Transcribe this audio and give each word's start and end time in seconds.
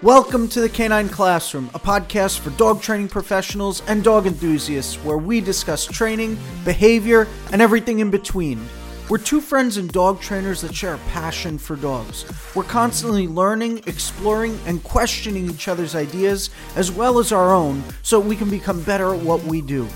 Welcome 0.00 0.46
to 0.50 0.60
the 0.60 0.68
Canine 0.68 1.08
Classroom, 1.08 1.72
a 1.74 1.80
podcast 1.80 2.38
for 2.38 2.50
dog 2.50 2.80
training 2.80 3.08
professionals 3.08 3.82
and 3.88 4.04
dog 4.04 4.28
enthusiasts 4.28 4.94
where 5.02 5.18
we 5.18 5.40
discuss 5.40 5.84
training, 5.84 6.38
behavior, 6.64 7.26
and 7.50 7.60
everything 7.60 7.98
in 7.98 8.08
between. 8.08 8.64
We're 9.10 9.18
two 9.18 9.40
friends 9.40 9.76
and 9.76 9.90
dog 9.90 10.20
trainers 10.20 10.60
that 10.60 10.72
share 10.72 10.94
a 10.94 10.98
passion 11.08 11.58
for 11.58 11.74
dogs. 11.74 12.24
We're 12.54 12.62
constantly 12.62 13.26
learning, 13.26 13.78
exploring, 13.88 14.56
and 14.66 14.84
questioning 14.84 15.50
each 15.50 15.66
other's 15.66 15.96
ideas 15.96 16.50
as 16.76 16.92
well 16.92 17.18
as 17.18 17.32
our 17.32 17.52
own 17.52 17.82
so 18.04 18.20
we 18.20 18.36
can 18.36 18.50
become 18.50 18.80
better 18.82 19.12
at 19.12 19.20
what 19.20 19.42
we 19.42 19.60
do. 19.60 19.88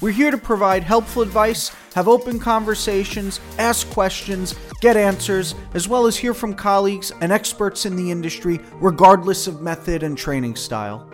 We're 0.00 0.12
here 0.12 0.30
to 0.30 0.38
provide 0.38 0.82
helpful 0.82 1.20
advice, 1.20 1.70
have 1.94 2.08
open 2.08 2.38
conversations, 2.38 3.38
ask 3.58 3.86
questions, 3.90 4.54
get 4.80 4.96
answers, 4.96 5.54
as 5.74 5.88
well 5.88 6.06
as 6.06 6.16
hear 6.16 6.32
from 6.32 6.54
colleagues 6.54 7.12
and 7.20 7.30
experts 7.30 7.84
in 7.84 7.96
the 7.96 8.10
industry, 8.10 8.60
regardless 8.76 9.46
of 9.46 9.60
method 9.60 10.02
and 10.02 10.16
training 10.16 10.56
style. 10.56 11.06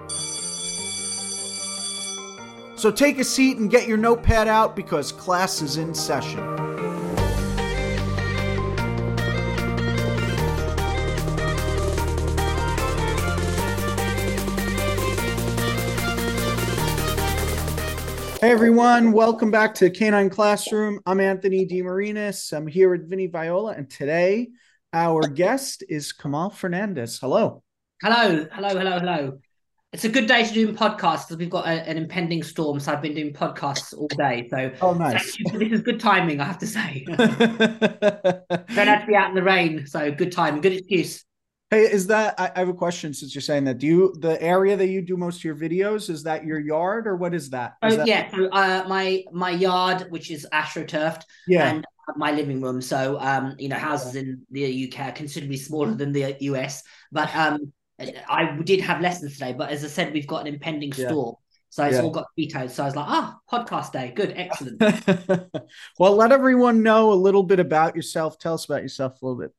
So 2.77 2.93
take 2.93 3.19
a 3.19 3.25
seat 3.25 3.57
and 3.57 3.69
get 3.69 3.89
your 3.89 3.97
notepad 3.97 4.47
out 4.47 4.77
because 4.77 5.11
class 5.11 5.63
is 5.63 5.79
in 5.79 5.93
session. 5.93 6.39
Hey 18.47 18.53
everyone, 18.53 19.11
welcome 19.11 19.51
back 19.51 19.75
to 19.75 19.91
Canine 19.91 20.31
Classroom. 20.31 21.01
I'm 21.05 21.19
Anthony 21.19 21.65
De 21.65 21.83
Marinis. 21.83 22.53
I'm 22.57 22.69
here 22.69 22.89
with 22.89 23.11
Vinny 23.11 23.27
Viola, 23.27 23.73
and 23.73 23.91
today 23.91 24.51
our 24.93 25.23
guest 25.23 25.83
is 25.89 26.13
Kamal 26.13 26.51
Fernandez. 26.51 27.19
Hello. 27.19 27.65
Hello, 28.01 28.47
hello, 28.53 28.69
hello, 28.69 29.01
hello. 29.01 29.39
It's 29.93 30.05
a 30.05 30.09
good 30.09 30.29
day 30.29 30.47
to 30.47 30.55
do 30.55 30.73
podcasts 30.73 31.27
because 31.27 31.39
we've 31.39 31.51
got 31.51 31.67
a, 31.67 31.89
an 31.89 31.97
impending 31.97 32.45
storm, 32.45 32.79
so 32.79 32.93
I've 32.93 33.03
been 33.03 33.15
doing 33.15 33.33
podcasts 33.33 33.93
all 33.93 34.07
day. 34.17 34.47
So, 34.49 34.71
oh, 34.81 34.95
nice. 34.95 35.37
this 35.53 35.73
is 35.73 35.81
good 35.81 35.99
timing, 35.99 36.41
I 36.41 36.45
have 36.45 36.59
to 36.59 36.69
say. 36.69 37.05
Don't 37.09 37.19
have 37.19 39.01
to 39.01 39.07
be 39.09 39.17
out 39.17 39.31
in 39.31 39.35
the 39.35 39.43
rain, 39.43 39.89
so 39.89 40.13
good 40.13 40.31
time, 40.31 40.61
good 40.61 40.73
excuse. 40.73 41.25
Hey, 41.71 41.83
is 41.91 42.07
that 42.07 42.39
I, 42.39 42.53
I 42.55 42.59
have 42.61 42.69
a 42.69 42.75
question 42.75 43.13
since 43.13 43.35
you're 43.35 43.43
saying 43.43 43.65
that. 43.65 43.79
Do 43.79 43.87
you 43.87 44.15
the 44.21 44.41
area 44.41 44.77
that 44.77 44.87
you 44.87 45.03
do 45.03 45.17
most 45.17 45.39
of 45.39 45.45
your 45.45 45.57
videos 45.57 46.09
is 46.09 46.23
that 46.23 46.45
your 46.45 46.61
yard 46.61 47.09
or 47.09 47.17
what 47.17 47.35
is 47.35 47.51
that? 47.51 47.75
Is 47.85 47.95
oh 47.95 47.97
that... 47.97 48.07
yeah, 48.07 48.31
so, 48.31 48.49
uh, 48.51 48.85
my 48.89 49.25
my 49.33 49.51
yard, 49.51 50.07
which 50.11 50.31
is 50.31 50.47
astroturfed, 50.53 51.23
yeah, 51.49 51.69
and 51.69 51.85
my 52.17 52.31
living 52.31 52.61
room. 52.61 52.81
So 52.81 53.19
um, 53.21 53.57
you 53.59 53.69
know, 53.69 53.77
houses 53.77 54.15
in 54.15 54.43
the 54.53 54.87
UK 54.87 55.09
are 55.09 55.13
considerably 55.13 55.57
smaller 55.57 55.93
than 55.93 56.13
the 56.13 56.37
US, 56.39 56.85
but 57.11 57.35
um, 57.35 57.73
I 57.99 58.57
did 58.63 58.81
have 58.83 59.01
lessons 59.01 59.33
today. 59.33 59.53
But 59.53 59.71
as 59.71 59.85
I 59.85 59.89
said, 59.89 60.13
we've 60.13 60.27
got 60.27 60.43
an 60.43 60.55
impending 60.55 60.93
storm. 60.93 61.35
So 61.71 61.85
it's 61.85 61.97
yeah. 61.97 62.03
all 62.03 62.11
got 62.11 62.27
vetoed. 62.39 62.71
So 62.71 62.85
I 62.85 62.87
was 62.87 62.97
like, 62.97 63.07
ah, 63.09 63.39
podcast 63.51 63.93
day. 63.93 64.13
Good. 64.15 64.33
Excellent. 64.37 64.81
well, 65.99 66.15
let 66.15 66.33
everyone 66.33 66.83
know 66.83 67.13
a 67.13 67.15
little 67.15 67.43
bit 67.43 67.59
about 67.59 67.97
yourself. 67.97 68.39
Tell 68.39 68.55
us 68.55 68.65
about 68.65 68.83
yourself 68.83 69.21
a 69.21 69.27
little 69.27 69.41
bit. 69.41 69.53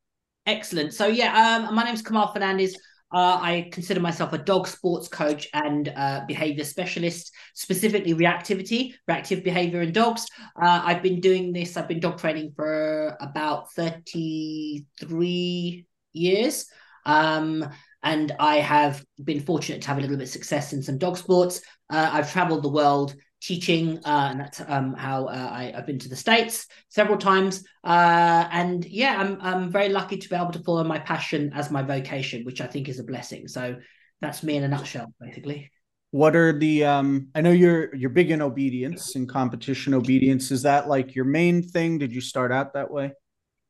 Excellent. 0.47 0.93
So 0.93 1.07
yeah, 1.07 1.65
um, 1.67 1.75
my 1.75 1.83
name 1.83 1.93
is 1.93 2.01
Kamal 2.01 2.31
Fernandez. 2.31 2.73
Uh, 3.13 3.37
I 3.41 3.69
consider 3.71 3.99
myself 3.99 4.31
a 4.31 4.37
dog 4.37 4.65
sports 4.65 5.09
coach 5.09 5.49
and 5.53 5.91
uh, 5.93 6.21
behavior 6.25 6.63
specialist, 6.63 7.33
specifically 7.53 8.13
reactivity, 8.13 8.93
reactive 9.09 9.43
behavior 9.43 9.81
in 9.81 9.91
dogs. 9.91 10.25
Uh, 10.61 10.81
I've 10.85 11.03
been 11.03 11.19
doing 11.19 11.51
this, 11.51 11.75
I've 11.75 11.89
been 11.89 11.99
dog 11.99 12.17
training 12.17 12.53
for 12.55 13.17
about 13.19 13.73
33 13.73 15.85
years. 16.13 16.65
Um, 17.05 17.69
and 18.01 18.33
I 18.39 18.57
have 18.57 19.03
been 19.21 19.41
fortunate 19.41 19.81
to 19.81 19.87
have 19.89 19.97
a 19.97 20.01
little 20.01 20.15
bit 20.15 20.23
of 20.23 20.29
success 20.29 20.71
in 20.71 20.81
some 20.81 20.97
dog 20.97 21.17
sports. 21.17 21.61
Uh, 21.89 22.09
I've 22.13 22.31
traveled 22.31 22.63
the 22.63 22.69
world 22.69 23.15
teaching, 23.41 23.99
uh, 24.05 24.29
and 24.31 24.39
that's 24.39 24.61
um, 24.67 24.93
how 24.93 25.25
uh, 25.25 25.49
I, 25.51 25.71
have 25.75 25.85
been 25.85 25.99
to 25.99 26.09
the 26.09 26.15
States 26.15 26.67
several 26.89 27.17
times. 27.17 27.63
Uh, 27.83 28.47
and 28.51 28.83
yeah, 28.85 29.15
I'm, 29.19 29.37
I'm 29.41 29.71
very 29.71 29.89
lucky 29.89 30.17
to 30.17 30.29
be 30.29 30.35
able 30.35 30.51
to 30.51 30.63
follow 30.63 30.83
my 30.83 30.99
passion 30.99 31.51
as 31.53 31.71
my 31.71 31.83
vocation, 31.83 32.43
which 32.43 32.61
I 32.61 32.67
think 32.67 32.89
is 32.89 32.99
a 32.99 33.03
blessing. 33.03 33.47
So 33.47 33.77
that's 34.21 34.43
me 34.43 34.55
in 34.55 34.63
a 34.63 34.67
nutshell, 34.67 35.13
basically. 35.19 35.71
What 36.11 36.35
are 36.35 36.57
the 36.57 36.85
um 36.85 37.27
I 37.35 37.41
know 37.41 37.51
you're 37.51 37.93
you're 37.93 38.09
big 38.09 38.31
in 38.31 38.41
obedience 38.41 39.15
and 39.15 39.27
competition 39.27 39.93
obedience. 39.93 40.51
Is 40.51 40.61
that 40.61 40.87
like 40.87 41.15
your 41.15 41.25
main 41.25 41.61
thing? 41.61 41.97
Did 41.97 42.13
you 42.13 42.21
start 42.21 42.51
out 42.51 42.73
that 42.73 42.89
way? 42.89 43.11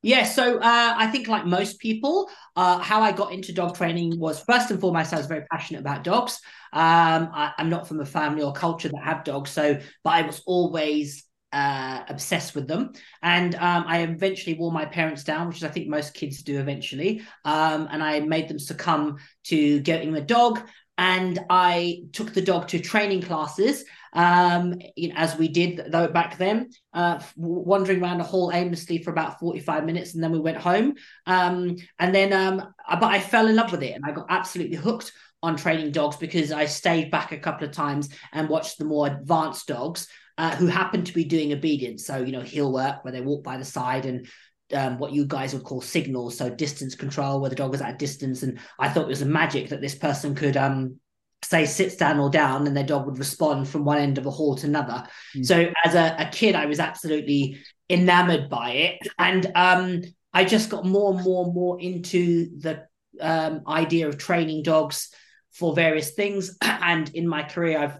Yeah, 0.04 0.24
so 0.24 0.58
uh, 0.58 0.94
I 0.98 1.08
think 1.08 1.28
like 1.28 1.46
most 1.46 1.80
people, 1.80 2.30
uh, 2.56 2.78
how 2.80 3.02
I 3.02 3.12
got 3.12 3.32
into 3.34 3.52
dog 3.52 3.76
training 3.76 4.20
was 4.20 4.40
first 4.42 4.70
and 4.70 4.80
foremost, 4.80 5.12
I 5.12 5.18
was 5.18 5.26
very 5.26 5.44
passionate 5.52 5.80
about 5.80 6.04
dogs. 6.04 6.40
Um, 6.72 7.30
I, 7.34 7.54
am 7.58 7.70
not 7.70 7.88
from 7.88 8.00
a 8.00 8.06
family 8.06 8.44
or 8.44 8.54
culture 8.54 8.90
that 8.90 9.04
have 9.04 9.24
dogs, 9.24 9.50
so 9.50 9.80
but 10.04 10.10
I 10.12 10.22
was 10.22 10.42
always 10.46 11.24
uh, 11.52 12.04
obsessed 12.10 12.54
with 12.54 12.68
them, 12.68 12.92
and 13.24 13.56
um, 13.56 13.86
I 13.88 14.02
eventually 14.02 14.56
wore 14.56 14.72
my 14.72 14.86
parents 14.86 15.24
down, 15.24 15.48
which 15.48 15.58
is 15.58 15.64
I 15.64 15.70
think 15.70 15.88
most 15.88 16.14
kids 16.14 16.44
do 16.44 16.60
eventually, 16.60 17.24
um, 17.44 17.88
and 17.92 18.04
I 18.04 18.20
made 18.20 18.50
them 18.50 18.60
succumb 18.60 19.18
to 19.46 19.80
getting 19.80 20.16
a 20.16 20.22
dog 20.22 20.62
and 20.98 21.40
I 21.50 22.04
took 22.12 22.34
the 22.34 22.42
dog 22.42 22.68
to 22.70 22.80
training 22.80 23.22
classes, 23.22 23.86
um, 24.14 24.80
you 24.96 25.10
know, 25.10 25.16
as 25.18 25.38
we 25.38 25.48
did 25.48 25.92
though 25.92 26.08
back 26.08 26.38
then, 26.38 26.70
uh, 26.94 27.20
wandering 27.36 28.02
around 28.02 28.20
the 28.20 28.24
hall 28.24 28.52
aimlessly 28.54 29.04
for 29.04 29.12
about 29.12 29.40
forty-five 29.40 29.86
minutes, 29.86 30.14
and 30.14 30.24
then 30.24 30.32
we 30.32 30.40
went 30.40 30.58
home. 30.58 30.96
Um, 31.26 31.78
and 32.00 32.14
then, 32.14 32.34
um, 32.34 32.74
but 32.88 33.04
I 33.04 33.20
fell 33.20 33.48
in 33.48 33.56
love 33.56 33.72
with 33.72 33.84
it, 33.84 33.96
and 33.96 34.06
I 34.06 34.12
got 34.12 34.28
absolutely 34.30 34.78
hooked 34.78 35.12
on 35.44 35.56
training 35.56 35.92
dogs 35.92 36.18
because 36.18 36.52
I 36.52 36.66
stayed 36.66 37.12
back 37.12 37.32
a 37.32 37.38
couple 37.38 37.68
of 37.68 37.74
times 37.74 38.10
and 38.34 38.50
watched 38.50 38.78
the 38.78 38.86
more 38.86 39.08
advanced 39.08 39.68
dogs 39.68 40.08
uh, 40.38 40.56
who 40.56 40.66
happened 40.66 41.06
to 41.08 41.14
be 41.14 41.26
doing 41.26 41.54
obedience. 41.54 42.06
So 42.06 42.18
you 42.18 42.32
know, 42.32 42.42
heel 42.42 42.72
work 42.72 43.04
where 43.04 43.12
they 43.12 43.22
walk 43.22 43.44
by 43.44 43.58
the 43.58 43.66
side 43.66 44.06
and 44.06 44.28
um, 44.74 44.98
what 44.98 45.14
you 45.14 45.26
guys 45.26 45.54
would 45.54 45.64
call 45.64 45.82
signals, 45.82 46.38
so 46.38 46.50
distance 46.50 46.96
control, 46.96 47.40
where 47.40 47.50
the 47.50 47.56
dog 47.56 47.72
was 47.72 47.82
at 47.82 47.94
a 47.94 47.98
distance. 47.98 48.44
And 48.44 48.60
I 48.80 48.90
thought 48.90 49.06
it 49.06 49.08
was 49.08 49.22
a 49.22 49.26
magic 49.26 49.70
that 49.70 49.82
this 49.82 49.96
person 49.96 50.36
could 50.36 50.58
um, 50.58 51.00
say 51.44 51.66
sit 51.66 51.98
down 51.98 52.20
or 52.20 52.30
down, 52.30 52.68
and 52.68 52.76
their 52.76 52.84
dog 52.84 53.06
would 53.06 53.20
respond 53.20 53.68
from 53.68 53.86
one 53.86 54.00
end 54.00 54.18
of 54.18 54.26
a 54.26 54.32
hall 54.32 54.56
to 54.56 54.68
another. 54.68 55.08
Mm. 55.36 55.46
So 55.46 55.72
as 55.84 55.96
a, 55.96 56.16
a, 56.20 56.30
kid, 56.32 56.56
I 56.56 56.66
was 56.66 56.80
absolutely 56.80 57.58
enamored 57.90 58.50
by 58.50 58.72
it, 58.72 59.08
and 59.18 59.52
um, 59.56 60.02
I 60.34 60.46
just 60.46 60.70
got 60.70 60.86
more 60.86 61.14
and 61.14 61.24
more 61.24 61.46
and 61.46 61.54
more 61.54 61.80
into 61.80 62.58
the 62.60 62.86
um, 63.22 63.62
idea 63.68 64.08
of 64.08 64.18
training 64.18 64.64
dogs 64.64 65.10
for 65.52 65.74
various 65.74 66.12
things. 66.12 66.58
and 66.62 67.10
in 67.16 67.28
my 67.28 67.44
career, 67.44 67.80
I've 67.80 68.00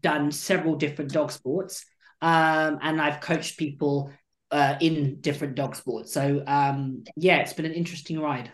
done 0.00 0.30
several 0.30 0.76
different 0.76 1.12
dog 1.12 1.32
sports. 1.32 1.84
Um, 2.22 2.78
and 2.82 3.00
I've 3.00 3.20
coached 3.20 3.58
people 3.58 4.10
uh, 4.50 4.76
in 4.80 5.20
different 5.20 5.54
dog 5.54 5.76
sports. 5.76 6.12
So 6.12 6.42
um, 6.46 7.04
yeah, 7.16 7.38
it's 7.38 7.52
been 7.52 7.66
an 7.66 7.74
interesting 7.74 8.20
ride. 8.20 8.50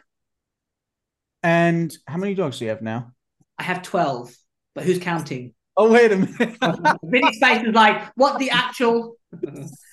And 1.42 1.94
how 2.06 2.18
many 2.18 2.34
dogs 2.34 2.58
do 2.58 2.64
you 2.64 2.70
have 2.70 2.82
now? 2.82 3.12
I 3.58 3.62
have 3.64 3.82
twelve, 3.82 4.34
but 4.74 4.84
who's 4.84 4.98
counting? 4.98 5.54
Oh 5.76 5.90
wait 5.90 6.12
a 6.12 6.16
minute. 6.16 6.56
Vinny's 7.02 7.38
face 7.38 7.62
is 7.66 7.74
like, 7.74 8.12
what 8.14 8.38
the 8.38 8.50
actual? 8.50 9.16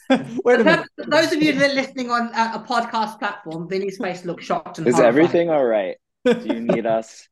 wait 0.09 0.59
a 0.59 0.63
minute. 0.63 0.87
Those 0.97 1.31
of 1.31 1.41
you 1.41 1.53
that 1.53 1.71
are 1.71 1.73
listening 1.73 2.11
on 2.11 2.27
a, 2.33 2.57
a 2.57 2.65
podcast 2.67 3.19
platform, 3.19 3.69
Vinny's 3.69 3.97
face 3.97 4.25
looks 4.25 4.45
shocked 4.45 4.79
and. 4.79 4.87
Is 4.87 4.95
horrified. 4.95 5.07
everything 5.07 5.49
all 5.49 5.65
right? 5.65 5.97
Do 6.25 6.41
you 6.45 6.59
need 6.59 6.85
us? 6.97 7.27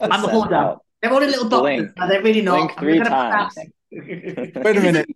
I'm 0.00 0.24
a 0.24 0.28
holder. 0.28 0.76
They're 1.00 1.12
all 1.12 1.22
in 1.22 1.30
little 1.30 1.48
boxes. 1.48 1.92
No, 1.96 2.08
they're 2.08 2.22
really 2.22 2.42
not. 2.42 2.76
Blink 2.76 2.78
three 2.78 3.00
times. 3.00 3.54
wait 3.90 4.76
a 4.76 4.80
minute. 4.80 5.08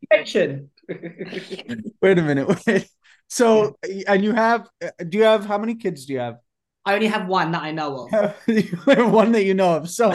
wait 2.03 2.19
a 2.19 2.23
minute. 2.23 2.67
Wait. 2.67 2.89
So, 3.29 3.77
and 4.07 4.25
you 4.25 4.33
have, 4.33 4.69
uh, 4.83 4.91
do 5.09 5.19
you 5.19 5.25
have, 5.25 5.47
how 5.47 5.59
many 5.59 5.75
kids 5.75 6.07
do 6.07 6.13
you 6.13 6.21
have? 6.21 6.39
I 6.87 6.95
only 6.95 7.09
have 7.09 7.27
one 7.27 7.51
that 7.51 7.63
I 7.65 7.73
know 7.73 8.09
of. 8.13 8.35
you 8.47 8.63
have 8.87 9.13
one 9.13 9.33
that 9.33 9.45
you 9.45 9.55
know 9.55 9.77
of. 9.77 9.91
So 9.91 10.13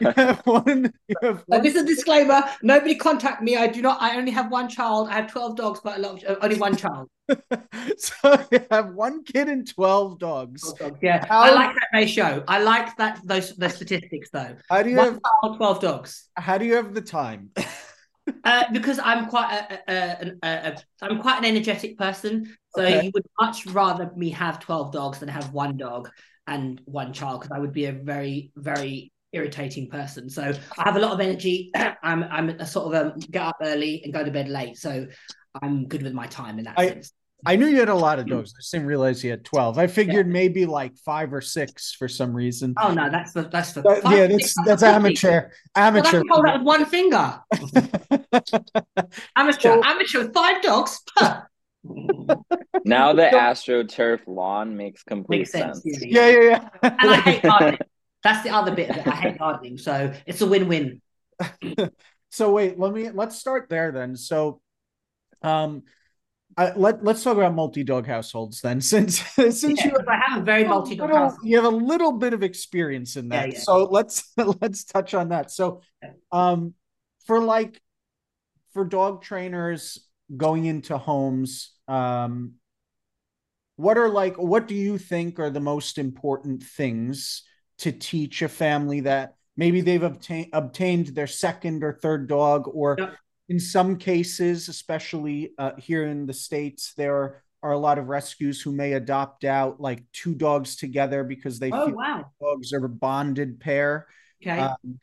you 0.00 0.10
have 0.16 0.40
one. 0.46 0.90
You 1.06 1.16
have 1.20 1.44
one. 1.46 1.62
this 1.62 1.74
is 1.74 1.82
a 1.82 1.86
disclaimer. 1.86 2.42
Nobody 2.62 2.94
contact 2.94 3.42
me. 3.42 3.56
I 3.56 3.66
do 3.66 3.82
not. 3.82 4.00
I 4.00 4.16
only 4.16 4.30
have 4.30 4.50
one 4.50 4.70
child. 4.70 5.10
I 5.10 5.12
have 5.12 5.30
twelve 5.30 5.54
dogs, 5.56 5.80
but 5.84 5.94
I 5.94 5.96
love 5.98 6.24
uh, 6.26 6.36
only 6.40 6.56
one 6.56 6.76
child. 6.76 7.10
so 7.98 8.46
you 8.50 8.64
have 8.70 8.94
one 8.94 9.22
kid 9.22 9.50
and 9.50 9.68
twelve 9.68 10.18
dogs. 10.18 10.72
dogs 10.72 10.98
yeah, 11.02 11.26
How... 11.26 11.42
I 11.42 11.50
like 11.50 11.74
that 11.74 11.88
ratio. 11.92 12.42
I 12.48 12.62
like 12.62 12.96
that 12.96 13.20
those 13.24 13.54
those 13.56 13.76
statistics 13.76 14.30
though. 14.30 14.56
How 14.70 14.82
do 14.82 14.88
you 14.88 14.96
one 14.96 15.12
have 15.12 15.20
child, 15.42 15.56
twelve 15.58 15.80
dogs? 15.82 16.30
How 16.36 16.56
do 16.56 16.64
you 16.64 16.74
have 16.76 16.94
the 16.94 17.02
time? 17.02 17.50
Uh, 18.44 18.64
because 18.72 18.98
I'm 18.98 19.26
quite 19.26 19.52
a, 19.52 19.92
a, 19.92 20.32
a, 20.42 20.48
a 20.48 20.76
I'm 21.02 21.20
quite 21.20 21.38
an 21.38 21.44
energetic 21.44 21.98
person, 21.98 22.54
so 22.74 22.82
okay. 22.82 23.04
you 23.04 23.10
would 23.14 23.26
much 23.40 23.66
rather 23.66 24.10
me 24.16 24.30
have 24.30 24.60
twelve 24.60 24.92
dogs 24.92 25.18
than 25.18 25.28
have 25.28 25.52
one 25.52 25.76
dog 25.76 26.10
and 26.46 26.80
one 26.84 27.12
child 27.12 27.40
because 27.40 27.54
I 27.54 27.58
would 27.58 27.72
be 27.72 27.86
a 27.86 27.92
very 27.92 28.50
very 28.56 29.12
irritating 29.32 29.88
person. 29.88 30.30
So 30.30 30.52
I 30.78 30.82
have 30.82 30.96
a 30.96 31.00
lot 31.00 31.12
of 31.12 31.20
energy. 31.20 31.70
I'm 32.02 32.24
I'm 32.24 32.48
a 32.50 32.66
sort 32.66 32.94
of 32.94 33.12
um, 33.12 33.18
get 33.18 33.42
up 33.42 33.56
early 33.62 34.02
and 34.04 34.12
go 34.12 34.24
to 34.24 34.30
bed 34.30 34.48
late, 34.48 34.76
so 34.76 35.06
I'm 35.62 35.86
good 35.86 36.02
with 36.02 36.14
my 36.14 36.26
time 36.26 36.58
in 36.58 36.64
that 36.64 36.78
I, 36.78 36.88
sense. 36.88 37.12
I 37.46 37.56
knew 37.56 37.66
you 37.66 37.78
had 37.78 37.88
a 37.88 37.94
lot 37.94 38.18
of 38.18 38.26
dogs. 38.26 38.54
I 38.54 38.60
just 38.60 38.72
didn't 38.72 38.86
realize 38.86 39.22
you 39.22 39.30
had 39.30 39.44
twelve. 39.44 39.78
I 39.78 39.86
figured 39.86 40.26
yeah. 40.26 40.32
maybe 40.32 40.66
like 40.66 40.96
five 40.96 41.32
or 41.32 41.40
six 41.40 41.92
for 41.92 42.08
some 42.08 42.34
reason. 42.34 42.74
Oh 42.78 42.92
no, 42.92 43.10
that's 43.10 43.32
the 43.32 43.42
that's 43.42 43.72
the 43.72 43.82
that, 43.82 44.02
yeah. 44.10 44.26
That's 44.26 44.54
that's 44.64 44.82
amateur. 44.82 45.50
Amateur. 45.76 46.22
Well, 46.28 46.36
hold 46.36 46.46
that 46.46 46.58
with 46.58 46.66
one 46.66 46.84
finger. 46.86 47.40
amateur. 49.36 49.60
So, 49.60 49.84
amateur 49.84 50.18
with 50.20 50.32
five 50.32 50.62
dogs. 50.62 51.00
now 52.84 53.12
the 53.12 53.22
AstroTurf 53.22 54.20
lawn 54.26 54.76
makes 54.76 55.02
complete 55.02 55.38
makes 55.38 55.52
sense. 55.52 55.82
sense. 55.82 56.04
Yeah, 56.04 56.28
yeah, 56.28 56.40
yeah. 56.82 56.96
and 56.98 57.10
I 57.10 57.16
hate 57.16 57.42
gardening. 57.42 57.78
That's 58.22 58.42
the 58.42 58.50
other 58.50 58.74
bit 58.74 58.90
of 58.90 58.96
it. 58.96 59.06
I 59.06 59.16
hate 59.16 59.38
gardening, 59.38 59.76
so 59.76 60.12
it's 60.26 60.40
a 60.40 60.46
win-win. 60.46 61.02
so 62.30 62.52
wait, 62.52 62.78
let 62.78 62.92
me 62.92 63.10
let's 63.10 63.36
start 63.36 63.68
there 63.68 63.92
then. 63.92 64.16
So, 64.16 64.60
um, 65.42 65.82
I, 66.56 66.72
let 66.74 67.04
let's 67.04 67.22
talk 67.22 67.36
about 67.36 67.54
multi-dog 67.54 68.06
households 68.06 68.60
then, 68.60 68.80
since 68.80 69.20
since 69.20 69.62
yeah, 69.62 69.86
you 69.86 69.98
I 70.08 70.20
have 70.28 70.42
a 70.42 70.44
very 70.44 70.64
multi-dog 70.64 71.10
little, 71.10 71.36
You 71.42 71.56
have 71.56 71.72
a 71.72 71.76
little 71.76 72.12
bit 72.12 72.32
of 72.32 72.42
experience 72.42 73.16
in 73.16 73.28
that, 73.28 73.48
yeah, 73.48 73.54
yeah. 73.54 73.60
so 73.60 73.84
let's 73.84 74.32
let's 74.60 74.84
touch 74.84 75.14
on 75.14 75.30
that. 75.30 75.50
So, 75.50 75.80
um, 76.32 76.74
for 77.26 77.40
like 77.40 77.80
for 78.72 78.84
dog 78.84 79.22
trainers 79.22 80.06
going 80.36 80.64
into 80.64 80.98
homes, 80.98 81.72
um, 81.88 82.54
what 83.76 83.98
are 83.98 84.08
like 84.08 84.36
what 84.36 84.68
do 84.68 84.74
you 84.74 84.98
think 84.98 85.38
are 85.38 85.50
the 85.50 85.60
most 85.60 85.98
important 85.98 86.62
things 86.62 87.42
to 87.78 87.90
teach 87.90 88.42
a 88.42 88.48
family 88.48 89.00
that 89.00 89.34
maybe 89.56 89.80
they've 89.80 90.02
obtained 90.02 90.48
obtained 90.52 91.08
their 91.08 91.26
second 91.26 91.82
or 91.82 91.92
third 91.92 92.28
dog 92.28 92.68
or 92.72 92.96
in 93.48 93.60
some 93.60 93.96
cases, 93.96 94.68
especially 94.68 95.52
uh, 95.58 95.72
here 95.76 96.06
in 96.06 96.26
the 96.26 96.32
States, 96.32 96.94
there 96.96 97.42
are 97.62 97.72
a 97.72 97.78
lot 97.78 97.98
of 97.98 98.08
rescues 98.08 98.60
who 98.60 98.72
may 98.72 98.92
adopt 98.92 99.44
out 99.44 99.80
like 99.80 100.02
two 100.12 100.34
dogs 100.34 100.76
together 100.76 101.24
because 101.24 101.58
they 101.58 101.70
oh, 101.70 101.86
feel 101.86 101.96
wow. 101.96 102.26
dogs 102.40 102.72
are 102.72 102.84
a 102.84 102.88
bonded 102.88 103.60
pair. 103.60 104.06
Okay. 104.42 104.58
Um, 104.58 104.98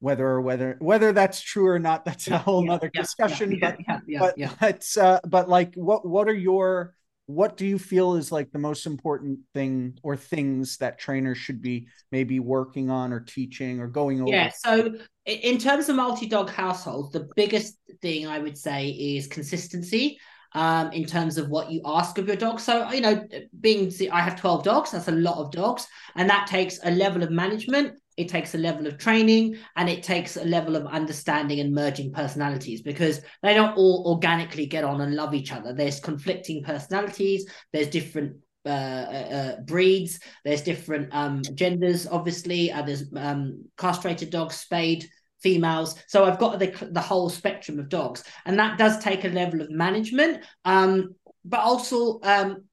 whether 0.00 0.40
whether 0.40 0.76
whether 0.78 1.12
that's 1.12 1.40
true 1.40 1.66
or 1.66 1.78
not, 1.78 2.04
that's 2.04 2.28
a 2.28 2.38
whole 2.38 2.64
yeah, 2.64 2.72
other 2.72 2.90
yeah, 2.94 3.00
discussion. 3.00 3.58
Yeah, 4.06 4.20
but 4.20 4.36
but 4.60 4.96
uh, 4.96 5.20
but 5.26 5.48
like, 5.48 5.74
what 5.74 6.06
what 6.06 6.28
are 6.28 6.34
your 6.34 6.94
what 7.28 7.58
do 7.58 7.66
you 7.66 7.78
feel 7.78 8.14
is 8.14 8.32
like 8.32 8.50
the 8.52 8.58
most 8.58 8.86
important 8.86 9.40
thing 9.52 9.98
or 10.02 10.16
things 10.16 10.78
that 10.78 10.98
trainers 10.98 11.36
should 11.36 11.60
be 11.60 11.86
maybe 12.10 12.40
working 12.40 12.88
on 12.88 13.12
or 13.12 13.20
teaching 13.20 13.80
or 13.80 13.86
going 13.86 14.22
over? 14.22 14.30
Yeah, 14.30 14.48
so 14.48 14.94
in 15.26 15.58
terms 15.58 15.90
of 15.90 15.96
multi-dog 15.96 16.48
households, 16.48 17.12
the 17.12 17.28
biggest 17.36 17.76
thing 18.00 18.26
I 18.26 18.38
would 18.38 18.56
say 18.56 18.88
is 18.88 19.26
consistency 19.26 20.18
um, 20.52 20.92
in 20.92 21.04
terms 21.04 21.38
of 21.38 21.48
what 21.48 21.70
you 21.70 21.80
ask 21.84 22.18
of 22.18 22.26
your 22.26 22.36
dog. 22.36 22.60
So, 22.60 22.90
you 22.90 23.00
know, 23.00 23.26
being 23.60 23.92
I 24.10 24.20
have 24.20 24.40
12 24.40 24.64
dogs, 24.64 24.90
that's 24.92 25.08
a 25.08 25.12
lot 25.12 25.38
of 25.38 25.50
dogs, 25.50 25.86
and 26.16 26.28
that 26.30 26.46
takes 26.46 26.78
a 26.82 26.90
level 26.90 27.22
of 27.22 27.30
management 27.30 27.98
it 28.18 28.28
takes 28.28 28.54
a 28.54 28.58
level 28.58 28.88
of 28.88 28.98
training 28.98 29.56
and 29.76 29.88
it 29.88 30.02
takes 30.02 30.36
a 30.36 30.44
level 30.44 30.74
of 30.74 30.86
understanding 30.88 31.60
and 31.60 31.72
merging 31.72 32.12
personalities 32.12 32.82
because 32.82 33.22
they 33.42 33.54
don't 33.54 33.76
all 33.76 34.02
organically 34.08 34.66
get 34.66 34.82
on 34.82 35.00
and 35.00 35.14
love 35.14 35.34
each 35.34 35.52
other 35.52 35.72
there's 35.72 36.00
conflicting 36.00 36.62
personalities 36.62 37.46
there's 37.72 37.88
different 37.88 38.36
uh, 38.66 38.68
uh, 38.68 39.28
uh 39.32 39.60
breeds 39.60 40.18
there's 40.44 40.62
different 40.62 41.08
um, 41.12 41.42
genders 41.54 42.06
obviously 42.08 42.72
uh, 42.72 42.82
there's 42.82 43.04
um, 43.16 43.64
castrated 43.78 44.30
dogs 44.30 44.56
spayed 44.56 45.08
females 45.42 45.94
so 46.06 46.24
i've 46.24 46.38
got 46.38 46.58
the, 46.58 46.88
the 46.92 47.00
whole 47.00 47.28
spectrum 47.28 47.78
of 47.78 47.88
dogs 47.88 48.24
and 48.44 48.58
that 48.58 48.78
does 48.78 48.98
take 48.98 49.24
a 49.24 49.28
level 49.28 49.60
of 49.60 49.70
management 49.70 50.44
um, 50.64 51.14
but 51.44 51.60
also 51.60 52.20
um, 52.22 52.64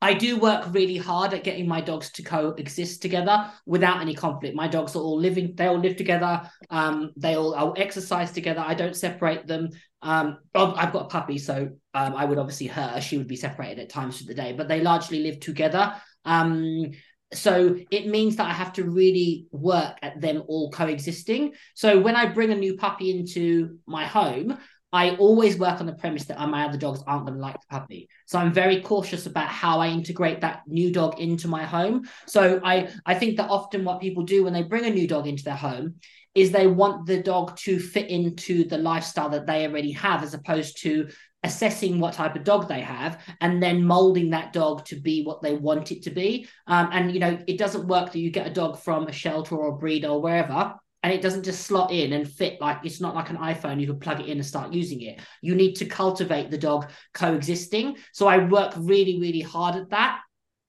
I 0.00 0.14
do 0.14 0.38
work 0.38 0.72
really 0.72 0.96
hard 0.96 1.34
at 1.34 1.42
getting 1.42 1.66
my 1.66 1.80
dogs 1.80 2.10
to 2.12 2.22
coexist 2.22 3.02
together 3.02 3.50
without 3.66 4.00
any 4.00 4.14
conflict. 4.14 4.54
My 4.54 4.68
dogs 4.68 4.94
are 4.94 5.00
all 5.00 5.18
living; 5.18 5.54
they 5.56 5.66
all 5.66 5.78
live 5.78 5.96
together. 5.96 6.48
Um, 6.70 7.10
they 7.16 7.34
all 7.34 7.54
I'll 7.54 7.74
exercise 7.76 8.30
together. 8.30 8.62
I 8.64 8.74
don't 8.74 8.94
separate 8.94 9.46
them. 9.48 9.70
Um, 10.00 10.38
I've 10.54 10.92
got 10.92 11.06
a 11.06 11.08
puppy, 11.08 11.38
so 11.38 11.70
um, 11.94 12.14
I 12.14 12.24
would 12.24 12.38
obviously 12.38 12.68
her. 12.68 13.00
She 13.00 13.18
would 13.18 13.26
be 13.26 13.34
separated 13.34 13.80
at 13.80 13.88
times 13.88 14.20
of 14.20 14.28
the 14.28 14.34
day, 14.34 14.52
but 14.52 14.68
they 14.68 14.80
largely 14.80 15.20
live 15.20 15.40
together. 15.40 15.94
Um, 16.24 16.92
so 17.32 17.76
it 17.90 18.06
means 18.06 18.36
that 18.36 18.46
I 18.46 18.52
have 18.52 18.72
to 18.74 18.84
really 18.84 19.46
work 19.50 19.98
at 20.02 20.20
them 20.20 20.42
all 20.46 20.70
coexisting. 20.70 21.52
So 21.74 22.00
when 22.00 22.16
I 22.16 22.26
bring 22.26 22.50
a 22.50 22.56
new 22.56 22.76
puppy 22.76 23.10
into 23.10 23.78
my 23.86 24.06
home, 24.06 24.58
I 24.92 25.16
always 25.16 25.58
work 25.58 25.80
on 25.80 25.86
the 25.86 25.92
premise 25.92 26.24
that 26.26 26.48
my 26.48 26.64
other 26.64 26.78
dogs 26.78 27.02
aren't 27.06 27.26
going 27.26 27.36
to 27.36 27.42
like 27.42 27.60
the 27.60 27.66
puppy. 27.68 28.08
So 28.26 28.38
I'm 28.38 28.52
very 28.52 28.80
cautious 28.80 29.26
about 29.26 29.48
how 29.48 29.80
I 29.80 29.88
integrate 29.88 30.40
that 30.40 30.62
new 30.66 30.90
dog 30.90 31.20
into 31.20 31.46
my 31.46 31.64
home. 31.64 32.08
So 32.26 32.60
I 32.64 32.88
I 33.04 33.14
think 33.14 33.36
that 33.36 33.50
often 33.50 33.84
what 33.84 34.00
people 34.00 34.22
do 34.22 34.44
when 34.44 34.54
they 34.54 34.62
bring 34.62 34.86
a 34.86 34.90
new 34.90 35.06
dog 35.06 35.26
into 35.26 35.44
their 35.44 35.56
home 35.56 35.96
is 36.34 36.50
they 36.50 36.66
want 36.66 37.06
the 37.06 37.22
dog 37.22 37.56
to 37.56 37.78
fit 37.78 38.08
into 38.08 38.64
the 38.64 38.78
lifestyle 38.78 39.28
that 39.30 39.46
they 39.46 39.66
already 39.66 39.92
have 39.92 40.22
as 40.22 40.34
opposed 40.34 40.80
to 40.82 41.08
assessing 41.48 41.98
what 41.98 42.14
type 42.14 42.36
of 42.36 42.44
dog 42.44 42.68
they 42.68 42.80
have 42.80 43.20
and 43.40 43.62
then 43.62 43.84
molding 43.84 44.30
that 44.30 44.52
dog 44.52 44.84
to 44.84 44.96
be 44.96 45.24
what 45.24 45.42
they 45.42 45.54
want 45.54 45.90
it 45.90 46.02
to 46.02 46.10
be 46.10 46.46
um, 46.66 46.88
and 46.92 47.12
you 47.12 47.18
know 47.18 47.38
it 47.46 47.58
doesn't 47.58 47.88
work 47.88 48.12
that 48.12 48.20
you 48.20 48.30
get 48.30 48.46
a 48.46 48.58
dog 48.62 48.78
from 48.78 49.08
a 49.08 49.12
shelter 49.12 49.56
or 49.56 49.74
a 49.74 49.78
breed 49.78 50.04
or 50.04 50.20
wherever 50.20 50.74
and 51.02 51.12
it 51.12 51.22
doesn't 51.22 51.44
just 51.44 51.64
slot 51.64 51.92
in 51.92 52.12
and 52.12 52.28
fit 52.28 52.60
like 52.60 52.78
it's 52.84 53.00
not 53.00 53.14
like 53.14 53.30
an 53.30 53.36
iPhone 53.36 53.80
you 53.80 53.86
can 53.86 54.00
plug 54.00 54.20
it 54.20 54.26
in 54.26 54.38
and 54.38 54.46
start 54.46 54.72
using 54.72 55.00
it. 55.02 55.20
You 55.42 55.54
need 55.54 55.74
to 55.76 55.86
cultivate 55.86 56.50
the 56.50 56.58
dog 56.58 56.90
coexisting. 57.14 57.96
So 58.12 58.26
I 58.26 58.44
work 58.44 58.74
really, 58.76 59.20
really 59.20 59.40
hard 59.40 59.76
at 59.76 59.90
that. 59.90 60.20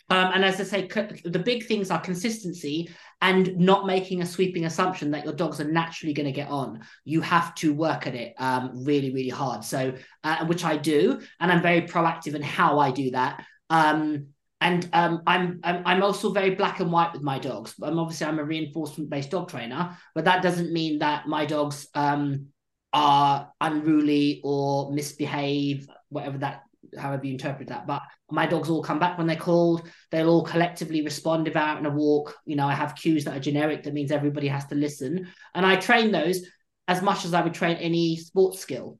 Um, 0.09 0.31
and 0.33 0.45
as 0.45 0.59
I 0.59 0.63
say, 0.63 0.87
the 1.23 1.39
big 1.39 1.65
things 1.65 1.91
are 1.91 2.01
consistency 2.01 2.89
and 3.21 3.55
not 3.57 3.85
making 3.85 4.21
a 4.21 4.25
sweeping 4.25 4.65
assumption 4.65 5.11
that 5.11 5.23
your 5.23 5.33
dogs 5.33 5.59
are 5.59 5.71
naturally 5.71 6.13
going 6.13 6.25
to 6.25 6.31
get 6.31 6.49
on. 6.49 6.81
You 7.05 7.21
have 7.21 7.53
to 7.55 7.73
work 7.73 8.07
at 8.07 8.15
it 8.15 8.33
um, 8.37 8.83
really, 8.83 9.13
really 9.13 9.29
hard. 9.29 9.63
So, 9.63 9.93
uh, 10.23 10.45
which 10.45 10.65
I 10.65 10.77
do, 10.77 11.19
and 11.39 11.51
I'm 11.51 11.61
very 11.61 11.81
proactive 11.81 12.33
in 12.33 12.41
how 12.41 12.79
I 12.79 12.91
do 12.91 13.11
that. 13.11 13.45
Um, 13.69 14.27
and 14.61 14.89
um, 14.91 15.21
I'm, 15.25 15.61
I'm 15.63 15.83
I'm 15.85 16.03
also 16.03 16.31
very 16.31 16.55
black 16.55 16.81
and 16.81 16.91
white 16.91 17.13
with 17.13 17.21
my 17.21 17.39
dogs. 17.39 17.75
I'm 17.81 17.97
obviously 17.97 18.27
I'm 18.27 18.39
a 18.39 18.43
reinforcement 18.43 19.09
based 19.09 19.31
dog 19.31 19.49
trainer, 19.49 19.97
but 20.13 20.25
that 20.25 20.43
doesn't 20.43 20.73
mean 20.73 20.99
that 20.99 21.27
my 21.27 21.45
dogs 21.45 21.87
um, 21.93 22.47
are 22.91 23.51
unruly 23.61 24.41
or 24.43 24.91
misbehave, 24.91 25.87
whatever 26.09 26.39
that 26.39 26.63
however 26.97 27.25
you 27.25 27.33
interpret 27.33 27.69
that. 27.69 27.87
But 27.87 28.01
my 28.31 28.45
dogs 28.45 28.69
all 28.69 28.83
come 28.83 28.99
back 28.99 29.17
when 29.17 29.27
they're 29.27 29.35
called. 29.35 29.89
They'll 30.11 30.29
all 30.29 30.43
collectively 30.43 31.01
respond 31.01 31.47
if 31.47 31.55
I'm 31.55 31.63
out 31.63 31.77
on 31.77 31.85
a 31.85 31.89
walk. 31.89 32.35
You 32.45 32.55
know, 32.55 32.67
I 32.67 32.73
have 32.73 32.95
cues 32.95 33.25
that 33.25 33.37
are 33.37 33.41
generic. 33.41 33.83
That 33.83 33.93
means 33.93 34.11
everybody 34.11 34.47
has 34.47 34.65
to 34.67 34.75
listen, 34.75 35.27
and 35.53 35.65
I 35.65 35.75
train 35.75 36.11
those 36.11 36.45
as 36.87 37.01
much 37.01 37.25
as 37.25 37.33
I 37.33 37.41
would 37.41 37.53
train 37.53 37.77
any 37.77 38.17
sports 38.17 38.59
skill. 38.59 38.99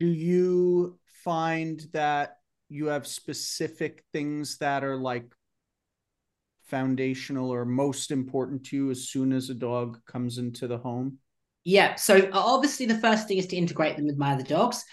Do 0.00 0.06
you 0.06 0.98
find 1.24 1.84
that 1.92 2.38
you 2.68 2.86
have 2.86 3.06
specific 3.06 4.02
things 4.12 4.58
that 4.58 4.82
are 4.82 4.96
like 4.96 5.32
foundational 6.64 7.50
or 7.50 7.64
most 7.64 8.10
important 8.10 8.64
to 8.64 8.76
you 8.76 8.90
as 8.90 9.08
soon 9.08 9.32
as 9.32 9.50
a 9.50 9.54
dog 9.54 9.98
comes 10.06 10.38
into 10.38 10.66
the 10.66 10.78
home? 10.78 11.18
Yeah. 11.64 11.94
So 11.94 12.28
obviously 12.32 12.86
the 12.86 12.98
first 12.98 13.28
thing 13.28 13.38
is 13.38 13.46
to 13.48 13.56
integrate 13.56 13.96
them 13.96 14.06
with 14.06 14.18
my 14.18 14.32
other 14.32 14.42
dogs. 14.42 14.84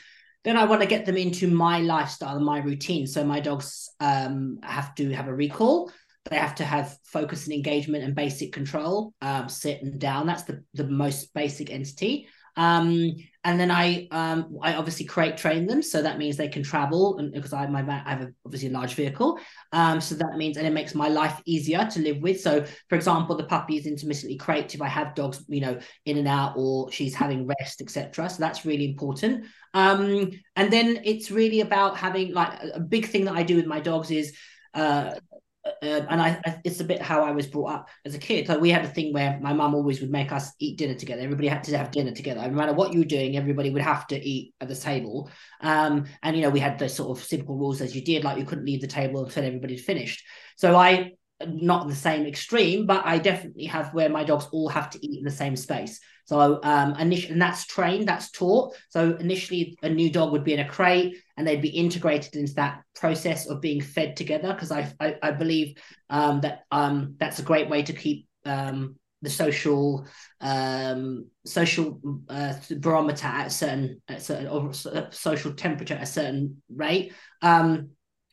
Then 0.44 0.58
I 0.58 0.66
want 0.66 0.82
to 0.82 0.88
get 0.88 1.06
them 1.06 1.18
into 1.18 1.48
my 1.48 1.80
lifestyle 1.80 2.36
and 2.36 2.46
my 2.46 2.60
routine. 2.60 3.06
So 3.06 3.24
my 3.24 3.40
dogs 3.40 3.90
um, 4.00 4.60
have 4.64 4.96
to 4.96 5.12
have 5.12 5.28
a 5.28 5.34
recall. 5.34 5.92
They 6.30 6.38
have 6.38 6.56
to 6.56 6.66
have 6.66 6.98
focus 7.04 7.46
and 7.46 7.54
engagement 7.54 8.04
and 8.04 8.16
basic 8.16 8.54
control, 8.54 9.14
um, 9.22 9.50
sit 9.50 9.82
and 9.82 10.00
down. 10.00 10.28
That's 10.28 10.44
the, 10.44 10.64
the 10.74 10.88
most 10.88 11.34
basic 11.34 11.72
entity. 11.72 12.28
Um, 12.56 13.16
and 13.44 13.60
then 13.60 13.72
I 13.72 14.08
um, 14.12 14.58
I 14.62 14.76
obviously 14.76 15.06
crate 15.06 15.36
train 15.36 15.66
them, 15.66 15.82
so 15.82 16.02
that 16.02 16.20
means 16.20 16.38
they 16.38 16.48
can 16.48 16.62
travel, 16.62 17.18
and 17.18 17.34
because 17.34 17.54
I 17.54 17.66
my 17.68 17.82
I 17.82 18.10
have 18.12 18.22
a, 18.22 18.34
obviously 18.46 18.70
a 18.70 18.72
large 18.72 18.94
vehicle, 18.94 19.40
um, 19.72 20.00
so 20.00 20.14
that 20.16 20.38
means 20.38 20.58
and 20.58 20.68
it 20.68 20.74
makes 20.74 20.94
my 20.94 21.08
life 21.08 21.42
easier 21.46 21.86
to 21.86 22.00
live 22.02 22.18
with. 22.22 22.40
So, 22.40 22.64
for 22.88 22.96
example, 22.96 23.36
the 23.36 23.46
puppy 23.46 23.78
is 23.78 23.88
intermittently 23.88 24.38
crate 24.38 24.76
if 24.76 24.82
I 24.82 24.88
have 24.88 25.16
dogs, 25.16 25.44
you 25.48 25.62
know, 25.62 25.80
in 26.06 26.18
and 26.18 26.28
out, 26.28 26.54
or 26.56 26.92
she's 26.92 27.16
having 27.16 27.48
rest, 27.48 27.82
etc. 27.82 28.30
So 28.30 28.38
that's 28.40 28.64
really 28.64 28.86
important. 28.86 29.46
Um, 29.74 30.32
and 30.56 30.72
then 30.72 31.02
it's 31.04 31.32
really 31.32 31.62
about 31.62 31.98
having 31.98 32.34
like 32.34 32.60
a 32.74 32.80
big 32.80 33.08
thing 33.08 33.26
that 33.26 33.36
I 33.36 33.44
do 33.44 33.56
with 33.56 33.66
my 33.66 33.80
dogs 33.80 34.12
is 34.12 34.36
uh, 34.76 35.16
uh, 35.64 36.02
and 36.10 36.22
I, 36.22 36.40
I, 36.46 36.60
it's 36.64 36.80
a 36.80 36.84
bit 36.84 37.02
how 37.02 37.24
I 37.24 37.32
was 37.32 37.46
brought 37.46 37.72
up 37.72 37.90
as 38.06 38.16
a 38.16 38.20
kid. 38.20 38.50
Like 38.50 38.60
we 38.60 38.72
had 38.72 38.84
a 38.84 38.88
thing 38.88 39.14
where 39.14 39.40
my 39.42 39.54
mum 39.54 39.76
always 39.76 40.02
would 40.02 40.10
make 40.10 40.32
us 40.32 40.52
eat 40.60 40.78
dinner 40.78 40.96
together. 40.96 41.22
Everybody 41.22 41.48
had 41.48 41.64
to 41.66 41.78
have 41.78 41.92
dinner 41.92 42.12
together. 42.12 42.42
No 42.42 42.50
matter 42.50 42.74
what 42.74 42.94
you 42.94 43.00
were 43.00 43.06
doing, 43.06 43.38
everybody 43.38 43.70
would 43.70 43.82
have 43.82 44.08
to 44.08 44.20
eat 44.20 44.54
at 44.60 44.68
the 44.68 44.76
table. 44.76 45.30
Um, 45.62 46.06
and 46.24 46.36
you 46.36 46.42
know, 46.42 46.50
we 46.50 46.60
had 46.60 46.80
the 46.80 46.90
sort 46.90 47.18
of 47.18 47.24
simple 47.24 47.58
rules 47.58 47.82
as 47.82 47.96
you 47.96 48.04
did, 48.04 48.24
like 48.24 48.38
you 48.38 48.46
couldn't 48.46 48.66
leave 48.66 48.82
the 48.82 48.88
table 48.88 49.24
until 49.24 49.46
everybody 49.46 49.78
finished. 49.78 50.24
So 50.56 50.76
I 50.76 51.12
not 51.48 51.88
the 51.88 51.96
same 51.96 52.26
extreme, 52.26 52.86
but 52.86 53.06
I 53.06 53.18
definitely 53.18 53.66
have 53.66 53.94
where 53.94 54.10
my 54.10 54.24
dogs 54.24 54.48
all 54.52 54.70
have 54.70 54.90
to 54.92 55.06
eat 55.06 55.20
in 55.20 55.24
the 55.24 55.32
same 55.32 55.56
space. 55.56 56.00
So 56.26 56.60
um 56.64 56.96
initially 56.96 57.34
and 57.34 57.42
that's 57.42 57.66
trained, 57.66 58.08
that's 58.08 58.32
taught. 58.32 58.76
So 58.90 59.16
initially 59.20 59.78
a 59.84 59.90
new 59.90 60.10
dog 60.10 60.32
would 60.32 60.44
be 60.44 60.54
in 60.54 60.60
a 60.60 60.68
crate 60.68 61.18
and 61.36 61.46
they'd 61.46 61.62
be 61.62 61.70
integrated 61.70 62.36
into 62.36 62.54
that 62.56 62.82
process 62.96 63.48
of 63.48 63.62
being 63.62 63.82
fed 63.82 64.16
together. 64.16 64.54
Because 64.54 64.72
I, 64.72 64.92
I, 65.00 65.16
I 65.22 65.32
believe 65.32 65.78
um 66.10 66.42
that 66.42 66.64
um 66.72 67.16
that's 67.20 67.40
a 67.40 67.44
great 67.44 67.70
way 67.70 67.84
to 67.84 67.94
keep 67.94 68.28
um 68.46 68.96
the 69.22 69.30
social 69.30 70.06
um 70.42 71.28
social 71.46 72.00
uh, 72.30 72.54
barometer 72.78 73.28
at 73.28 73.52
certain 73.52 74.02
at 74.08 74.22
certain 74.22 74.48
or 74.48 74.74
social 75.12 75.54
temperature 75.54 75.94
at 75.94 76.04
a 76.04 76.08
certain 76.08 76.62
rate 76.74 77.14
um 77.42 77.90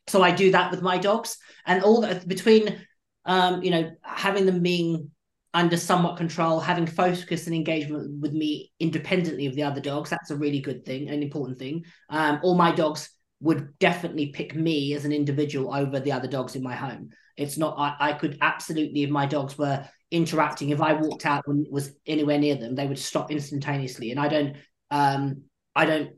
so 0.07 0.23
i 0.23 0.31
do 0.31 0.51
that 0.51 0.71
with 0.71 0.81
my 0.81 0.97
dogs 0.97 1.37
and 1.65 1.83
all 1.83 2.01
that 2.01 2.27
between 2.27 2.83
um, 3.29 3.61
you 3.61 3.69
know, 3.69 3.91
having 4.01 4.47
them 4.47 4.61
being 4.61 5.11
under 5.53 5.77
somewhat 5.77 6.17
control, 6.17 6.59
having 6.59 6.87
focus 6.87 7.45
and 7.45 7.55
engagement 7.55 8.19
with 8.19 8.33
me 8.33 8.71
independently 8.79 9.45
of 9.45 9.53
the 9.53 9.61
other 9.61 9.79
dogs, 9.79 10.09
that's 10.09 10.31
a 10.31 10.35
really 10.35 10.59
good 10.59 10.83
thing, 10.83 11.07
an 11.09 11.21
important 11.21 11.59
thing. 11.59 11.85
Um, 12.09 12.39
all 12.41 12.55
my 12.55 12.71
dogs 12.73 13.07
would 13.39 13.77
definitely 13.77 14.27
pick 14.27 14.55
me 14.55 14.95
as 14.95 15.05
an 15.05 15.13
individual 15.13 15.73
over 15.73 15.99
the 15.99 16.11
other 16.11 16.27
dogs 16.27 16.55
in 16.55 16.63
my 16.63 16.73
home. 16.73 17.11
It's 17.37 17.55
not, 17.55 17.75
I, 17.77 17.95
I 17.99 18.13
could 18.13 18.39
absolutely, 18.41 19.03
if 19.03 19.11
my 19.11 19.27
dogs 19.27 19.59
were 19.59 19.87
interacting, 20.09 20.71
if 20.71 20.81
I 20.81 20.93
walked 20.93 21.27
out 21.27 21.43
and 21.45 21.67
was 21.69 21.91
anywhere 22.07 22.39
near 22.39 22.55
them, 22.55 22.73
they 22.73 22.87
would 22.87 22.97
stop 22.97 23.31
instantaneously. 23.31 24.09
And 24.09 24.19
I 24.19 24.27
don't, 24.27 24.57
um, 24.89 25.43
I 25.75 25.85
don't 25.85 26.13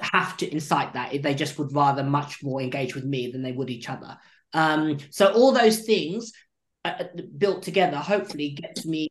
have 0.00 0.36
to 0.38 0.50
incite 0.50 0.94
that. 0.94 1.22
They 1.22 1.34
just 1.34 1.58
would 1.58 1.74
rather 1.74 2.02
much 2.02 2.42
more 2.42 2.62
engage 2.62 2.94
with 2.94 3.04
me 3.04 3.30
than 3.30 3.42
they 3.42 3.52
would 3.52 3.68
each 3.68 3.90
other. 3.90 4.16
Um, 4.52 4.98
so 5.10 5.32
all 5.32 5.52
those 5.52 5.80
things 5.80 6.32
uh, 6.84 6.94
uh, 7.00 7.22
built 7.36 7.62
together 7.62 7.96
hopefully 7.96 8.50
gets 8.50 8.86
me 8.86 9.08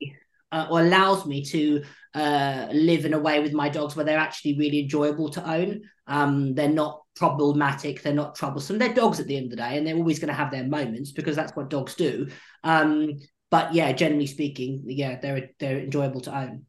uh, 0.51 0.67
or 0.70 0.82
allows 0.82 1.25
me 1.25 1.44
to 1.46 1.84
uh, 2.13 2.67
live 2.72 3.06
in 3.06 3.13
a 3.13 3.20
way 3.20 3.39
with 3.41 3.53
my 3.53 3.70
dogs 3.70 3.96
where 3.96 4.06
they're 4.06 4.17
actually 4.17 4.58
really 4.58 4.79
enjoyable 4.79 5.29
to 5.29 5.50
own. 5.50 5.82
Um, 6.08 6.56
they're 6.56 6.70
not 6.70 7.01
problematic, 7.15 8.01
they're 8.01 8.13
not 8.13 8.36
troublesome. 8.36 8.77
They're 8.77 8.94
dogs 8.94 9.20
at 9.20 9.27
the 9.27 9.36
end 9.36 9.46
of 9.46 9.51
the 9.51 9.58
day, 9.58 9.77
and 9.77 9.86
they're 9.86 9.98
always 9.98 10.20
going 10.20 10.29
to 10.29 10.34
have 10.34 10.51
their 10.51 10.63
moments 10.63 11.12
because 11.12 11.36
that's 11.36 11.56
what 11.56 11.70
dogs 11.70 11.96
do. 11.96 12.29
Um, 12.63 13.20
but 13.51 13.74
yeah, 13.74 13.91
generally 13.91 14.27
speaking, 14.27 14.84
yeah, 14.86 15.20
they're 15.20 15.50
they're 15.60 15.79
enjoyable 15.79 16.22
to 16.22 16.38
own. 16.38 16.65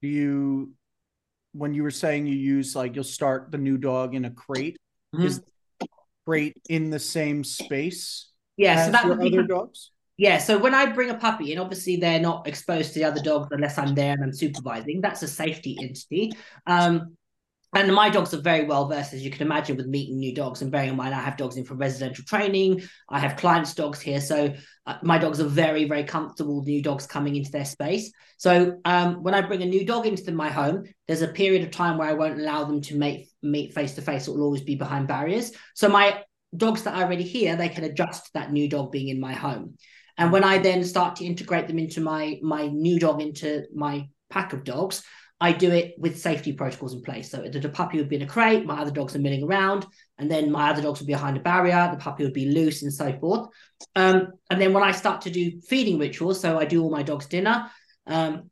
Do 0.00 0.08
you, 0.08 0.72
when 1.52 1.74
you 1.74 1.82
were 1.82 1.90
saying 1.90 2.26
you 2.26 2.34
use 2.34 2.74
like 2.74 2.94
you'll 2.94 3.04
start 3.04 3.50
the 3.50 3.58
new 3.58 3.78
dog 3.78 4.14
in 4.14 4.24
a 4.24 4.30
crate, 4.30 4.78
mm-hmm. 5.14 5.26
is 5.26 5.42
crate 6.26 6.56
in 6.68 6.90
the 6.90 6.98
same 6.98 7.44
space? 7.44 8.30
Yeah, 8.56 8.86
so 8.86 8.92
that 8.92 9.06
your 9.06 9.22
other 9.22 9.42
dogs. 9.42 9.90
Yeah, 10.18 10.38
so 10.38 10.58
when 10.58 10.74
I 10.74 10.86
bring 10.86 11.10
a 11.10 11.16
puppy, 11.16 11.52
and 11.52 11.60
obviously 11.60 11.96
they're 11.96 12.20
not 12.20 12.46
exposed 12.46 12.92
to 12.92 12.98
the 12.98 13.04
other 13.04 13.22
dogs 13.22 13.48
unless 13.50 13.78
I'm 13.78 13.94
there 13.94 14.12
and 14.12 14.22
I'm 14.22 14.32
supervising, 14.32 15.00
that's 15.00 15.22
a 15.22 15.28
safety 15.28 15.76
entity. 15.80 16.32
Um, 16.66 17.16
and 17.74 17.94
my 17.94 18.10
dogs 18.10 18.34
are 18.34 18.40
very 18.40 18.66
well 18.66 18.86
versed, 18.86 19.14
as 19.14 19.24
you 19.24 19.30
can 19.30 19.40
imagine, 19.40 19.78
with 19.78 19.86
meeting 19.86 20.18
new 20.18 20.34
dogs. 20.34 20.60
And 20.60 20.70
bearing 20.70 20.90
in 20.90 20.96
mind, 20.96 21.14
I 21.14 21.20
have 21.20 21.38
dogs 21.38 21.56
in 21.56 21.64
for 21.64 21.74
residential 21.74 22.24
training. 22.24 22.82
I 23.08 23.18
have 23.18 23.38
clients' 23.38 23.74
dogs 23.74 23.98
here, 23.98 24.20
so 24.20 24.52
uh, 24.86 24.98
my 25.02 25.16
dogs 25.16 25.40
are 25.40 25.48
very, 25.48 25.86
very 25.86 26.04
comfortable 26.04 26.62
new 26.62 26.82
dogs 26.82 27.06
coming 27.06 27.34
into 27.34 27.50
their 27.50 27.64
space. 27.64 28.12
So 28.36 28.78
um, 28.84 29.22
when 29.22 29.32
I 29.32 29.40
bring 29.40 29.62
a 29.62 29.66
new 29.66 29.86
dog 29.86 30.06
into 30.06 30.22
the, 30.22 30.32
my 30.32 30.50
home, 30.50 30.84
there's 31.08 31.22
a 31.22 31.28
period 31.28 31.62
of 31.62 31.70
time 31.70 31.96
where 31.96 32.08
I 32.08 32.12
won't 32.12 32.38
allow 32.38 32.64
them 32.64 32.82
to 32.82 32.98
meet 32.98 33.28
meet 33.42 33.74
face 33.74 33.94
to 33.94 34.02
face. 34.02 34.28
It 34.28 34.32
will 34.32 34.42
always 34.42 34.62
be 34.62 34.74
behind 34.74 35.08
barriers. 35.08 35.52
So 35.74 35.88
my 35.88 36.22
dogs 36.56 36.82
that 36.82 36.94
are 36.94 37.04
already 37.04 37.24
here, 37.24 37.56
they 37.56 37.68
can 37.68 37.84
adjust 37.84 38.26
to 38.26 38.30
that 38.34 38.52
new 38.52 38.68
dog 38.68 38.92
being 38.92 39.08
in 39.08 39.20
my 39.20 39.32
home. 39.32 39.76
And 40.18 40.30
when 40.30 40.44
I 40.44 40.58
then 40.58 40.84
start 40.84 41.16
to 41.16 41.24
integrate 41.24 41.68
them 41.68 41.78
into 41.78 42.00
my 42.00 42.38
my 42.42 42.66
new 42.66 42.98
dog 42.98 43.20
into 43.20 43.64
my 43.74 44.08
pack 44.30 44.52
of 44.52 44.64
dogs, 44.64 45.02
I 45.42 45.50
do 45.50 45.72
it 45.72 45.94
with 45.98 46.20
safety 46.20 46.52
protocols 46.52 46.94
in 46.94 47.02
place. 47.02 47.30
So 47.30 47.42
the, 47.42 47.68
puppy 47.68 47.98
would 47.98 48.08
be 48.08 48.14
in 48.14 48.22
a 48.22 48.28
crate, 48.28 48.64
my 48.64 48.78
other 48.80 48.92
dogs 48.92 49.16
are 49.16 49.18
milling 49.18 49.42
around, 49.42 49.84
and 50.16 50.30
then 50.30 50.52
my 50.52 50.70
other 50.70 50.80
dogs 50.80 51.00
would 51.00 51.08
be 51.08 51.14
behind 51.14 51.36
a 51.36 51.40
barrier, 51.40 51.88
the 51.90 51.98
puppy 51.98 52.22
would 52.22 52.32
be 52.32 52.50
loose, 52.50 52.82
and 52.82 52.94
so 52.94 53.12
forth. 53.18 53.48
Um, 53.96 54.28
and 54.50 54.60
then 54.60 54.72
when 54.72 54.84
I 54.84 54.92
start 54.92 55.22
to 55.22 55.30
do 55.30 55.60
feeding 55.62 55.98
rituals, 55.98 56.40
so 56.40 56.60
I 56.60 56.64
do 56.64 56.80
all 56.80 56.92
my 56.92 57.02
dogs' 57.02 57.26
dinner, 57.26 57.68
um, 58.06 58.50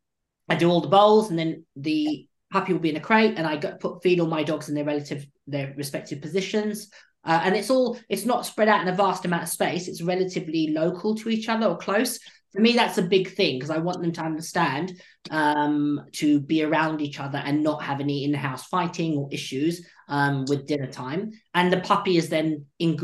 I 0.48 0.56
do 0.56 0.68
all 0.68 0.80
the 0.80 0.88
bowls, 0.88 1.30
and 1.30 1.38
then 1.38 1.64
the 1.76 2.26
puppy 2.50 2.72
will 2.72 2.80
be 2.80 2.90
in 2.90 2.96
a 2.96 3.00
crate, 3.00 3.34
and 3.36 3.46
I 3.46 3.56
put 3.56 4.02
feed 4.02 4.20
all 4.20 4.26
my 4.26 4.42
dogs 4.42 4.68
in 4.68 4.74
their 4.74 4.84
relative, 4.84 5.26
their 5.46 5.74
respective 5.76 6.20
positions. 6.20 6.88
Uh, 7.22 7.40
and 7.44 7.54
it's 7.54 7.70
all 7.70 7.98
it's 8.08 8.24
not 8.24 8.46
spread 8.46 8.68
out 8.68 8.80
in 8.80 8.88
a 8.88 8.96
vast 8.96 9.24
amount 9.24 9.42
of 9.42 9.48
space. 9.48 9.88
It's 9.88 10.02
relatively 10.02 10.68
local 10.68 11.14
to 11.16 11.28
each 11.28 11.48
other 11.48 11.66
or 11.66 11.76
close 11.76 12.18
for 12.52 12.60
me 12.60 12.72
that's 12.72 12.98
a 12.98 13.02
big 13.02 13.28
thing 13.28 13.58
because 13.58 13.70
i 13.70 13.78
want 13.78 14.00
them 14.00 14.12
to 14.12 14.22
understand 14.22 15.00
um, 15.30 16.00
to 16.12 16.40
be 16.40 16.62
around 16.62 17.00
each 17.00 17.20
other 17.20 17.38
and 17.38 17.62
not 17.62 17.82
have 17.82 18.00
any 18.00 18.24
in-house 18.24 18.66
fighting 18.66 19.16
or 19.16 19.28
issues 19.30 19.86
um, 20.08 20.44
with 20.48 20.66
dinner 20.66 20.90
time 20.90 21.30
and 21.54 21.72
the 21.72 21.80
puppy 21.80 22.16
is 22.16 22.28
then 22.28 22.64
in, 22.78 22.96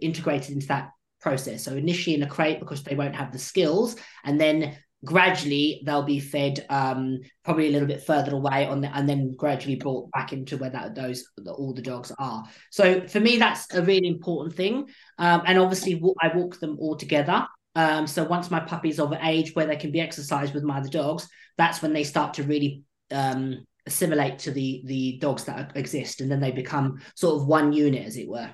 integrated 0.00 0.50
into 0.50 0.66
that 0.66 0.90
process 1.20 1.64
so 1.64 1.72
initially 1.72 2.14
in 2.14 2.22
a 2.22 2.28
crate 2.28 2.60
because 2.60 2.82
they 2.82 2.94
won't 2.94 3.16
have 3.16 3.32
the 3.32 3.38
skills 3.38 3.96
and 4.24 4.40
then 4.40 4.76
gradually 5.04 5.82
they'll 5.84 6.02
be 6.02 6.20
fed 6.20 6.64
um, 6.68 7.18
probably 7.44 7.68
a 7.68 7.70
little 7.70 7.88
bit 7.88 8.02
further 8.02 8.34
away 8.34 8.66
on 8.66 8.80
the, 8.80 8.96
and 8.96 9.08
then 9.08 9.34
gradually 9.36 9.76
brought 9.76 10.10
back 10.12 10.32
into 10.32 10.56
where 10.56 10.70
that 10.70 10.94
those 10.94 11.24
all 11.46 11.74
the 11.74 11.82
dogs 11.82 12.12
are. 12.18 12.44
So 12.70 13.06
for 13.06 13.20
me 13.20 13.38
that's 13.38 13.72
a 13.74 13.82
really 13.82 14.06
important 14.06 14.54
thing. 14.54 14.88
Um, 15.18 15.42
and 15.46 15.58
obviously 15.58 16.00
i 16.20 16.28
walk 16.34 16.60
them 16.60 16.76
all 16.78 16.96
together. 16.96 17.46
Um, 17.74 18.06
so 18.06 18.24
once 18.24 18.50
my 18.50 18.60
puppy's 18.60 19.00
of 19.00 19.14
age 19.22 19.54
where 19.54 19.66
they 19.66 19.76
can 19.76 19.92
be 19.92 20.00
exercised 20.00 20.54
with 20.54 20.62
my 20.62 20.78
other 20.78 20.90
dogs, 20.90 21.28
that's 21.56 21.82
when 21.82 21.92
they 21.92 22.04
start 22.04 22.34
to 22.34 22.42
really 22.42 22.82
um, 23.10 23.64
assimilate 23.86 24.38
to 24.40 24.50
the 24.50 24.82
the 24.84 25.18
dogs 25.18 25.44
that 25.44 25.76
exist, 25.76 26.20
and 26.20 26.30
then 26.30 26.40
they 26.40 26.50
become 26.50 27.00
sort 27.14 27.40
of 27.40 27.46
one 27.46 27.72
unit, 27.72 28.06
as 28.06 28.16
it 28.16 28.28
were. 28.28 28.50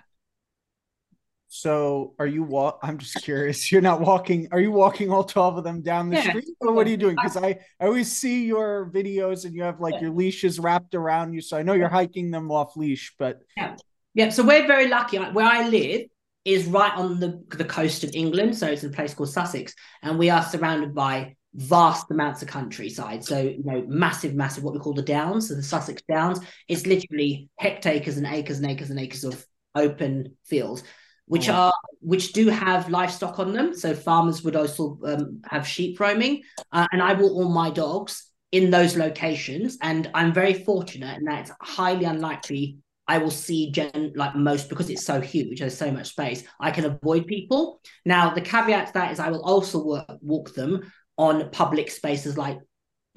So 1.49 2.15
are 2.19 2.27
you 2.27 2.43
walk? 2.43 2.79
I'm 2.83 2.99
just 2.99 3.23
curious. 3.23 3.73
You're 3.73 3.81
not 3.81 4.01
walking. 4.01 4.49
Are 4.53 4.61
you 4.61 4.71
walking 4.71 5.11
all 5.11 5.25
twelve 5.25 5.57
of 5.57 5.65
them 5.65 5.83
down 5.83 6.11
the 6.11 6.17
yeah. 6.17 6.29
street, 6.29 6.49
or 6.61 6.73
what 6.73 6.87
are 6.87 6.91
you 6.91 6.97
doing? 6.97 7.17
Because 7.17 7.37
I 7.37 7.59
I 7.81 7.87
always 7.87 8.15
see 8.15 8.45
your 8.45 8.91
videos 8.95 9.45
and 9.45 9.55
you 9.55 9.63
have 9.63 9.81
like 9.81 9.95
yeah. 9.95 10.03
your 10.03 10.11
leashes 10.11 10.59
wrapped 10.59 10.95
around 10.95 11.33
you, 11.33 11.41
so 11.41 11.57
I 11.57 11.63
know 11.63 11.73
you're 11.73 11.89
hiking 11.89 12.31
them 12.31 12.51
off 12.51 12.77
leash. 12.77 13.15
But 13.19 13.41
yeah, 13.57 13.77
yeah. 14.15 14.29
So 14.29 14.45
we're 14.45 14.67
very 14.67 14.89
lucky. 14.89 15.17
Where 15.17 15.47
I 15.47 15.67
live, 15.67 16.03
is 16.45 16.65
right 16.67 16.95
on 16.95 17.21
the, 17.21 17.43
the 17.57 17.65
coast 17.65 18.05
of 18.05 18.11
England. 18.15 18.57
So 18.57 18.67
it's 18.69 18.85
a 18.85 18.89
place 18.89 19.13
called 19.13 19.29
Sussex. 19.29 19.75
And 20.03 20.19
we 20.19 20.31
are 20.31 20.43
surrounded 20.43 20.95
by 20.95 21.37
vast 21.55 22.11
amounts 22.11 22.41
of 22.41 22.49
countryside. 22.49 23.23
So, 23.23 23.41
you 23.41 23.63
know, 23.65 23.85
massive, 23.87 24.35
massive, 24.35 24.65
what 24.65 24.73
we 24.73 24.81
call 24.81 24.95
the 24.95 25.03
Downs. 25.03 25.49
So 25.49 25.55
the 25.55 25.63
Sussex 25.63 26.01
Downs, 26.09 26.41
it's 26.67 26.87
literally 26.87 27.51
hectares 27.59 28.17
and 28.17 28.27
acres 28.27 28.59
and 28.59 28.67
acres 28.67 28.89
and 28.89 28.99
acres 28.99 29.25
of 29.25 29.45
open 29.75 30.37
fields, 30.47 30.85
which 31.29 31.49
oh. 31.49 31.55
are 31.55 31.75
which 32.01 32.33
do 32.33 32.49
have 32.49 32.91
livestock 32.91 33.39
on 33.39 33.53
them. 33.53 33.75
So 33.75 33.95
farmers 33.95 34.43
would 34.43 34.57
also 34.57 34.99
um, 35.05 35.43
have 35.45 35.67
sheep 35.67 36.01
roaming. 36.01 36.43
Uh, 36.73 36.87
and 36.93 37.03
I 37.03 37.13
walk 37.13 37.33
all 37.33 37.51
my 37.51 37.71
dogs 37.71 38.31
in 38.51 38.71
those 38.71 38.97
locations. 38.97 39.79
And 39.83 40.11
I'm 40.15 40.33
very 40.33 40.55
fortunate 40.55 41.19
in 41.19 41.25
that 41.25 41.41
it's 41.41 41.53
highly 41.61 42.05
unlikely 42.05 42.79
I 43.09 43.17
will 43.17 43.31
see 43.31 43.71
gen 43.71 44.13
like 44.15 44.37
most 44.37 44.69
because 44.69 44.91
it's 44.91 45.05
so 45.05 45.21
huge. 45.21 45.61
There's 45.61 45.77
so 45.77 45.91
much 45.91 46.11
space. 46.11 46.45
I 46.61 46.71
can 46.71 46.85
avoid 46.85 47.27
people. 47.27 47.81
Now 48.05 48.35
the 48.35 48.43
caveat 48.43 48.89
to 48.89 48.93
that 48.93 49.13
is 49.13 49.19
I 49.19 49.31
will 49.31 49.43
also 49.43 49.83
work, 49.83 50.19
walk 50.21 50.55
them 50.55 50.93
on 51.17 51.51
public 51.51 51.91
spaces 51.91 52.37
like 52.37 52.59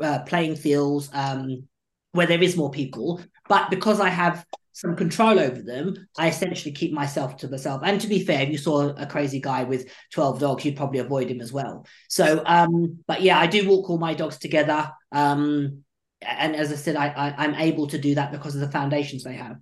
uh, 0.02 0.20
playing 0.20 0.56
fields 0.56 1.10
um, 1.14 1.68
where 2.14 2.26
there 2.26 2.42
is 2.42 2.56
more 2.56 2.72
people. 2.72 3.22
But 3.50 3.70
because 3.70 4.00
I 4.00 4.10
have 4.10 4.46
some 4.82 4.96
control 4.96 5.40
over 5.40 5.62
them, 5.62 6.08
I 6.18 6.28
essentially 6.28 6.72
keep 6.72 6.92
myself 6.92 7.38
to 7.38 7.48
myself. 7.48 7.84
And 7.86 8.02
to 8.02 8.08
be 8.08 8.26
fair, 8.26 8.42
if 8.42 8.50
you 8.50 8.58
saw 8.58 8.90
a 8.90 9.06
crazy 9.06 9.40
guy 9.40 9.64
with 9.64 9.88
12 10.12 10.40
dogs, 10.40 10.66
you'd 10.66 10.76
probably 10.76 11.00
avoid 11.00 11.30
him 11.30 11.40
as 11.40 11.54
well. 11.54 11.86
So, 12.10 12.42
um, 12.48 13.04
but 13.06 13.22
yeah, 13.22 13.40
I 13.40 13.46
do 13.46 13.70
walk 13.70 13.92
all 13.92 14.00
my 14.00 14.16
dogs 14.16 14.40
together. 14.40 14.92
Um, 15.12 15.84
and 16.24 16.56
as 16.56 16.72
I 16.72 16.76
said, 16.76 16.96
I, 16.96 17.10
I, 17.10 17.36
I'm 17.38 17.54
able 17.56 17.88
to 17.88 18.00
do 18.00 18.16
that 18.16 18.32
because 18.32 18.56
of 18.56 18.62
the 18.62 18.72
foundations 18.72 19.24
they 19.24 19.36
have. 19.36 19.58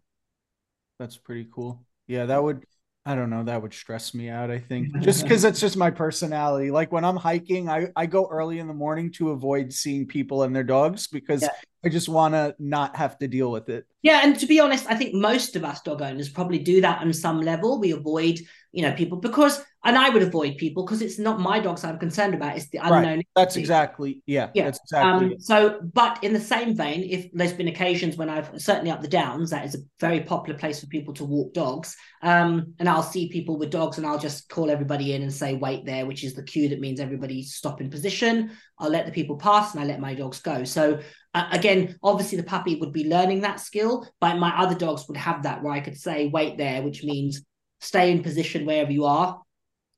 That's 0.99 1.17
pretty 1.17 1.49
cool. 1.53 1.83
Yeah, 2.07 2.25
that 2.27 2.41
would 2.41 2.65
I 3.05 3.15
don't 3.15 3.29
know, 3.29 3.43
that 3.43 3.61
would 3.61 3.73
stress 3.73 4.13
me 4.13 4.29
out, 4.29 4.51
I 4.51 4.59
think. 4.59 4.95
Just 5.01 5.23
because 5.23 5.43
it's 5.43 5.59
just 5.59 5.77
my 5.77 5.89
personality. 5.89 6.69
Like 6.69 6.91
when 6.91 7.05
I'm 7.05 7.15
hiking, 7.15 7.69
I, 7.69 7.87
I 7.95 8.05
go 8.05 8.27
early 8.29 8.59
in 8.59 8.67
the 8.67 8.73
morning 8.73 9.11
to 9.13 9.31
avoid 9.31 9.71
seeing 9.73 10.05
people 10.05 10.43
and 10.43 10.55
their 10.55 10.63
dogs 10.63 11.07
because 11.07 11.41
yeah. 11.41 11.49
I 11.83 11.89
just 11.89 12.09
want 12.09 12.33
to 12.33 12.55
not 12.59 12.97
have 12.97 13.17
to 13.19 13.27
deal 13.27 13.51
with 13.51 13.69
it. 13.69 13.85
Yeah, 14.03 14.21
and 14.23 14.37
to 14.39 14.45
be 14.45 14.59
honest, 14.59 14.85
I 14.89 14.95
think 14.95 15.15
most 15.15 15.55
of 15.55 15.63
us 15.63 15.81
dog 15.81 16.01
owners 16.01 16.29
probably 16.29 16.59
do 16.59 16.81
that 16.81 17.01
on 17.01 17.13
some 17.13 17.41
level. 17.41 17.79
We 17.79 17.91
avoid, 17.91 18.41
you 18.71 18.83
know, 18.83 18.93
people 18.93 19.17
because 19.17 19.63
and 19.85 19.97
I 19.97 20.09
would 20.09 20.21
avoid 20.21 20.57
people 20.57 20.83
because 20.83 21.01
it's 21.01 21.17
not 21.17 21.39
my 21.39 21.59
dogs 21.59 21.85
I'm 21.85 21.97
concerned 21.97 22.33
about. 22.33 22.57
It's 22.57 22.67
the 22.69 22.79
unknown. 22.79 23.17
Right. 23.17 23.27
That's 23.35 23.55
exactly 23.55 24.21
yeah. 24.25 24.49
Yeah. 24.53 24.65
That's 24.65 24.79
exactly. 24.79 25.33
Um, 25.33 25.39
so, 25.39 25.79
but 25.93 26.21
in 26.21 26.33
the 26.33 26.39
same 26.39 26.75
vein, 26.75 27.07
if 27.09 27.31
there's 27.31 27.53
been 27.53 27.69
occasions 27.69 28.17
when 28.17 28.29
I've 28.29 28.49
certainly 28.61 28.91
up 28.91 29.01
the 29.01 29.07
downs, 29.07 29.51
that 29.51 29.65
is 29.65 29.75
a 29.75 29.79
very 29.99 30.19
popular 30.21 30.59
place 30.59 30.81
for 30.81 30.87
people 30.87 31.13
to 31.15 31.23
walk 31.23 31.53
dogs. 31.53 31.95
Um, 32.21 32.73
and 32.79 32.89
I'll 32.89 33.03
see 33.03 33.29
people 33.29 33.57
with 33.57 33.71
dogs, 33.71 33.97
and 33.97 34.05
I'll 34.05 34.19
just 34.19 34.49
call 34.49 34.69
everybody 34.69 35.13
in 35.13 35.21
and 35.21 35.33
say, 35.33 35.55
"Wait 35.55 35.85
there," 35.85 36.05
which 36.05 36.25
is 36.25 36.33
the 36.33 36.43
cue 36.43 36.67
that 36.69 36.81
means 36.81 36.99
everybody 36.99 37.41
stop 37.41 37.79
in 37.79 37.89
position. 37.89 38.51
I'll 38.79 38.89
let 38.89 39.05
the 39.05 39.13
people 39.13 39.37
pass, 39.37 39.73
and 39.73 39.81
I 39.81 39.85
let 39.85 40.01
my 40.01 40.13
dogs 40.13 40.41
go. 40.41 40.65
So 40.65 40.99
uh, 41.33 41.47
again, 41.51 41.97
obviously 42.03 42.37
the 42.37 42.43
puppy 42.43 42.75
would 42.75 42.91
be 42.91 43.07
learning 43.07 43.41
that 43.41 43.61
skill, 43.61 44.05
but 44.19 44.37
my 44.37 44.49
other 44.57 44.75
dogs 44.75 45.07
would 45.07 45.17
have 45.17 45.43
that 45.43 45.63
where 45.63 45.73
I 45.73 45.79
could 45.79 45.97
say, 45.97 46.27
"Wait 46.27 46.57
there," 46.57 46.83
which 46.83 47.03
means 47.05 47.43
stay 47.79 48.11
in 48.11 48.23
position 48.23 48.65
wherever 48.65 48.91
you 48.91 49.05
are 49.05 49.41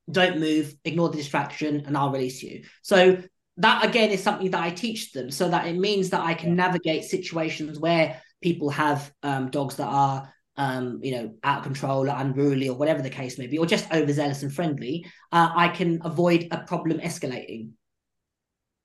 don't 0.09 0.39
move, 0.39 0.75
ignore 0.83 1.09
the 1.09 1.17
distraction, 1.17 1.83
and 1.85 1.97
I'll 1.97 2.11
release 2.11 2.41
you. 2.41 2.63
So 2.81 3.21
that 3.57 3.85
again 3.85 4.09
is 4.09 4.23
something 4.23 4.51
that 4.51 4.63
I 4.63 4.71
teach 4.71 5.11
them, 5.11 5.31
so 5.31 5.49
that 5.49 5.67
it 5.67 5.77
means 5.77 6.09
that 6.09 6.21
I 6.21 6.33
can 6.33 6.55
navigate 6.55 7.05
situations 7.05 7.79
where 7.79 8.21
people 8.41 8.69
have 8.71 9.11
um, 9.23 9.49
dogs 9.49 9.75
that 9.75 9.87
are 9.87 10.33
um, 10.57 10.99
you 11.01 11.13
know, 11.13 11.33
out 11.43 11.59
of 11.59 11.63
control 11.63 12.09
or 12.09 12.15
unruly 12.15 12.67
or 12.67 12.75
whatever 12.75 13.01
the 13.01 13.09
case 13.09 13.37
may 13.37 13.47
be, 13.47 13.57
or 13.57 13.65
just 13.65 13.91
overzealous 13.91 14.43
and 14.43 14.53
friendly, 14.53 15.05
uh, 15.31 15.49
I 15.55 15.69
can 15.69 16.01
avoid 16.03 16.49
a 16.51 16.59
problem 16.59 16.99
escalating. 16.99 17.71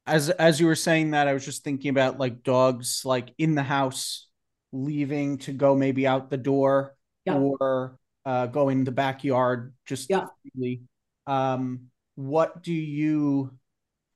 As 0.06 0.30
as 0.30 0.60
you 0.60 0.66
were 0.66 0.76
saying 0.76 1.10
that, 1.10 1.26
I 1.26 1.32
was 1.32 1.44
just 1.44 1.64
thinking 1.64 1.90
about 1.90 2.18
like 2.18 2.42
dogs 2.42 3.02
like 3.04 3.34
in 3.38 3.54
the 3.54 3.62
house 3.62 4.28
leaving 4.72 5.38
to 5.38 5.52
go 5.52 5.74
maybe 5.74 6.06
out 6.06 6.30
the 6.30 6.36
door 6.36 6.94
or 7.26 7.98
uh, 8.26 8.46
go 8.46 8.68
in 8.68 8.84
the 8.84 8.92
backyard 8.92 9.72
just 9.86 10.10
yeah. 10.10 10.26
Freely. 10.52 10.82
Um 11.26 11.88
what 12.16 12.62
do 12.62 12.72
you 12.72 13.52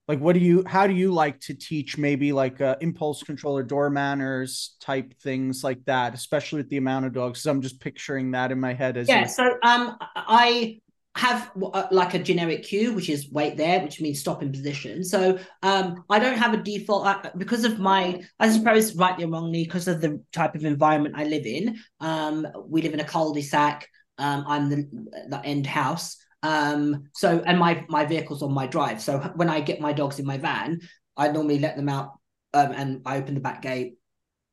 like 0.09 0.19
what 0.19 0.33
do 0.33 0.41
you 0.41 0.65
how 0.67 0.87
do 0.87 0.95
you 0.95 1.13
like 1.13 1.39
to 1.41 1.55
teach 1.55 1.97
maybe 1.97 2.33
like 2.33 2.61
uh, 2.61 2.75
impulse 2.81 3.23
controller 3.23 3.63
door 3.63 3.91
manners 3.91 4.75
type 4.81 5.15
things 5.23 5.63
like 5.63 5.85
that 5.85 6.15
especially 6.15 6.59
with 6.59 6.69
the 6.71 6.77
amount 6.77 7.07
of 7.07 7.13
dogs? 7.13 7.47
I'm 7.47 7.63
just 7.63 7.81
picturing 7.81 8.33
that 8.33 8.51
in 8.51 8.59
my 8.59 8.75
head 8.75 8.97
as 8.97 9.09
yeah 9.09 9.23
you... 9.23 9.29
so 9.29 9.57
um 9.63 9.97
i 10.17 10.81
have 11.17 11.51
uh, 11.61 11.87
like 11.91 12.15
a 12.15 12.19
generic 12.19 12.63
cue 12.63 12.93
which 12.93 13.09
is 13.09 13.29
wait 13.31 13.57
there 13.57 13.81
which 13.81 14.01
means 14.01 14.21
stop 14.21 14.43
in 14.43 14.51
position. 14.51 15.05
So 15.05 15.39
um 15.63 16.05
i 16.09 16.19
don't 16.19 16.39
have 16.39 16.55
a 16.55 16.57
default 16.57 17.07
uh, 17.07 17.31
because 17.37 17.65
of 17.65 17.79
my 17.79 18.23
i 18.39 18.51
suppose 18.51 18.97
rightly 18.97 19.25
or 19.25 19.29
wrongly 19.29 19.65
because 19.65 19.87
of 19.89 20.01
the 20.01 20.23
type 20.33 20.55
of 20.55 20.65
environment 20.65 21.15
i 21.19 21.25
live 21.25 21.47
in 21.47 21.79
um 22.01 22.47
we 22.67 22.83
live 22.83 22.95
in 22.95 23.01
a 23.01 23.05
cul-de-sac 23.05 23.89
um 24.21 24.45
i'm 24.47 24.69
the, 24.69 24.89
the 25.29 25.41
end 25.45 25.67
house 25.67 26.17
um, 26.43 27.05
so 27.15 27.43
and 27.45 27.59
my 27.59 27.85
my 27.89 28.05
vehicle's 28.05 28.43
on 28.43 28.53
my 28.53 28.67
drive. 28.67 29.01
So 29.01 29.19
when 29.35 29.49
I 29.49 29.61
get 29.61 29.81
my 29.81 29.93
dogs 29.93 30.19
in 30.19 30.27
my 30.27 30.39
van, 30.39 30.81
I 31.17 31.29
normally 31.29 31.59
let 31.59 31.77
them 31.77 31.89
out 31.89 32.13
um, 32.55 32.73
and 32.73 33.03
I 33.05 33.19
open 33.19 33.35
the 33.35 33.41
back 33.41 33.63
gate 33.63 33.95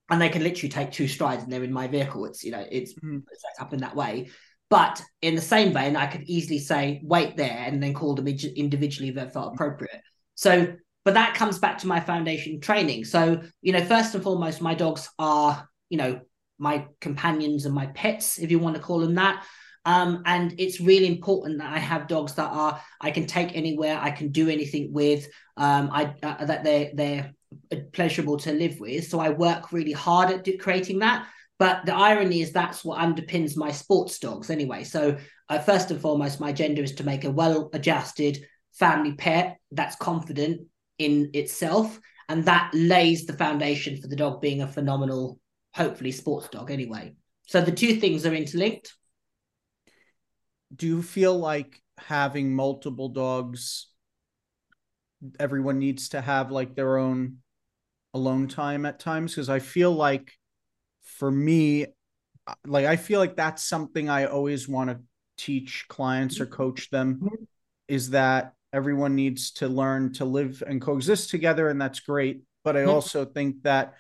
and 0.09 0.21
they 0.21 0.29
can 0.29 0.43
literally 0.43 0.69
take 0.69 0.91
two 0.91 1.07
strides 1.07 1.43
and 1.43 1.51
they're 1.51 1.63
in 1.63 1.73
my 1.73 1.87
vehicle. 1.87 2.25
It's 2.25 2.43
you 2.43 2.51
know, 2.51 2.65
it's 2.69 2.93
mm-hmm. 2.93 3.19
set 3.19 3.65
up 3.65 3.73
in 3.73 3.79
that 3.79 3.95
way. 3.95 4.29
But 4.69 5.01
in 5.21 5.35
the 5.35 5.41
same 5.41 5.71
vein, 5.71 5.95
I 5.95 6.07
could 6.07 6.23
easily 6.23 6.59
say, 6.59 6.99
wait 7.01 7.37
there, 7.37 7.63
and 7.65 7.81
then 7.81 7.93
call 7.93 8.15
them 8.15 8.27
individually 8.27 9.09
if 9.09 9.15
they 9.15 9.29
felt 9.29 9.53
appropriate. 9.53 10.01
So, 10.35 10.75
but 11.05 11.13
that 11.13 11.35
comes 11.35 11.57
back 11.57 11.77
to 11.79 11.87
my 11.87 12.01
foundation 12.01 12.59
training. 12.59 13.05
So, 13.05 13.41
you 13.61 13.71
know, 13.71 13.85
first 13.85 14.13
and 14.13 14.21
foremost, 14.21 14.61
my 14.61 14.73
dogs 14.73 15.09
are, 15.17 15.69
you 15.87 15.97
know, 15.97 16.19
my 16.57 16.85
companions 16.99 17.65
and 17.65 17.75
my 17.75 17.87
pets, 17.87 18.39
if 18.39 18.51
you 18.51 18.59
want 18.59 18.75
to 18.75 18.81
call 18.81 18.99
them 18.99 19.15
that. 19.15 19.45
Um, 19.85 20.23
and 20.25 20.53
it's 20.57 20.81
really 20.81 21.07
important 21.07 21.59
that 21.59 21.71
I 21.71 21.79
have 21.79 22.07
dogs 22.07 22.33
that 22.33 22.51
are 22.51 22.81
I 22.99 23.11
can 23.11 23.25
take 23.25 23.55
anywhere, 23.55 23.97
I 24.01 24.11
can 24.11 24.31
do 24.31 24.49
anything 24.49 24.91
with, 24.91 25.27
um, 25.55 25.89
I 25.93 26.13
uh, 26.21 26.45
that 26.45 26.63
they're 26.63 26.91
they're 26.93 27.31
pleasurable 27.93 28.37
to 28.39 28.51
live 28.51 28.79
with. 28.79 29.07
So 29.07 29.19
I 29.19 29.29
work 29.29 29.71
really 29.71 29.93
hard 29.93 30.29
at 30.31 30.59
creating 30.59 30.99
that. 30.99 31.27
But 31.59 31.85
the 31.85 31.95
irony 31.95 32.41
is 32.41 32.51
that's 32.51 32.83
what 32.83 32.99
underpins 32.99 33.55
my 33.55 33.71
sports 33.71 34.19
dogs 34.19 34.49
anyway. 34.49 34.83
So 34.83 35.17
uh, 35.49 35.59
first 35.59 35.89
and 35.89 35.99
foremost, 35.99 36.39
my 36.39 36.49
agenda 36.49 36.83
is 36.83 36.95
to 36.95 37.03
make 37.03 37.23
a 37.23 37.31
well-adjusted 37.31 38.45
family 38.73 39.13
pet 39.13 39.57
that's 39.71 39.95
confident 39.95 40.67
in 40.99 41.31
itself, 41.33 41.99
and 42.29 42.45
that 42.45 42.69
lays 42.73 43.25
the 43.25 43.33
foundation 43.33 43.99
for 44.01 44.07
the 44.07 44.15
dog 44.15 44.41
being 44.41 44.61
a 44.61 44.67
phenomenal, 44.67 45.39
hopefully, 45.77 46.11
sports 46.11 46.49
dog 46.49 46.71
anyway. 46.71 47.15
So 47.47 47.61
the 47.61 47.71
two 47.71 47.95
things 47.95 48.25
are 48.25 48.33
interlinked 48.33 48.93
do 50.75 50.87
you 50.87 51.01
feel 51.01 51.37
like 51.37 51.81
having 51.97 52.53
multiple 52.53 53.09
dogs 53.09 53.87
everyone 55.39 55.79
needs 55.79 56.09
to 56.09 56.21
have 56.21 56.51
like 56.51 56.75
their 56.75 56.97
own 56.97 57.37
alone 58.13 58.47
time 58.47 58.85
at 58.85 58.99
times 58.99 59.33
because 59.33 59.49
i 59.49 59.59
feel 59.59 59.91
like 59.91 60.31
for 61.03 61.31
me 61.31 61.85
like 62.65 62.85
i 62.85 62.95
feel 62.95 63.19
like 63.19 63.35
that's 63.35 63.63
something 63.63 64.09
i 64.09 64.25
always 64.25 64.67
want 64.67 64.89
to 64.89 64.99
teach 65.37 65.85
clients 65.87 66.39
or 66.39 66.45
coach 66.45 66.89
them 66.89 67.15
mm-hmm. 67.15 67.43
is 67.87 68.11
that 68.11 68.53
everyone 68.73 69.15
needs 69.15 69.51
to 69.51 69.67
learn 69.67 70.13
to 70.13 70.25
live 70.25 70.61
and 70.65 70.81
coexist 70.81 71.29
together 71.29 71.67
and 71.69 71.81
that's 71.81 71.99
great 71.99 72.41
but 72.63 72.75
i 72.77 72.81
mm-hmm. 72.81 72.91
also 72.91 73.25
think 73.25 73.63
that 73.63 73.95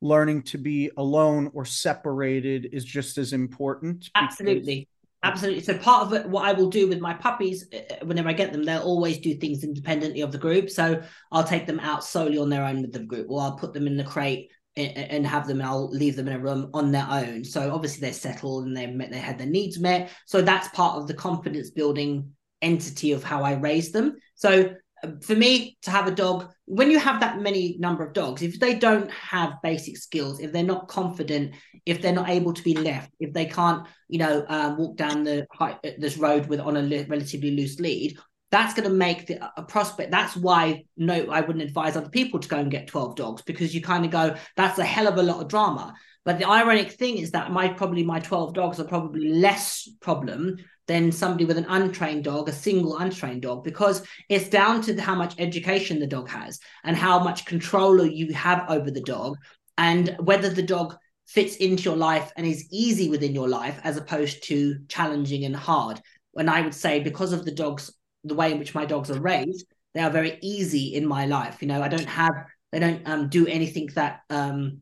learning 0.00 0.42
to 0.42 0.58
be 0.58 0.90
alone 0.96 1.50
or 1.54 1.64
separated 1.64 2.68
is 2.72 2.84
just 2.84 3.18
as 3.18 3.32
important 3.32 4.08
absolutely 4.14 4.88
Absolutely. 5.24 5.64
So 5.64 5.76
part 5.78 6.12
of 6.12 6.30
what 6.30 6.44
I 6.44 6.52
will 6.52 6.70
do 6.70 6.86
with 6.86 7.00
my 7.00 7.12
puppies, 7.12 7.66
uh, 7.72 7.78
uh, 7.90 8.06
whenever 8.06 8.28
I 8.28 8.34
get 8.34 8.52
them, 8.52 8.62
they'll 8.62 8.82
always 8.82 9.18
do 9.18 9.34
things 9.34 9.64
independently 9.64 10.20
of 10.20 10.30
the 10.30 10.38
group. 10.38 10.70
So 10.70 11.02
I'll 11.32 11.44
take 11.44 11.66
them 11.66 11.80
out 11.80 12.04
solely 12.04 12.38
on 12.38 12.48
their 12.48 12.64
own 12.64 12.82
with 12.82 12.92
the 12.92 13.00
group, 13.00 13.26
or 13.28 13.42
I'll 13.42 13.56
put 13.56 13.74
them 13.74 13.88
in 13.88 13.96
the 13.96 14.04
crate 14.04 14.50
and 14.76 15.26
have 15.26 15.48
them 15.48 15.60
I'll 15.60 15.90
leave 15.90 16.14
them 16.14 16.28
in 16.28 16.34
a 16.34 16.38
room 16.38 16.70
on 16.72 16.92
their 16.92 17.06
own. 17.10 17.44
So 17.44 17.74
obviously 17.74 18.00
they're 18.00 18.12
settled 18.12 18.66
and 18.66 18.76
they've 18.76 18.88
met, 18.88 19.10
they 19.10 19.18
had 19.18 19.38
their 19.38 19.48
needs 19.48 19.80
met. 19.80 20.10
So 20.26 20.40
that's 20.40 20.68
part 20.68 20.98
of 20.98 21.08
the 21.08 21.14
confidence 21.14 21.70
building 21.70 22.30
entity 22.62 23.10
of 23.10 23.24
how 23.24 23.42
I 23.42 23.54
raise 23.54 23.90
them. 23.90 24.18
So 24.36 24.74
for 25.22 25.34
me 25.34 25.76
to 25.82 25.90
have 25.90 26.06
a 26.06 26.12
dog 26.12 26.52
when 26.68 26.90
you 26.90 26.98
have 26.98 27.20
that 27.20 27.40
many 27.40 27.76
number 27.78 28.04
of 28.04 28.12
dogs 28.12 28.42
if 28.42 28.60
they 28.60 28.74
don't 28.74 29.10
have 29.10 29.54
basic 29.62 29.96
skills 29.96 30.38
if 30.38 30.52
they're 30.52 30.62
not 30.62 30.86
confident 30.86 31.54
if 31.86 32.02
they're 32.02 32.12
not 32.12 32.28
able 32.28 32.52
to 32.52 32.62
be 32.62 32.74
left 32.74 33.10
if 33.18 33.32
they 33.32 33.46
can't 33.46 33.86
you 34.08 34.18
know 34.18 34.44
um, 34.48 34.76
walk 34.76 34.96
down 34.96 35.24
the 35.24 35.46
this 35.98 36.18
road 36.18 36.46
with 36.46 36.60
on 36.60 36.76
a 36.76 36.82
li- 36.82 37.06
relatively 37.08 37.52
loose 37.52 37.80
lead 37.80 38.16
that's 38.50 38.72
going 38.72 38.88
to 38.88 38.94
make 38.94 39.26
the, 39.26 39.38
a 39.56 39.62
prospect 39.62 40.10
that's 40.10 40.36
why 40.36 40.84
no 40.96 41.26
i 41.30 41.40
wouldn't 41.40 41.64
advise 41.64 41.96
other 41.96 42.10
people 42.10 42.38
to 42.38 42.48
go 42.48 42.58
and 42.58 42.70
get 42.70 42.86
12 42.86 43.16
dogs 43.16 43.42
because 43.42 43.74
you 43.74 43.80
kind 43.80 44.04
of 44.04 44.10
go 44.10 44.36
that's 44.56 44.78
a 44.78 44.84
hell 44.84 45.08
of 45.08 45.16
a 45.16 45.22
lot 45.22 45.40
of 45.40 45.48
drama. 45.48 45.94
But 46.24 46.38
the 46.38 46.48
ironic 46.48 46.92
thing 46.92 47.16
is 47.16 47.30
that 47.30 47.52
my 47.52 47.68
probably 47.68 48.04
my 48.04 48.20
12 48.20 48.52
dogs 48.52 48.78
are 48.78 48.84
probably 48.84 49.30
less 49.30 49.88
problem 50.00 50.58
than 50.88 51.12
somebody 51.12 51.44
with 51.44 51.58
an 51.58 51.66
untrained 51.68 52.24
dog, 52.24 52.48
a 52.48 52.52
single 52.52 52.96
untrained 52.96 53.42
dog, 53.42 53.62
because 53.62 54.02
it's 54.28 54.48
down 54.48 54.80
to 54.82 55.00
how 55.00 55.14
much 55.14 55.34
education 55.38 56.00
the 56.00 56.06
dog 56.06 56.28
has 56.28 56.58
and 56.82 56.96
how 56.96 57.22
much 57.22 57.44
control 57.44 58.04
you 58.04 58.32
have 58.32 58.68
over 58.68 58.90
the 58.90 59.02
dog 59.02 59.36
and 59.76 60.16
whether 60.18 60.48
the 60.48 60.62
dog 60.62 60.96
fits 61.26 61.56
into 61.56 61.84
your 61.84 61.96
life 61.96 62.32
and 62.36 62.46
is 62.46 62.66
easy 62.72 63.10
within 63.10 63.34
your 63.34 63.48
life 63.48 63.78
as 63.84 63.98
opposed 63.98 64.42
to 64.44 64.78
challenging 64.88 65.44
and 65.44 65.54
hard. 65.54 66.00
When 66.32 66.48
I 66.48 66.62
would 66.62 66.74
say, 66.74 67.00
because 67.00 67.34
of 67.34 67.44
the 67.44 67.54
dogs, 67.54 67.92
the 68.24 68.34
way 68.34 68.50
in 68.50 68.58
which 68.58 68.74
my 68.74 68.86
dogs 68.86 69.10
are 69.10 69.20
raised, 69.20 69.66
they 69.94 70.00
are 70.00 70.10
very 70.10 70.38
easy 70.40 70.94
in 70.94 71.06
my 71.06 71.26
life. 71.26 71.58
You 71.60 71.68
know, 71.68 71.82
I 71.82 71.88
don't 71.88 72.08
have, 72.08 72.32
they 72.72 72.78
don't 72.78 73.06
um, 73.06 73.28
do 73.28 73.46
anything 73.46 73.90
that 73.94 74.20
um, 74.30 74.80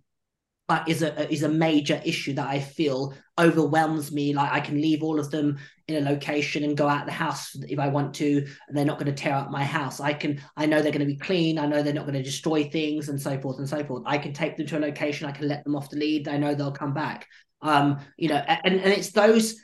uh, 0.69 0.83
is 0.89 1.03
a 1.03 1.33
is 1.33 1.45
a 1.45 1.49
major 1.49 2.01
issue 2.05 2.33
that 2.35 2.49
I 2.49 2.61
feel 2.61 3.15
overwhelms 3.39 4.11
me. 4.11 4.35
Like 4.35 4.53
I 4.53 4.61
can 4.61 4.81
leave 4.81 5.03
all 5.03 5.21
of 5.21 5.31
them 5.31 5.59
in 5.87 6.05
a 6.05 6.11
location 6.11 6.65
and 6.65 6.77
go 6.77 6.89
out 6.89 7.07
the 7.07 7.13
house 7.13 7.55
if 7.69 7.79
I 7.79 7.89
want 7.89 8.15
to, 8.15 8.47
and 8.67 8.77
they're 8.77 8.85
not 8.85 8.99
going 8.99 9.15
to 9.15 9.23
tear 9.23 9.35
up 9.35 9.51
my 9.51 9.65
house. 9.65 10.01
I 10.01 10.13
can 10.13 10.41
I 10.57 10.67
know 10.67 10.83
they're 10.83 10.93
going 10.93 11.07
to 11.07 11.07
be 11.07 11.17
clean. 11.17 11.59
I 11.59 11.67
know 11.67 11.83
they're 11.83 11.95
not 11.95 12.07
going 12.07 12.15
to 12.15 12.23
destroy 12.23 12.65
things 12.65 13.09
and 13.09 13.21
so 13.21 13.39
forth 13.41 13.59
and 13.59 13.69
so 13.69 13.85
forth. 13.85 14.03
I 14.07 14.19
can 14.19 14.33
take 14.33 14.57
them 14.57 14.67
to 14.67 14.79
a 14.79 14.81
location. 14.81 15.29
I 15.29 15.33
can 15.33 15.49
let 15.49 15.63
them 15.65 15.77
off 15.77 15.91
the 15.91 15.99
lead. 15.99 16.29
I 16.29 16.37
know 16.37 16.55
they'll 16.55 16.73
come 16.73 16.95
back. 16.95 17.27
Um, 17.63 17.99
you 18.17 18.29
know, 18.29 18.37
and 18.37 18.81
and 18.81 18.93
it's 18.93 19.13
those 19.13 19.57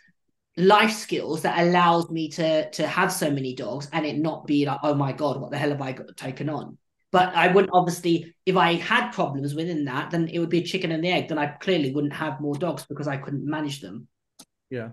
life 0.56 0.92
skills 0.92 1.42
that 1.42 1.58
allows 1.58 2.10
me 2.10 2.28
to 2.28 2.70
to 2.70 2.86
have 2.86 3.10
so 3.10 3.30
many 3.30 3.54
dogs 3.54 3.88
and 3.92 4.04
it 4.04 4.18
not 4.18 4.46
be 4.46 4.66
like 4.66 4.78
oh 4.82 4.94
my 4.94 5.10
god 5.10 5.40
what 5.40 5.50
the 5.50 5.56
hell 5.56 5.70
have 5.70 5.80
i 5.80 5.92
got 5.92 6.14
taken 6.14 6.50
on 6.50 6.76
but 7.12 7.34
I 7.34 7.48
wouldn't 7.48 7.74
obviously, 7.74 8.34
if 8.46 8.56
I 8.56 8.74
had 8.74 9.10
problems 9.10 9.54
within 9.54 9.84
that, 9.84 10.10
then 10.10 10.28
it 10.28 10.38
would 10.38 10.48
be 10.48 10.60
a 10.60 10.64
chicken 10.64 10.90
and 10.90 11.04
the 11.04 11.10
egg. 11.10 11.28
Then 11.28 11.38
I 11.38 11.46
clearly 11.46 11.92
wouldn't 11.92 12.14
have 12.14 12.40
more 12.40 12.54
dogs 12.54 12.86
because 12.86 13.06
I 13.06 13.18
couldn't 13.18 13.44
manage 13.44 13.82
them. 13.82 14.08
Yeah. 14.70 14.88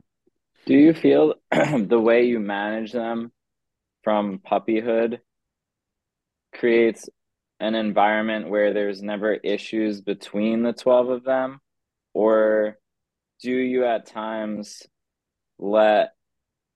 Do 0.65 0.75
you 0.75 0.93
feel 0.93 1.35
the 1.51 1.99
way 1.99 2.25
you 2.25 2.39
manage 2.39 2.91
them 2.91 3.31
from 4.03 4.39
puppyhood 4.39 5.19
creates 6.53 7.07
an 7.61 7.75
environment 7.75 8.49
where 8.49 8.73
there's 8.73 9.01
never 9.01 9.33
issues 9.33 10.01
between 10.01 10.61
the 10.61 10.73
12 10.73 11.09
of 11.09 11.23
them? 11.23 11.61
Or 12.13 12.77
do 13.41 13.51
you 13.51 13.85
at 13.85 14.07
times 14.07 14.83
let 15.57 16.09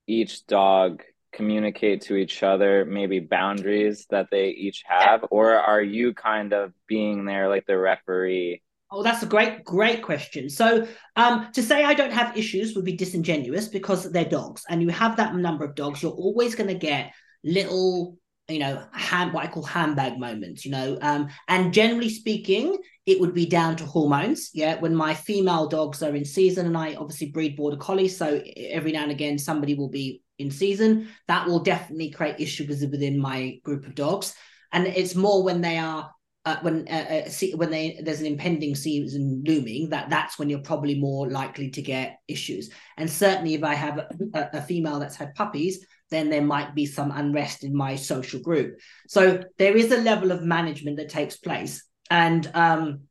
each 0.07 0.45
dog 0.47 1.03
communicate 1.33 2.01
to 2.01 2.15
each 2.15 2.43
other 2.43 2.85
maybe 2.85 3.19
boundaries 3.19 4.05
that 4.09 4.27
they 4.31 4.49
each 4.49 4.83
have 4.85 5.25
or 5.31 5.55
are 5.55 5.81
you 5.81 6.13
kind 6.13 6.53
of 6.53 6.71
being 6.87 7.25
there 7.25 7.49
like 7.49 7.65
the 7.65 7.77
referee 7.77 8.61
Oh, 8.95 9.01
that's 9.01 9.23
a 9.23 9.25
great, 9.25 9.63
great 9.63 10.03
question. 10.03 10.51
So, 10.51 10.87
um, 11.15 11.51
to 11.53 11.63
say 11.63 11.83
I 11.83 11.95
don't 11.95 12.13
have 12.13 12.37
issues 12.37 12.75
would 12.75 12.85
be 12.85 12.95
disingenuous 12.95 13.67
because 13.67 14.11
they're 14.11 14.23
dogs, 14.23 14.63
and 14.69 14.83
you 14.83 14.89
have 14.89 15.17
that 15.17 15.33
number 15.33 15.65
of 15.65 15.73
dogs, 15.73 16.03
you're 16.03 16.11
always 16.11 16.53
going 16.53 16.67
to 16.67 16.75
get 16.75 17.11
little, 17.43 18.19
you 18.47 18.59
know, 18.59 18.85
hand, 18.93 19.33
what 19.33 19.45
I 19.45 19.47
call 19.47 19.63
handbag 19.63 20.19
moments, 20.19 20.63
you 20.63 20.69
know. 20.69 20.99
Um, 21.01 21.29
and 21.47 21.73
generally 21.73 22.09
speaking, 22.09 22.77
it 23.07 23.19
would 23.19 23.33
be 23.33 23.47
down 23.47 23.77
to 23.77 23.85
hormones. 23.87 24.51
Yeah, 24.53 24.79
when 24.79 24.93
my 24.93 25.15
female 25.15 25.67
dogs 25.67 26.03
are 26.03 26.15
in 26.15 26.23
season, 26.23 26.67
and 26.67 26.77
I 26.77 26.93
obviously 26.93 27.31
breed 27.31 27.55
border 27.55 27.77
collies, 27.77 28.15
so 28.15 28.43
every 28.55 28.91
now 28.91 29.01
and 29.01 29.11
again 29.11 29.39
somebody 29.39 29.73
will 29.73 29.89
be 29.89 30.21
in 30.39 30.51
season. 30.51 31.09
That 31.27 31.47
will 31.47 31.59
definitely 31.59 32.11
create 32.11 32.39
issues 32.39 32.85
within 32.85 33.19
my 33.19 33.59
group 33.63 33.85
of 33.85 33.95
dogs, 33.95 34.35
and 34.71 34.87
it's 34.87 35.15
more 35.15 35.43
when 35.43 35.61
they 35.61 35.77
are 35.77 36.11
uh, 36.45 36.57
when 36.61 36.85
uh, 36.89 37.23
uh, 37.25 37.29
see, 37.29 37.55
when 37.55 37.71
they 37.71 37.99
there's 38.03 38.19
an 38.19 38.25
impending 38.25 38.75
season 38.75 39.43
looming, 39.45 39.89
that 39.89 40.09
that's 40.09 40.37
when 40.37 40.49
you're 40.49 40.59
probably 40.59 40.99
more 40.99 41.29
likely 41.29 41.69
to 41.69 41.81
get 41.81 42.17
issues. 42.27 42.69
And 42.97 43.09
certainly, 43.09 43.53
if 43.53 43.63
I 43.63 43.75
have 43.75 43.97
a, 43.97 44.49
a, 44.53 44.61
female 44.61 44.99
that's 44.99 45.15
had 45.15 45.35
puppies, 45.35 45.85
then 46.09 46.29
there 46.29 46.41
might 46.41 46.75
be 46.75 46.85
some 46.85 47.11
unrest 47.11 47.63
in 47.63 47.73
my 47.75 47.95
social 47.95 48.41
group. 48.41 48.77
So 49.07 49.41
there 49.57 49.77
is 49.77 49.91
a 49.91 50.01
level 50.01 50.31
of 50.31 50.43
management 50.43 50.97
that 50.97 51.09
takes 51.09 51.37
place, 51.37 51.85
and 52.09 52.49
um, 52.53 53.01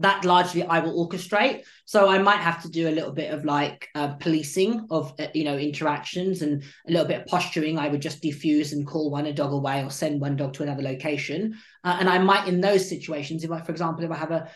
that 0.00 0.24
largely 0.24 0.62
I 0.62 0.80
will 0.80 1.06
orchestrate. 1.06 1.64
So 1.84 2.08
I 2.08 2.18
might 2.18 2.40
have 2.40 2.62
to 2.62 2.70
do 2.70 2.88
a 2.88 2.90
little 2.90 3.12
bit 3.12 3.32
of 3.32 3.44
like 3.44 3.88
uh, 3.94 4.14
policing 4.14 4.86
of 4.90 5.12
uh, 5.18 5.26
you 5.34 5.44
know 5.44 5.56
interactions 5.56 6.42
and 6.42 6.62
a 6.88 6.90
little 6.90 7.06
bit 7.06 7.20
of 7.20 7.26
posturing. 7.26 7.78
I 7.78 7.88
would 7.88 8.00
just 8.00 8.22
diffuse 8.22 8.72
and 8.72 8.86
call 8.86 9.10
one 9.10 9.26
a 9.26 9.32
dog 9.32 9.52
away 9.52 9.84
or 9.84 9.90
send 9.90 10.20
one 10.20 10.36
dog 10.36 10.54
to 10.54 10.62
another 10.62 10.82
location. 10.82 11.54
Uh, 11.84 11.98
and 12.00 12.08
I 12.08 12.18
might 12.18 12.48
in 12.48 12.60
those 12.60 12.88
situations, 12.88 13.44
if 13.44 13.50
I, 13.50 13.60
for 13.60 13.72
example, 13.72 14.04
if 14.04 14.10
I 14.10 14.16
have 14.16 14.30
a, 14.30 14.48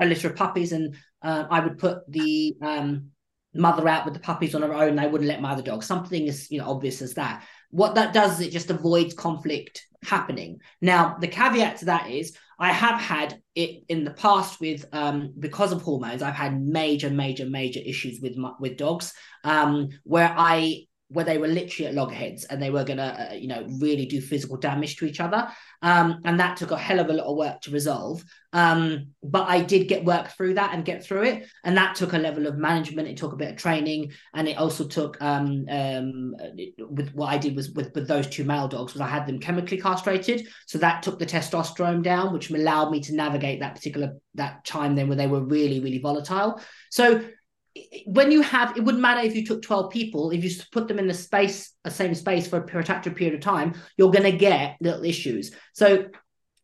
a 0.00 0.06
litter 0.06 0.30
of 0.30 0.36
puppies 0.36 0.72
and 0.72 0.94
uh, 1.22 1.44
I 1.50 1.60
would 1.60 1.78
put 1.78 2.08
the 2.08 2.56
um, 2.62 3.10
mother 3.54 3.88
out 3.88 4.04
with 4.04 4.14
the 4.14 4.20
puppies 4.20 4.54
on 4.54 4.62
her 4.62 4.74
own, 4.74 4.98
I 4.98 5.06
wouldn't 5.06 5.28
let 5.28 5.42
my 5.42 5.50
other 5.50 5.62
dog. 5.62 5.82
Something 5.82 6.28
as 6.28 6.48
you 6.50 6.58
know 6.58 6.70
obvious 6.70 7.02
as 7.02 7.14
that. 7.14 7.44
What 7.70 7.96
that 7.96 8.12
does 8.14 8.38
is 8.38 8.46
it 8.46 8.52
just 8.52 8.70
avoids 8.70 9.14
conflict 9.14 9.84
happening. 10.04 10.60
Now 10.80 11.16
the 11.20 11.28
caveat 11.28 11.78
to 11.78 11.86
that 11.86 12.08
is 12.08 12.36
I 12.62 12.70
have 12.70 13.00
had 13.00 13.42
it 13.56 13.82
in 13.88 14.04
the 14.04 14.12
past 14.12 14.60
with 14.60 14.86
um, 14.92 15.34
because 15.36 15.72
of 15.72 15.82
hormones. 15.82 16.22
I've 16.22 16.36
had 16.36 16.62
major, 16.62 17.10
major, 17.10 17.44
major 17.44 17.80
issues 17.84 18.20
with 18.22 18.36
my, 18.36 18.52
with 18.60 18.76
dogs 18.76 19.12
um, 19.42 19.88
where 20.04 20.32
I 20.38 20.84
where 21.08 21.24
they 21.24 21.38
were 21.38 21.48
literally 21.48 21.88
at 21.88 21.94
loggerheads 21.94 22.44
and 22.44 22.62
they 22.62 22.70
were 22.70 22.84
to, 22.84 23.02
uh, 23.02 23.34
you 23.34 23.48
know, 23.48 23.66
really 23.80 24.06
do 24.06 24.20
physical 24.20 24.56
damage 24.56 24.96
to 24.96 25.06
each 25.06 25.18
other. 25.18 25.48
Um, 25.82 26.20
and 26.24 26.38
that 26.38 26.56
took 26.56 26.70
a 26.70 26.78
hell 26.78 27.00
of 27.00 27.10
a 27.10 27.12
lot 27.12 27.26
of 27.26 27.36
work 27.36 27.60
to 27.62 27.70
resolve. 27.70 28.24
Um, 28.52 29.08
but 29.22 29.48
I 29.48 29.62
did 29.62 29.88
get 29.88 30.04
work 30.04 30.28
through 30.28 30.54
that 30.54 30.74
and 30.74 30.84
get 30.84 31.04
through 31.04 31.24
it. 31.24 31.48
And 31.64 31.76
that 31.76 31.96
took 31.96 32.12
a 32.12 32.18
level 32.18 32.46
of 32.46 32.56
management. 32.56 33.08
It 33.08 33.16
took 33.16 33.32
a 33.32 33.36
bit 33.36 33.50
of 33.50 33.56
training. 33.56 34.12
And 34.34 34.48
it 34.48 34.58
also 34.58 34.86
took, 34.86 35.20
um, 35.20 35.66
um, 35.68 36.36
with 36.88 37.12
what 37.14 37.30
I 37.30 37.38
did 37.38 37.56
was 37.56 37.70
with, 37.70 37.92
with 37.94 38.06
those 38.06 38.28
two 38.28 38.44
male 38.44 38.68
dogs 38.68 38.92
was 38.92 39.00
I 39.00 39.08
had 39.08 39.26
them 39.26 39.40
chemically 39.40 39.80
castrated. 39.80 40.46
So 40.66 40.78
that 40.78 41.02
took 41.02 41.18
the 41.18 41.26
testosterone 41.26 42.02
down, 42.02 42.32
which 42.32 42.50
allowed 42.50 42.90
me 42.90 43.00
to 43.00 43.14
navigate 43.14 43.60
that 43.60 43.74
particular, 43.74 44.16
that 44.34 44.64
time 44.64 44.94
then 44.94 45.08
where 45.08 45.16
they 45.16 45.26
were 45.26 45.42
really, 45.42 45.80
really 45.80 45.98
volatile. 45.98 46.60
So 46.90 47.24
when 48.06 48.30
you 48.30 48.42
have 48.42 48.76
it 48.76 48.84
wouldn't 48.84 49.02
matter 49.02 49.20
if 49.20 49.34
you 49.34 49.44
took 49.44 49.62
12 49.62 49.90
people 49.90 50.30
if 50.30 50.44
you 50.44 50.50
put 50.72 50.88
them 50.88 50.98
in 50.98 51.06
the 51.06 51.14
space 51.14 51.72
a 51.84 51.90
same 51.90 52.14
space 52.14 52.46
for 52.46 52.58
a 52.58 52.66
protracted 52.66 53.16
period 53.16 53.34
of 53.34 53.40
time 53.40 53.74
you're 53.96 54.10
going 54.10 54.30
to 54.30 54.36
get 54.36 54.76
little 54.80 55.04
issues 55.04 55.52
so 55.72 56.06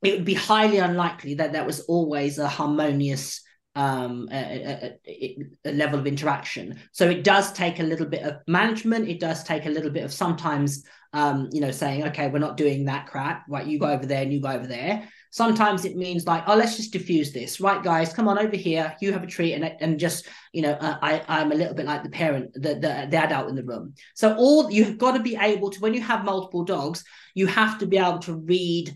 it 0.03 0.15
would 0.15 0.25
be 0.25 0.35
highly 0.35 0.79
unlikely 0.79 1.35
that 1.35 1.53
that 1.53 1.67
was 1.67 1.81
always 1.81 2.39
a 2.39 2.49
harmonious 2.49 3.43
um, 3.75 4.29
a, 4.33 4.97
a, 5.07 5.39
a, 5.65 5.73
level 5.73 6.01
of 6.01 6.07
interaction. 6.09 6.81
So 6.91 7.09
it 7.09 7.23
does 7.23 7.53
take 7.53 7.79
a 7.79 7.85
little 7.85 8.07
bit 8.07 8.25
of 8.25 8.39
management. 8.49 9.09
It 9.09 9.21
does 9.21 9.45
take 9.45 9.67
a 9.67 9.71
little 9.71 9.91
bit 9.91 10.03
of 10.03 10.13
sometimes, 10.13 10.85
um, 11.13 11.49
you 11.53 11.61
know, 11.61 11.71
saying, 11.71 12.03
okay, 12.09 12.29
we're 12.29 12.41
not 12.41 12.57
doing 12.57 12.87
that 12.87 13.07
crap. 13.07 13.45
Right, 13.49 13.67
you 13.67 13.79
go 13.79 13.87
over 13.87 14.05
there 14.05 14.23
and 14.23 14.33
you 14.33 14.41
go 14.41 14.49
over 14.49 14.67
there. 14.67 15.09
Sometimes 15.31 15.85
it 15.85 15.97
means 15.97 16.27
like, 16.27 16.45
oh, 16.47 16.57
let's 16.57 16.77
just 16.77 16.93
diffuse 16.93 17.33
this, 17.33 17.61
right, 17.61 17.83
guys? 17.83 18.13
Come 18.13 18.29
on 18.29 18.39
over 18.39 18.57
here. 18.57 18.97
You 19.01 19.13
have 19.13 19.23
a 19.23 19.27
treat, 19.27 19.55
and 19.55 19.65
and 19.65 19.99
just 19.99 20.27
you 20.53 20.63
know, 20.63 20.73
uh, 20.73 20.99
I 21.03 21.23
I'm 21.29 21.53
a 21.53 21.55
little 21.55 21.75
bit 21.75 21.87
like 21.87 22.03
the 22.03 22.11
parent, 22.11 22.53
the, 22.55 22.75
the 22.75 23.09
the 23.11 23.17
adult 23.17 23.49
in 23.49 23.55
the 23.55 23.65
room. 23.65 23.95
So 24.15 24.35
all 24.37 24.71
you've 24.71 24.99
got 24.99 25.13
to 25.13 25.23
be 25.23 25.37
able 25.37 25.71
to 25.71 25.81
when 25.81 25.95
you 25.95 26.01
have 26.01 26.25
multiple 26.25 26.65
dogs, 26.65 27.05
you 27.35 27.47
have 27.47 27.79
to 27.79 27.87
be 27.87 27.99
able 27.99 28.21
to 28.21 28.35
read 28.35 28.95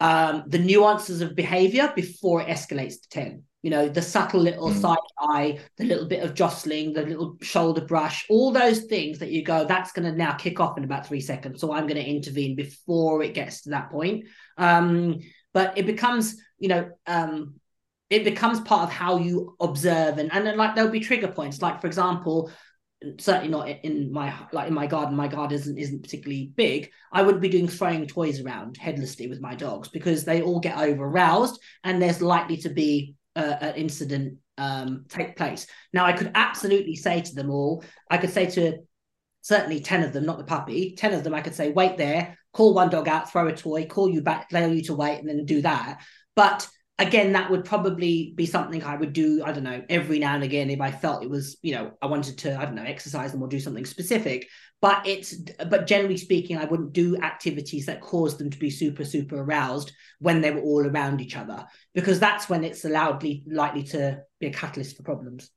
um, 0.00 0.44
the 0.46 0.58
nuances 0.58 1.20
of 1.20 1.34
behavior 1.34 1.92
before 1.94 2.40
it 2.42 2.48
escalates 2.48 3.02
to 3.02 3.08
ten. 3.10 3.42
You 3.62 3.70
know, 3.70 3.88
the 3.88 4.00
subtle 4.00 4.40
little 4.40 4.68
mm. 4.68 4.80
side 4.80 4.96
eye, 5.18 5.58
the 5.78 5.84
little 5.84 6.06
bit 6.06 6.22
of 6.22 6.34
jostling, 6.34 6.92
the 6.92 7.02
little 7.02 7.36
shoulder 7.42 7.80
brush, 7.80 8.24
all 8.30 8.52
those 8.52 8.82
things 8.82 9.18
that 9.18 9.32
you 9.32 9.42
go, 9.42 9.64
that's 9.64 9.90
going 9.90 10.08
to 10.08 10.16
now 10.16 10.34
kick 10.34 10.60
off 10.60 10.78
in 10.78 10.84
about 10.84 11.08
three 11.08 11.20
seconds. 11.20 11.60
So 11.60 11.72
I'm 11.72 11.88
going 11.88 12.00
to 12.00 12.08
intervene 12.08 12.54
before 12.54 13.20
it 13.24 13.34
gets 13.34 13.62
to 13.62 13.70
that 13.70 13.90
point. 13.90 14.26
Um, 14.56 15.18
but 15.54 15.76
it 15.78 15.86
becomes 15.86 16.36
you 16.58 16.68
know 16.68 16.90
um 17.06 17.54
it 18.10 18.24
becomes 18.24 18.60
part 18.60 18.84
of 18.84 18.90
how 18.90 19.18
you 19.18 19.56
observe 19.60 20.18
and 20.18 20.32
and 20.32 20.46
then 20.46 20.56
like 20.56 20.74
there'll 20.74 20.90
be 20.90 21.00
trigger 21.00 21.28
points. 21.28 21.60
Like 21.60 21.80
for 21.80 21.86
example 21.86 22.50
certainly 23.18 23.48
not 23.48 23.68
in 23.68 24.10
my 24.10 24.34
like 24.50 24.66
in 24.66 24.74
my 24.74 24.86
garden 24.86 25.14
my 25.14 25.28
garden 25.28 25.56
isn't 25.56 25.78
isn't 25.78 26.02
particularly 26.02 26.52
big. 26.56 26.90
I 27.12 27.22
wouldn't 27.22 27.42
be 27.42 27.48
doing 27.48 27.68
throwing 27.68 28.06
toys 28.06 28.40
around 28.40 28.76
headlessly 28.76 29.28
with 29.28 29.40
my 29.40 29.54
dogs 29.54 29.88
because 29.88 30.24
they 30.24 30.42
all 30.42 30.60
get 30.60 30.78
over 30.78 31.04
aroused 31.04 31.60
and 31.84 32.00
there's 32.00 32.22
likely 32.22 32.56
to 32.58 32.70
be 32.70 33.14
an 33.36 33.76
incident 33.76 34.38
um, 34.56 35.04
take 35.08 35.36
place. 35.36 35.66
Now 35.92 36.04
i 36.06 36.12
could 36.12 36.32
absolutely 36.34 36.96
say 36.96 37.20
to 37.20 37.34
them 37.34 37.50
all 37.50 37.84
i 38.10 38.18
could 38.18 38.30
say 38.30 38.46
to 38.46 38.78
certainly 39.42 39.80
10 39.80 40.02
of 40.02 40.12
them 40.12 40.26
not 40.26 40.38
the 40.38 40.44
puppy 40.44 40.94
10 40.96 41.14
of 41.14 41.22
them 41.22 41.34
i 41.34 41.40
could 41.40 41.54
say 41.54 41.70
wait 41.70 41.96
there 41.96 42.36
call 42.58 42.74
one 42.74 42.90
dog 42.90 43.06
out, 43.06 43.30
throw 43.30 43.46
a 43.46 43.54
toy, 43.54 43.86
call 43.86 44.10
you 44.10 44.20
back, 44.20 44.48
tell 44.48 44.74
you 44.74 44.82
to 44.82 44.92
wait, 44.92 45.20
and 45.20 45.28
then 45.28 45.44
do 45.44 45.62
that. 45.62 46.02
But 46.34 46.68
again, 46.98 47.30
that 47.34 47.52
would 47.52 47.64
probably 47.64 48.32
be 48.34 48.46
something 48.46 48.82
I 48.82 48.96
would 48.96 49.12
do, 49.12 49.44
I 49.44 49.52
don't 49.52 49.62
know, 49.62 49.84
every 49.88 50.18
now 50.18 50.34
and 50.34 50.42
again 50.42 50.68
if 50.68 50.80
I 50.80 50.90
felt 50.90 51.22
it 51.22 51.30
was, 51.30 51.56
you 51.62 51.72
know, 51.76 51.92
I 52.02 52.06
wanted 52.06 52.38
to, 52.38 52.58
I 52.58 52.64
don't 52.64 52.74
know, 52.74 52.82
exercise 52.82 53.30
them 53.30 53.42
or 53.42 53.46
do 53.46 53.60
something 53.60 53.86
specific. 53.86 54.48
But 54.80 55.06
it's, 55.06 55.36
but 55.70 55.86
generally 55.86 56.16
speaking, 56.16 56.58
I 56.58 56.64
wouldn't 56.64 56.92
do 56.92 57.16
activities 57.18 57.86
that 57.86 58.00
caused 58.00 58.38
them 58.38 58.50
to 58.50 58.58
be 58.58 58.70
super, 58.70 59.04
super 59.04 59.40
aroused 59.40 59.92
when 60.18 60.40
they 60.40 60.50
were 60.50 60.60
all 60.60 60.84
around 60.84 61.20
each 61.20 61.36
other, 61.36 61.64
because 61.94 62.18
that's 62.18 62.48
when 62.48 62.64
it's 62.64 62.84
loudly 62.84 63.44
likely 63.46 63.84
to 63.84 64.18
be 64.40 64.48
a 64.48 64.52
catalyst 64.52 64.96
for 64.96 65.04
problems. 65.04 65.48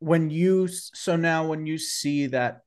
When 0.00 0.28
you, 0.28 0.68
so 0.68 1.16
now 1.16 1.46
when 1.46 1.64
you 1.64 1.78
see 1.78 2.26
that 2.26 2.64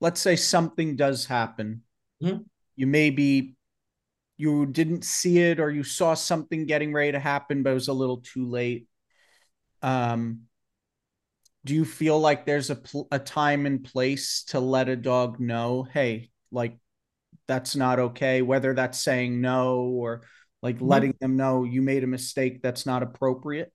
let's 0.00 0.20
say 0.20 0.36
something 0.36 0.96
does 0.96 1.26
happen. 1.26 1.82
Mm-hmm. 2.22 2.42
You 2.76 2.86
maybe 2.86 3.56
you 4.36 4.66
didn't 4.66 5.04
see 5.04 5.38
it 5.38 5.58
or 5.58 5.70
you 5.70 5.82
saw 5.82 6.14
something 6.14 6.66
getting 6.66 6.92
ready 6.92 7.12
to 7.12 7.18
happen, 7.18 7.62
but 7.62 7.70
it 7.70 7.74
was 7.74 7.88
a 7.88 7.92
little 7.92 8.18
too 8.18 8.46
late. 8.46 8.86
Um, 9.82 10.42
do 11.64 11.74
you 11.74 11.84
feel 11.84 12.18
like 12.18 12.46
there's 12.46 12.70
a 12.70 12.76
pl- 12.76 13.08
a 13.10 13.18
time 13.18 13.66
and 13.66 13.82
place 13.82 14.44
to 14.44 14.60
let 14.60 14.88
a 14.88 14.96
dog 14.96 15.40
know, 15.40 15.82
hey, 15.82 16.30
like 16.52 16.78
that's 17.48 17.74
not 17.74 17.98
okay, 17.98 18.42
whether 18.42 18.74
that's 18.74 19.00
saying 19.00 19.40
no 19.40 19.80
or 19.80 20.22
like 20.62 20.76
mm-hmm. 20.76 20.86
letting 20.86 21.14
them 21.20 21.36
know 21.36 21.64
you 21.64 21.82
made 21.82 22.04
a 22.04 22.06
mistake 22.06 22.62
that's 22.62 22.86
not 22.86 23.02
appropriate? 23.02 23.72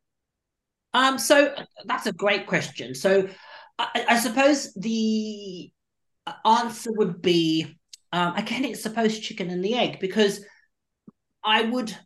Um, 0.94 1.20
so 1.20 1.54
that's 1.86 2.06
a 2.06 2.14
great 2.14 2.48
question. 2.48 2.96
So 2.96 3.28
I, 3.78 4.06
I 4.10 4.20
suppose 4.20 4.74
the 4.76 5.73
answer 6.46 6.92
would 6.94 7.22
be 7.22 7.78
um, 8.14 8.36
again, 8.36 8.64
it's 8.64 8.84
supposed 8.84 9.24
chicken 9.24 9.50
and 9.50 9.66
the 9.66 9.74
egg 9.74 10.00
because 10.00 10.46
I 11.44 11.64
would, 11.64 11.98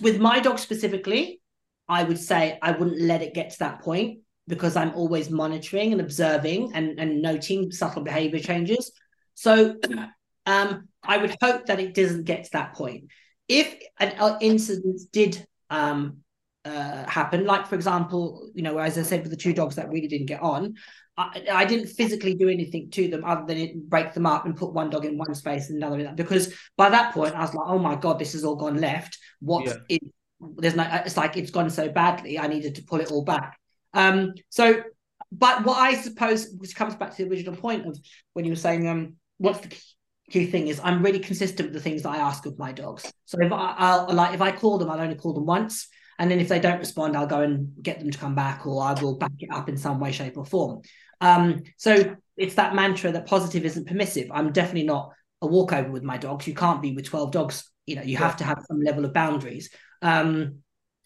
with 0.00 0.18
my 0.18 0.40
dog 0.40 0.58
specifically, 0.58 1.42
I 1.86 2.02
would 2.02 2.18
say 2.18 2.58
I 2.62 2.70
wouldn't 2.70 3.02
let 3.02 3.20
it 3.20 3.34
get 3.34 3.50
to 3.50 3.58
that 3.58 3.82
point 3.82 4.20
because 4.48 4.74
I'm 4.74 4.94
always 4.94 5.28
monitoring 5.28 5.92
and 5.92 6.00
observing 6.00 6.72
and, 6.74 6.98
and 6.98 7.20
noting 7.20 7.70
subtle 7.72 8.02
behavior 8.02 8.40
changes. 8.40 8.90
So 9.34 9.76
um, 10.46 10.88
I 11.02 11.18
would 11.18 11.36
hope 11.42 11.66
that 11.66 11.78
it 11.78 11.94
doesn't 11.94 12.24
get 12.24 12.44
to 12.44 12.50
that 12.54 12.74
point. 12.74 13.08
If 13.46 13.76
an 14.00 14.38
incident 14.40 15.02
did 15.12 15.46
um, 15.68 16.20
uh, 16.64 17.04
happen, 17.04 17.44
like 17.44 17.66
for 17.66 17.74
example, 17.74 18.50
you 18.54 18.62
know, 18.62 18.78
as 18.78 18.96
I 18.96 19.02
said 19.02 19.20
with 19.20 19.30
the 19.30 19.36
two 19.36 19.52
dogs 19.52 19.76
that 19.76 19.90
really 19.90 20.08
didn't 20.08 20.26
get 20.26 20.40
on, 20.40 20.76
I, 21.16 21.44
I, 21.52 21.64
didn't 21.64 21.86
physically 21.86 22.34
do 22.34 22.48
anything 22.48 22.90
to 22.90 23.06
them 23.06 23.24
other 23.24 23.46
than 23.46 23.84
break 23.86 24.14
them 24.14 24.26
up 24.26 24.46
and 24.46 24.56
put 24.56 24.72
one 24.72 24.90
dog 24.90 25.04
in 25.04 25.16
one 25.16 25.32
space 25.34 25.70
and 25.70 25.76
another 25.78 25.98
in 25.98 26.06
that. 26.06 26.16
Because 26.16 26.52
by 26.76 26.88
that 26.88 27.14
point, 27.14 27.36
I 27.36 27.40
was 27.40 27.54
like, 27.54 27.68
oh 27.68 27.78
my 27.78 27.94
god, 27.94 28.18
this 28.18 28.32
has 28.32 28.44
all 28.44 28.56
gone 28.56 28.80
left. 28.80 29.18
What 29.40 29.64
yeah. 29.64 29.74
is, 29.88 29.98
there's 30.56 30.74
no. 30.74 30.88
It's 31.06 31.16
like 31.16 31.36
it's 31.36 31.52
gone 31.52 31.70
so 31.70 31.88
badly. 31.88 32.38
I 32.38 32.48
needed 32.48 32.74
to 32.76 32.82
pull 32.82 33.00
it 33.00 33.12
all 33.12 33.22
back. 33.22 33.56
Um, 33.92 34.34
so 34.48 34.82
but 35.36 35.64
what 35.64 35.78
I 35.78 35.94
suppose, 35.94 36.54
which 36.58 36.76
comes 36.76 36.94
back 36.94 37.16
to 37.16 37.24
the 37.24 37.30
original 37.30 37.56
point 37.56 37.86
of 37.86 37.98
when 38.34 38.44
you 38.44 38.52
were 38.52 38.56
saying, 38.56 38.88
um, 38.88 39.14
what's 39.38 39.60
the 39.60 39.76
key 40.30 40.46
thing 40.46 40.68
is 40.68 40.80
I'm 40.82 41.02
really 41.02 41.18
consistent 41.18 41.68
with 41.68 41.74
the 41.74 41.80
things 41.80 42.02
that 42.02 42.10
I 42.10 42.18
ask 42.18 42.46
of 42.46 42.58
my 42.58 42.72
dogs. 42.72 43.12
So 43.24 43.38
if 43.40 43.52
I, 43.52 43.74
I'll 43.76 44.12
like 44.12 44.34
if 44.34 44.40
I 44.40 44.52
call 44.52 44.78
them, 44.78 44.90
I'll 44.90 45.00
only 45.00 45.16
call 45.16 45.34
them 45.34 45.46
once, 45.46 45.88
and 46.18 46.30
then 46.30 46.40
if 46.40 46.48
they 46.48 46.60
don't 46.60 46.78
respond, 46.78 47.16
I'll 47.16 47.26
go 47.26 47.40
and 47.40 47.72
get 47.82 47.98
them 47.98 48.10
to 48.10 48.18
come 48.18 48.34
back, 48.34 48.66
or 48.66 48.82
I 48.82 48.92
will 49.00 49.18
back 49.18 49.32
it 49.38 49.50
up 49.52 49.68
in 49.68 49.76
some 49.76 49.98
way, 49.98 50.12
shape, 50.12 50.36
or 50.36 50.44
form. 50.44 50.82
Um, 51.24 51.62
so 51.78 52.16
it's 52.36 52.54
that 52.56 52.74
mantra 52.74 53.12
that 53.12 53.26
positive 53.26 53.64
isn't 53.64 53.88
permissive. 53.88 54.30
I'm 54.30 54.52
definitely 54.52 54.84
not 54.84 55.12
a 55.40 55.46
walkover 55.46 55.90
with 55.90 56.02
my 56.02 56.18
dogs. 56.18 56.46
You 56.46 56.54
can't 56.54 56.82
be 56.82 56.92
with 56.92 57.06
12 57.06 57.30
dogs. 57.30 57.70
You 57.86 57.96
know, 57.96 58.02
you 58.02 58.12
yeah. 58.12 58.18
have 58.18 58.36
to 58.38 58.44
have 58.44 58.62
some 58.68 58.80
level 58.80 59.04
of 59.04 59.12
boundaries. 59.12 59.70
Um, 60.02 60.58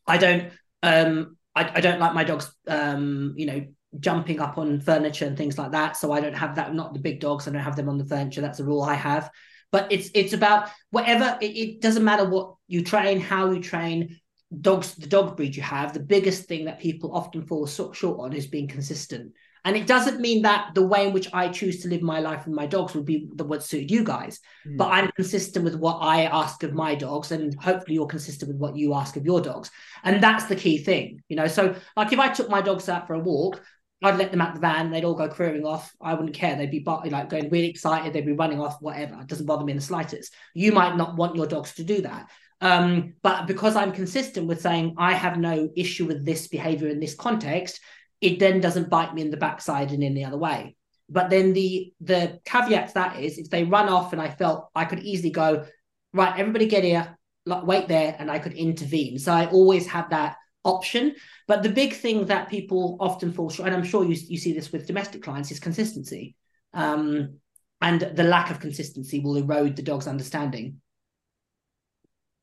I 0.07 0.19
don't 0.19 0.51
um 0.83 1.37
I, 1.55 1.71
I 1.75 1.81
don't 1.81 2.01
like 2.01 2.15
my 2.15 2.25
dogs 2.25 2.53
um, 2.67 3.35
you 3.37 3.47
know, 3.47 3.67
jumping 3.99 4.41
up 4.41 4.59
on 4.59 4.81
furniture 4.81 5.27
and 5.27 5.37
things 5.37 5.59
like 5.59 5.73
that. 5.73 5.97
So 5.97 6.13
I 6.13 6.21
don't 6.21 6.37
have 6.37 6.57
that, 6.57 6.75
not 6.75 6.95
the 6.95 7.01
big 7.01 7.21
dogs, 7.21 7.47
I 7.47 7.53
don't 7.53 7.63
have 7.63 7.77
them 7.77 7.89
on 7.89 7.99
the 7.99 8.05
furniture. 8.05 8.41
That's 8.41 8.61
a 8.61 8.65
rule 8.65 8.83
I 8.83 8.95
have. 8.95 9.31
But 9.71 9.93
it's 9.93 10.11
it's 10.15 10.33
about 10.33 10.71
whatever 10.91 11.39
it, 11.41 11.47
it 11.57 11.81
doesn't 11.81 12.05
matter 12.05 12.29
what 12.29 12.55
you 12.67 12.83
train, 12.83 13.21
how 13.21 13.51
you 13.51 13.61
train, 13.61 14.19
dogs, 14.61 14.95
the 14.95 15.07
dog 15.07 15.37
breed 15.37 15.55
you 15.55 15.63
have, 15.63 15.93
the 15.93 16.01
biggest 16.01 16.45
thing 16.49 16.65
that 16.65 16.81
people 16.81 17.15
often 17.15 17.47
fall 17.47 17.67
short 17.67 18.21
on 18.21 18.33
is 18.33 18.47
being 18.47 18.67
consistent. 18.67 19.33
And 19.65 19.77
it 19.77 19.87
doesn't 19.87 20.21
mean 20.21 20.43
that 20.43 20.75
the 20.75 20.87
way 20.87 21.07
in 21.07 21.13
which 21.13 21.29
I 21.33 21.49
choose 21.49 21.83
to 21.83 21.89
live 21.89 22.03
my 22.03 22.21
life 22.21 22.47
with 22.47 22.55
my 22.55 22.67
dogs 22.67 22.95
will 22.95 23.03
be 23.03 23.29
the 23.35 23.45
what 23.45 23.63
suit 23.63 23.91
you 23.91 24.05
guys. 24.05 24.41
Mm. 24.67 24.77
But 24.77 24.89
I'm 24.89 25.11
consistent 25.13 25.65
with 25.65 25.77
what 25.77 25.99
I 26.01 26.25
ask 26.25 26.63
of 26.63 26.75
my 26.75 26.95
dogs, 26.95 27.33
and 27.33 27.55
hopefully 27.61 27.95
you're 27.95 28.07
consistent 28.07 28.49
with 28.49 28.61
what 28.61 28.77
you 28.77 28.95
ask 28.95 29.17
of 29.17 29.25
your 29.25 29.41
dogs. 29.41 29.71
And 30.05 30.23
that's 30.23 30.45
the 30.45 30.57
key 30.57 30.79
thing, 30.79 31.23
you 31.29 31.37
know. 31.37 31.49
So, 31.49 31.75
like 31.97 32.13
if 32.13 32.19
I 32.19 32.29
took 32.29 32.49
my 32.49 32.61
dogs 32.61 32.89
out 32.89 33.07
for 33.07 33.15
a 33.15 33.21
walk, 33.21 33.63
I'd 34.03 34.19
let 34.19 34.31
them 34.31 34.41
out 34.41 34.55
the 34.55 34.61
van, 34.61 34.91
they'd 34.91 35.05
all 35.05 35.15
go 35.15 35.29
careering 35.29 35.65
off. 35.65 35.93
I 36.01 36.15
wouldn't 36.15 36.35
care. 36.35 36.57
They'd 36.57 36.71
be 36.71 36.85
like 36.87 37.29
going 37.29 37.51
really 37.51 37.69
excited, 37.69 38.13
they'd 38.13 38.27
be 38.27 38.33
running 38.33 38.61
off, 38.61 38.81
whatever. 38.81 39.21
It 39.21 39.27
doesn't 39.27 39.47
bother 39.47 39.65
me 39.65 39.73
in 39.73 39.79
the 39.79 39.85
slightest. 39.85 40.33
You 40.55 40.73
might 40.73 40.97
not 40.97 41.17
want 41.17 41.35
your 41.35 41.47
dogs 41.47 41.75
to 41.75 41.85
do 41.85 42.03
that. 42.03 42.31
Um, 42.61 43.15
but 43.23 43.47
because 43.47 43.77
I'm 43.77 43.93
consistent 43.93 44.47
with 44.47 44.61
saying 44.61 44.95
I 44.99 45.15
have 45.15 45.39
no 45.39 45.71
issue 45.77 46.07
with 46.07 46.25
this 46.25 46.49
behavior 46.49 46.89
in 46.89 47.01
this 47.01 47.15
context, 47.15 47.81
it 48.21 48.39
then 48.39 48.61
doesn't 48.61 48.91
bite 48.91 49.15
me 49.15 49.23
in 49.23 49.31
the 49.31 49.37
backside 49.37 49.93
and 49.93 50.03
in 50.03 50.15
the 50.15 50.25
other 50.25 50.39
way. 50.39 50.77
But 51.09 51.31
then 51.31 51.53
the 51.53 51.93
the 52.01 52.41
caveat 52.45 52.89
to 52.89 52.95
that 52.95 53.21
is 53.21 53.39
if 53.39 53.51
they 53.51 53.65
run 53.65 53.89
off 53.89 54.13
and 54.13 54.21
I 54.21 54.29
felt 54.29 54.69
I 54.75 54.85
could 54.85 55.01
easily 55.01 55.31
go, 55.31 55.67
right, 56.13 56.39
everybody 56.39 56.67
get 56.67 56.85
here, 56.85 57.17
like, 57.47 57.67
wait 57.67 57.89
there, 57.89 58.15
and 58.19 58.31
I 58.31 58.39
could 58.39 58.53
intervene. 58.53 59.19
So 59.19 59.33
I 59.33 59.47
always 59.47 59.87
have 59.87 60.11
that 60.11 60.37
option. 60.65 61.15
But 61.47 61.63
the 61.63 61.71
big 61.71 61.95
thing 61.95 62.27
that 62.27 62.51
people 62.51 62.99
often 63.01 63.33
fall 63.33 63.49
short, 63.49 63.69
and 63.69 63.77
I'm 63.77 63.85
sure 63.85 64.05
you, 64.05 64.17
you 64.29 64.37
see 64.37 64.53
this 64.53 64.71
with 64.71 64.87
domestic 64.87 65.23
clients, 65.23 65.51
is 65.51 65.61
consistency. 65.61 66.37
Um, 66.75 67.39
and 67.81 68.01
the 68.01 68.25
lack 68.25 68.51
of 68.51 68.61
consistency 68.61 69.21
will 69.21 69.37
erode 69.37 69.77
the 69.77 69.83
dog's 69.83 70.09
understanding. 70.09 70.81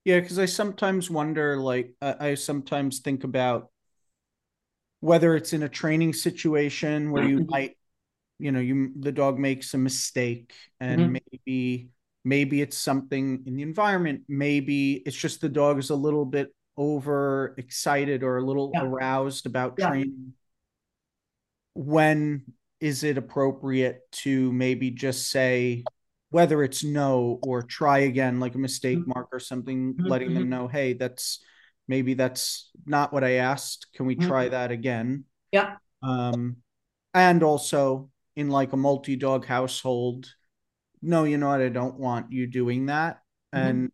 Yeah, 0.06 0.20
because 0.20 0.40
I 0.40 0.46
sometimes 0.46 1.10
wonder, 1.10 1.58
like, 1.58 1.94
I 2.02 2.36
sometimes 2.36 3.00
think 3.00 3.24
about 3.24 3.70
whether 5.06 5.36
it's 5.36 5.54
in 5.54 5.62
a 5.62 5.70
training 5.70 6.14
situation 6.14 7.12
where 7.12 7.24
you 7.24 7.38
mm-hmm. 7.42 7.52
might 7.52 7.78
you 8.40 8.52
know 8.52 8.60
you 8.60 8.92
the 9.00 9.12
dog 9.12 9.38
makes 9.38 9.76
a 9.76 9.78
mistake 9.78 10.52
and 10.80 11.00
mm-hmm. 11.00 11.18
maybe 11.32 11.90
maybe 12.24 12.60
it's 12.60 12.76
something 12.76 13.44
in 13.46 13.56
the 13.56 13.62
environment 13.62 14.24
maybe 14.28 14.94
it's 15.06 15.16
just 15.16 15.42
the 15.42 15.48
dog 15.48 15.78
is 15.78 15.92
a 15.92 15.96
little 15.96 16.26
bit 16.26 16.50
over 16.76 17.54
excited 17.60 18.24
or 18.24 18.38
a 18.38 18.42
little 18.44 18.72
yeah. 18.74 18.82
aroused 18.82 19.46
about 19.46 19.76
yeah. 19.78 19.90
training 19.90 20.34
when 21.76 22.42
is 22.80 23.04
it 23.04 23.20
appropriate 23.20 24.02
to 24.12 24.52
maybe 24.54 24.90
just 24.90 25.30
say 25.30 25.84
whether 26.32 26.64
it's 26.64 26.84
no 26.84 27.40
or 27.44 27.62
try 27.62 28.00
again 28.00 28.40
like 28.40 28.56
a 28.56 28.58
mistake 28.58 28.98
mm-hmm. 28.98 29.12
mark 29.14 29.28
or 29.32 29.40
something 29.40 29.94
mm-hmm. 29.94 30.08
letting 30.08 30.34
them 30.34 30.44
mm-hmm. 30.44 30.50
know 30.50 30.68
hey 30.68 30.94
that's 30.94 31.42
maybe 31.88 32.14
that's 32.14 32.70
not 32.86 33.14
what 33.14 33.24
I 33.24 33.34
asked. 33.34 33.88
Can 33.94 34.06
we 34.06 34.16
try 34.16 34.46
mm-hmm. 34.46 34.52
that 34.52 34.72
again? 34.72 35.26
Yeah. 35.52 35.76
Um, 36.02 36.58
and 37.14 37.44
also 37.44 38.10
in 38.36 38.50
like 38.50 38.74
a 38.74 38.78
multi 38.78 39.16
dog 39.16 39.46
household, 39.46 40.34
no, 41.02 41.24
you 41.24 41.38
know 41.38 41.50
what? 41.50 41.62
I 41.62 41.70
don't 41.70 42.00
want 42.00 42.32
you 42.32 42.48
doing 42.48 42.88
that. 42.88 43.22
Mm-hmm. 43.54 43.68
And 43.68 43.92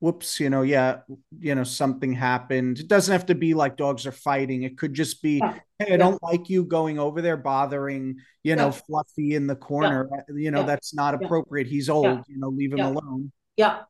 whoops, 0.00 0.40
you 0.40 0.50
know, 0.50 0.62
yeah, 0.62 1.00
you 1.40 1.54
know, 1.54 1.64
something 1.64 2.12
happened. 2.12 2.78
It 2.78 2.88
doesn't 2.88 3.12
have 3.12 3.26
to 3.26 3.34
be 3.34 3.54
like 3.54 3.76
dogs 3.76 4.06
are 4.06 4.12
fighting. 4.12 4.62
It 4.62 4.78
could 4.78 4.94
just 4.94 5.22
be, 5.22 5.38
yeah. 5.38 5.58
hey, 5.78 5.86
I 5.86 5.90
yeah. 5.90 5.96
don't 5.96 6.22
like 6.22 6.48
you 6.48 6.64
going 6.64 6.98
over 6.98 7.20
there 7.20 7.36
bothering, 7.36 8.16
you 8.42 8.56
know, 8.56 8.72
Fluffy 8.72 9.34
in 9.34 9.46
the 9.46 9.56
corner. 9.56 10.08
You 10.34 10.50
know, 10.50 10.62
that's 10.62 10.94
not 10.94 11.14
appropriate. 11.14 11.66
He's 11.66 11.88
old, 11.88 12.24
you 12.28 12.38
know, 12.38 12.48
leave 12.48 12.72
him 12.72 12.80
alone. 12.80 13.32
Yeah. 13.56 13.80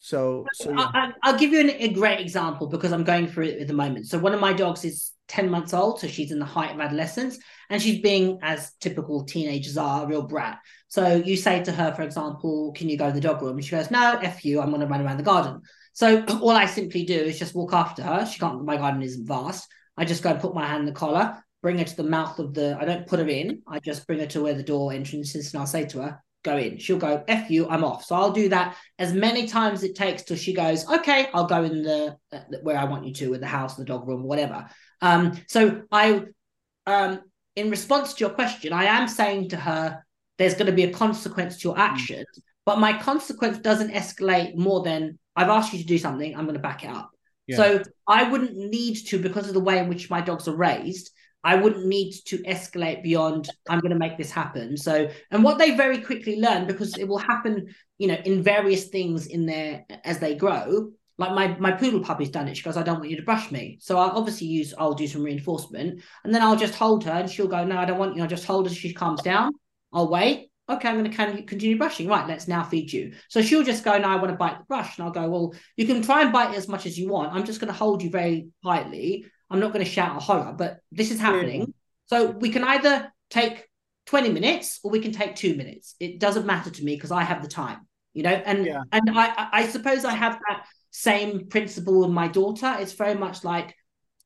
So, 0.00 0.46
so 0.54 0.70
yeah. 0.70 1.12
I, 1.22 1.30
will 1.30 1.38
give 1.38 1.52
you 1.52 1.60
an, 1.60 1.70
a 1.70 1.92
great 1.92 2.20
example 2.20 2.66
because 2.66 2.90
I'm 2.90 3.04
going 3.04 3.28
through 3.28 3.44
it 3.44 3.60
at 3.60 3.68
the 3.68 3.74
moment. 3.74 4.06
So, 4.08 4.18
one 4.18 4.32
of 4.32 4.40
my 4.40 4.54
dogs 4.54 4.82
is 4.82 5.12
10 5.28 5.50
months 5.50 5.74
old, 5.74 6.00
so 6.00 6.08
she's 6.08 6.32
in 6.32 6.38
the 6.38 6.46
height 6.46 6.74
of 6.74 6.80
adolescence, 6.80 7.38
and 7.68 7.80
she's 7.80 8.00
being, 8.00 8.38
as 8.42 8.72
typical 8.80 9.24
teenagers 9.24 9.76
are, 9.76 10.04
a 10.04 10.06
real 10.06 10.22
brat. 10.22 10.58
So, 10.88 11.16
you 11.16 11.36
say 11.36 11.62
to 11.64 11.72
her, 11.72 11.92
for 11.94 12.00
example, 12.00 12.72
Can 12.74 12.88
you 12.88 12.96
go 12.96 13.08
to 13.08 13.12
the 13.12 13.20
dog 13.20 13.42
room? 13.42 13.56
And 13.56 13.64
she 13.64 13.72
goes, 13.72 13.90
No, 13.90 14.18
F 14.22 14.42
you, 14.42 14.60
I'm 14.60 14.70
going 14.70 14.80
to 14.80 14.86
run 14.86 15.02
around 15.02 15.18
the 15.18 15.22
garden. 15.22 15.60
So, 15.92 16.24
all 16.40 16.50
I 16.50 16.64
simply 16.64 17.04
do 17.04 17.18
is 17.18 17.38
just 17.38 17.54
walk 17.54 17.74
after 17.74 18.02
her. 18.02 18.24
She 18.24 18.40
can't, 18.40 18.64
my 18.64 18.78
garden 18.78 19.02
isn't 19.02 19.26
vast. 19.26 19.68
I 19.98 20.06
just 20.06 20.22
go 20.22 20.30
and 20.30 20.40
put 20.40 20.54
my 20.54 20.66
hand 20.66 20.80
in 20.80 20.86
the 20.86 20.92
collar, 20.92 21.44
bring 21.60 21.76
her 21.76 21.84
to 21.84 21.96
the 21.96 22.04
mouth 22.04 22.38
of 22.38 22.54
the, 22.54 22.74
I 22.80 22.86
don't 22.86 23.06
put 23.06 23.18
her 23.18 23.28
in, 23.28 23.60
I 23.68 23.80
just 23.80 24.06
bring 24.06 24.20
her 24.20 24.26
to 24.28 24.42
where 24.42 24.54
the 24.54 24.62
door 24.62 24.94
entrance 24.94 25.34
is, 25.34 25.52
and 25.52 25.60
I'll 25.60 25.66
say 25.66 25.84
to 25.84 26.00
her, 26.00 26.22
go 26.42 26.56
in. 26.56 26.78
She'll 26.78 26.98
go, 26.98 27.24
F 27.28 27.50
you, 27.50 27.68
I'm 27.68 27.84
off. 27.84 28.04
So 28.04 28.14
I'll 28.14 28.32
do 28.32 28.48
that 28.48 28.76
as 28.98 29.12
many 29.12 29.46
times 29.46 29.82
as 29.82 29.90
it 29.90 29.96
takes 29.96 30.22
till 30.22 30.36
she 30.36 30.52
goes, 30.52 30.88
okay, 30.88 31.28
I'll 31.34 31.46
go 31.46 31.64
in 31.64 31.82
the 31.82 32.16
where 32.62 32.78
I 32.78 32.84
want 32.84 33.06
you 33.06 33.12
to, 33.14 33.34
in 33.34 33.40
the 33.40 33.46
house, 33.46 33.76
the 33.76 33.84
dog 33.84 34.06
room, 34.08 34.22
whatever. 34.22 34.68
Um, 35.00 35.38
so 35.48 35.82
I 35.90 36.24
um 36.86 37.20
in 37.56 37.70
response 37.70 38.14
to 38.14 38.20
your 38.20 38.30
question, 38.30 38.72
I 38.72 38.84
am 38.84 39.08
saying 39.08 39.50
to 39.50 39.56
her, 39.56 40.04
there's 40.38 40.54
going 40.54 40.66
to 40.66 40.72
be 40.72 40.84
a 40.84 40.92
consequence 40.92 41.58
to 41.58 41.68
your 41.68 41.76
mm. 41.76 42.24
but 42.64 42.78
my 42.78 42.92
consequence 42.96 43.58
doesn't 43.58 43.92
escalate 43.92 44.56
more 44.56 44.82
than 44.82 45.18
I've 45.36 45.48
asked 45.48 45.72
you 45.72 45.80
to 45.80 45.86
do 45.86 45.98
something, 45.98 46.34
I'm 46.34 46.44
going 46.44 46.54
to 46.54 46.60
back 46.60 46.84
it 46.84 46.90
up. 46.90 47.10
Yeah. 47.46 47.56
So 47.56 47.82
I 48.06 48.24
wouldn't 48.24 48.56
need 48.56 48.94
to, 49.08 49.18
because 49.18 49.48
of 49.48 49.54
the 49.54 49.60
way 49.60 49.78
in 49.78 49.88
which 49.88 50.08
my 50.08 50.20
dogs 50.20 50.46
are 50.48 50.56
raised, 50.56 51.10
I 51.42 51.54
wouldn't 51.54 51.86
need 51.86 52.12
to 52.26 52.38
escalate 52.38 53.02
beyond 53.02 53.48
I'm 53.68 53.80
going 53.80 53.92
to 53.92 53.98
make 53.98 54.18
this 54.18 54.30
happen. 54.30 54.76
So, 54.76 55.08
and 55.30 55.42
what 55.42 55.58
they 55.58 55.74
very 55.74 55.98
quickly 55.98 56.38
learn 56.40 56.66
because 56.66 56.98
it 56.98 57.08
will 57.08 57.18
happen, 57.18 57.74
you 57.98 58.08
know, 58.08 58.18
in 58.24 58.42
various 58.42 58.88
things 58.88 59.26
in 59.26 59.46
there 59.46 59.84
as 60.04 60.18
they 60.18 60.34
grow. 60.34 60.90
Like 61.16 61.32
my 61.32 61.48
my 61.58 61.72
poodle 61.72 62.00
puppy's 62.00 62.30
done 62.30 62.48
it. 62.48 62.56
She 62.56 62.62
goes, 62.62 62.78
I 62.78 62.82
don't 62.82 62.98
want 62.98 63.10
you 63.10 63.16
to 63.16 63.22
brush 63.22 63.50
me. 63.50 63.76
So 63.82 63.98
I'll 63.98 64.16
obviously 64.16 64.46
use 64.46 64.72
I'll 64.78 64.94
do 64.94 65.06
some 65.06 65.22
reinforcement, 65.22 66.02
and 66.24 66.34
then 66.34 66.40
I'll 66.40 66.56
just 66.56 66.74
hold 66.74 67.04
her, 67.04 67.12
and 67.12 67.30
she'll 67.30 67.46
go, 67.46 67.62
No, 67.62 67.76
I 67.76 67.84
don't 67.84 67.98
want 67.98 68.16
you. 68.16 68.22
I'll 68.22 68.28
just 68.28 68.46
hold 68.46 68.66
her. 68.66 68.74
She 68.74 68.94
calms 68.94 69.20
down. 69.20 69.52
I'll 69.92 70.08
wait. 70.08 70.50
Okay, 70.70 70.88
I'm 70.88 71.02
going 71.02 71.10
to 71.10 71.42
continue 71.42 71.76
brushing. 71.76 72.08
Right, 72.08 72.26
let's 72.28 72.46
now 72.48 72.62
feed 72.62 72.92
you. 72.92 73.12
So 73.28 73.42
she'll 73.42 73.64
just 73.64 73.84
go, 73.84 73.98
No, 73.98 74.08
I 74.08 74.16
want 74.16 74.30
to 74.30 74.36
bite 74.36 74.60
the 74.60 74.64
brush, 74.64 74.96
and 74.96 75.04
I'll 75.04 75.12
go, 75.12 75.28
Well, 75.28 75.54
you 75.76 75.86
can 75.86 76.00
try 76.00 76.22
and 76.22 76.32
bite 76.32 76.54
it 76.54 76.56
as 76.56 76.68
much 76.68 76.86
as 76.86 76.98
you 76.98 77.10
want. 77.10 77.34
I'm 77.34 77.44
just 77.44 77.60
going 77.60 77.72
to 77.72 77.78
hold 77.78 78.02
you 78.02 78.08
very 78.08 78.48
quietly 78.62 79.26
I'm 79.50 79.60
not 79.60 79.72
going 79.72 79.84
to 79.84 79.90
shout 79.90 80.14
or 80.14 80.20
holler, 80.20 80.52
but 80.56 80.80
this 80.92 81.10
is 81.10 81.20
happening. 81.20 81.66
Mm. 81.66 81.72
So 82.06 82.30
we 82.30 82.50
can 82.50 82.64
either 82.64 83.12
take 83.30 83.66
20 84.06 84.30
minutes 84.30 84.80
or 84.82 84.90
we 84.90 85.00
can 85.00 85.12
take 85.12 85.36
two 85.36 85.54
minutes. 85.54 85.94
It 86.00 86.18
doesn't 86.18 86.46
matter 86.46 86.70
to 86.70 86.84
me 86.84 86.94
because 86.94 87.12
I 87.12 87.22
have 87.22 87.42
the 87.42 87.48
time, 87.48 87.86
you 88.12 88.22
know, 88.22 88.30
and 88.30 88.66
yeah. 88.66 88.82
and 88.92 89.10
I 89.10 89.48
I 89.52 89.66
suppose 89.66 90.04
I 90.04 90.14
have 90.14 90.38
that 90.48 90.66
same 90.90 91.48
principle 91.48 92.00
with 92.00 92.10
my 92.10 92.28
daughter. 92.28 92.76
It's 92.78 92.92
very 92.92 93.14
much 93.14 93.44
like 93.44 93.74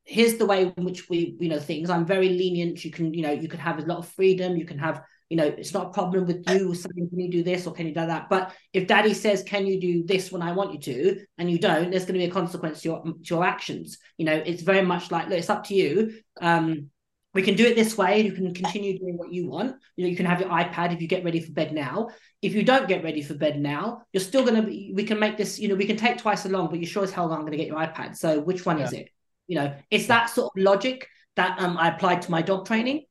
here's 0.03 0.35
the 0.35 0.45
way 0.45 0.71
in 0.77 0.85
which 0.85 1.09
we 1.09 1.35
you 1.39 1.49
know 1.49 1.59
things. 1.59 1.89
I'm 1.89 2.05
very 2.05 2.29
lenient. 2.29 2.83
You 2.83 2.91
can 2.91 3.13
you 3.13 3.21
know 3.21 3.31
you 3.31 3.47
can 3.47 3.59
have 3.59 3.79
a 3.79 3.83
lot 3.83 3.99
of 3.99 4.07
freedom. 4.09 4.57
You 4.57 4.65
can 4.65 4.79
have 4.79 5.01
you 5.29 5.37
know, 5.37 5.45
it's 5.45 5.73
not 5.73 5.87
a 5.87 5.89
problem 5.89 6.25
with 6.25 6.47
you 6.49 6.75
saying, 6.75 7.09
can 7.09 7.19
you 7.19 7.31
do 7.31 7.43
this 7.43 7.65
or 7.65 7.73
can 7.73 7.87
you 7.87 7.93
do 7.93 8.05
that? 8.05 8.29
But 8.29 8.53
if 8.73 8.87
daddy 8.87 9.13
says, 9.13 9.43
can 9.43 9.65
you 9.65 9.79
do 9.81 10.03
this 10.03 10.31
when 10.31 10.41
I 10.41 10.51
want 10.51 10.73
you 10.73 10.79
to, 10.79 11.25
and 11.37 11.49
you 11.49 11.57
don't, 11.57 11.89
there's 11.89 12.05
going 12.05 12.19
to 12.19 12.25
be 12.25 12.29
a 12.29 12.31
consequence 12.31 12.81
to 12.81 12.89
your, 12.89 13.03
to 13.03 13.15
your 13.23 13.43
actions. 13.43 13.97
You 14.17 14.25
know, 14.25 14.35
it's 14.35 14.61
very 14.61 14.83
much 14.83 15.11
like, 15.11 15.27
look, 15.27 15.39
it's 15.39 15.49
up 15.49 15.63
to 15.65 15.73
you. 15.73 16.13
Um, 16.41 16.91
we 17.33 17.41
can 17.41 17.55
do 17.55 17.65
it 17.65 17.75
this 17.75 17.97
way. 17.97 18.21
You 18.21 18.31
can 18.31 18.53
continue 18.53 18.97
doing 18.97 19.17
what 19.17 19.33
you 19.33 19.49
want. 19.49 19.75
You 19.97 20.05
know, 20.05 20.09
you 20.09 20.15
can 20.15 20.25
have 20.25 20.39
your 20.39 20.49
iPad 20.49 20.93
if 20.93 21.01
you 21.01 21.07
get 21.07 21.25
ready 21.25 21.41
for 21.41 21.51
bed 21.51 21.73
now. 21.73 22.09
If 22.41 22.53
you 22.53 22.63
don't 22.63 22.87
get 22.87 23.03
ready 23.03 23.21
for 23.21 23.33
bed 23.33 23.59
now, 23.59 24.03
you're 24.13 24.21
still 24.21 24.43
going 24.43 24.55
to 24.55 24.61
be, 24.61 24.93
we 24.95 25.03
can 25.03 25.19
make 25.19 25.35
this, 25.35 25.59
you 25.59 25.67
know, 25.67 25.75
we 25.75 25.85
can 25.85 25.97
take 25.97 26.17
twice 26.17 26.45
as 26.45 26.51
long, 26.51 26.69
but 26.69 26.79
you're 26.79 26.87
sure 26.87 27.03
as 27.03 27.11
hell 27.11 27.31
aren't 27.31 27.41
going 27.41 27.51
to 27.51 27.57
get 27.57 27.67
your 27.67 27.77
iPad. 27.77 28.15
So 28.15 28.39
which 28.39 28.65
one 28.65 28.77
yeah. 28.77 28.85
is 28.85 28.93
it? 28.93 29.09
You 29.47 29.55
know, 29.57 29.75
it's 29.89 30.07
that 30.07 30.29
sort 30.29 30.53
of 30.55 30.63
logic 30.63 31.09
that 31.35 31.59
um, 31.59 31.77
I 31.77 31.89
applied 31.89 32.21
to 32.21 32.31
my 32.31 32.41
dog 32.41 32.67
training. 32.67 33.03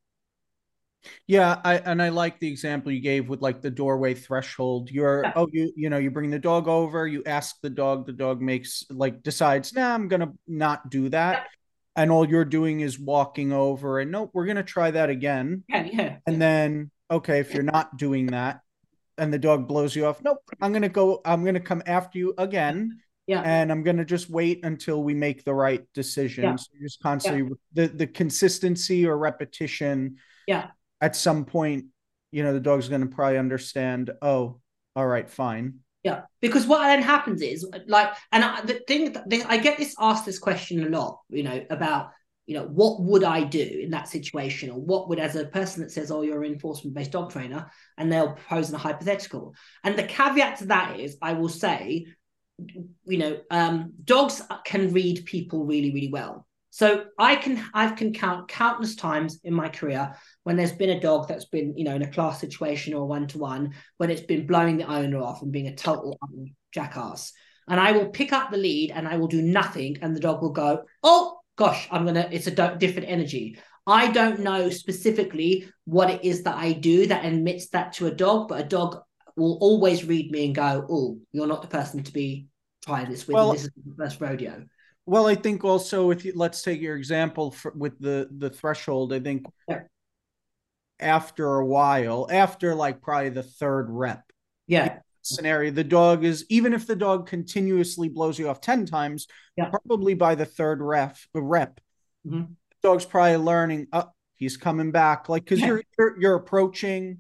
Yeah, 1.26 1.60
I 1.64 1.76
and 1.76 2.02
I 2.02 2.10
like 2.10 2.38
the 2.38 2.48
example 2.48 2.92
you 2.92 3.00
gave 3.00 3.28
with 3.28 3.42
like 3.42 3.60
the 3.60 3.70
doorway 3.70 4.14
threshold. 4.14 4.90
You're 4.90 5.24
yeah. 5.24 5.32
oh 5.36 5.48
you 5.52 5.72
you 5.76 5.90
know 5.90 5.98
you 5.98 6.10
bring 6.10 6.30
the 6.30 6.38
dog 6.38 6.68
over, 6.68 7.06
you 7.06 7.22
ask 7.26 7.60
the 7.62 7.70
dog, 7.70 8.06
the 8.06 8.12
dog 8.12 8.40
makes 8.40 8.84
like 8.90 9.22
decides, 9.22 9.72
nah, 9.72 9.94
I'm 9.94 10.08
gonna 10.08 10.32
not 10.46 10.90
do 10.90 11.08
that. 11.10 11.46
and 11.96 12.10
all 12.10 12.28
you're 12.28 12.44
doing 12.44 12.80
is 12.80 12.98
walking 12.98 13.52
over 13.52 14.00
and 14.00 14.10
nope, 14.10 14.30
we're 14.32 14.46
gonna 14.46 14.62
try 14.62 14.90
that 14.90 15.10
again. 15.10 15.64
Yeah, 15.68 15.84
yeah. 15.84 16.16
And 16.26 16.40
then 16.40 16.90
okay, 17.10 17.40
if 17.40 17.54
you're 17.54 17.62
not 17.62 17.96
doing 17.96 18.26
that 18.28 18.60
and 19.18 19.32
the 19.32 19.38
dog 19.38 19.68
blows 19.68 19.94
you 19.94 20.06
off, 20.06 20.22
nope, 20.22 20.38
I'm 20.60 20.72
gonna 20.72 20.88
go, 20.88 21.20
I'm 21.24 21.44
gonna 21.44 21.60
come 21.60 21.82
after 21.86 22.18
you 22.18 22.34
again. 22.38 23.00
Yeah. 23.26 23.40
And 23.40 23.72
I'm 23.72 23.82
gonna 23.82 24.04
just 24.04 24.28
wait 24.28 24.64
until 24.64 25.02
we 25.02 25.14
make 25.14 25.44
the 25.44 25.54
right 25.54 25.82
decision. 25.94 26.44
Yeah. 26.44 26.56
So 26.56 26.66
you're 26.74 26.88
just 26.88 27.00
constantly 27.00 27.56
the 27.72 27.86
the 27.86 28.06
consistency 28.06 29.06
or 29.06 29.16
repetition. 29.16 30.16
Yeah. 30.46 30.68
At 31.04 31.14
some 31.14 31.44
point, 31.44 31.84
you 32.32 32.42
know, 32.42 32.54
the 32.54 32.60
dog's 32.60 32.88
gonna 32.88 33.04
probably 33.04 33.36
understand, 33.36 34.10
oh, 34.22 34.58
all 34.96 35.06
right, 35.06 35.28
fine. 35.28 35.80
Yeah, 36.02 36.22
because 36.40 36.66
what 36.66 36.78
then 36.78 37.02
happens 37.02 37.42
is 37.42 37.68
like, 37.86 38.14
and 38.32 38.42
I, 38.42 38.62
the 38.62 38.80
thing 38.88 39.12
that 39.12 39.26
I 39.46 39.58
get 39.58 39.76
this 39.76 39.94
asked 39.98 40.24
this 40.24 40.38
question 40.38 40.82
a 40.82 40.88
lot, 40.88 41.20
you 41.28 41.42
know, 41.42 41.62
about 41.68 42.08
you 42.46 42.54
know 42.56 42.64
what 42.64 43.02
would 43.02 43.22
I 43.22 43.44
do 43.44 43.80
in 43.82 43.90
that 43.90 44.08
situation, 44.08 44.70
or 44.70 44.80
what 44.80 45.10
would 45.10 45.18
as 45.18 45.36
a 45.36 45.44
person 45.44 45.82
that 45.82 45.90
says, 45.90 46.10
"Oh, 46.10 46.22
you're 46.22 46.42
an 46.42 46.54
enforcement 46.54 46.94
based 46.94 47.12
dog 47.12 47.30
trainer," 47.30 47.70
and 47.98 48.10
they'll 48.10 48.32
propose 48.32 48.72
a 48.72 48.78
hypothetical, 48.78 49.54
and 49.82 49.98
the 49.98 50.04
caveat 50.04 50.56
to 50.60 50.66
that 50.68 50.98
is, 50.98 51.18
I 51.20 51.34
will 51.34 51.50
say, 51.50 52.06
you 53.04 53.18
know, 53.18 53.40
um, 53.50 53.92
dogs 54.02 54.40
can 54.64 54.94
read 54.94 55.26
people 55.26 55.66
really, 55.66 55.92
really 55.92 56.10
well. 56.10 56.46
So 56.74 57.04
I 57.20 57.36
can 57.36 57.64
I 57.72 57.88
can 57.90 58.12
count 58.12 58.48
countless 58.48 58.96
times 58.96 59.38
in 59.44 59.54
my 59.54 59.68
career 59.68 60.16
when 60.42 60.56
there's 60.56 60.72
been 60.72 60.90
a 60.90 60.98
dog 60.98 61.28
that's 61.28 61.44
been 61.44 61.78
you 61.78 61.84
know 61.84 61.94
in 61.94 62.02
a 62.02 62.10
class 62.10 62.40
situation 62.40 62.94
or 62.94 63.06
one 63.06 63.28
to 63.28 63.38
one 63.38 63.74
when 63.98 64.10
it's 64.10 64.22
been 64.22 64.44
blowing 64.44 64.76
the 64.76 64.92
owner 64.92 65.22
off 65.22 65.40
and 65.40 65.52
being 65.52 65.68
a 65.68 65.76
total 65.76 66.18
jackass, 66.72 67.32
and 67.68 67.78
I 67.78 67.92
will 67.92 68.08
pick 68.08 68.32
up 68.32 68.50
the 68.50 68.56
lead 68.56 68.90
and 68.90 69.06
I 69.06 69.18
will 69.18 69.28
do 69.28 69.40
nothing, 69.40 69.98
and 70.02 70.16
the 70.16 70.20
dog 70.20 70.42
will 70.42 70.50
go, 70.50 70.82
oh 71.04 71.38
gosh, 71.54 71.86
I'm 71.92 72.04
gonna. 72.06 72.28
It's 72.32 72.48
a 72.48 72.76
different 72.76 73.08
energy. 73.08 73.56
I 73.86 74.10
don't 74.10 74.40
know 74.40 74.68
specifically 74.68 75.68
what 75.84 76.10
it 76.10 76.24
is 76.24 76.42
that 76.42 76.56
I 76.56 76.72
do 76.72 77.06
that 77.06 77.24
admits 77.24 77.68
that 77.68 77.92
to 77.92 78.08
a 78.08 78.10
dog, 78.10 78.48
but 78.48 78.60
a 78.60 78.64
dog 78.64 78.98
will 79.36 79.58
always 79.60 80.04
read 80.04 80.32
me 80.32 80.46
and 80.46 80.54
go, 80.56 80.84
oh, 80.90 81.18
you're 81.30 81.46
not 81.46 81.62
the 81.62 81.68
person 81.68 82.02
to 82.02 82.12
be 82.12 82.48
trying 82.84 83.08
this 83.08 83.28
with. 83.28 83.34
Well, 83.34 83.52
this 83.52 83.62
is 83.62 83.70
the 83.86 83.94
first 83.96 84.20
rodeo. 84.20 84.64
Well, 85.06 85.26
I 85.26 85.34
think 85.34 85.64
also 85.64 86.10
if 86.10 86.24
you, 86.24 86.32
let's 86.34 86.62
take 86.62 86.80
your 86.80 86.96
example 86.96 87.50
for, 87.50 87.72
with 87.76 87.98
the 87.98 88.28
the 88.38 88.48
threshold. 88.50 89.12
I 89.12 89.20
think 89.20 89.46
Yeah. 89.68 89.82
after 90.98 91.56
a 91.56 91.66
while, 91.66 92.26
after 92.30 92.74
like 92.74 93.02
probably 93.02 93.28
the 93.30 93.42
third 93.42 93.88
rep 93.90 94.22
Yeah, 94.66 95.00
scenario, 95.22 95.70
the 95.72 95.84
dog 95.84 96.24
is 96.24 96.46
even 96.48 96.72
if 96.72 96.86
the 96.86 96.96
dog 96.96 97.26
continuously 97.26 98.08
blows 98.08 98.38
you 98.38 98.48
off 98.48 98.60
ten 98.60 98.86
times, 98.86 99.26
Yeah. 99.56 99.68
probably 99.70 100.14
by 100.14 100.34
the 100.34 100.46
third 100.46 100.80
ref 100.80 101.28
rep, 101.34 101.80
Mhm. 102.26 102.48
the 102.48 102.88
dog's 102.88 103.04
probably 103.04 103.36
learning. 103.36 103.88
Oh, 103.92 104.10
he's 104.36 104.56
coming 104.56 104.90
back, 104.90 105.28
like 105.28 105.44
because 105.44 105.60
Yeah. 105.60 105.66
you're, 105.66 105.82
you're 105.98 106.20
you're 106.20 106.34
approaching. 106.36 107.18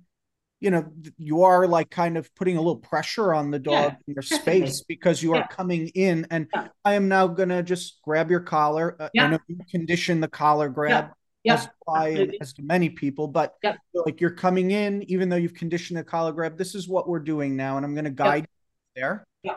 You 0.64 0.70
know, 0.70 0.90
you 1.18 1.42
are 1.42 1.66
like 1.68 1.90
kind 1.90 2.16
of 2.16 2.34
putting 2.36 2.56
a 2.56 2.60
little 2.60 2.76
pressure 2.78 3.34
on 3.34 3.50
the 3.50 3.58
dog 3.58 3.92
Yeah, 3.92 3.96
in 4.08 4.14
your 4.14 4.22
definitely. 4.22 4.60
space 4.60 4.80
because 4.88 5.22
you 5.22 5.34
are 5.34 5.40
Yeah. 5.40 5.46
coming 5.48 5.88
in 5.88 6.26
and 6.30 6.48
Yeah. 6.54 6.68
I 6.86 6.94
am 6.94 7.06
now 7.06 7.26
gonna 7.26 7.62
just 7.62 8.00
grab 8.02 8.30
your 8.30 8.40
collar. 8.40 8.96
Uh, 8.98 9.04
I 9.04 9.10
Yeah. 9.12 9.28
know 9.28 9.38
you 9.46 9.60
condition 9.70 10.20
the 10.20 10.28
collar 10.28 10.70
grab 10.70 11.10
yeah, 11.44 11.54
as 11.54 11.66
apply 11.82 12.28
as 12.40 12.54
to 12.54 12.62
many 12.62 12.88
people, 12.88 13.28
but 13.28 13.56
like 14.06 14.22
you're 14.22 14.30
coming 14.30 14.70
in, 14.70 15.02
even 15.10 15.28
though 15.28 15.36
you've 15.36 15.52
conditioned 15.52 15.98
the 15.98 16.04
collar 16.04 16.32
grab, 16.32 16.56
this 16.56 16.74
is 16.74 16.88
what 16.88 17.08
we're 17.08 17.20
doing 17.20 17.56
now, 17.56 17.76
and 17.76 17.84
I'm 17.84 17.94
gonna 17.94 18.08
guide 18.10 18.46
you 18.48 19.02
there. 19.02 19.26
Yeah. 19.42 19.56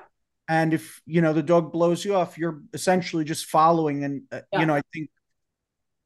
And 0.50 0.74
if 0.74 1.02
you 1.06 1.22
know 1.22 1.32
the 1.32 1.44
dog 1.44 1.72
blows 1.72 2.04
you 2.04 2.16
off, 2.16 2.38
you're 2.38 2.62
essentially 2.74 3.24
just 3.24 3.46
following, 3.46 4.04
and 4.04 4.24
uh, 4.30 4.42
you 4.60 4.66
know 4.66 4.76
I 4.76 4.82
think 4.94 5.10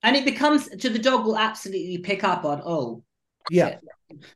and 0.03 0.15
it 0.15 0.25
becomes 0.25 0.67
to 0.69 0.89
the 0.89 0.99
dog 0.99 1.25
will 1.25 1.37
absolutely 1.37 1.97
pick 1.99 2.23
up 2.23 2.45
on 2.45 2.61
oh 2.65 3.03
yeah, 3.49 3.79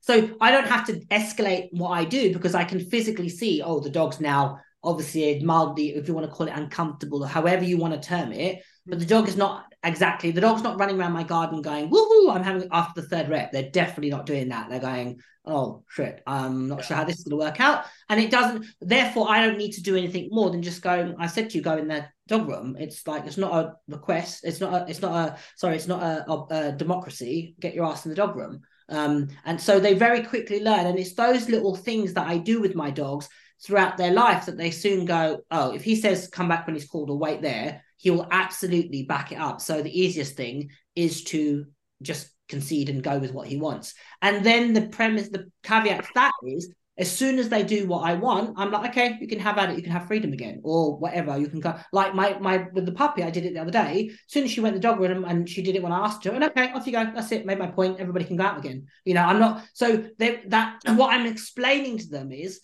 so 0.01 0.29
i 0.41 0.51
don't 0.51 0.67
have 0.67 0.85
to 0.85 0.99
escalate 1.07 1.67
what 1.71 1.89
i 1.89 2.03
do 2.03 2.33
because 2.33 2.55
i 2.55 2.63
can 2.63 2.79
physically 2.79 3.29
see 3.29 3.61
oh 3.61 3.79
the 3.79 3.89
dog's 3.89 4.19
now 4.19 4.59
obviously 4.83 5.39
mildly 5.43 5.89
if 5.89 6.07
you 6.07 6.13
want 6.13 6.25
to 6.25 6.31
call 6.31 6.47
it 6.47 6.53
uncomfortable 6.55 7.23
or 7.23 7.27
however 7.27 7.63
you 7.63 7.77
want 7.77 7.93
to 7.93 8.07
term 8.07 8.31
it 8.31 8.63
but 8.85 8.99
the 8.99 9.05
dog 9.05 9.27
is 9.27 9.35
not 9.35 9.65
exactly 9.83 10.31
the 10.31 10.41
dog's 10.41 10.61
not 10.61 10.79
running 10.79 10.99
around 10.99 11.11
my 11.11 11.23
garden 11.23 11.61
going 11.61 11.89
woohoo 11.89 12.33
i'm 12.33 12.43
having 12.43 12.67
after 12.71 13.01
the 13.01 13.07
third 13.07 13.29
rep. 13.29 13.51
They're 13.51 13.69
definitely 13.69 14.09
not 14.09 14.25
doing 14.25 14.49
that. 14.49 14.69
They're 14.69 14.79
going 14.79 15.19
oh 15.45 15.83
shit 15.89 16.21
i'm 16.25 16.67
not 16.67 16.83
sure 16.83 16.97
how 16.97 17.03
this 17.03 17.17
is 17.17 17.23
going 17.23 17.39
to 17.39 17.45
work 17.45 17.59
out. 17.59 17.85
And 18.09 18.19
it 18.19 18.31
doesn't 18.31 18.65
therefore 18.81 19.29
i 19.29 19.45
don't 19.45 19.57
need 19.57 19.73
to 19.73 19.83
do 19.83 19.95
anything 19.95 20.29
more 20.31 20.49
than 20.49 20.63
just 20.63 20.81
go 20.81 21.15
i 21.19 21.27
said 21.27 21.49
to 21.49 21.57
you 21.57 21.63
go 21.63 21.77
in 21.77 21.87
the 21.87 22.07
dog 22.27 22.47
room. 22.47 22.75
It's 22.79 23.05
like 23.05 23.25
it's 23.25 23.37
not 23.37 23.53
a 23.53 23.73
request 23.87 24.41
it's 24.43 24.59
not 24.59 24.73
a 24.73 24.89
it's 24.89 25.01
not 25.01 25.13
a 25.13 25.37
sorry 25.55 25.75
it's 25.75 25.87
not 25.87 26.01
a, 26.01 26.31
a, 26.31 26.45
a 26.49 26.71
democracy. 26.71 27.55
Get 27.59 27.75
your 27.75 27.85
ass 27.85 28.05
in 28.05 28.09
the 28.09 28.15
dog 28.15 28.35
room 28.35 28.61
um, 28.89 29.27
and 29.45 29.59
so 29.59 29.79
they 29.79 29.93
very 29.93 30.23
quickly 30.23 30.63
learn 30.63 30.85
and 30.85 30.99
it's 30.99 31.13
those 31.13 31.49
little 31.49 31.75
things 31.75 32.13
that 32.13 32.27
i 32.27 32.37
do 32.37 32.61
with 32.61 32.75
my 32.75 32.89
dogs 32.89 33.27
throughout 33.63 33.97
their 33.97 34.11
life 34.11 34.45
that 34.45 34.57
they 34.57 34.69
soon 34.69 35.05
go 35.05 35.39
oh 35.51 35.73
if 35.73 35.83
he 35.83 35.95
says 35.95 36.27
come 36.27 36.47
back 36.47 36.67
when 36.67 36.75
he's 36.75 36.87
called 36.87 37.09
or 37.09 37.17
wait 37.17 37.41
there 37.41 37.81
he 37.97 38.11
will 38.11 38.27
absolutely 38.29 39.03
back 39.03 39.31
it 39.31 39.39
up. 39.39 39.61
So 39.61 39.81
the 39.81 39.99
easiest 39.99 40.35
thing 40.35 40.69
is 40.95 41.23
to 41.25 41.65
just 42.01 42.29
concede 42.47 42.89
and 42.89 43.01
go 43.01 43.17
with 43.17 43.33
what 43.33 43.47
he 43.47 43.57
wants. 43.57 43.93
And 44.21 44.45
then 44.45 44.73
the 44.73 44.87
premise 44.89 45.29
the 45.29 45.49
caveat 45.63 46.03
to 46.03 46.09
that 46.15 46.31
is 46.45 46.71
as 46.97 47.11
soon 47.11 47.39
as 47.39 47.49
they 47.49 47.63
do 47.63 47.87
what 47.87 48.09
I 48.09 48.13
want, 48.13 48.53
I'm 48.57 48.71
like, 48.71 48.91
okay, 48.91 49.17
you 49.19 49.27
can 49.27 49.39
have 49.39 49.57
at 49.57 49.69
it, 49.69 49.77
you 49.77 49.83
can 49.83 49.91
have 49.91 50.07
freedom 50.07 50.31
again, 50.31 50.61
or 50.63 50.97
whatever. 50.97 51.37
You 51.37 51.47
can 51.47 51.59
go 51.59 51.77
like 51.91 52.15
my 52.15 52.37
my 52.39 52.67
with 52.73 52.85
the 52.85 52.93
puppy, 52.93 53.23
I 53.23 53.29
did 53.29 53.45
it 53.45 53.53
the 53.53 53.61
other 53.61 53.71
day. 53.71 54.09
As 54.11 54.17
soon 54.27 54.45
as 54.45 54.51
she 54.51 54.61
went 54.61 54.75
the 54.75 54.79
dog 54.79 54.99
room 54.99 55.25
and 55.25 55.47
she 55.49 55.61
did 55.61 55.75
it 55.75 55.83
when 55.83 55.91
I 55.91 56.05
asked 56.05 56.23
her, 56.23 56.31
and 56.31 56.43
okay, 56.45 56.71
off 56.71 56.87
you 56.87 56.93
go. 56.93 57.11
That's 57.13 57.31
it. 57.31 57.45
Made 57.45 57.59
my 57.59 57.67
point. 57.67 57.99
Everybody 57.99 58.25
can 58.25 58.37
go 58.37 58.45
out 58.45 58.59
again. 58.59 58.87
You 59.03 59.13
know, 59.13 59.23
I'm 59.23 59.39
not 59.39 59.63
so 59.73 60.05
they, 60.17 60.43
that 60.47 60.79
what 60.95 61.13
I'm 61.13 61.25
explaining 61.25 61.97
to 61.99 62.07
them 62.07 62.31
is 62.31 62.61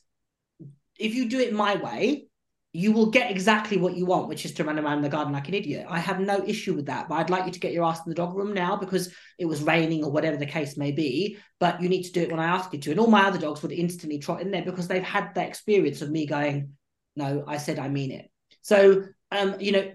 if 0.97 1.13
you 1.15 1.27
do 1.27 1.39
it 1.39 1.53
my 1.53 1.75
way, 1.75 2.27
you 2.73 2.93
will 2.93 3.07
get 3.07 3.29
exactly 3.29 3.77
what 3.77 3.97
you 3.97 4.05
want, 4.05 4.29
which 4.29 4.45
is 4.45 4.53
to 4.53 4.63
run 4.63 4.79
around 4.79 5.01
the 5.01 5.09
garden 5.09 5.33
like 5.33 5.49
an 5.49 5.53
idiot. 5.53 5.85
I 5.89 5.99
have 5.99 6.21
no 6.21 6.41
issue 6.45 6.73
with 6.73 6.85
that, 6.85 7.09
but 7.09 7.15
I'd 7.15 7.29
like 7.29 7.45
you 7.45 7.51
to 7.51 7.59
get 7.59 7.73
your 7.73 7.83
ass 7.83 7.99
in 8.05 8.09
the 8.09 8.15
dog 8.15 8.33
room 8.33 8.53
now 8.53 8.77
because 8.77 9.13
it 9.37 9.45
was 9.45 9.61
raining 9.61 10.05
or 10.05 10.11
whatever 10.11 10.37
the 10.37 10.45
case 10.45 10.77
may 10.77 10.93
be. 10.93 11.37
But 11.59 11.81
you 11.81 11.89
need 11.89 12.03
to 12.03 12.13
do 12.13 12.21
it 12.21 12.31
when 12.31 12.39
I 12.39 12.45
ask 12.45 12.71
you 12.71 12.79
to. 12.79 12.91
And 12.91 12.99
all 12.99 13.07
my 13.07 13.25
other 13.25 13.39
dogs 13.39 13.61
would 13.61 13.73
instantly 13.73 14.19
trot 14.19 14.41
in 14.41 14.51
there 14.51 14.63
because 14.63 14.87
they've 14.87 15.03
had 15.03 15.35
that 15.35 15.49
experience 15.49 16.01
of 16.01 16.11
me 16.11 16.25
going, 16.25 16.77
"No, 17.17 17.43
I 17.45 17.57
said 17.57 17.77
I 17.77 17.89
mean 17.89 18.11
it." 18.11 18.31
So, 18.61 19.03
um, 19.31 19.59
you 19.59 19.73
know, 19.73 19.91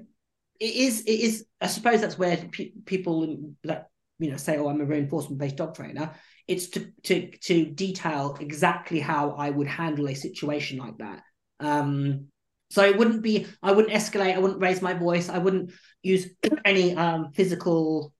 it 0.60 0.74
is. 0.74 1.00
It 1.00 1.20
is. 1.20 1.46
I 1.62 1.68
suppose 1.68 2.02
that's 2.02 2.18
where 2.18 2.36
pe- 2.36 2.72
people 2.84 3.54
that 3.64 3.88
you 4.18 4.30
know 4.30 4.36
say, 4.36 4.58
"Oh, 4.58 4.68
I'm 4.68 4.82
a 4.82 4.84
reinforcement 4.84 5.38
based 5.38 5.56
dog 5.56 5.74
trainer." 5.74 6.12
It's 6.46 6.68
to 6.68 6.92
to 7.04 7.30
to 7.30 7.64
detail 7.64 8.36
exactly 8.38 9.00
how 9.00 9.30
I 9.30 9.48
would 9.48 9.66
handle 9.66 10.08
a 10.08 10.14
situation 10.14 10.76
like 10.76 10.98
that. 10.98 11.22
Um, 11.58 12.26
so 12.70 12.82
it 12.82 12.96
wouldn't 12.96 13.22
be, 13.22 13.46
I 13.62 13.72
wouldn't 13.72 13.94
escalate, 13.94 14.34
I 14.34 14.38
wouldn't 14.38 14.60
raise 14.60 14.82
my 14.82 14.94
voice, 14.94 15.28
I 15.28 15.38
wouldn't 15.38 15.72
use 16.02 16.28
any 16.64 16.94
um, 16.96 17.32
physical 17.32 18.12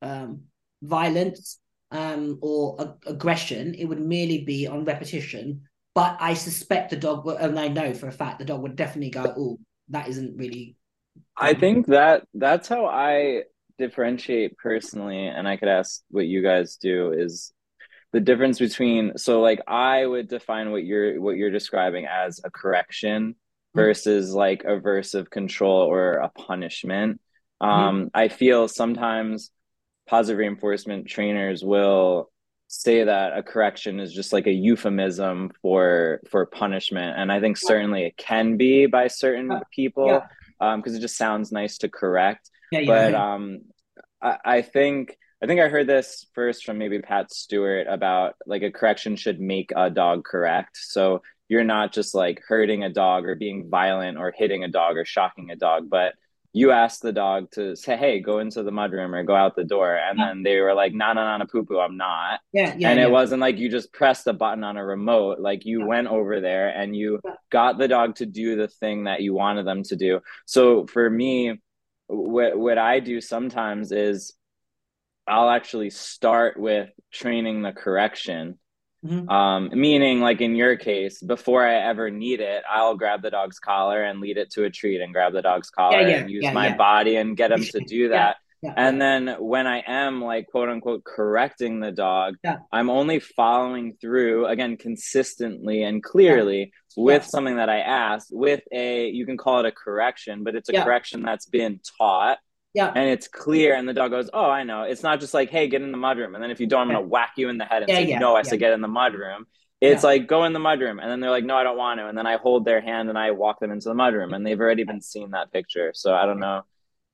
um, 0.00 0.42
violence 0.82 1.58
um, 1.90 2.38
or 2.42 2.80
ag- 2.80 3.04
aggression. 3.06 3.74
It 3.74 3.84
would 3.84 4.00
merely 4.00 4.44
be 4.44 4.66
on 4.66 4.84
repetition. 4.84 5.62
But 5.94 6.16
I 6.20 6.34
suspect 6.34 6.90
the 6.90 6.96
dog, 6.96 7.26
would, 7.26 7.38
and 7.38 7.58
I 7.58 7.68
know 7.68 7.92
for 7.92 8.08
a 8.08 8.12
fact 8.12 8.38
the 8.38 8.46
dog 8.46 8.62
would 8.62 8.76
definitely 8.76 9.10
go, 9.10 9.34
"Oh, 9.36 9.58
that 9.90 10.08
isn't 10.08 10.36
really." 10.36 10.76
I 11.36 11.52
think 11.52 11.86
that 11.88 12.24
that's 12.32 12.66
how 12.66 12.86
I 12.86 13.42
differentiate 13.78 14.56
personally, 14.56 15.26
and 15.26 15.46
I 15.46 15.58
could 15.58 15.68
ask 15.68 16.00
what 16.08 16.26
you 16.26 16.42
guys 16.42 16.76
do 16.76 17.12
is 17.12 17.52
the 18.12 18.20
difference 18.20 18.58
between 18.58 19.18
so 19.18 19.42
like 19.42 19.60
I 19.68 20.06
would 20.06 20.28
define 20.28 20.70
what 20.70 20.84
you're 20.84 21.20
what 21.20 21.36
you're 21.36 21.50
describing 21.50 22.06
as 22.06 22.40
a 22.42 22.50
correction 22.50 23.34
versus 23.74 24.34
like 24.34 24.64
aversive 24.64 25.30
control 25.30 25.82
or 25.82 26.14
a 26.14 26.28
punishment. 26.28 27.20
Um, 27.60 28.10
I 28.12 28.28
feel 28.28 28.68
sometimes 28.68 29.50
positive 30.08 30.38
reinforcement 30.38 31.06
trainers 31.06 31.64
will 31.64 32.30
say 32.68 33.04
that 33.04 33.36
a 33.36 33.42
correction 33.42 34.00
is 34.00 34.12
just 34.12 34.32
like 34.32 34.46
a 34.46 34.52
euphemism 34.52 35.50
for 35.60 36.20
for 36.30 36.46
punishment 36.46 37.18
and 37.18 37.30
i 37.30 37.38
think 37.38 37.58
certainly 37.58 38.04
it 38.04 38.16
can 38.16 38.56
be 38.56 38.86
by 38.86 39.08
certain 39.08 39.50
Yeah. 39.50 39.60
people 39.70 40.06
Yeah. 40.06 40.20
um 40.58 40.80
because 40.80 40.94
it 40.94 41.00
just 41.00 41.18
sounds 41.18 41.52
nice 41.52 41.76
to 41.78 41.90
correct 41.90 42.50
Yeah, 42.70 42.80
yeah. 42.80 42.86
but 43.10 43.14
um 43.14 43.60
I, 44.22 44.38
I 44.44 44.62
think 44.62 45.16
i 45.42 45.46
think 45.46 45.60
i 45.60 45.68
heard 45.68 45.86
this 45.86 46.26
first 46.34 46.64
from 46.64 46.78
maybe 46.78 46.98
pat 47.00 47.30
stewart 47.30 47.86
about 47.90 48.36
like 48.46 48.62
a 48.62 48.70
correction 48.72 49.16
should 49.16 49.38
make 49.38 49.70
a 49.76 49.90
dog 49.90 50.24
correct 50.24 50.78
so 50.80 51.20
you're 51.52 51.64
not 51.76 51.92
just 51.98 52.14
like 52.14 52.38
hurting 52.50 52.82
a 52.84 52.92
dog 53.04 53.26
or 53.28 53.34
being 53.34 53.68
violent 53.78 54.16
or 54.18 54.32
hitting 54.40 54.64
a 54.64 54.68
dog 54.80 54.96
or 54.96 55.04
shocking 55.04 55.50
a 55.50 55.56
dog 55.56 55.80
but 55.96 56.14
you 56.54 56.70
ask 56.70 57.00
the 57.00 57.12
dog 57.24 57.50
to 57.56 57.76
say 57.76 57.94
hey 57.96 58.14
go 58.20 58.38
into 58.44 58.62
the 58.62 58.70
mudroom 58.78 59.12
or 59.14 59.22
go 59.32 59.36
out 59.42 59.54
the 59.56 59.70
door 59.76 59.90
and 60.06 60.18
Yeah. 60.18 60.26
then 60.28 60.42
they 60.42 60.56
were 60.64 60.74
like 60.82 60.92
nah 61.00 61.12
nah 61.12 61.36
nah 61.38 61.44
poo 61.52 61.64
poo 61.68 61.78
i'm 61.86 61.96
not 61.96 62.40
yeah, 62.52 62.74
yeah, 62.76 62.88
and 62.90 62.98
yeah. 62.98 63.06
it 63.06 63.10
wasn't 63.18 63.40
like 63.46 63.58
you 63.58 63.68
just 63.78 63.92
pressed 64.00 64.26
a 64.26 64.32
button 64.32 64.64
on 64.64 64.76
a 64.76 64.84
remote 64.94 65.36
like 65.48 65.64
you 65.64 65.80
Yeah. 65.80 65.86
went 65.92 66.08
over 66.08 66.40
there 66.48 66.68
and 66.80 66.96
you 67.00 67.20
got 67.50 67.78
the 67.78 67.88
dog 67.96 68.16
to 68.16 68.26
do 68.26 68.56
the 68.56 68.68
thing 68.68 69.04
that 69.04 69.20
you 69.24 69.32
wanted 69.34 69.64
them 69.66 69.82
to 69.90 69.96
do 70.06 70.20
so 70.46 70.86
for 70.86 71.08
me 71.08 71.34
what 72.08 72.58
what 72.58 72.78
I 72.78 73.00
do 73.00 73.20
sometimes 73.20 73.92
is 73.92 74.34
I'll 75.26 75.50
actually 75.58 75.90
start 75.90 76.58
with 76.58 76.90
training 77.12 77.62
the 77.62 77.72
correction. 77.72 78.58
Mm-hmm. 79.04 79.28
Um, 79.28 79.70
meaning 79.74 80.20
like 80.20 80.40
in 80.40 80.54
your 80.54 80.76
case, 80.76 81.20
before 81.20 81.66
I 81.66 81.74
ever 81.74 82.10
need 82.10 82.40
it, 82.40 82.62
I'll 82.70 82.96
grab 82.96 83.22
the 83.22 83.30
dog's 83.30 83.58
collar 83.58 84.02
and 84.02 84.20
lead 84.20 84.36
it 84.36 84.50
to 84.52 84.64
a 84.64 84.70
treat 84.70 85.00
and 85.00 85.12
grab 85.12 85.32
the 85.32 85.42
dog's 85.42 85.70
collar 85.70 86.00
yeah, 86.00 86.08
yeah, 86.08 86.16
and 86.18 86.30
use 86.30 86.44
yeah, 86.44 86.52
my 86.52 86.76
body 86.76 87.16
and 87.16 87.36
get 87.36 87.50
him 87.50 87.64
to 87.64 87.80
do 87.86 88.10
that. 88.10 88.36
And 88.76 89.02
then 89.02 89.36
when 89.40 89.66
I 89.66 89.82
am 89.84 90.22
like 90.22 90.46
quote 90.46 90.68
unquote 90.68 91.02
correcting 91.04 91.80
the 91.80 91.90
dog. 91.90 92.36
I'm 92.70 92.90
only 92.90 93.18
following 93.18 93.96
through 94.00 94.46
again 94.46 94.76
consistently 94.76 95.82
and 95.82 96.02
clearly 96.02 96.72
with 96.96 97.24
something 97.24 97.56
that 97.56 97.68
I 97.68 97.80
asked 97.80 98.28
with 98.30 98.62
a 98.70 99.08
you 99.08 99.26
can 99.26 99.36
call 99.36 99.60
it 99.60 99.66
a 99.66 99.72
correction, 99.72 100.44
but 100.44 100.54
it's 100.54 100.68
a 100.68 100.74
correction 100.74 101.22
that's 101.22 101.46
been 101.46 101.80
taught. 101.98 102.38
Yeah. 102.74 102.92
And 102.94 103.08
it's 103.10 103.28
clear 103.28 103.74
and 103.74 103.88
the 103.88 103.92
dog 103.92 104.10
goes, 104.10 104.30
Oh, 104.32 104.48
I 104.48 104.64
know. 104.64 104.82
It's 104.82 105.02
not 105.02 105.20
just 105.20 105.34
like, 105.34 105.50
hey, 105.50 105.68
get 105.68 105.82
in 105.82 105.92
the 105.92 105.98
mudroom. 105.98 106.34
And 106.34 106.42
then 106.42 106.50
if 106.50 106.60
you 106.60 106.66
don't, 106.66 106.82
I'm 106.82 106.88
gonna 106.88 107.02
whack 107.02 107.32
you 107.36 107.48
in 107.48 107.58
the 107.58 107.64
head 107.64 107.82
and 107.82 107.90
say, 107.90 108.06
No, 108.06 108.34
I 108.34 108.42
said 108.42 108.58
get 108.60 108.72
in 108.72 108.80
the 108.80 108.88
mudroom. 108.88 109.44
It's 109.82 110.04
like 110.04 110.28
go 110.28 110.44
in 110.44 110.52
the 110.52 110.60
mudroom, 110.60 111.02
and 111.02 111.10
then 111.10 111.18
they're 111.18 111.32
like, 111.32 111.42
"No, 111.42 111.56
I 111.56 111.64
don't 111.64 111.76
want 111.76 111.98
to." 111.98 112.06
And 112.06 112.16
then 112.16 112.24
I 112.24 112.36
hold 112.36 112.64
their 112.64 112.80
hand 112.80 113.08
and 113.08 113.18
I 113.18 113.32
walk 113.32 113.58
them 113.58 113.72
into 113.72 113.88
the 113.88 113.96
mudroom, 113.96 114.32
and 114.32 114.46
they've 114.46 114.60
already 114.60 114.84
been 114.84 115.00
seeing 115.00 115.30
that 115.30 115.52
picture. 115.52 115.90
So 115.92 116.14
I 116.14 116.24
don't 116.24 116.38
know 116.38 116.62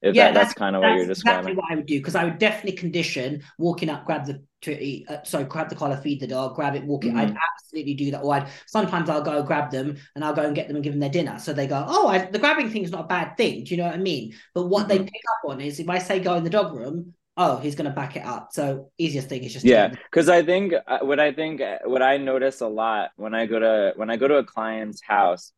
if 0.00 0.14
yeah, 0.14 0.26
that, 0.26 0.34
that's, 0.34 0.48
that's 0.48 0.58
kind 0.58 0.76
of 0.76 0.82
what 0.82 0.94
you're 0.94 1.06
describing. 1.06 1.40
Exactly 1.40 1.56
what 1.56 1.72
I 1.72 1.74
would 1.74 1.86
do 1.86 1.98
because 1.98 2.14
I 2.14 2.24
would 2.24 2.38
definitely 2.38 2.72
condition 2.72 3.42
walking 3.58 3.90
up, 3.90 4.04
grab 4.04 4.26
the 4.26 4.42
to 4.62 5.04
uh, 5.06 5.22
so 5.24 5.44
grab 5.44 5.68
the 5.68 5.74
collar, 5.74 5.96
feed 5.96 6.20
the 6.20 6.26
dog, 6.26 6.54
grab 6.54 6.74
it, 6.74 6.84
walk 6.84 7.04
it. 7.04 7.08
Mm-hmm. 7.08 7.18
I'd 7.18 7.36
absolutely 7.54 7.94
do 7.94 8.10
that. 8.12 8.20
Or 8.20 8.34
I'd 8.34 8.48
sometimes 8.66 9.08
I'll 9.08 9.22
go 9.22 9.42
grab 9.42 9.70
them 9.70 9.96
and 10.14 10.24
I'll 10.24 10.34
go 10.34 10.42
and 10.42 10.54
get 10.54 10.68
them 10.68 10.76
and 10.76 10.84
give 10.84 10.92
them 10.92 11.00
their 11.00 11.10
dinner. 11.10 11.38
So 11.38 11.52
they 11.52 11.66
go, 11.66 11.84
oh, 11.86 12.08
I, 12.08 12.26
the 12.26 12.38
grabbing 12.38 12.70
thing 12.70 12.82
is 12.84 12.90
not 12.90 13.04
a 13.04 13.08
bad 13.08 13.36
thing. 13.36 13.64
Do 13.64 13.70
you 13.70 13.76
know 13.76 13.86
what 13.86 13.94
I 13.94 13.98
mean? 13.98 14.34
But 14.54 14.66
what 14.66 14.88
mm-hmm. 14.88 14.88
they 14.88 14.98
pick 14.98 15.22
up 15.32 15.50
on 15.50 15.60
is 15.60 15.80
if 15.80 15.88
I 15.88 15.98
say 15.98 16.20
go 16.20 16.34
in 16.34 16.44
the 16.44 16.50
dog 16.50 16.74
room, 16.74 17.14
oh, 17.36 17.56
he's 17.58 17.76
going 17.76 17.88
to 17.88 17.94
back 17.94 18.16
it 18.16 18.24
up. 18.24 18.48
So 18.52 18.90
easiest 18.98 19.28
thing 19.28 19.44
is 19.44 19.52
just 19.52 19.64
yeah. 19.64 19.88
Because 19.88 20.28
I 20.28 20.42
think 20.42 20.74
uh, 20.86 20.98
what 21.02 21.20
I 21.20 21.32
think 21.32 21.60
uh, 21.60 21.78
what 21.84 22.02
I 22.02 22.16
notice 22.16 22.60
a 22.60 22.68
lot 22.68 23.10
when 23.16 23.34
I 23.34 23.46
go 23.46 23.58
to 23.58 23.92
when 23.96 24.10
I 24.10 24.16
go 24.16 24.28
to 24.28 24.36
a 24.36 24.44
client's 24.44 25.02
house. 25.02 25.52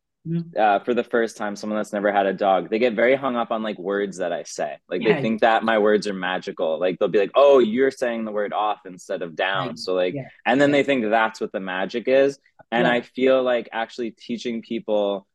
Uh, 0.55 0.79
for 0.79 0.93
the 0.93 1.03
first 1.03 1.35
time, 1.35 1.55
someone 1.55 1.77
that's 1.77 1.93
never 1.93 2.11
had 2.11 2.27
a 2.27 2.33
dog, 2.33 2.69
they 2.69 2.77
get 2.77 2.93
very 2.93 3.15
hung 3.15 3.35
up 3.35 3.49
on 3.51 3.63
like 3.63 3.79
words 3.79 4.17
that 4.17 4.31
I 4.31 4.43
say. 4.43 4.77
Like 4.87 5.01
yeah. 5.01 5.15
they 5.15 5.21
think 5.21 5.41
that 5.41 5.63
my 5.63 5.79
words 5.79 6.05
are 6.07 6.13
magical. 6.13 6.79
Like 6.79 6.99
they'll 6.99 7.07
be 7.07 7.17
like, 7.17 7.31
"Oh, 7.33 7.57
you're 7.57 7.89
saying 7.89 8.25
the 8.25 8.31
word 8.31 8.53
off 8.53 8.81
instead 8.85 9.23
of 9.23 9.35
down." 9.35 9.69
Right. 9.69 9.79
So 9.79 9.95
like, 9.95 10.13
yeah. 10.13 10.27
and 10.45 10.61
then 10.61 10.71
they 10.71 10.83
think 10.83 11.09
that's 11.09 11.41
what 11.41 11.51
the 11.51 11.59
magic 11.59 12.07
is. 12.07 12.37
And 12.71 12.85
yeah. 12.85 12.93
I 12.93 13.01
feel 13.01 13.41
like 13.41 13.69
actually 13.71 14.11
teaching 14.11 14.61
people 14.61 15.27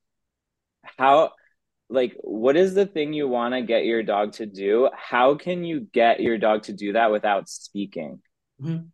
how, 0.99 1.32
like, 1.89 2.16
what 2.20 2.57
is 2.57 2.74
the 2.74 2.87
thing 2.87 3.12
you 3.12 3.26
want 3.26 3.55
to 3.55 3.62
get 3.62 3.87
your 3.87 4.05
dog 4.05 4.34
to 4.34 4.47
do? 4.47 4.89
How 4.95 5.34
can 5.34 5.64
you 5.64 5.80
get 5.80 6.20
your 6.20 6.39
dog 6.39 6.62
to 6.64 6.72
do 6.72 6.93
that 6.93 7.11
without 7.11 7.49
speaking? 7.49 8.20
Mm-hmm 8.62 8.87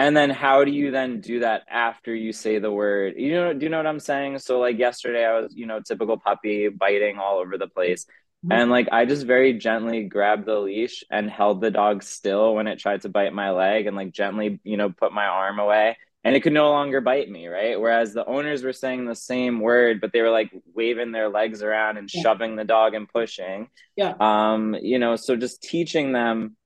and 0.00 0.16
then 0.16 0.30
how 0.30 0.64
do 0.64 0.70
you 0.70 0.90
then 0.90 1.20
do 1.20 1.40
that 1.40 1.64
after 1.68 2.14
you 2.14 2.32
say 2.32 2.58
the 2.58 2.72
word? 2.72 3.14
You 3.18 3.32
know 3.34 3.52
do 3.52 3.64
you 3.64 3.68
know 3.68 3.76
what 3.76 3.86
i'm 3.86 4.00
saying? 4.00 4.38
So 4.38 4.58
like 4.58 4.78
yesterday 4.78 5.26
i 5.26 5.38
was 5.38 5.52
you 5.54 5.66
know 5.66 5.80
typical 5.80 6.16
puppy 6.16 6.68
biting 6.68 7.18
all 7.18 7.38
over 7.38 7.58
the 7.58 7.68
place. 7.68 8.06
Mm-hmm. 8.42 8.52
and 8.52 8.70
like 8.70 8.88
i 8.90 9.04
just 9.04 9.26
very 9.26 9.52
gently 9.52 10.04
grabbed 10.04 10.46
the 10.46 10.58
leash 10.58 11.04
and 11.10 11.28
held 11.28 11.60
the 11.60 11.70
dog 11.70 12.02
still 12.02 12.54
when 12.54 12.68
it 12.68 12.78
tried 12.78 13.02
to 13.02 13.10
bite 13.10 13.34
my 13.34 13.50
leg 13.50 13.86
and 13.86 13.94
like 13.94 14.12
gently 14.12 14.58
you 14.64 14.78
know 14.78 14.88
put 14.88 15.12
my 15.12 15.26
arm 15.26 15.58
away. 15.58 15.98
And 16.22 16.36
it 16.36 16.42
could 16.42 16.52
no 16.54 16.70
longer 16.70 17.00
bite 17.02 17.30
me 17.30 17.48
right? 17.48 17.78
Whereas 17.78 18.14
the 18.14 18.24
owners 18.24 18.62
were 18.62 18.72
saying 18.72 19.04
the 19.04 19.14
same 19.14 19.60
word 19.60 20.00
but 20.00 20.12
they 20.12 20.22
were 20.22 20.30
like 20.30 20.50
waving 20.74 21.12
their 21.12 21.28
legs 21.28 21.62
around 21.62 21.98
and 21.98 22.08
yeah. 22.10 22.22
shoving 22.22 22.56
the 22.56 22.64
dog 22.64 22.94
and 22.94 23.06
pushing. 23.06 23.68
Yeah. 23.96 24.14
Um 24.18 24.74
you 24.80 24.98
know 24.98 25.16
so 25.16 25.36
just 25.36 25.62
teaching 25.62 26.12
them 26.12 26.56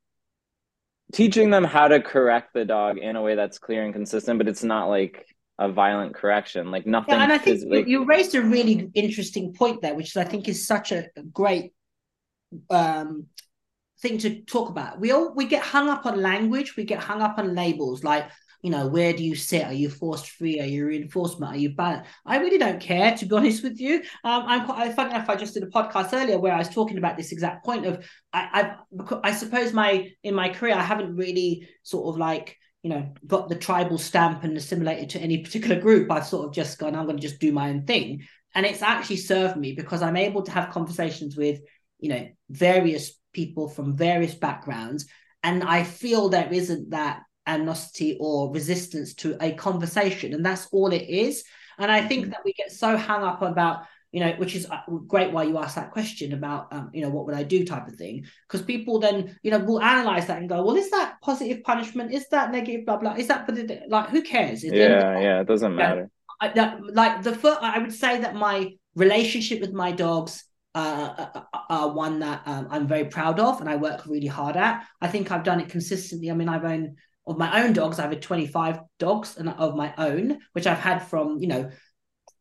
teaching 1.15 1.49
them 1.49 1.63
how 1.63 1.87
to 1.87 2.03
correct 2.03 2.53
the 2.55 2.65
dog 2.65 2.99
in 2.99 3.15
a 3.15 3.23
way 3.23 3.37
that's 3.37 3.59
clear 3.59 3.85
and 3.85 3.95
consistent, 3.95 4.37
but 4.37 4.49
it's 4.49 4.65
not 4.65 4.89
like 4.89 5.27
a 5.59 5.71
violent 5.71 6.15
correction. 6.15 6.73
Like 6.73 6.87
nothing. 6.87 7.15
Yeah, 7.15 7.23
and 7.23 7.33
I 7.33 7.39
think 7.39 7.61
you, 7.63 7.85
you 7.87 8.05
raised 8.05 8.35
a 8.35 8.43
really 8.43 8.91
interesting 8.95 9.55
point 9.55 9.81
there, 9.81 9.95
which 9.95 10.17
I 10.17 10.25
think 10.25 10.49
is 10.49 10.67
such 10.67 10.91
a 10.91 11.07
great 11.33 11.73
um, 12.69 13.27
thing 14.01 14.19
to 14.19 14.43
talk 14.43 14.69
about. 14.69 14.99
We 14.99 15.13
all 15.13 15.33
we 15.35 15.47
get 15.47 15.63
hung 15.63 15.89
up 15.89 16.05
on 16.05 16.21
language, 16.21 16.77
we 16.77 16.85
get 16.85 16.99
hung 16.99 17.23
up 17.23 17.39
on 17.39 17.55
labels 17.55 18.03
like 18.03 18.29
you 18.65 18.71
know, 18.71 18.87
where 18.87 19.13
do 19.13 19.23
you 19.23 19.35
sit? 19.35 19.67
Are 19.67 19.75
you 19.75 19.91
forced 19.91 20.31
free? 20.31 20.59
Are 20.59 20.65
you 20.65 20.87
reinforcement? 20.87 21.53
Are 21.53 21.59
you 21.59 21.75
balanced? 21.75 22.11
I 22.25 22.39
really 22.39 22.57
don't 22.57 22.81
care, 22.81 23.15
to 23.15 23.27
be 23.27 23.37
honest 23.37 23.63
with 23.63 23.79
you. 23.79 23.97
Um, 24.25 24.45
I'm 24.47 24.65
quite 24.65 24.95
funny 24.95 25.11
enough. 25.11 25.29
I 25.29 25.37
just 25.37 25.53
did 25.53 25.65
a 25.65 25.67
podcast 25.67 26.15
earlier 26.15 26.39
where 26.39 26.55
I 26.55 26.59
was 26.59 26.71
talking 26.71 26.97
about 26.97 27.19
this 27.19 27.31
exact 27.31 27.63
point 27.63 27.85
of 27.85 28.07
I, 28.33 28.75
I, 28.99 29.19
I 29.23 29.33
suppose 29.33 29.75
my 29.75 30.09
in 30.23 30.35
my 30.35 30.49
career 30.49 30.75
I 30.75 30.81
haven't 30.81 31.15
really 31.15 31.69
sort 31.83 32.09
of 32.09 32.19
like 32.19 32.57
you 32.83 32.89
know 32.89 33.13
got 33.27 33.51
the 33.51 33.55
tribal 33.55 33.99
stamp 33.99 34.45
and 34.45 34.57
assimilated 34.57 35.11
to 35.11 35.21
any 35.21 35.43
particular 35.45 35.79
group. 35.79 36.11
I've 36.11 36.27
sort 36.27 36.47
of 36.47 36.55
just 36.55 36.79
gone. 36.79 36.97
I'm 36.97 37.05
going 37.05 37.19
to 37.19 37.23
just 37.23 37.41
do 37.41 37.53
my 37.53 37.69
own 37.69 37.85
thing, 37.85 38.23
and 38.55 38.65
it's 38.65 38.81
actually 38.81 39.19
served 39.19 39.59
me 39.59 39.75
because 39.75 40.01
I'm 40.01 40.17
able 40.17 40.41
to 40.41 40.51
have 40.53 40.73
conversations 40.73 41.37
with 41.37 41.61
you 41.99 42.09
know 42.09 42.29
various 42.49 43.13
people 43.35 43.69
from 43.69 43.95
various 43.95 44.35
backgrounds, 44.35 45.05
and 45.43 45.63
I 45.63 45.85
feel 45.85 46.31
there 46.31 46.51
isn't 46.51 46.93
that 46.93 47.25
animosity 47.47 48.17
or 48.21 48.53
resistance 48.53 49.15
to 49.15 49.37
a 49.41 49.53
conversation 49.53 50.35
and 50.35 50.45
that's 50.45 50.67
all 50.73 50.93
it 50.93 51.09
is 51.09 51.45
and 51.79 51.91
i 51.91 52.07
think 52.07 52.23
mm-hmm. 52.23 52.31
that 52.31 52.45
we 52.45 52.53
get 52.53 52.73
so 52.73 52.97
hung 52.97 53.23
up 53.23 53.43
about 53.43 53.85
you 54.13 54.21
know 54.21 54.33
which 54.39 54.55
is 54.55 54.67
uh, 54.71 54.81
great 55.07 55.33
why 55.33 55.43
you 55.43 55.59
asked 55.59 55.75
that 55.75 55.91
question 55.91 56.33
about 56.33 56.73
um, 56.73 56.91
you 56.95 57.03
know 57.03 57.11
what 57.11 57.27
would 57.27 57.35
i 57.35 57.43
do 57.43 57.65
type 57.65 57.87
of 57.89 57.97
thing 57.97 58.25
because 58.47 58.63
people 58.63 58.99
then 58.99 59.37
you 59.43 59.51
know 59.51 59.59
will 59.59 59.83
analyze 59.83 60.27
that 60.27 60.39
and 60.39 60.49
go 60.49 60.63
well 60.63 60.77
is 60.77 60.91
that 60.91 61.17
positive 61.21 61.63
punishment 61.65 62.13
is 62.13 62.29
that 62.29 62.53
negative 62.53 62.87
blah 62.87 62.97
blah 62.97 63.15
is 63.15 63.29
that 63.29 63.49
like 63.89 64.09
who 64.09 64.23
cares 64.23 64.65
yeah 64.65 65.19
yeah 65.19 65.41
it 65.41 65.47
doesn't 65.47 65.75
matter 65.75 66.09
I, 66.41 66.49
that, 66.49 66.81
like 66.95 67.23
the 67.23 67.35
first 67.35 67.61
i 67.61 67.79
would 67.79 67.93
say 67.93 68.21
that 68.21 68.35
my 68.35 68.73
relationship 68.95 69.61
with 69.61 69.73
my 69.73 69.93
dogs 69.93 70.45
uh, 70.77 71.15
uh, 71.19 71.41
uh, 71.53 71.59
uh, 71.71 71.89
one 71.89 72.19
that 72.19 72.43
um, 72.47 72.67
I'm 72.69 72.89
very 72.89 73.05
proud 73.05 73.39
of 73.39 73.61
and 73.61 73.71
I 73.71 73.77
work 73.77 74.07
really 74.07 74.27
hard 74.27 74.57
at. 74.57 74.85
I 75.01 75.07
think 75.07 75.31
I've 75.31 75.45
done 75.45 75.61
it 75.61 75.69
consistently. 75.69 76.33
I 76.33 76.35
mean, 76.35 76.49
I've 76.49 76.65
owned 76.65 76.97
of 77.27 77.39
my 77.39 77.63
own 77.63 77.73
dogs, 77.73 77.99
I 77.99 78.09
have 78.09 78.21
25 78.21 78.81
dogs 78.99 79.37
and 79.37 79.49
of 79.49 79.77
my 79.77 79.95
own, 79.97 80.39
which 80.53 80.67
I've 80.67 80.79
had 80.79 80.99
from, 81.01 81.39
you 81.39 81.47
know, 81.47 81.71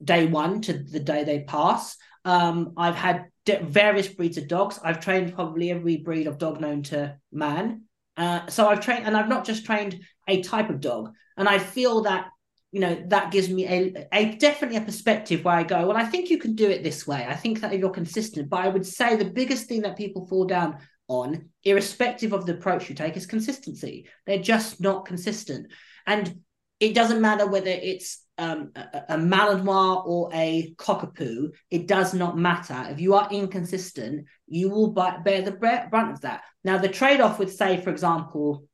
day 0.04 0.26
one 0.26 0.62
to 0.62 0.74
the 0.74 1.00
day 1.00 1.24
they 1.24 1.44
pass. 1.44 1.98
Um, 2.26 2.74
I've 2.78 2.96
had 2.96 3.26
various 3.46 4.08
breeds 4.08 4.38
of 4.38 4.48
dogs. 4.48 4.80
I've 4.84 5.00
trained 5.00 5.34
probably 5.36 5.72
every 5.72 5.98
breed 5.98 6.28
of 6.28 6.38
dog 6.38 6.60
known 6.60 6.84
to 6.84 7.18
man. 7.32 7.84
Uh, 8.16 8.48
so 8.48 8.68
I've 8.68 8.82
trained, 8.82 9.06
and 9.06 9.18
I've 9.18 9.30
not 9.30 9.46
just 9.46 9.66
trained 9.66 10.02
a 10.28 10.42
type 10.42 10.70
of 10.70 10.80
dog. 10.80 11.14
And 11.38 11.50
I 11.50 11.60
feel 11.60 12.04
that, 12.04 12.28
you 12.72 12.80
know, 12.80 13.04
that 13.08 13.32
gives 13.32 13.50
me 13.50 13.68
a, 13.68 14.08
a 14.14 14.36
definitely 14.36 14.78
a 14.78 14.82
perspective 14.82 15.44
where 15.44 15.56
I 15.56 15.64
go, 15.64 15.88
well, 15.88 15.98
I 15.98 16.06
think 16.06 16.30
you 16.30 16.38
can 16.38 16.56
do 16.56 16.70
it 16.70 16.84
this 16.84 17.08
way. 17.08 17.26
I 17.28 17.36
think 17.36 17.62
that 17.62 17.74
if 17.74 17.80
you're 17.80 17.90
consistent, 17.90 18.50
but 18.50 18.60
I 18.60 18.68
would 18.68 18.86
say 18.86 19.16
the 19.16 19.26
biggest 19.26 19.68
thing 19.68 19.82
that 19.82 19.98
people 19.98 20.28
fall 20.28 20.46
down 20.46 20.78
on, 21.22 21.50
irrespective 21.64 22.34
of 22.34 22.46
the 22.46 22.54
approach 22.54 22.90
you 22.90 22.96
take, 22.96 23.16
is 23.18 23.26
consistency. 23.26 24.08
They're 24.26 24.40
just 24.54 24.82
not 24.82 25.06
consistent. 25.06 25.72
And 26.06 26.42
it 26.80 26.94
doesn't 26.94 27.22
matter 27.22 27.48
whether 27.48 27.70
it's 27.70 28.24
um, 28.38 28.72
a, 28.76 29.04
a 29.10 29.18
Malinois 29.18 30.06
or 30.06 30.30
a 30.34 30.74
cockapoo, 30.78 31.52
it 31.70 31.88
does 31.88 32.14
not 32.14 32.38
matter. 32.38 32.88
If 32.90 33.00
you 33.00 33.14
are 33.14 33.30
inconsistent, 33.32 34.26
you 34.48 34.70
will 34.70 34.92
bear 34.92 35.42
the 35.42 35.88
brunt 35.92 36.12
of 36.12 36.22
that. 36.22 36.42
Now, 36.64 36.78
the 36.78 36.90
trade 36.90 37.22
off 37.22 37.40
with, 37.40 37.54
say, 37.54 37.80
for 37.82 37.90
example, 37.90 38.66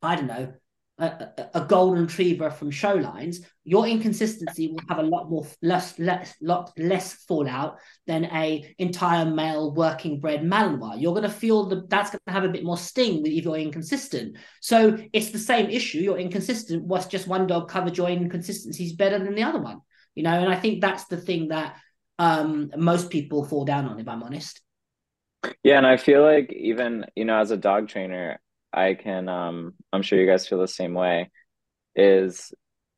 I 0.00 0.16
don't 0.16 0.28
know, 0.28 0.54
a, 1.00 1.48
a, 1.54 1.64
golden 1.64 2.02
retriever 2.04 2.50
from 2.50 2.70
show 2.70 2.94
lines, 2.94 3.40
your 3.64 3.86
inconsistency 3.86 4.68
will 4.68 4.82
have 4.88 4.98
a 4.98 5.02
lot 5.02 5.30
more 5.30 5.46
less 5.62 5.98
less 5.98 6.34
lot 6.42 6.72
less 6.78 7.14
fallout 7.24 7.78
than 8.06 8.26
a 8.26 8.74
entire 8.78 9.24
male 9.24 9.74
working 9.74 10.20
bred 10.20 10.42
Malinois. 10.42 11.00
You're 11.00 11.14
going 11.14 11.22
to 11.22 11.30
feel 11.30 11.66
that 11.66 11.88
that's 11.88 12.10
going 12.10 12.20
to 12.26 12.32
have 12.32 12.44
a 12.44 12.50
bit 12.50 12.64
more 12.64 12.76
sting 12.76 13.24
if 13.24 13.44
you're 13.44 13.56
inconsistent. 13.56 14.36
So 14.60 14.98
it's 15.12 15.30
the 15.30 15.38
same 15.38 15.70
issue. 15.70 15.98
You're 15.98 16.18
inconsistent. 16.18 16.84
What's 16.84 17.06
just 17.06 17.26
one 17.26 17.46
dog 17.46 17.68
covered 17.68 17.96
your 17.96 18.10
inconsistencies 18.10 18.92
better 18.92 19.18
than 19.18 19.34
the 19.34 19.44
other 19.44 19.60
one? 19.60 19.80
You 20.14 20.24
know, 20.24 20.38
and 20.38 20.52
I 20.52 20.56
think 20.56 20.80
that's 20.82 21.06
the 21.06 21.16
thing 21.16 21.48
that 21.48 21.76
um, 22.18 22.70
most 22.76 23.08
people 23.08 23.44
fall 23.44 23.64
down 23.64 23.86
on, 23.86 23.98
if 23.98 24.06
I'm 24.08 24.22
honest. 24.22 24.60
Yeah, 25.62 25.78
and 25.78 25.86
I 25.86 25.96
feel 25.96 26.22
like 26.22 26.52
even 26.52 27.06
you 27.16 27.24
know 27.24 27.38
as 27.38 27.50
a 27.50 27.56
dog 27.56 27.88
trainer, 27.88 28.38
I 28.72 28.94
can 28.94 29.28
um 29.28 29.74
I'm 29.92 30.02
sure 30.02 30.20
you 30.20 30.26
guys 30.26 30.46
feel 30.46 30.58
the 30.58 30.68
same 30.68 30.94
way 30.94 31.30
is 31.96 32.52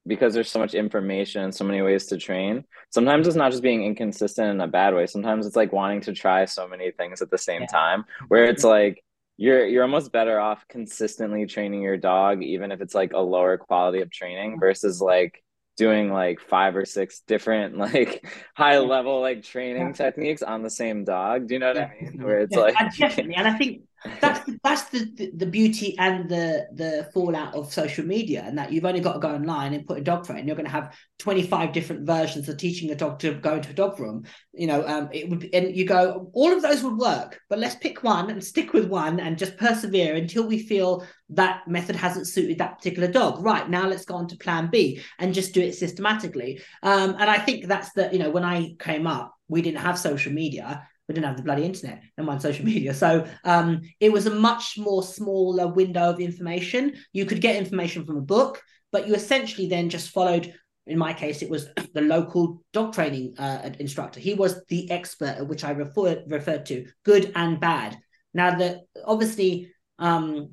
because 0.06 0.34
there's 0.34 0.50
so 0.50 0.58
much 0.58 0.74
information 0.74 1.44
and 1.44 1.54
so 1.54 1.64
many 1.64 1.80
ways 1.80 2.06
to 2.06 2.16
train. 2.16 2.64
Sometimes 2.90 3.26
it's 3.26 3.36
not 3.36 3.52
just 3.52 3.62
being 3.62 3.84
inconsistent 3.84 4.50
in 4.50 4.60
a 4.60 4.66
bad 4.66 4.94
way. 4.94 5.06
Sometimes 5.06 5.46
it's 5.46 5.54
like 5.56 5.72
wanting 5.72 6.00
to 6.02 6.12
try 6.12 6.44
so 6.44 6.66
many 6.66 6.90
things 6.90 7.22
at 7.22 7.30
the 7.30 7.38
same 7.38 7.62
yeah. 7.62 7.66
time 7.68 8.04
where 8.28 8.44
it's 8.46 8.64
like 8.64 9.02
you're 9.36 9.66
you're 9.66 9.82
almost 9.82 10.12
better 10.12 10.38
off 10.38 10.66
consistently 10.68 11.46
training 11.46 11.82
your 11.82 11.96
dog 11.96 12.42
even 12.42 12.70
if 12.70 12.80
it's 12.80 12.94
like 12.94 13.12
a 13.12 13.18
lower 13.18 13.56
quality 13.56 14.00
of 14.00 14.10
training 14.10 14.60
versus 14.60 15.00
like 15.00 15.41
doing 15.76 16.12
like 16.12 16.40
five 16.40 16.76
or 16.76 16.84
six 16.84 17.20
different 17.26 17.76
like 17.78 18.26
high 18.56 18.78
level 18.78 19.20
like 19.20 19.42
training 19.42 19.88
yeah. 19.88 19.92
techniques 19.92 20.42
on 20.42 20.62
the 20.62 20.70
same 20.70 21.04
dog. 21.04 21.48
Do 21.48 21.54
you 21.54 21.60
know 21.60 21.68
what 21.68 21.76
yeah. 21.76 21.90
I 22.00 22.02
mean? 22.02 22.22
Where 22.22 22.38
it's 22.40 22.56
yeah, 22.56 22.62
like 22.62 22.74
definitely, 22.96 23.34
and 23.34 23.48
I 23.48 23.54
think 23.54 23.82
that's 24.20 24.44
the, 24.44 24.58
that's 24.64 24.82
the, 24.84 25.10
the, 25.14 25.30
the 25.36 25.46
beauty 25.46 25.96
and 25.98 26.28
the 26.28 26.66
the 26.74 27.08
fallout 27.14 27.54
of 27.54 27.72
social 27.72 28.04
media, 28.04 28.42
and 28.44 28.58
that 28.58 28.72
you've 28.72 28.84
only 28.84 29.00
got 29.00 29.14
to 29.14 29.18
go 29.20 29.30
online 29.30 29.74
and 29.74 29.86
put 29.86 29.98
a 29.98 30.02
dog 30.02 30.26
frame. 30.26 30.46
You're 30.46 30.56
going 30.56 30.66
to 30.66 30.72
have 30.72 30.94
25 31.20 31.72
different 31.72 32.06
versions 32.06 32.48
of 32.48 32.56
teaching 32.56 32.90
a 32.90 32.94
dog 32.94 33.20
to 33.20 33.34
go 33.34 33.54
into 33.54 33.70
a 33.70 33.74
dog 33.74 33.98
room. 34.00 34.24
You 34.52 34.66
know, 34.66 34.86
um, 34.86 35.08
it 35.12 35.28
would, 35.28 35.40
be, 35.40 35.54
and 35.54 35.76
you 35.76 35.86
go, 35.86 36.30
all 36.32 36.52
of 36.52 36.62
those 36.62 36.82
would 36.82 36.96
work, 36.96 37.40
but 37.48 37.58
let's 37.58 37.76
pick 37.76 38.02
one 38.02 38.28
and 38.30 38.42
stick 38.42 38.72
with 38.72 38.86
one 38.86 39.20
and 39.20 39.38
just 39.38 39.56
persevere 39.56 40.16
until 40.16 40.46
we 40.46 40.58
feel 40.58 41.06
that 41.34 41.66
method 41.66 41.96
hasn't 41.96 42.28
suited 42.28 42.58
that 42.58 42.78
particular 42.78 43.08
dog. 43.08 43.44
Right 43.44 43.68
now, 43.68 43.88
let's 43.88 44.04
go 44.04 44.14
on 44.14 44.28
to 44.28 44.36
Plan 44.36 44.68
B 44.70 45.00
and 45.18 45.34
just 45.34 45.54
do 45.54 45.60
it 45.60 45.74
systematically. 45.74 46.60
Um, 46.82 47.16
and 47.18 47.30
I 47.30 47.38
think 47.38 47.66
that's 47.66 47.92
the 47.92 48.10
you 48.12 48.18
know 48.18 48.30
when 48.30 48.44
I 48.44 48.74
came 48.78 49.06
up, 49.06 49.34
we 49.48 49.62
didn't 49.62 49.80
have 49.80 49.98
social 49.98 50.32
media 50.32 50.86
we 51.08 51.14
didn't 51.14 51.26
have 51.26 51.36
the 51.36 51.42
bloody 51.42 51.64
internet 51.64 52.02
and 52.16 52.28
on 52.28 52.40
social 52.40 52.64
media. 52.64 52.94
So 52.94 53.26
um, 53.44 53.82
it 54.00 54.12
was 54.12 54.26
a 54.26 54.34
much 54.34 54.78
more 54.78 55.02
smaller 55.02 55.68
window 55.68 56.10
of 56.10 56.20
information. 56.20 56.94
You 57.12 57.26
could 57.26 57.40
get 57.40 57.56
information 57.56 58.04
from 58.04 58.16
a 58.16 58.22
book, 58.22 58.62
but 58.90 59.06
you 59.06 59.14
essentially 59.14 59.68
then 59.68 59.88
just 59.88 60.10
followed. 60.10 60.54
In 60.86 60.98
my 60.98 61.12
case, 61.12 61.42
it 61.42 61.50
was 61.50 61.68
the 61.94 62.02
local 62.02 62.64
dog 62.72 62.92
training 62.92 63.34
uh, 63.38 63.70
instructor. 63.78 64.20
He 64.20 64.34
was 64.34 64.64
the 64.68 64.90
expert, 64.90 65.46
which 65.46 65.64
I 65.64 65.70
refer, 65.70 66.22
referred 66.26 66.66
to, 66.66 66.86
good 67.04 67.32
and 67.34 67.60
bad. 67.60 67.98
Now, 68.34 68.56
the 68.56 68.80
obviously 69.04 69.72
um, 69.98 70.52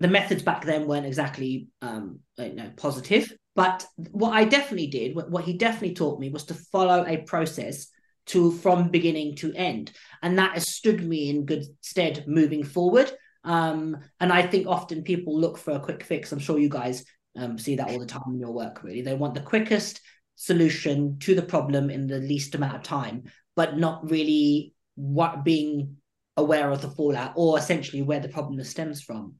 the 0.00 0.08
methods 0.08 0.42
back 0.42 0.64
then 0.64 0.86
weren't 0.86 1.06
exactly 1.06 1.68
um, 1.82 2.20
you 2.38 2.54
know 2.54 2.70
positive, 2.76 3.32
but 3.54 3.86
what 4.10 4.32
I 4.32 4.44
definitely 4.44 4.88
did, 4.88 5.14
what, 5.14 5.30
what 5.30 5.44
he 5.44 5.52
definitely 5.52 5.94
taught 5.94 6.18
me, 6.18 6.30
was 6.30 6.44
to 6.44 6.54
follow 6.54 7.04
a 7.06 7.18
process 7.18 7.88
to 8.26 8.52
from 8.52 8.90
beginning 8.90 9.36
to 9.36 9.52
end. 9.54 9.92
And 10.22 10.38
that 10.38 10.54
has 10.54 10.68
stood 10.68 11.06
me 11.06 11.30
in 11.30 11.46
good 11.46 11.64
stead 11.80 12.24
moving 12.26 12.64
forward. 12.64 13.10
Um, 13.42 13.96
and 14.20 14.30
i 14.30 14.42
think 14.42 14.66
often 14.66 15.02
people 15.02 15.40
look 15.40 15.56
for 15.56 15.72
a 15.72 15.80
quick 15.80 16.04
fix. 16.04 16.30
I'm 16.30 16.38
sure 16.38 16.58
you 16.58 16.68
guys 16.68 17.04
um, 17.36 17.58
see 17.58 17.76
that 17.76 17.88
all 17.88 17.98
the 17.98 18.06
time 18.06 18.22
in 18.28 18.38
your 18.38 18.52
work 18.52 18.82
really. 18.82 19.02
They 19.02 19.14
want 19.14 19.34
the 19.34 19.40
quickest 19.40 20.00
solution 20.36 21.18
to 21.20 21.34
the 21.34 21.42
problem 21.42 21.90
in 21.90 22.06
the 22.06 22.18
least 22.18 22.54
amount 22.54 22.76
of 22.76 22.82
time 22.82 23.24
but 23.56 23.76
not 23.76 24.10
really 24.10 24.72
what 24.94 25.44
being 25.44 25.96
aware 26.38 26.70
of 26.70 26.80
the 26.80 26.88
fallout 26.88 27.32
or 27.36 27.58
essentially 27.58 28.00
where 28.00 28.20
the 28.20 28.28
problem 28.28 28.62
stems 28.64 29.02
from 29.02 29.34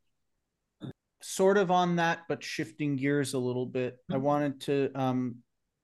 sort 1.31 1.57
of 1.57 1.71
on 1.71 1.97
that 1.97 2.21
but 2.29 2.43
shifting 2.43 2.97
gears 2.97 3.35
a 3.35 3.39
little 3.39 3.67
bit 3.67 3.95
mm-hmm. 3.95 4.15
i 4.15 4.19
wanted 4.19 4.61
to 4.61 4.91
um 4.97 5.37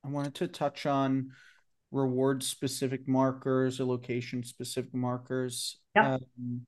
i 0.04 0.08
wanted 0.08 0.34
to 0.34 0.48
touch 0.48 0.86
on 0.86 1.30
reward 1.92 2.42
specific 2.42 3.06
markers 3.06 3.78
or 3.80 3.84
location 3.84 4.42
specific 4.42 4.92
markers 4.92 5.78
yeah. 5.94 6.14
um, 6.14 6.66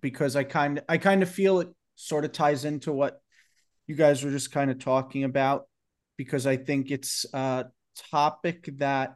because 0.00 0.34
i 0.34 0.42
kind 0.42 0.78
of 0.78 0.84
i 0.88 0.98
kind 0.98 1.22
of 1.22 1.30
feel 1.30 1.60
it 1.60 1.68
sort 1.94 2.24
of 2.24 2.32
ties 2.32 2.64
into 2.64 2.92
what 2.92 3.20
you 3.86 3.94
guys 3.94 4.24
were 4.24 4.30
just 4.30 4.50
kind 4.50 4.72
of 4.72 4.78
talking 4.80 5.22
about 5.22 5.68
because 6.16 6.48
i 6.48 6.56
think 6.56 6.90
it's 6.90 7.24
a 7.32 7.66
topic 8.10 8.68
that 8.78 9.14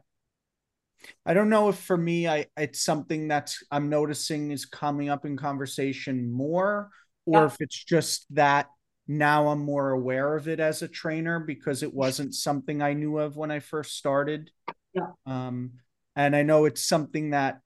i 1.25 1.33
don't 1.33 1.49
know 1.49 1.67
if 1.67 1.77
for 1.77 1.97
me 1.97 2.29
i 2.29 2.45
it's 2.55 2.81
something 2.81 3.27
that's 3.27 3.61
i'm 3.71 3.89
noticing 3.89 4.51
is 4.51 4.65
coming 4.65 5.09
up 5.09 5.25
in 5.25 5.35
conversation 5.35 6.31
more 6.31 6.89
or 7.25 7.41
yeah. 7.41 7.45
if 7.45 7.57
it's 7.59 7.83
just 7.83 8.25
that 8.33 8.67
now 9.07 9.47
i'm 9.47 9.59
more 9.59 9.91
aware 9.91 10.35
of 10.35 10.47
it 10.47 10.59
as 10.59 10.81
a 10.81 10.87
trainer 10.87 11.39
because 11.39 11.83
it 11.83 11.93
wasn't 11.93 12.33
something 12.33 12.81
i 12.81 12.93
knew 12.93 13.19
of 13.19 13.37
when 13.37 13.51
i 13.51 13.59
first 13.59 13.97
started 13.97 14.49
yeah. 14.95 15.07
Um, 15.25 15.71
and 16.15 16.35
I 16.35 16.43
know 16.43 16.65
it's 16.65 16.87
something 16.87 17.31
that 17.31 17.59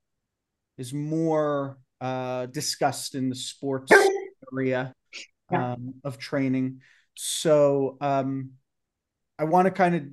is 0.77 0.93
more 0.93 1.77
uh, 2.01 2.47
discussed 2.47 3.15
in 3.15 3.29
the 3.29 3.35
sports 3.35 3.91
area 4.51 4.93
yeah. 5.51 5.73
um, 5.73 5.93
of 6.03 6.17
training. 6.17 6.81
So 7.15 7.97
um, 8.01 8.51
I 9.37 9.43
want 9.43 9.65
to 9.67 9.71
kind 9.71 9.95
of 9.95 10.03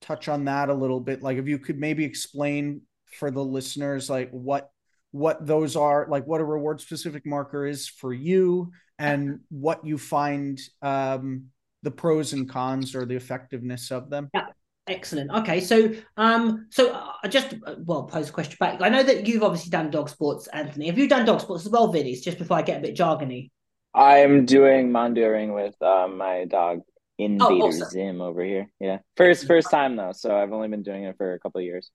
touch 0.00 0.28
on 0.28 0.46
that 0.46 0.70
a 0.70 0.74
little 0.74 1.00
bit. 1.00 1.22
Like 1.22 1.36
if 1.36 1.46
you 1.46 1.58
could 1.58 1.78
maybe 1.78 2.04
explain 2.04 2.82
for 3.18 3.30
the 3.30 3.44
listeners, 3.44 4.08
like 4.08 4.30
what 4.30 4.70
what 5.14 5.46
those 5.46 5.76
are, 5.76 6.08
like 6.10 6.26
what 6.26 6.40
a 6.40 6.44
reward 6.44 6.80
specific 6.80 7.24
marker 7.24 7.64
is 7.64 7.88
for 7.88 8.12
you, 8.12 8.72
and 8.98 9.38
what 9.48 9.86
you 9.86 9.96
find 9.96 10.60
um, 10.82 11.46
the 11.84 11.90
pros 11.92 12.32
and 12.32 12.48
cons 12.48 12.96
or 12.96 13.06
the 13.06 13.14
effectiveness 13.14 13.92
of 13.92 14.10
them. 14.10 14.28
Yeah. 14.34 14.46
Excellent. 14.86 15.30
Okay, 15.30 15.60
so 15.60 15.94
um, 16.18 16.66
so 16.70 16.92
I 17.22 17.28
just 17.28 17.54
uh, 17.66 17.76
well 17.78 18.02
pose 18.02 18.28
a 18.28 18.32
question 18.32 18.58
back. 18.60 18.82
I 18.82 18.90
know 18.90 19.02
that 19.02 19.26
you've 19.26 19.42
obviously 19.42 19.70
done 19.70 19.90
dog 19.90 20.10
sports, 20.10 20.46
Anthony. 20.48 20.88
Have 20.88 20.98
you 20.98 21.08
done 21.08 21.24
dog 21.24 21.40
sports 21.40 21.64
as 21.64 21.72
well, 21.72 21.90
Vinny's? 21.90 22.20
Just 22.20 22.36
before 22.36 22.58
I 22.58 22.62
get 22.62 22.80
a 22.80 22.82
bit 22.82 22.94
jargony. 22.94 23.50
I'm 23.94 24.44
doing 24.44 24.90
Mondioring 24.90 25.54
with 25.54 25.80
um, 25.80 26.18
my 26.18 26.44
dog 26.44 26.80
Invader 27.16 27.44
oh, 27.50 27.68
awesome. 27.68 27.88
Zim 27.88 28.20
over 28.20 28.44
here. 28.44 28.68
Yeah, 28.78 28.98
first 29.16 29.46
first 29.46 29.70
time 29.70 29.96
though, 29.96 30.12
so 30.12 30.36
I've 30.36 30.52
only 30.52 30.68
been 30.68 30.82
doing 30.82 31.04
it 31.04 31.16
for 31.16 31.32
a 31.32 31.38
couple 31.38 31.60
of 31.60 31.64
years. 31.64 31.90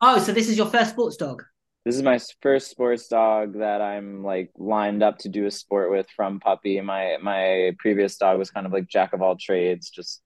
Oh, 0.00 0.20
so 0.20 0.30
this 0.30 0.48
is 0.48 0.56
your 0.56 0.66
first 0.66 0.90
sports 0.90 1.16
dog? 1.16 1.42
This 1.88 1.96
is 1.96 2.02
my 2.02 2.20
first 2.42 2.70
sports 2.70 3.08
dog 3.08 3.60
that 3.60 3.80
I'm 3.80 4.22
like 4.22 4.50
lined 4.58 5.02
up 5.02 5.16
to 5.20 5.30
do 5.30 5.46
a 5.46 5.50
sport 5.50 5.90
with 5.90 6.06
from 6.14 6.38
puppy. 6.38 6.78
My 6.82 7.16
my 7.22 7.74
previous 7.78 8.18
dog 8.18 8.38
was 8.38 8.50
kind 8.50 8.66
of 8.66 8.74
like 8.74 8.88
jack 8.88 9.14
of 9.14 9.22
all 9.22 9.36
trades, 9.36 9.88
just 9.88 10.20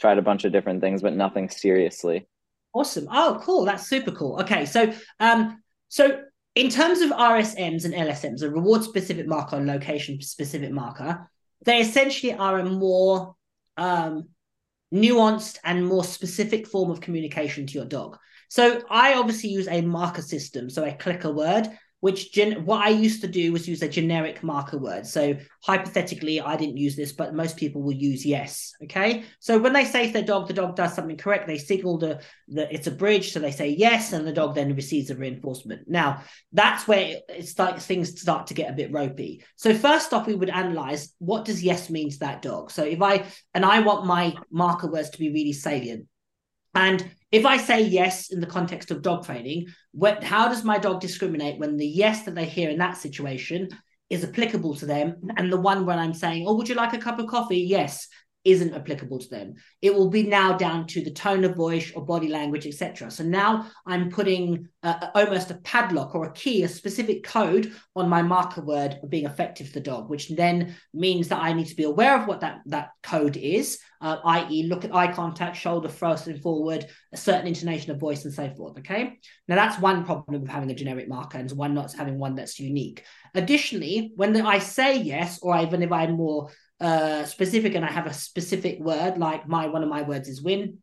tried 0.00 0.18
a 0.18 0.22
bunch 0.22 0.44
of 0.44 0.50
different 0.50 0.80
things, 0.80 1.00
but 1.00 1.14
nothing 1.14 1.48
seriously. 1.48 2.26
Awesome. 2.74 3.06
Oh, 3.08 3.38
cool. 3.40 3.64
That's 3.66 3.86
super 3.86 4.10
cool. 4.10 4.40
Okay, 4.40 4.66
so 4.66 4.92
um, 5.20 5.62
so 5.86 6.22
in 6.56 6.70
terms 6.70 7.02
of 7.02 7.10
RSMs 7.10 7.84
and 7.84 7.94
LSMs, 7.94 8.42
a 8.42 8.50
reward 8.50 8.82
specific 8.82 9.28
marker 9.28 9.58
and 9.58 9.68
location 9.68 10.20
specific 10.20 10.72
marker, 10.72 11.30
they 11.64 11.82
essentially 11.82 12.34
are 12.34 12.58
a 12.58 12.64
more 12.64 13.36
um, 13.76 14.28
nuanced 14.92 15.58
and 15.62 15.86
more 15.86 16.02
specific 16.02 16.66
form 16.66 16.90
of 16.90 17.00
communication 17.00 17.64
to 17.68 17.74
your 17.74 17.84
dog. 17.86 18.18
So 18.50 18.82
I 18.90 19.14
obviously 19.14 19.50
use 19.50 19.66
a 19.68 19.80
marker 19.80 20.22
system. 20.22 20.68
So 20.68 20.84
I 20.84 20.90
click 20.90 21.24
a 21.24 21.30
word 21.32 21.70
which 22.00 22.32
gen- 22.32 22.64
what 22.64 22.84
I 22.84 22.88
used 22.88 23.20
to 23.20 23.28
do 23.28 23.52
was 23.52 23.68
use 23.68 23.82
a 23.82 23.88
generic 23.88 24.42
marker 24.42 24.78
word. 24.78 25.06
So 25.06 25.36
hypothetically, 25.62 26.40
I 26.40 26.56
didn't 26.56 26.78
use 26.78 26.96
this, 26.96 27.12
but 27.12 27.34
most 27.34 27.58
people 27.58 27.82
will 27.82 27.92
use 27.92 28.24
yes. 28.24 28.72
Okay. 28.84 29.24
So 29.38 29.58
when 29.58 29.74
they 29.74 29.84
say 29.84 30.06
to 30.06 30.12
their 30.14 30.22
dog, 30.22 30.48
the 30.48 30.54
dog 30.54 30.76
does 30.76 30.94
something 30.94 31.18
correct, 31.18 31.46
they 31.46 31.58
signal 31.58 31.98
the, 31.98 32.22
the 32.48 32.72
it's 32.74 32.86
a 32.86 32.90
bridge. 32.90 33.32
So 33.32 33.38
they 33.38 33.52
say 33.52 33.68
yes, 33.68 34.14
and 34.14 34.26
the 34.26 34.32
dog 34.32 34.54
then 34.54 34.74
receives 34.74 35.10
a 35.10 35.16
reinforcement. 35.16 35.88
Now 35.88 36.22
that's 36.52 36.88
where 36.88 37.18
it's 37.28 37.58
like 37.58 37.78
things 37.78 38.18
start 38.18 38.46
to 38.46 38.54
get 38.54 38.70
a 38.70 38.76
bit 38.76 38.92
ropey. 38.92 39.44
So 39.56 39.74
first 39.74 40.14
off, 40.14 40.26
we 40.26 40.34
would 40.34 40.50
analyze 40.50 41.14
what 41.18 41.44
does 41.44 41.62
yes 41.62 41.90
mean 41.90 42.10
to 42.10 42.18
that 42.20 42.40
dog. 42.40 42.70
So 42.70 42.82
if 42.82 43.02
I 43.02 43.26
and 43.54 43.64
I 43.64 43.80
want 43.80 44.06
my 44.06 44.34
marker 44.50 44.90
words 44.90 45.10
to 45.10 45.18
be 45.18 45.30
really 45.30 45.52
salient. 45.52 46.06
And 46.72 47.10
if 47.30 47.46
I 47.46 47.56
say 47.56 47.82
yes 47.82 48.30
in 48.30 48.40
the 48.40 48.46
context 48.46 48.90
of 48.90 49.02
dog 49.02 49.24
training, 49.24 49.66
what, 49.92 50.22
how 50.22 50.48
does 50.48 50.64
my 50.64 50.78
dog 50.78 51.00
discriminate 51.00 51.58
when 51.58 51.76
the 51.76 51.86
yes 51.86 52.24
that 52.24 52.34
they 52.34 52.46
hear 52.46 52.70
in 52.70 52.78
that 52.78 52.96
situation 52.96 53.68
is 54.08 54.24
applicable 54.24 54.74
to 54.74 54.86
them 54.86 55.16
and 55.36 55.52
the 55.52 55.60
one 55.60 55.86
when 55.86 55.98
I'm 55.98 56.14
saying, 56.14 56.44
oh, 56.46 56.56
would 56.56 56.68
you 56.68 56.74
like 56.74 56.92
a 56.92 56.98
cup 56.98 57.18
of 57.18 57.28
coffee? 57.28 57.58
Yes 57.58 58.08
isn't 58.44 58.74
applicable 58.74 59.18
to 59.18 59.28
them. 59.28 59.54
It 59.82 59.94
will 59.94 60.08
be 60.08 60.22
now 60.22 60.56
down 60.56 60.86
to 60.88 61.04
the 61.04 61.10
tone 61.10 61.44
of 61.44 61.56
voice 61.56 61.92
or 61.92 62.04
body 62.04 62.28
language, 62.28 62.66
etc. 62.66 63.10
So 63.10 63.22
now 63.22 63.66
I'm 63.86 64.10
putting 64.10 64.68
almost 64.82 65.50
a 65.50 65.56
padlock 65.56 66.14
or 66.14 66.26
a 66.26 66.32
key, 66.32 66.62
a 66.62 66.68
specific 66.68 67.22
code 67.22 67.74
on 67.94 68.08
my 68.08 68.22
marker 68.22 68.62
word 68.62 68.98
being 69.08 69.26
effective 69.26 69.68
for 69.68 69.74
the 69.74 69.80
dog, 69.80 70.08
which 70.08 70.30
then 70.30 70.74
means 70.94 71.28
that 71.28 71.42
I 71.42 71.52
need 71.52 71.66
to 71.66 71.76
be 71.76 71.84
aware 71.84 72.18
of 72.18 72.26
what 72.26 72.40
that, 72.40 72.60
that 72.66 72.90
code 73.02 73.36
is, 73.36 73.78
uh, 74.00 74.16
i.e., 74.24 74.62
look 74.62 74.86
at 74.86 74.94
eye 74.94 75.12
contact, 75.12 75.56
shoulder 75.56 75.88
thrusting 75.88 76.38
forward, 76.38 76.86
a 77.12 77.18
certain 77.18 77.46
intonation 77.46 77.90
of 77.90 78.00
voice, 78.00 78.24
and 78.24 78.32
so 78.32 78.48
forth. 78.54 78.78
Okay. 78.78 79.18
Now 79.48 79.56
that's 79.56 79.78
one 79.78 80.06
problem 80.06 80.42
of 80.42 80.48
having 80.48 80.70
a 80.70 80.74
generic 80.74 81.08
marker, 81.08 81.36
and 81.36 81.50
one 81.52 81.74
not 81.74 81.92
having 81.92 82.18
one 82.18 82.36
that's 82.36 82.58
unique. 82.58 83.04
Additionally, 83.34 84.12
when 84.16 84.34
I 84.40 84.58
say 84.58 84.98
yes, 84.98 85.40
or 85.42 85.58
even 85.60 85.82
if 85.82 85.92
I'm 85.92 86.12
more 86.12 86.48
uh, 86.80 87.24
specific 87.24 87.74
and 87.74 87.84
I 87.84 87.90
have 87.90 88.06
a 88.06 88.12
specific 88.12 88.80
word, 88.80 89.18
like 89.18 89.46
my 89.46 89.66
one 89.66 89.82
of 89.82 89.88
my 89.88 90.02
words 90.02 90.28
is 90.28 90.42
win. 90.42 90.78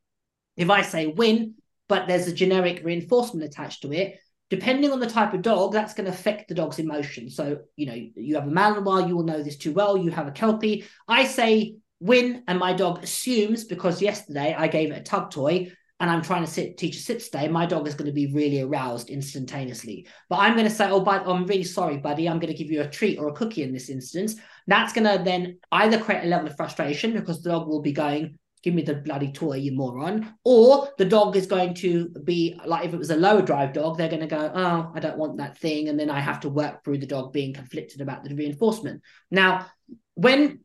If 0.55 0.69
I 0.69 0.81
say 0.81 1.07
win, 1.07 1.55
but 1.87 2.07
there's 2.07 2.27
a 2.27 2.33
generic 2.33 2.81
reinforcement 2.83 3.45
attached 3.45 3.81
to 3.81 3.91
it, 3.91 4.19
depending 4.49 4.91
on 4.91 4.99
the 4.99 5.09
type 5.09 5.33
of 5.33 5.41
dog, 5.41 5.73
that's 5.73 5.93
going 5.93 6.05
to 6.05 6.11
affect 6.11 6.47
the 6.47 6.55
dog's 6.55 6.79
emotion. 6.79 7.29
So, 7.29 7.59
you 7.75 7.85
know, 7.85 7.95
you 8.15 8.35
have 8.35 8.47
a 8.47 8.51
Malinois, 8.51 9.07
you 9.07 9.15
will 9.15 9.23
know 9.23 9.43
this 9.43 9.57
too 9.57 9.73
well. 9.73 9.97
You 9.97 10.11
have 10.11 10.27
a 10.27 10.31
Kelpie. 10.31 10.85
I 11.07 11.25
say 11.25 11.75
win, 11.99 12.43
and 12.47 12.59
my 12.59 12.73
dog 12.73 13.03
assumes 13.03 13.63
because 13.63 14.01
yesterday 14.01 14.55
I 14.57 14.67
gave 14.67 14.91
it 14.91 14.99
a 14.99 15.03
tug 15.03 15.31
toy 15.31 15.71
and 15.99 16.09
I'm 16.09 16.21
trying 16.21 16.45
to 16.45 16.51
sit, 16.51 16.77
teach 16.77 16.95
a 16.97 16.99
sit 16.99 17.21
stay, 17.21 17.47
my 17.47 17.65
dog 17.65 17.87
is 17.87 17.95
going 17.95 18.07
to 18.07 18.13
be 18.13 18.31
really 18.31 18.61
aroused 18.61 19.09
instantaneously. 19.09 20.07
But 20.29 20.37
I'm 20.37 20.53
going 20.53 20.67
to 20.67 20.73
say, 20.73 20.89
oh, 20.89 20.99
but 20.99 21.27
I'm 21.27 21.45
really 21.47 21.63
sorry, 21.63 21.97
buddy. 21.97 22.29
I'm 22.29 22.39
going 22.39 22.53
to 22.53 22.57
give 22.57 22.71
you 22.71 22.81
a 22.81 22.89
treat 22.89 23.17
or 23.17 23.29
a 23.29 23.33
cookie 23.33 23.63
in 23.63 23.73
this 23.73 23.89
instance. 23.89 24.35
That's 24.67 24.93
going 24.93 25.05
to 25.05 25.23
then 25.23 25.57
either 25.71 25.99
create 25.99 26.23
a 26.23 26.27
level 26.27 26.47
of 26.47 26.55
frustration 26.55 27.13
because 27.13 27.41
the 27.41 27.49
dog 27.49 27.67
will 27.67 27.81
be 27.81 27.93
going, 27.93 28.37
give 28.61 28.75
me 28.75 28.83
the 28.83 28.95
bloody 28.95 29.31
toy, 29.31 29.55
you 29.55 29.71
moron. 29.71 30.35
Or 30.43 30.89
the 30.99 31.05
dog 31.05 31.35
is 31.35 31.47
going 31.47 31.73
to 31.75 32.09
be 32.09 32.59
like, 32.63 32.85
if 32.85 32.93
it 32.93 32.99
was 32.99 33.09
a 33.09 33.15
lower 33.15 33.41
drive 33.41 33.73
dog, 33.73 33.97
they're 33.97 34.09
going 34.09 34.21
to 34.21 34.27
go, 34.27 34.51
oh, 34.53 34.91
I 34.93 34.99
don't 34.99 35.17
want 35.17 35.37
that 35.37 35.57
thing. 35.57 35.89
And 35.89 35.99
then 35.99 36.11
I 36.11 36.19
have 36.19 36.41
to 36.41 36.49
work 36.49 36.83
through 36.83 36.99
the 36.99 37.07
dog 37.07 37.33
being 37.33 37.53
conflicted 37.53 38.01
about 38.01 38.23
the 38.23 38.35
reinforcement. 38.35 39.01
Now, 39.31 39.65
when 40.13 40.59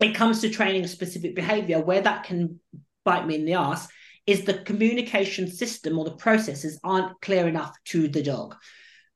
it 0.00 0.16
comes 0.16 0.40
to 0.40 0.50
training 0.50 0.84
a 0.84 0.88
specific 0.88 1.36
behavior, 1.36 1.80
where 1.80 2.00
that 2.00 2.24
can 2.24 2.58
bite 3.04 3.26
me 3.26 3.36
in 3.36 3.44
the 3.44 3.54
ass 3.54 3.86
is 4.26 4.44
the 4.44 4.54
communication 4.54 5.50
system 5.50 5.98
or 5.98 6.04
the 6.04 6.16
processes 6.16 6.78
aren't 6.82 7.20
clear 7.20 7.46
enough 7.46 7.76
to 7.84 8.08
the 8.08 8.22
dog. 8.22 8.54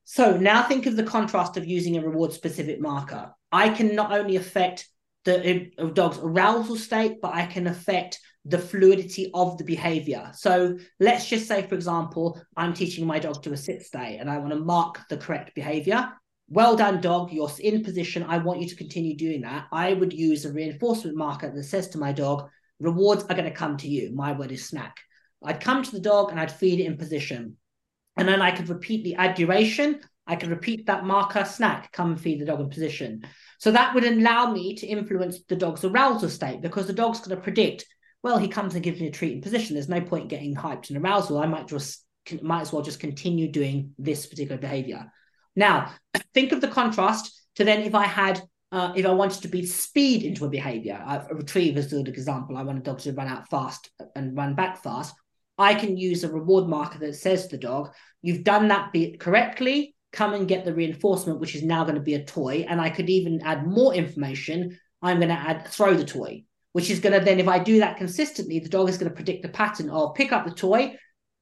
So 0.04 0.36
now 0.36 0.62
think 0.62 0.86
of 0.86 0.96
the 0.96 1.02
contrast 1.02 1.56
of 1.56 1.66
using 1.66 1.96
a 1.96 2.02
reward 2.02 2.32
specific 2.32 2.80
marker. 2.80 3.32
I 3.52 3.70
can 3.70 3.94
not 3.94 4.12
only 4.12 4.36
affect 4.36 4.88
the 5.24 5.70
uh, 5.78 5.86
dog's 5.86 6.18
arousal 6.18 6.76
state, 6.76 7.20
but 7.20 7.34
I 7.34 7.46
can 7.46 7.66
affect 7.66 8.18
the 8.44 8.58
fluidity 8.58 9.30
of 9.34 9.58
the 9.58 9.64
behavior. 9.64 10.30
So 10.34 10.78
let's 11.00 11.28
just 11.28 11.46
say, 11.46 11.66
for 11.66 11.74
example, 11.74 12.40
I'm 12.56 12.72
teaching 12.72 13.06
my 13.06 13.18
dog 13.18 13.42
to 13.42 13.52
a 13.52 13.56
sit 13.56 13.82
stay 13.82 14.16
and 14.16 14.30
I 14.30 14.38
want 14.38 14.50
to 14.50 14.58
mark 14.58 15.00
the 15.10 15.18
correct 15.18 15.54
behavior. 15.54 16.10
Well 16.48 16.76
done, 16.76 17.02
dog. 17.02 17.30
You're 17.30 17.50
in 17.60 17.84
position. 17.84 18.22
I 18.22 18.38
want 18.38 18.60
you 18.62 18.68
to 18.68 18.76
continue 18.76 19.16
doing 19.16 19.42
that. 19.42 19.66
I 19.70 19.92
would 19.92 20.14
use 20.14 20.46
a 20.46 20.52
reinforcement 20.52 21.16
marker 21.16 21.50
that 21.50 21.64
says 21.64 21.88
to 21.88 21.98
my 21.98 22.12
dog, 22.12 22.48
rewards 22.80 23.24
are 23.24 23.34
going 23.34 23.44
to 23.44 23.50
come 23.50 23.76
to 23.78 23.88
you. 23.88 24.12
My 24.14 24.32
word 24.32 24.52
is 24.52 24.66
snack. 24.66 24.96
I'd 25.42 25.60
come 25.60 25.82
to 25.82 25.90
the 25.90 26.00
dog 26.00 26.30
and 26.30 26.40
I'd 26.40 26.52
feed 26.52 26.80
it 26.80 26.86
in 26.86 26.96
position. 26.96 27.56
And 28.16 28.26
then 28.26 28.42
I 28.42 28.50
could 28.50 28.68
repeat 28.68 29.04
the 29.04 29.14
add 29.14 29.34
duration. 29.34 30.00
I 30.26 30.36
could 30.36 30.50
repeat 30.50 30.86
that 30.86 31.04
marker 31.04 31.44
snack, 31.44 31.90
come 31.92 32.10
and 32.12 32.20
feed 32.20 32.40
the 32.40 32.44
dog 32.44 32.60
in 32.60 32.68
position. 32.68 33.22
So 33.58 33.70
that 33.70 33.94
would 33.94 34.04
allow 34.04 34.50
me 34.52 34.74
to 34.76 34.86
influence 34.86 35.40
the 35.48 35.56
dog's 35.56 35.84
arousal 35.84 36.28
state 36.28 36.60
because 36.60 36.86
the 36.86 36.92
dog's 36.92 37.20
going 37.20 37.36
to 37.36 37.42
predict, 37.42 37.86
well, 38.22 38.36
he 38.36 38.48
comes 38.48 38.74
and 38.74 38.84
gives 38.84 39.00
me 39.00 39.06
a 39.06 39.12
treat 39.12 39.32
in 39.32 39.40
position. 39.40 39.74
There's 39.74 39.88
no 39.88 40.00
point 40.00 40.28
getting 40.28 40.54
hyped 40.54 40.90
and 40.90 40.98
arousal. 40.98 41.38
I 41.38 41.46
might 41.46 41.68
just 41.68 42.04
might 42.42 42.60
as 42.60 42.72
well 42.72 42.82
just 42.82 43.00
continue 43.00 43.50
doing 43.50 43.94
this 43.98 44.26
particular 44.26 44.60
behavior. 44.60 45.10
Now, 45.56 45.92
think 46.34 46.52
of 46.52 46.60
the 46.60 46.68
contrast 46.68 47.32
to 47.56 47.64
then 47.64 47.82
if 47.82 47.94
I 47.94 48.04
had 48.04 48.42
uh, 48.70 48.92
if 48.94 49.06
I 49.06 49.12
wanted 49.12 49.42
to 49.42 49.48
be 49.48 49.64
speed 49.64 50.22
into 50.22 50.44
a 50.44 50.50
behavior, 50.50 51.02
a 51.06 51.34
retriever 51.34 51.78
is 51.78 51.92
a 51.92 51.96
good 51.96 52.08
example. 52.08 52.56
I 52.56 52.62
want 52.62 52.78
a 52.78 52.82
dog 52.82 52.98
to 53.00 53.12
run 53.12 53.28
out 53.28 53.48
fast 53.48 53.90
and 54.14 54.36
run 54.36 54.54
back 54.54 54.82
fast. 54.82 55.14
I 55.56 55.74
can 55.74 55.96
use 55.96 56.22
a 56.22 56.32
reward 56.32 56.68
marker 56.68 56.98
that 56.98 57.16
says 57.16 57.46
to 57.46 57.56
the 57.56 57.62
dog, 57.62 57.92
you've 58.22 58.44
done 58.44 58.68
that 58.68 58.92
correctly 59.18 59.94
come 60.12 60.34
and 60.34 60.48
get 60.48 60.64
the 60.64 60.74
reinforcement, 60.74 61.40
which 61.40 61.54
is 61.54 61.62
now 61.62 61.84
going 61.84 61.94
to 61.96 62.00
be 62.00 62.14
a 62.14 62.24
toy. 62.24 62.64
And 62.68 62.80
I 62.80 62.90
could 62.90 63.10
even 63.10 63.40
add 63.42 63.66
more 63.66 63.94
information. 63.94 64.78
I'm 65.02 65.18
going 65.18 65.28
to 65.28 65.34
add 65.34 65.68
throw 65.68 65.94
the 65.94 66.04
toy, 66.04 66.44
which 66.72 66.90
is 66.90 67.00
going 67.00 67.18
to 67.18 67.24
then, 67.24 67.40
if 67.40 67.48
I 67.48 67.58
do 67.58 67.78
that 67.80 67.96
consistently, 67.96 68.58
the 68.58 68.68
dog 68.68 68.88
is 68.88 68.98
going 68.98 69.10
to 69.10 69.16
predict 69.16 69.42
the 69.42 69.48
pattern 69.48 69.90
of 69.90 70.14
pick 70.14 70.32
up 70.32 70.44
the 70.46 70.52
toy. 70.52 70.96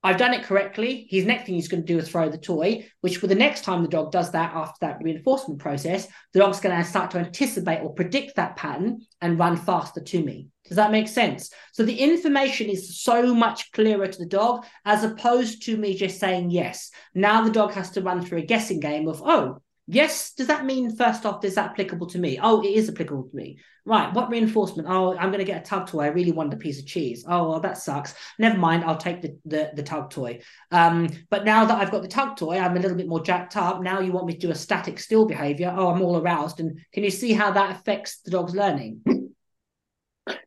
I've 0.06 0.18
done 0.18 0.34
it 0.34 0.44
correctly. 0.44 1.08
His 1.10 1.24
next 1.24 1.46
thing 1.46 1.56
he's 1.56 1.66
going 1.66 1.84
to 1.84 1.92
do 1.92 1.98
is 1.98 2.08
throw 2.08 2.28
the 2.28 2.38
toy, 2.38 2.86
which 3.00 3.16
for 3.16 3.26
the 3.26 3.34
next 3.34 3.64
time 3.64 3.82
the 3.82 3.88
dog 3.88 4.12
does 4.12 4.30
that 4.30 4.54
after 4.54 4.76
that 4.82 5.02
reinforcement 5.02 5.58
process, 5.58 6.06
the 6.32 6.38
dog's 6.38 6.60
going 6.60 6.76
to 6.76 6.88
start 6.88 7.10
to 7.10 7.18
anticipate 7.18 7.80
or 7.82 7.92
predict 7.92 8.36
that 8.36 8.54
pattern 8.54 9.00
and 9.20 9.36
run 9.36 9.56
faster 9.56 10.00
to 10.00 10.22
me. 10.22 10.46
Does 10.68 10.76
that 10.76 10.92
make 10.92 11.08
sense? 11.08 11.50
So 11.72 11.82
the 11.82 11.98
information 11.98 12.68
is 12.68 13.02
so 13.02 13.34
much 13.34 13.72
clearer 13.72 14.06
to 14.06 14.18
the 14.18 14.26
dog 14.26 14.64
as 14.84 15.02
opposed 15.02 15.64
to 15.64 15.76
me 15.76 15.96
just 15.96 16.20
saying 16.20 16.50
yes. 16.50 16.92
Now 17.12 17.42
the 17.42 17.50
dog 17.50 17.72
has 17.72 17.90
to 17.90 18.00
run 18.00 18.24
through 18.24 18.38
a 18.38 18.46
guessing 18.46 18.78
game 18.78 19.08
of, 19.08 19.20
oh, 19.24 19.60
yes, 19.86 20.32
does 20.32 20.46
that 20.48 20.64
mean 20.64 20.94
first 20.96 21.24
off, 21.24 21.44
is 21.44 21.54
that 21.54 21.70
applicable 21.70 22.06
to 22.08 22.18
me? 22.18 22.38
Oh, 22.42 22.62
it 22.62 22.68
is 22.68 22.88
applicable 22.88 23.28
to 23.28 23.36
me. 23.36 23.58
Right. 23.84 24.12
What 24.12 24.30
reinforcement? 24.30 24.88
Oh, 24.90 25.16
I'm 25.16 25.28
going 25.30 25.38
to 25.38 25.44
get 25.44 25.62
a 25.62 25.64
tug 25.64 25.86
toy. 25.86 26.04
I 26.04 26.08
really 26.08 26.32
want 26.32 26.52
a 26.52 26.56
piece 26.56 26.80
of 26.80 26.86
cheese. 26.86 27.24
Oh, 27.28 27.50
well, 27.50 27.60
that 27.60 27.78
sucks. 27.78 28.14
Never 28.36 28.58
mind. 28.58 28.82
I'll 28.84 28.96
take 28.96 29.22
the, 29.22 29.38
the, 29.44 29.70
the 29.74 29.82
tug 29.84 30.10
toy. 30.10 30.40
Um, 30.72 31.08
but 31.30 31.44
now 31.44 31.64
that 31.64 31.80
I've 31.80 31.92
got 31.92 32.02
the 32.02 32.08
tug 32.08 32.36
toy, 32.36 32.58
I'm 32.58 32.76
a 32.76 32.80
little 32.80 32.96
bit 32.96 33.06
more 33.06 33.22
jacked 33.22 33.56
up. 33.56 33.80
Now 33.80 34.00
you 34.00 34.10
want 34.10 34.26
me 34.26 34.32
to 34.32 34.38
do 34.40 34.50
a 34.50 34.56
static 34.56 34.98
still 34.98 35.24
behavior. 35.24 35.72
Oh, 35.76 35.88
I'm 35.88 36.02
all 36.02 36.16
aroused. 36.16 36.58
And 36.58 36.80
can 36.92 37.04
you 37.04 37.10
see 37.10 37.32
how 37.32 37.52
that 37.52 37.76
affects 37.76 38.22
the 38.22 38.32
dog's 38.32 38.56
learning? 38.56 39.02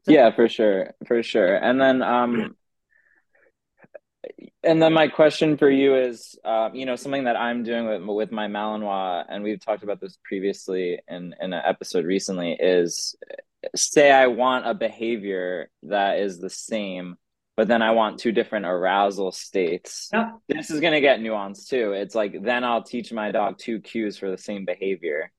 yeah 0.07 0.31
for 0.31 0.49
sure 0.49 0.93
for 1.07 1.23
sure 1.23 1.55
and 1.55 1.79
then 1.79 2.01
um 2.01 2.55
and 4.63 4.81
then 4.81 4.93
my 4.93 5.07
question 5.07 5.57
for 5.57 5.69
you 5.69 5.95
is 5.95 6.35
um, 6.43 6.75
you 6.75 6.85
know 6.85 6.95
something 6.95 7.23
that 7.23 7.35
i'm 7.35 7.63
doing 7.63 7.87
with 7.87 8.01
with 8.03 8.31
my 8.31 8.47
malinois 8.47 9.25
and 9.29 9.43
we've 9.43 9.63
talked 9.63 9.83
about 9.83 9.99
this 9.99 10.17
previously 10.23 10.99
in 11.07 11.33
in 11.41 11.53
an 11.53 11.61
episode 11.65 12.05
recently 12.05 12.53
is 12.53 13.15
say 13.75 14.11
i 14.11 14.27
want 14.27 14.67
a 14.67 14.73
behavior 14.73 15.69
that 15.83 16.19
is 16.19 16.39
the 16.39 16.49
same 16.49 17.15
but 17.57 17.67
then 17.67 17.81
i 17.81 17.91
want 17.91 18.19
two 18.19 18.31
different 18.31 18.65
arousal 18.65 19.31
states 19.31 20.09
yep. 20.13 20.37
this 20.47 20.69
is 20.69 20.79
going 20.79 20.93
to 20.93 21.01
get 21.01 21.19
nuanced 21.19 21.67
too 21.67 21.93
it's 21.93 22.15
like 22.15 22.41
then 22.41 22.63
i'll 22.63 22.83
teach 22.83 23.11
my 23.11 23.31
dog 23.31 23.57
two 23.57 23.79
cues 23.79 24.17
for 24.17 24.29
the 24.29 24.37
same 24.37 24.65
behavior 24.65 25.31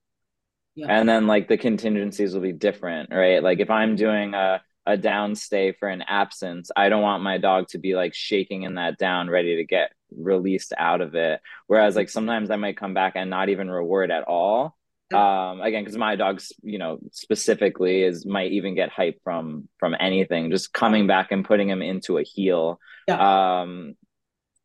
yeah. 0.75 0.87
and 0.87 1.07
then 1.07 1.27
like 1.27 1.47
the 1.47 1.57
contingencies 1.57 2.33
will 2.33 2.41
be 2.41 2.53
different 2.53 3.09
right 3.11 3.43
like 3.43 3.59
if 3.59 3.69
i'm 3.69 3.95
doing 3.95 4.33
a 4.33 4.61
a 4.85 4.97
down 4.97 5.35
stay 5.35 5.71
for 5.71 5.87
an 5.87 6.01
absence 6.01 6.71
i 6.75 6.89
don't 6.89 7.03
want 7.03 7.23
my 7.23 7.37
dog 7.37 7.67
to 7.67 7.77
be 7.77 7.95
like 7.95 8.13
shaking 8.13 8.63
in 8.63 8.75
that 8.75 8.97
down 8.97 9.29
ready 9.29 9.57
to 9.57 9.63
get 9.63 9.91
released 10.15 10.73
out 10.77 11.01
of 11.01 11.15
it. 11.15 11.41
Whereas 11.67 11.95
like 11.95 12.09
sometimes 12.09 12.51
i 12.51 12.55
might 12.55 12.77
come 12.77 12.93
back 12.93 13.13
and 13.15 13.29
not 13.29 13.49
even 13.49 13.69
reward 13.69 14.11
at 14.11 14.23
all. 14.23 14.77
Um 15.13 15.61
again 15.61 15.83
because 15.83 15.97
my 15.97 16.15
dog's 16.15 16.53
you 16.63 16.77
know 16.77 16.99
specifically 17.11 18.03
is 18.03 18.25
might 18.25 18.51
even 18.51 18.75
get 18.75 18.89
hype 18.89 19.19
from 19.23 19.67
from 19.77 19.95
anything 19.99 20.51
just 20.51 20.73
coming 20.73 21.07
back 21.07 21.31
and 21.31 21.45
putting 21.45 21.69
him 21.69 21.81
into 21.81 22.17
a 22.17 22.23
heel. 22.23 22.79
Yeah. 23.07 23.61
um 23.61 23.95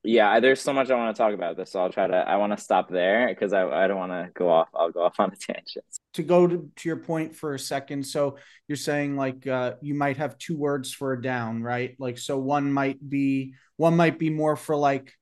yeah 0.07 0.39
there's 0.41 0.61
so 0.61 0.73
much 0.73 0.89
i 0.91 0.95
want 0.95 1.15
to 1.15 1.21
talk 1.21 1.35
about 1.35 1.57
this 1.57 1.73
so 1.73 1.81
i'll 1.81 1.91
try 1.91 2.07
to 2.07 2.17
i 2.17 2.37
want 2.37 2.57
to 2.57 2.63
stop 2.63 2.89
there 2.89 3.29
because 3.29 3.53
I, 3.53 3.67
I 3.67 3.87
don't 3.89 3.99
want 3.99 4.13
to 4.13 4.31
go 4.35 4.49
off 4.49 4.69
i'll 4.75 4.91
go 4.91 5.03
off 5.03 5.19
on 5.19 5.33
a 5.33 5.37
tangent. 5.37 5.85
To 6.15 6.23
go 6.23 6.47
to, 6.47 6.71
to 6.77 6.89
your 6.89 6.97
point 6.97 7.35
for 7.35 7.55
a 7.55 7.59
second 7.59 8.07
so 8.07 8.39
you're 8.69 8.77
saying 8.77 9.17
like 9.17 9.47
uh, 9.47 9.75
you 9.83 9.95
might 9.95 10.17
have 10.17 10.39
two 10.39 10.57
words 10.57 10.93
for 10.93 11.13
a 11.13 11.21
down 11.21 11.63
right? 11.63 11.95
Like 11.99 12.19
so 12.19 12.39
one 12.39 12.73
might 12.73 12.99
be 13.07 13.55
one 13.77 13.97
might 13.97 14.19
be 14.19 14.31
more 14.31 14.57
for 14.57 14.77
like 14.77 15.13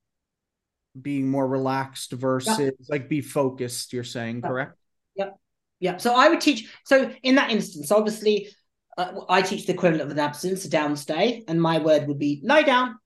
being 1.01 1.29
more 1.29 1.47
relaxed 1.47 2.13
versus 2.13 2.59
yeah. 2.59 2.71
like 2.89 3.09
be 3.09 3.21
focused 3.21 3.93
you're 3.93 4.05
saying 4.05 4.41
yeah. 4.43 4.49
correct? 4.49 4.79
Yep. 5.17 5.39
Yeah 5.81 5.97
so 5.97 6.15
i 6.15 6.29
would 6.29 6.41
teach 6.41 6.73
so 6.85 7.11
in 7.23 7.35
that 7.35 7.51
instance 7.51 7.91
obviously 7.91 8.49
uh, 8.97 9.13
i 9.29 9.43
teach 9.43 9.67
the 9.67 9.73
equivalent 9.73 10.03
of 10.03 10.11
an 10.11 10.19
absence 10.19 10.65
a 10.65 10.71
down 10.71 10.97
stay 10.97 11.45
and 11.49 11.61
my 11.61 11.79
word 11.79 12.07
would 12.07 12.19
be 12.19 12.41
lie 12.45 12.63
down 12.63 12.97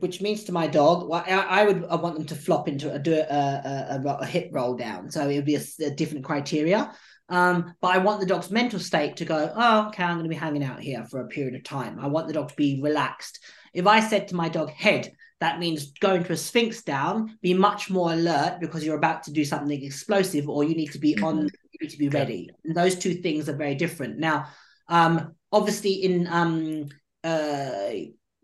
which 0.00 0.20
means 0.20 0.44
to 0.44 0.52
my 0.52 0.66
dog, 0.66 1.08
well, 1.08 1.24
I, 1.26 1.60
I, 1.60 1.64
would 1.64 1.84
I 1.84 1.94
want 1.96 2.16
them 2.16 2.26
to 2.26 2.34
flop 2.34 2.68
into 2.68 2.92
a 2.92 2.98
do 2.98 3.14
a, 3.14 3.18
a, 3.18 4.00
a, 4.04 4.16
a 4.20 4.26
hip 4.26 4.48
roll 4.52 4.74
down. 4.74 5.10
So 5.10 5.28
it 5.28 5.36
would 5.36 5.44
be 5.44 5.56
a, 5.56 5.62
a, 5.84 5.90
different 5.90 6.24
criteria. 6.24 6.92
Um, 7.28 7.74
but 7.80 7.94
I 7.94 7.98
want 7.98 8.20
the 8.20 8.26
dog's 8.26 8.50
mental 8.50 8.78
state 8.78 9.16
to 9.16 9.24
go, 9.24 9.52
oh, 9.54 9.88
okay, 9.88 10.04
I'm 10.04 10.16
going 10.16 10.24
to 10.24 10.28
be 10.28 10.36
hanging 10.36 10.64
out 10.64 10.80
here 10.80 11.04
for 11.04 11.20
a 11.20 11.28
period 11.28 11.54
of 11.54 11.64
time. 11.64 11.98
I 12.00 12.06
want 12.06 12.26
the 12.26 12.34
dog 12.34 12.48
to 12.50 12.56
be 12.56 12.80
relaxed. 12.82 13.40
If 13.74 13.86
I 13.86 14.00
said 14.00 14.28
to 14.28 14.36
my 14.36 14.48
dog, 14.48 14.70
head, 14.70 15.12
that 15.40 15.58
means 15.58 15.92
going 15.92 16.24
to 16.24 16.32
a 16.32 16.36
sphinx 16.36 16.82
down, 16.82 17.36
be 17.42 17.52
much 17.52 17.90
more 17.90 18.12
alert 18.12 18.58
because 18.60 18.84
you're 18.84 18.96
about 18.96 19.24
to 19.24 19.32
do 19.32 19.44
something 19.44 19.82
explosive 19.82 20.48
or 20.48 20.64
you 20.64 20.74
need 20.74 20.92
to 20.92 20.98
be 20.98 21.16
on, 21.18 21.36
mm-hmm. 21.36 21.44
you 21.44 21.78
need 21.80 21.90
to 21.90 21.98
be 21.98 22.08
ready. 22.08 22.48
And 22.64 22.76
those 22.76 22.96
two 22.96 23.14
things 23.14 23.48
are 23.48 23.56
very 23.56 23.74
different. 23.74 24.18
Now, 24.18 24.46
um, 24.88 25.34
obviously, 25.52 25.92
in 26.04 26.26
um, 26.28 26.88
uh, 27.22 27.90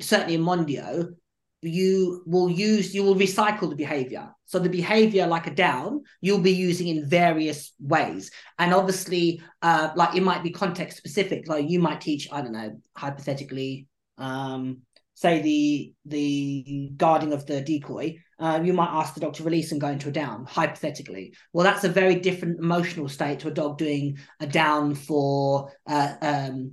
certainly 0.01 0.35
in 0.35 0.43
Mondio, 0.43 1.15
you 1.63 2.23
will 2.27 2.51
use 2.51 2.93
you 2.95 3.05
will 3.05 3.15
recycle 3.15 3.71
the 3.71 3.77
behavior. 3.77 4.29
So 4.47 4.59
the 4.59 4.69
behavior 4.69 5.27
like 5.27 5.47
a 5.47 5.55
down 5.55 6.03
you'll 6.21 6.41
be 6.41 6.53
using 6.53 6.89
in 6.89 7.09
various 7.09 7.73
ways. 7.79 8.31
And 8.59 8.75
obviously 8.75 9.41
uh 9.63 9.91
like 9.95 10.17
it 10.17 10.23
might 10.23 10.43
be 10.43 10.51
context 10.51 10.99
specific. 10.99 11.47
Like 11.47 11.71
you 11.71 11.79
might 11.79 12.01
teach 12.01 12.29
i 12.33 12.43
don't 12.43 12.53
know 12.53 12.81
hypothetically 12.97 13.87
um 14.19 14.79
say 15.15 15.41
the 15.41 15.95
the 16.05 16.91
guarding 16.97 17.33
of 17.33 17.47
the 17.47 17.61
decoy 17.61 18.17
uh, 18.41 18.61
you 18.61 18.73
might 18.73 18.91
ask 18.91 19.15
the 19.15 19.21
dog 19.21 19.35
to 19.35 19.45
release 19.45 19.71
and 19.71 19.81
go 19.81 19.87
into 19.87 20.09
a 20.09 20.13
down 20.13 20.45
hypothetically. 20.45 21.33
Well 21.53 21.63
that's 21.63 21.85
a 21.85 21.89
very 21.89 22.17
different 22.17 22.59
emotional 22.59 23.09
state 23.09 23.39
to 23.41 23.49
a 23.49 23.53
dog 23.53 23.79
doing 23.79 24.19
a 24.41 24.49
down 24.49 24.97
for 24.97 25.71
uh, 25.87 26.15
um 26.21 26.73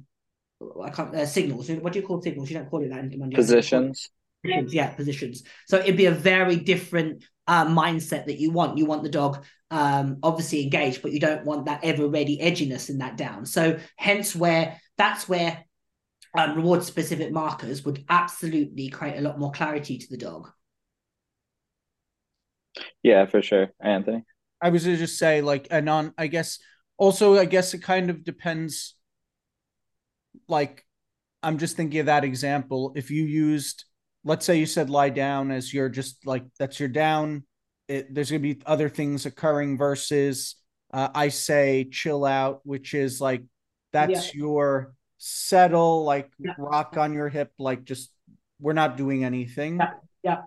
I 0.83 0.89
can't 0.89 1.13
uh, 1.15 1.27
signals. 1.27 1.69
What 1.69 1.93
do 1.93 1.99
you 1.99 2.07
call 2.07 2.21
signals? 2.23 2.49
You 2.49 2.57
don't 2.57 2.69
call 2.69 2.83
it 2.83 2.89
that 2.89 2.99
in 2.99 3.31
Positions 3.31 4.09
positions, 4.43 4.73
yeah, 4.73 4.89
positions. 4.89 5.43
So 5.67 5.77
it'd 5.77 5.97
be 5.97 6.05
a 6.05 6.11
very 6.11 6.55
different 6.55 7.23
uh, 7.47 7.65
mindset 7.65 8.25
that 8.25 8.39
you 8.39 8.51
want. 8.51 8.77
You 8.77 8.85
want 8.85 9.03
the 9.03 9.09
dog 9.09 9.43
um, 9.71 10.17
obviously 10.23 10.63
engaged, 10.63 11.01
but 11.01 11.11
you 11.11 11.19
don't 11.19 11.45
want 11.45 11.65
that 11.65 11.83
ever 11.83 12.07
ready 12.07 12.37
edginess 12.37 12.89
in 12.89 12.99
that 12.99 13.17
down. 13.17 13.45
So 13.45 13.79
hence 13.95 14.35
where 14.35 14.79
that's 14.97 15.29
where 15.29 15.63
um, 16.37 16.55
reward 16.55 16.83
specific 16.83 17.31
markers 17.31 17.83
would 17.85 18.03
absolutely 18.09 18.89
create 18.89 19.17
a 19.17 19.21
lot 19.21 19.39
more 19.39 19.51
clarity 19.51 19.97
to 19.97 20.07
the 20.09 20.17
dog. 20.17 20.49
Yeah, 23.03 23.25
for 23.25 23.41
sure, 23.41 23.69
Anthony. 23.79 24.23
I 24.61 24.69
was 24.69 24.83
to 24.83 24.97
just 24.97 25.17
say 25.17 25.41
like, 25.41 25.67
and 25.71 25.89
on, 25.89 26.13
I 26.17 26.27
guess 26.27 26.59
also, 26.97 27.37
I 27.37 27.45
guess 27.45 27.73
it 27.73 27.79
kind 27.79 28.09
of 28.09 28.23
depends, 28.23 28.95
like 30.47 30.85
I'm 31.41 31.57
just 31.57 31.77
thinking 31.77 32.01
of 32.01 32.05
that 32.07 32.25
example. 32.25 32.91
If 32.95 33.09
you 33.09 33.23
used, 33.23 33.85
let's 34.23 34.45
say 34.45 34.57
you 34.57 34.65
said 34.65 34.89
lie 34.89 35.09
down 35.09 35.51
as 35.51 35.73
you're 35.73 35.89
just 35.89 36.25
like 36.25 36.43
that's 36.57 36.79
your 36.79 36.89
down, 36.89 37.43
it, 37.87 38.13
there's 38.13 38.29
going 38.31 38.41
to 38.41 38.55
be 38.55 38.61
other 38.65 38.89
things 38.89 39.25
occurring 39.25 39.77
versus 39.77 40.55
uh, 40.93 41.09
I 41.13 41.29
say 41.29 41.87
chill 41.91 42.25
out, 42.25 42.61
which 42.63 42.93
is 42.93 43.21
like 43.21 43.43
that's 43.93 44.33
yeah. 44.33 44.41
your 44.41 44.93
settle, 45.17 46.03
like 46.03 46.31
yeah. 46.39 46.53
rock 46.57 46.97
on 46.97 47.13
your 47.13 47.29
hip, 47.29 47.51
like 47.59 47.83
just 47.83 48.11
we're 48.59 48.73
not 48.73 48.97
doing 48.97 49.23
anything. 49.23 49.77
Yeah. 49.77 49.91
yeah. 50.23 50.41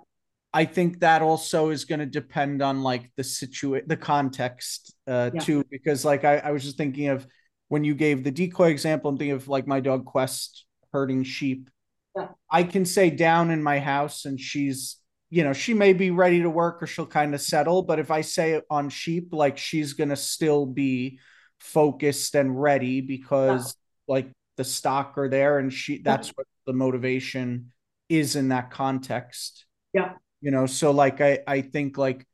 I 0.54 0.66
think 0.66 1.00
that 1.00 1.22
also 1.22 1.70
is 1.70 1.86
going 1.86 2.00
to 2.00 2.06
depend 2.06 2.60
on 2.60 2.82
like 2.82 3.10
the 3.16 3.24
situation, 3.24 3.88
the 3.88 3.96
context 3.96 4.94
uh, 5.06 5.30
yeah. 5.32 5.40
too, 5.40 5.64
because 5.70 6.04
like 6.04 6.24
I, 6.24 6.38
I 6.38 6.50
was 6.50 6.62
just 6.62 6.76
thinking 6.76 7.08
of 7.08 7.26
when 7.68 7.84
you 7.84 7.94
gave 7.94 8.22
the 8.22 8.30
decoy 8.30 8.68
example, 8.68 9.08
I'm 9.08 9.16
thinking 9.16 9.34
of 9.34 9.48
like 9.48 9.66
my 9.66 9.80
dog 9.80 10.04
Quest 10.04 10.66
herding 10.92 11.24
sheep. 11.24 11.70
Yeah. 12.16 12.28
I 12.50 12.64
can 12.64 12.84
say 12.84 13.10
down 13.10 13.50
in 13.50 13.62
my 13.62 13.78
house 13.78 14.24
and 14.24 14.38
she's, 14.38 14.96
you 15.30 15.44
know, 15.44 15.52
she 15.52 15.74
may 15.74 15.92
be 15.92 16.10
ready 16.10 16.42
to 16.42 16.50
work 16.50 16.82
or 16.82 16.86
she'll 16.86 17.06
kind 17.06 17.34
of 17.34 17.40
settle. 17.40 17.82
But 17.82 17.98
if 17.98 18.10
I 18.10 18.20
say 18.20 18.52
it 18.52 18.64
on 18.68 18.90
sheep, 18.90 19.32
like 19.32 19.58
she's 19.58 19.94
going 19.94 20.10
to 20.10 20.16
still 20.16 20.66
be 20.66 21.18
focused 21.58 22.34
and 22.34 22.60
ready 22.60 23.00
because 23.00 23.76
yeah. 24.08 24.14
like 24.14 24.30
the 24.56 24.64
stock 24.64 25.16
are 25.16 25.28
there 25.28 25.58
and 25.58 25.72
she, 25.72 26.02
that's 26.02 26.28
what 26.30 26.46
the 26.66 26.72
motivation 26.72 27.72
is 28.08 28.36
in 28.36 28.48
that 28.48 28.70
context. 28.70 29.64
Yeah. 29.94 30.12
You 30.40 30.50
know, 30.50 30.66
so 30.66 30.90
like 30.90 31.20
I, 31.20 31.38
I 31.46 31.62
think 31.62 31.96
like 31.96 32.26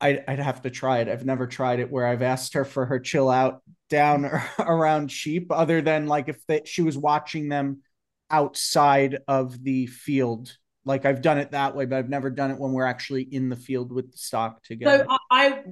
I'd, 0.00 0.24
I'd 0.28 0.38
have 0.38 0.62
to 0.62 0.70
try 0.70 0.98
it. 0.98 1.08
I've 1.08 1.24
never 1.24 1.46
tried 1.46 1.80
it 1.80 1.90
where 1.90 2.06
I've 2.06 2.22
asked 2.22 2.54
her 2.54 2.64
for 2.64 2.84
her 2.86 2.98
chill 2.98 3.30
out 3.30 3.62
down 3.88 4.30
around 4.58 5.10
sheep, 5.10 5.50
other 5.50 5.80
than 5.80 6.06
like 6.06 6.28
if 6.28 6.44
they, 6.46 6.62
she 6.64 6.82
was 6.82 6.98
watching 6.98 7.48
them 7.48 7.82
outside 8.30 9.18
of 9.28 9.62
the 9.62 9.86
field. 9.86 10.56
Like 10.84 11.04
I've 11.04 11.22
done 11.22 11.38
it 11.38 11.50
that 11.50 11.74
way, 11.74 11.84
but 11.84 11.96
I've 11.96 12.08
never 12.08 12.30
done 12.30 12.50
it 12.50 12.58
when 12.58 12.72
we're 12.72 12.84
actually 12.84 13.22
in 13.22 13.48
the 13.48 13.56
field 13.56 13.92
with 13.92 14.12
the 14.12 14.18
stock 14.18 14.62
together. 14.62 15.04
So 15.08 15.16
I, 15.30 15.62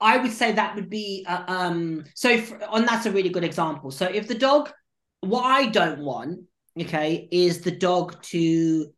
I 0.00 0.18
would 0.18 0.32
say 0.32 0.52
that 0.52 0.74
would 0.74 0.90
be 0.90 1.24
uh, 1.28 1.44
um. 1.46 2.04
So 2.14 2.38
for, 2.38 2.60
and 2.72 2.86
that's 2.86 3.06
a 3.06 3.12
really 3.12 3.30
good 3.30 3.44
example. 3.44 3.90
So 3.90 4.06
if 4.06 4.28
the 4.28 4.34
dog, 4.34 4.70
what 5.20 5.44
I 5.44 5.66
don't 5.66 6.00
want, 6.00 6.40
okay, 6.78 7.28
is 7.30 7.62
the 7.62 7.70
dog 7.70 8.22
to 8.24 8.92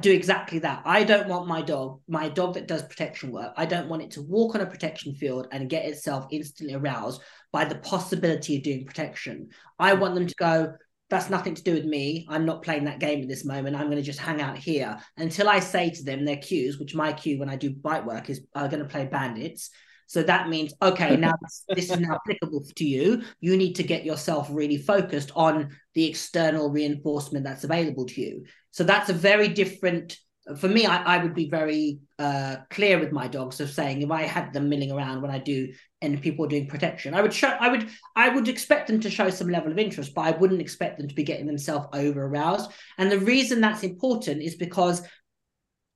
do 0.00 0.12
exactly 0.12 0.58
that. 0.58 0.82
I 0.84 1.02
don't 1.02 1.28
want 1.28 1.46
my 1.46 1.62
dog, 1.62 2.00
my 2.06 2.28
dog 2.28 2.54
that 2.54 2.68
does 2.68 2.82
protection 2.82 3.32
work, 3.32 3.54
I 3.56 3.64
don't 3.64 3.88
want 3.88 4.02
it 4.02 4.10
to 4.12 4.22
walk 4.22 4.54
on 4.54 4.60
a 4.60 4.66
protection 4.66 5.14
field 5.14 5.48
and 5.50 5.70
get 5.70 5.86
itself 5.86 6.26
instantly 6.30 6.74
aroused 6.74 7.22
by 7.52 7.64
the 7.64 7.76
possibility 7.76 8.56
of 8.56 8.62
doing 8.62 8.84
protection. 8.84 9.48
I 9.78 9.94
want 9.94 10.14
them 10.14 10.26
to 10.26 10.34
go, 10.34 10.74
that's 11.12 11.28
nothing 11.28 11.54
to 11.54 11.62
do 11.62 11.74
with 11.74 11.84
me. 11.84 12.26
I'm 12.30 12.46
not 12.46 12.62
playing 12.62 12.84
that 12.84 12.98
game 12.98 13.20
at 13.20 13.28
this 13.28 13.44
moment. 13.44 13.76
I'm 13.76 13.88
going 13.90 13.98
to 13.98 14.02
just 14.02 14.18
hang 14.18 14.40
out 14.40 14.56
here 14.56 14.98
until 15.18 15.46
I 15.46 15.60
say 15.60 15.90
to 15.90 16.02
them 16.02 16.24
their 16.24 16.38
cues, 16.38 16.78
which 16.78 16.94
my 16.94 17.12
cue 17.12 17.38
when 17.38 17.50
I 17.50 17.56
do 17.56 17.70
bite 17.70 18.06
work 18.06 18.30
is 18.30 18.40
I'm 18.54 18.70
going 18.70 18.82
to 18.82 18.88
play 18.88 19.04
bandits. 19.04 19.68
So 20.06 20.22
that 20.22 20.48
means, 20.48 20.72
okay, 20.80 21.16
now 21.18 21.34
this 21.68 21.90
is 21.90 22.00
now 22.00 22.14
applicable 22.14 22.64
to 22.76 22.84
you. 22.84 23.24
You 23.40 23.58
need 23.58 23.74
to 23.74 23.82
get 23.82 24.06
yourself 24.06 24.48
really 24.50 24.78
focused 24.78 25.30
on 25.36 25.76
the 25.92 26.06
external 26.06 26.70
reinforcement 26.70 27.44
that's 27.44 27.64
available 27.64 28.06
to 28.06 28.20
you. 28.20 28.44
So 28.70 28.82
that's 28.82 29.10
a 29.10 29.14
very 29.14 29.48
different. 29.48 30.16
For 30.56 30.68
me, 30.68 30.86
I, 30.86 31.16
I 31.16 31.22
would 31.22 31.34
be 31.34 31.50
very 31.50 31.98
uh, 32.18 32.56
clear 32.70 32.98
with 32.98 33.12
my 33.12 33.28
dogs 33.28 33.60
of 33.60 33.70
saying 33.70 34.00
if 34.00 34.10
I 34.10 34.22
had 34.22 34.54
them 34.54 34.70
milling 34.70 34.92
around 34.92 35.20
when 35.20 35.30
I 35.30 35.38
do 35.38 35.74
and 36.02 36.20
people 36.20 36.44
are 36.44 36.48
doing 36.48 36.66
protection, 36.66 37.14
I 37.14 37.22
would 37.22 37.32
show, 37.32 37.48
I 37.48 37.68
would, 37.68 37.88
I 38.16 38.28
would 38.28 38.48
expect 38.48 38.88
them 38.88 39.00
to 39.00 39.10
show 39.10 39.30
some 39.30 39.48
level 39.48 39.72
of 39.72 39.78
interest, 39.78 40.14
but 40.14 40.22
I 40.22 40.30
wouldn't 40.32 40.60
expect 40.60 40.98
them 40.98 41.08
to 41.08 41.14
be 41.14 41.22
getting 41.22 41.46
themselves 41.46 41.86
over 41.92 42.24
aroused. 42.24 42.70
And 42.98 43.10
the 43.10 43.18
reason 43.18 43.60
that's 43.60 43.82
important 43.82 44.42
is 44.42 44.56
because 44.56 45.02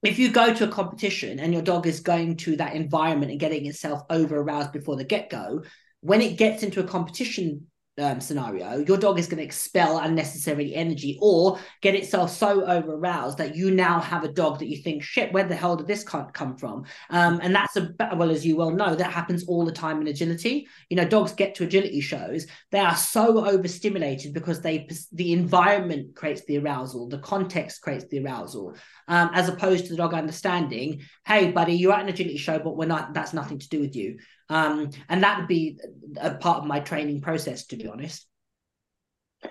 if 0.03 0.19
you 0.19 0.31
go 0.31 0.55
to 0.55 0.65
a 0.65 0.69
competition 0.69 1.41
and 1.41 1.53
your 1.53 1.63
dog 1.63 1.87
is 1.87 2.01
going 2.01 2.37
to 2.37 2.57
that 2.57 2.75
environment 2.75 3.31
and 3.31 3.41
getting 3.41 3.67
itself 3.67 4.03
over 4.09 4.37
aroused 4.37 4.73
before 4.73 4.97
the 4.97 5.05
get 5.05 5.31
go, 5.31 5.63
when 6.01 6.21
it 6.21 6.39
gets 6.39 6.63
into 6.63 6.81
a 6.81 6.85
competition 6.85 7.67
um, 7.99 8.21
scenario, 8.21 8.79
your 8.79 8.99
dog 8.99 9.19
is 9.19 9.27
going 9.27 9.39
to 9.39 9.45
expel 9.45 9.99
unnecessary 9.99 10.75
energy 10.75 11.19
or 11.21 11.59
get 11.81 11.95
itself 11.95 12.31
so 12.31 12.65
over 12.65 12.95
aroused 12.95 13.39
that 13.39 13.57
you 13.57 13.71
now 13.71 14.01
have 14.01 14.25
a 14.25 14.33
dog 14.33 14.59
that 14.59 14.69
you 14.69 14.83
think, 14.83 15.03
shit, 15.03 15.33
where 15.33 15.45
the 15.45 15.57
hell 15.57 15.77
did 15.77 15.87
this 15.87 16.05
come 16.05 16.57
from? 16.57 16.85
Um, 17.11 17.41
and 17.43 17.55
that's 17.55 17.77
a 17.77 17.95
well, 18.17 18.31
as 18.31 18.45
you 18.45 18.57
well 18.57 18.71
know, 18.71 18.95
that 18.95 19.13
happens 19.13 19.45
all 19.45 19.65
the 19.65 19.73
time 19.73 20.01
in 20.01 20.09
agility. 20.09 20.69
You 20.91 20.97
know, 20.97 21.07
dogs 21.07 21.33
get 21.33 21.55
to 21.57 21.65
agility 21.65 22.01
shows, 22.01 22.47
they 22.71 22.81
are 22.81 22.97
so 22.97 23.47
overstimulated 23.47 24.35
because 24.35 24.61
they 24.61 24.89
the 25.13 25.33
environment 25.33 26.15
creates 26.15 26.45
the 26.45 26.59
arousal, 26.59 27.09
the 27.09 27.19
context 27.19 27.81
creates 27.81 28.07
the 28.09 28.23
arousal, 28.23 28.75
um, 29.09 29.31
as 29.33 29.49
opposed 29.49 29.87
to 29.87 29.91
the 29.91 29.97
dog 29.97 30.13
understanding, 30.13 31.03
hey, 31.25 31.51
buddy, 31.51 31.75
you're 31.75 31.93
at 31.93 32.03
an 32.03 32.09
agility 32.09 32.37
show, 32.37 32.59
but 32.59 32.77
we're 32.77 32.87
not. 32.87 33.15
That's 33.15 33.33
nothing 33.33 33.59
to 33.59 33.69
do 33.69 33.81
with 33.81 33.97
you. 33.97 34.19
Um, 34.49 34.91
and 35.09 35.23
that 35.23 35.39
would 35.39 35.49
be 35.49 35.79
a 36.21 36.35
part 36.35 36.59
of 36.59 36.67
my 36.67 36.81
training 36.81 37.21
process, 37.21 37.67
to 37.67 37.77
be 37.77 37.89
honest. 37.89 38.27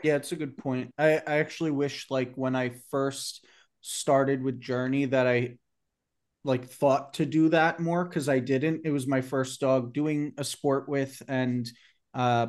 Yeah, 0.04 0.16
it's 0.16 0.32
a 0.32 0.36
good 0.36 0.58
point. 0.58 0.94
I, 0.98 1.22
I 1.26 1.38
actually 1.38 1.72
wish 1.72 2.08
like 2.10 2.34
when 2.36 2.56
I 2.56 2.74
first 2.92 3.46
started 3.82 4.44
with 4.44 4.60
Journey 4.60 5.06
that 5.06 5.28
I 5.28 5.58
like 6.44 6.70
thought 6.70 7.16
to 7.16 7.26
do 7.26 7.50
that 7.50 7.80
more 7.80 8.06
because 8.06 8.30
I 8.30 8.40
didn't. 8.40 8.82
It 8.86 8.92
was 8.92 9.08
my 9.08 9.22
first 9.22 9.60
dog 9.60 9.94
doing 9.94 10.34
a 10.38 10.44
sport 10.44 10.88
with, 10.88 11.22
and 11.28 11.70
uh, 12.14 12.48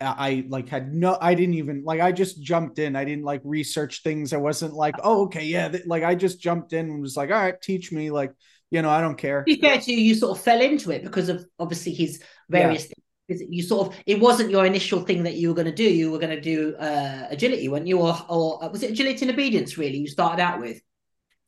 I 0.00 0.46
like 0.48 0.68
had 0.68 0.92
no. 0.92 1.16
I 1.20 1.34
didn't 1.34 1.54
even 1.54 1.84
like. 1.84 2.00
I 2.00 2.12
just 2.12 2.42
jumped 2.42 2.78
in. 2.78 2.96
I 2.96 3.04
didn't 3.04 3.24
like 3.24 3.40
research 3.44 4.02
things. 4.02 4.32
I 4.32 4.38
wasn't 4.38 4.74
like, 4.74 4.96
oh, 5.02 5.24
okay, 5.24 5.44
yeah. 5.44 5.74
Like 5.86 6.02
I 6.02 6.14
just 6.14 6.40
jumped 6.40 6.72
in 6.72 6.90
and 6.90 7.00
was 7.00 7.16
like, 7.16 7.30
all 7.30 7.36
right, 7.40 7.60
teach 7.60 7.92
me. 7.92 8.10
Like 8.10 8.32
you 8.70 8.82
know, 8.82 8.90
I 8.90 9.00
don't 9.00 9.16
care. 9.16 9.40
To 9.40 9.44
be 9.44 9.60
fair 9.60 9.80
to 9.80 9.92
you, 9.92 9.98
you 9.98 10.14
sort 10.14 10.36
of 10.36 10.44
fell 10.44 10.60
into 10.60 10.90
it 10.90 11.02
because 11.02 11.28
of 11.28 11.46
obviously 11.58 11.92
his 11.92 12.22
various 12.48 12.84
yeah. 12.84 12.94
things. 13.28 13.42
You 13.48 13.62
sort 13.62 13.88
of 13.88 13.96
it 14.04 14.20
wasn't 14.20 14.50
your 14.50 14.66
initial 14.66 15.00
thing 15.00 15.22
that 15.22 15.34
you 15.34 15.48
were 15.48 15.54
going 15.54 15.66
to 15.66 15.72
do. 15.72 15.84
You 15.84 16.10
were 16.10 16.18
going 16.18 16.34
to 16.34 16.40
do 16.40 16.74
uh, 16.76 17.26
agility, 17.30 17.68
weren't 17.68 17.86
you? 17.86 18.00
Or 18.00 18.16
or 18.28 18.62
uh, 18.62 18.68
was 18.68 18.82
it 18.82 18.90
agility 18.90 19.26
and 19.26 19.30
obedience? 19.32 19.78
Really, 19.78 19.98
you 19.98 20.08
started 20.08 20.42
out 20.42 20.60
with. 20.60 20.80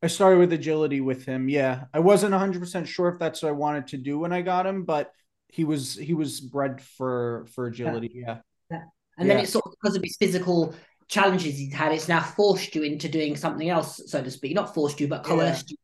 I 0.01 0.07
started 0.07 0.39
with 0.39 0.53
agility 0.53 1.01
with 1.01 1.25
him. 1.25 1.49
Yeah, 1.49 1.85
I 1.93 1.99
wasn't 1.99 2.31
100 2.31 2.59
percent 2.59 2.87
sure 2.87 3.09
if 3.09 3.19
that's 3.19 3.43
what 3.43 3.49
I 3.49 3.51
wanted 3.51 3.87
to 3.87 3.97
do 3.97 4.17
when 4.17 4.33
I 4.33 4.41
got 4.41 4.65
him, 4.65 4.85
but 4.85 5.11
he 5.49 5.65
was 5.65 5.95
he 5.95 6.13
was 6.13 6.39
bred 6.39 6.81
for 6.81 7.45
for 7.53 7.67
agility. 7.67 8.11
Yeah. 8.13 8.27
yeah. 8.27 8.37
yeah. 8.71 8.83
And 9.19 9.27
yeah. 9.27 9.33
then 9.35 9.43
it's 9.43 9.51
sort 9.51 9.65
of 9.65 9.73
because 9.79 9.95
of 9.95 10.03
his 10.03 10.17
physical 10.17 10.73
challenges 11.07 11.57
he's 11.57 11.73
had, 11.73 11.91
it's 11.91 12.07
now 12.07 12.21
forced 12.21 12.75
you 12.75 12.83
into 12.83 13.07
doing 13.07 13.35
something 13.35 13.69
else, 13.69 14.01
so 14.07 14.23
to 14.23 14.31
speak. 14.31 14.55
Not 14.55 14.73
forced 14.73 14.99
you, 14.99 15.07
but 15.07 15.23
coerced 15.23 15.71
you 15.71 15.77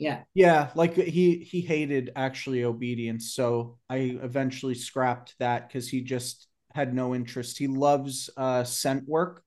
yeah. 0.00 0.22
Yeah, 0.34 0.70
like 0.74 0.94
he 0.94 1.36
he 1.38 1.60
hated 1.60 2.10
actually 2.16 2.64
obedience, 2.64 3.34
so 3.34 3.78
I 3.88 4.18
eventually 4.22 4.74
scrapped 4.74 5.34
that 5.40 5.68
because 5.68 5.88
he 5.88 6.00
just 6.00 6.48
had 6.74 6.94
no 6.94 7.14
interest. 7.14 7.58
He 7.58 7.66
loves 7.66 8.30
uh 8.36 8.64
scent 8.64 9.06
work. 9.06 9.42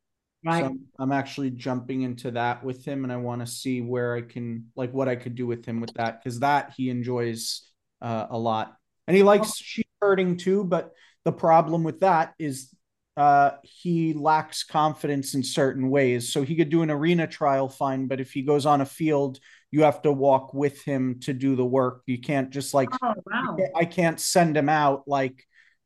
Right. 0.46 0.64
So 0.64 0.78
I'm 1.00 1.12
actually 1.12 1.52
jumping 1.52 2.04
into 2.04 2.32
that 2.32 2.64
with 2.64 2.86
him, 2.86 3.04
and 3.04 3.12
I 3.12 3.18
want 3.18 3.42
to 3.42 3.48
see 3.48 3.82
where 3.82 4.16
I 4.16 4.22
can 4.22 4.68
like 4.76 4.94
what 4.94 5.10
I 5.10 5.16
could 5.16 5.34
do 5.36 5.48
with 5.48 5.66
him 5.66 5.82
with 5.82 5.94
that 5.96 6.22
because 6.22 6.40
that 6.42 6.74
he 6.78 6.90
enjoys 6.90 7.68
uh, 8.02 8.28
a 8.30 8.38
lot, 8.38 8.76
and 9.08 9.18
he 9.18 9.24
likes 9.24 9.50
oh. 9.50 9.56
sheep 9.58 9.88
herding 10.02 10.38
too. 10.38 10.64
But 10.66 10.92
the 11.26 11.32
problem 11.32 11.84
with 11.84 12.02
that 12.02 12.36
is 12.38 12.76
uh, 13.18 13.52
he 13.64 14.14
lacks 14.14 14.64
confidence 14.64 15.34
in 15.34 15.44
certain 15.44 15.90
ways. 15.90 16.32
So 16.32 16.44
he 16.44 16.56
could 16.56 16.70
do 16.70 16.82
an 16.84 16.92
arena 16.92 17.26
trial 17.26 17.70
fine, 17.70 18.08
but 18.08 18.20
if 18.20 18.32
he 18.32 18.42
goes 18.42 18.66
on 18.66 18.82
a 18.82 18.86
field 18.86 19.40
you 19.74 19.82
have 19.82 20.04
to 20.04 20.12
walk 20.12 20.54
with 20.54 20.84
him 20.84 21.20
to 21.22 21.34
do 21.34 21.56
the 21.56 21.66
work. 21.66 22.04
You 22.06 22.22
can't 22.22 22.52
just 22.52 22.76
like, 22.76 22.90
oh, 23.02 23.16
wow. 23.26 23.58
I 23.76 23.86
can't 23.86 24.20
send 24.20 24.56
him 24.56 24.70
out 24.70 25.08
like, 25.08 25.44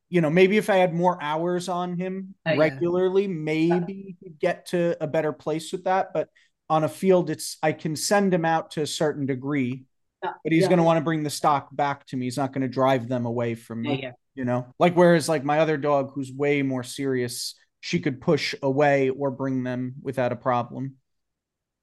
you 0.10 0.20
know, 0.20 0.30
maybe 0.30 0.58
if 0.58 0.70
I 0.70 0.76
had 0.76 0.94
more 0.94 1.18
hours 1.24 1.70
on 1.70 1.96
him 1.96 2.36
oh, 2.46 2.58
regularly, 2.58 3.28
yeah. 3.28 3.30
maybe 3.30 4.18
he'd 4.20 4.40
get 4.40 4.66
to 4.68 5.02
a 5.02 5.08
better 5.08 5.32
place 5.32 5.72
with 5.72 5.86
that. 5.86 6.12
But 6.14 6.28
on 6.70 6.84
a 6.84 6.90
field, 6.90 7.30
it's 7.30 7.58
I 7.64 7.72
can 7.72 7.96
send 7.96 8.34
him 8.34 8.44
out 8.44 8.72
to 8.72 8.82
a 8.82 8.88
certain 8.88 9.26
degree, 9.26 9.86
yeah. 10.22 10.32
but 10.44 10.52
he's 10.52 10.64
yeah. 10.64 10.68
going 10.68 10.80
to 10.80 10.84
want 10.84 10.98
to 10.98 11.06
bring 11.06 11.24
the 11.24 11.30
stock 11.30 11.74
back 11.74 12.06
to 12.08 12.18
me. 12.18 12.26
He's 12.26 12.36
not 12.36 12.52
going 12.52 12.64
to 12.64 12.68
drive 12.68 13.08
them 13.08 13.26
away 13.26 13.56
from 13.56 13.84
me. 13.84 14.04
Oh, 14.06 14.12
you 14.36 14.44
know, 14.44 14.68
like 14.80 14.98
whereas 14.98 15.30
like 15.30 15.46
my 15.46 15.60
other 15.60 15.78
dog, 15.78 16.12
who's 16.14 16.30
way 16.30 16.62
more 16.62 16.84
serious, 16.84 17.56
she 17.80 18.02
could 18.02 18.20
push 18.20 18.54
away 18.62 19.12
or 19.12 19.32
bring 19.32 19.64
them 19.64 19.94
without 20.02 20.34
a 20.34 20.36
problem. 20.36 20.96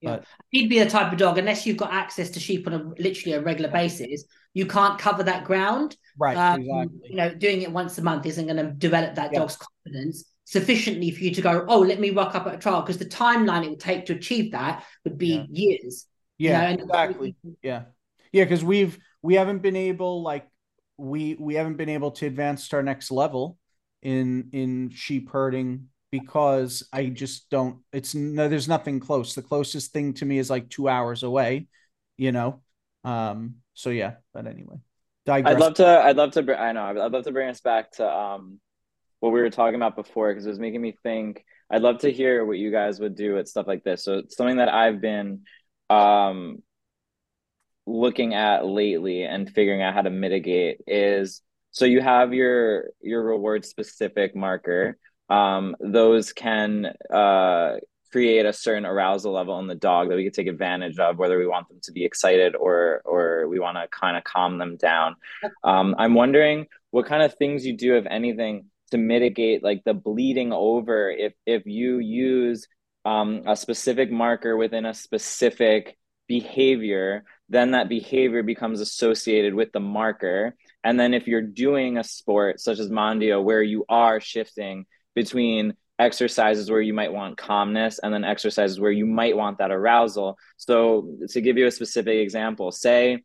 Yeah. 0.05 0.16
But, 0.16 0.24
He'd 0.50 0.68
be 0.68 0.78
the 0.78 0.88
type 0.88 1.12
of 1.12 1.18
dog, 1.18 1.38
unless 1.38 1.66
you've 1.66 1.76
got 1.76 1.92
access 1.92 2.30
to 2.30 2.40
sheep 2.40 2.66
on 2.66 2.74
a 2.74 2.78
literally 2.98 3.32
a 3.36 3.40
regular 3.40 3.70
basis, 3.70 4.24
you 4.52 4.66
can't 4.66 4.98
cover 4.98 5.22
that 5.24 5.44
ground. 5.44 5.96
Right. 6.18 6.36
Um, 6.36 6.61
exactly. 6.61 7.00
You 7.11 7.16
know, 7.16 7.34
doing 7.34 7.62
it 7.62 7.72
once 7.72 7.98
a 7.98 8.02
month 8.02 8.26
isn't 8.26 8.46
going 8.46 8.57
to 8.57 8.72
develop 8.72 9.16
that 9.16 9.30
yeah. 9.32 9.40
dog's 9.40 9.57
confidence 9.57 10.24
sufficiently 10.44 11.11
for 11.11 11.24
you 11.24 11.34
to 11.34 11.40
go, 11.40 11.64
oh, 11.68 11.80
let 11.80 11.98
me 11.98 12.11
rock 12.11 12.34
up 12.34 12.46
at 12.46 12.55
a 12.55 12.59
trial 12.59 12.82
because 12.82 12.98
the 12.98 13.07
timeline 13.07 13.64
it 13.64 13.70
would 13.70 13.80
take 13.80 14.07
to 14.07 14.14
achieve 14.14 14.52
that 14.52 14.84
would 15.05 15.18
be 15.18 15.36
yeah. 15.36 15.44
years. 15.50 16.07
Yeah, 16.38 16.70
you 16.70 16.76
know? 16.76 16.84
exactly. 16.84 17.36
Yeah, 17.62 17.84
yeah, 18.32 18.44
because 18.44 18.62
we've 18.62 18.98
we 19.22 19.34
haven't 19.34 19.62
been 19.62 19.76
able 19.76 20.22
like 20.22 20.46
we 20.96 21.34
we 21.38 21.55
haven't 21.55 21.76
been 21.76 21.88
able 21.88 22.11
to 22.12 22.26
advance 22.26 22.68
to 22.68 22.76
our 22.76 22.82
next 22.82 23.11
level 23.11 23.59
in 24.02 24.50
in 24.52 24.90
sheep 24.90 25.30
herding 25.30 25.88
because 26.14 26.86
I 26.92 27.06
just 27.06 27.50
don't. 27.50 27.80
It's 27.92 28.14
no, 28.14 28.46
there's 28.46 28.68
nothing 28.68 29.00
close. 29.00 29.34
The 29.34 29.42
closest 29.42 29.92
thing 29.92 30.14
to 30.14 30.24
me 30.24 30.38
is 30.38 30.48
like 30.48 30.70
two 30.70 30.88
hours 30.88 31.24
away, 31.24 31.66
you 32.16 32.30
know. 32.30 32.60
Um. 33.02 33.56
So 33.74 33.90
yeah, 33.90 34.14
but 34.32 34.46
anyway, 34.46 34.76
digress. 35.26 35.54
I'd 35.54 35.60
love 35.60 35.74
to. 35.74 35.86
I'd 35.86 36.16
love 36.16 36.30
to. 36.32 36.56
I 36.56 36.70
know. 36.70 36.84
I'd 36.84 37.10
love 37.10 37.24
to 37.24 37.32
bring 37.32 37.48
us 37.48 37.60
back 37.60 37.90
to 37.94 38.08
um 38.08 38.60
what 39.18 39.32
we 39.32 39.40
were 39.40 39.50
talking 39.50 39.74
about 39.74 39.96
before 39.96 40.30
because 40.30 40.46
it 40.46 40.50
was 40.50 40.60
making 40.60 40.80
me 40.80 40.96
think. 41.02 41.44
I'd 41.68 41.82
love 41.82 41.98
to 42.00 42.12
hear 42.12 42.44
what 42.44 42.58
you 42.58 42.70
guys 42.70 43.00
would 43.00 43.16
do 43.16 43.36
at 43.36 43.48
stuff 43.48 43.66
like 43.66 43.82
this. 43.82 44.04
So 44.04 44.22
something 44.28 44.58
that 44.58 44.68
I've 44.68 45.00
been 45.00 45.40
um 45.90 46.62
looking 47.86 48.34
at 48.34 48.64
lately 48.64 49.24
and 49.24 49.50
figuring 49.50 49.82
out 49.82 49.94
how 49.94 50.02
to 50.02 50.10
mitigate 50.10 50.80
is 50.86 51.42
so 51.72 51.86
you 51.86 52.00
have 52.00 52.32
your 52.32 52.90
your 53.02 53.24
reward 53.24 53.64
specific 53.64 54.36
marker 54.36 54.96
um, 55.28 55.76
those 55.80 56.32
can 56.32 56.92
uh, 57.12 57.76
create 58.12 58.46
a 58.46 58.52
certain 58.52 58.86
arousal 58.86 59.32
level 59.32 59.58
in 59.58 59.66
the 59.66 59.74
dog 59.74 60.08
that 60.08 60.16
we 60.16 60.24
can 60.24 60.32
take 60.32 60.46
advantage 60.46 60.98
of 60.98 61.18
whether 61.18 61.38
we 61.38 61.46
want 61.46 61.68
them 61.68 61.80
to 61.82 61.92
be 61.92 62.04
excited 62.04 62.54
or 62.54 63.02
or 63.04 63.48
we 63.48 63.58
want 63.58 63.76
to 63.76 63.88
kind 63.88 64.16
of 64.16 64.22
calm 64.22 64.56
them 64.56 64.76
down 64.76 65.16
um, 65.64 65.96
i'm 65.98 66.14
wondering 66.14 66.66
what 66.92 67.06
kind 67.06 67.24
of 67.24 67.34
things 67.34 67.66
you 67.66 67.76
do 67.76 67.96
if 67.96 68.06
anything 68.08 68.66
to 68.92 68.98
mitigate 68.98 69.64
like 69.64 69.82
the 69.84 69.94
bleeding 69.94 70.52
over 70.52 71.10
if 71.10 71.32
if 71.44 71.66
you 71.66 71.98
use 71.98 72.68
um, 73.04 73.42
a 73.46 73.56
specific 73.56 74.12
marker 74.12 74.56
within 74.56 74.86
a 74.86 74.94
specific 74.94 75.98
behavior 76.28 77.24
then 77.48 77.72
that 77.72 77.88
behavior 77.88 78.42
becomes 78.42 78.80
associated 78.80 79.54
with 79.54 79.72
the 79.72 79.80
marker. 79.80 80.56
And 80.82 80.98
then 80.98 81.14
if 81.14 81.26
you're 81.26 81.42
doing 81.42 81.98
a 81.98 82.04
sport 82.04 82.60
such 82.60 82.78
as 82.78 82.90
Mondio, 82.90 83.42
where 83.42 83.62
you 83.62 83.84
are 83.88 84.20
shifting 84.20 84.86
between 85.14 85.74
exercises 85.98 86.70
where 86.70 86.80
you 86.80 86.92
might 86.92 87.12
want 87.12 87.36
calmness 87.36 88.00
and 88.02 88.12
then 88.12 88.24
exercises 88.24 88.80
where 88.80 88.90
you 88.90 89.06
might 89.06 89.36
want 89.36 89.58
that 89.58 89.70
arousal. 89.70 90.36
So 90.56 91.16
to 91.28 91.40
give 91.40 91.56
you 91.56 91.66
a 91.66 91.70
specific 91.70 92.18
example, 92.18 92.72
say 92.72 93.22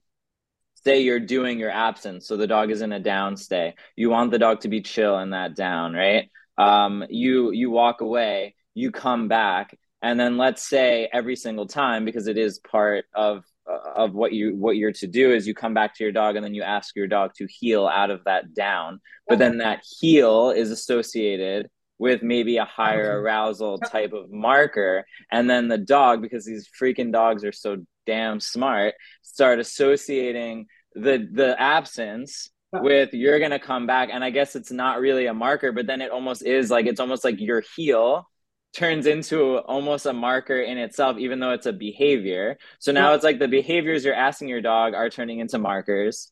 say 0.85 1.01
you're 1.01 1.19
doing 1.19 1.59
your 1.59 1.71
absence 1.71 2.25
so 2.25 2.37
the 2.37 2.47
dog 2.47 2.71
is 2.71 2.81
in 2.81 2.93
a 2.93 2.99
down 2.99 3.35
stay. 3.35 3.75
You 3.95 4.09
want 4.09 4.31
the 4.31 4.39
dog 4.39 4.61
to 4.61 4.69
be 4.69 4.81
chill 4.81 5.19
in 5.19 5.31
that 5.31 5.55
down 5.55 5.93
right? 5.93 6.29
Um, 6.57 7.05
you 7.09 7.51
you 7.51 7.71
walk 7.71 8.01
away 8.01 8.55
you 8.79 8.91
come 8.91 9.27
back 9.27 9.77
and 10.01 10.19
then 10.19 10.37
let's 10.37 10.67
say 10.67 11.09
every 11.11 11.35
single 11.35 11.67
time 11.67 12.05
because 12.05 12.27
it 12.27 12.37
is 12.37 12.59
part 12.59 13.05
of 13.13 13.43
of 13.67 14.13
what 14.13 14.33
you 14.33 14.55
what 14.55 14.77
you're 14.77 14.91
to 14.93 15.05
do 15.05 15.31
is 15.31 15.47
you 15.47 15.53
come 15.53 15.73
back 15.73 15.93
to 15.95 16.03
your 16.03 16.11
dog 16.11 16.35
and 16.35 16.43
then 16.43 16.55
you 16.55 16.63
ask 16.63 16.95
your 16.95 17.07
dog 17.07 17.31
to 17.35 17.45
heel 17.47 17.87
out 17.87 18.09
of 18.09 18.23
that 18.23 18.53
down. 18.53 18.99
But 19.27 19.37
then 19.37 19.59
that 19.59 19.83
heel 19.99 20.49
is 20.49 20.71
associated 20.71 21.69
with 21.99 22.23
maybe 22.23 22.57
a 22.57 22.65
higher 22.65 23.21
arousal 23.21 23.77
type 23.77 24.13
of 24.13 24.31
marker. 24.31 25.05
And 25.31 25.49
then 25.49 25.67
the 25.67 25.77
dog 25.77 26.21
because 26.21 26.45
these 26.45 26.67
freaking 26.67 27.11
dogs 27.11 27.43
are 27.43 27.51
so 27.51 27.85
damn 28.07 28.39
smart 28.39 28.95
start 29.21 29.59
associating 29.59 30.65
the 30.95 31.27
the 31.31 31.61
absence 31.61 32.49
with 32.73 33.13
you're 33.13 33.37
to 33.37 33.59
come 33.59 33.85
back. 33.85 34.09
And 34.11 34.23
i 34.23 34.31
guess 34.31 34.55
it's 34.55 34.71
not 34.71 34.99
really 34.99 35.27
a 35.27 35.33
marker 35.33 35.71
but 35.71 35.85
then 35.85 36.01
it 36.01 36.09
almost 36.11 36.43
is 36.43 36.71
like 36.71 36.87
it's 36.87 36.99
almost 36.99 37.23
like 37.23 37.39
your 37.39 37.61
heel 37.75 38.27
turns 38.73 39.05
into 39.05 39.57
almost 39.57 40.05
a 40.05 40.13
marker 40.13 40.59
in 40.61 40.77
itself, 40.77 41.17
even 41.17 41.39
though 41.39 41.51
it's 41.51 41.65
a 41.65 41.73
behavior. 41.73 42.57
So 42.79 42.91
now 42.91 43.13
it's 43.13 43.23
like 43.23 43.39
the 43.39 43.47
behaviors 43.47 44.05
you're 44.05 44.13
asking 44.13 44.47
your 44.47 44.61
dog 44.61 44.93
are 44.93 45.09
turning 45.09 45.39
into 45.39 45.57
markers. 45.57 46.31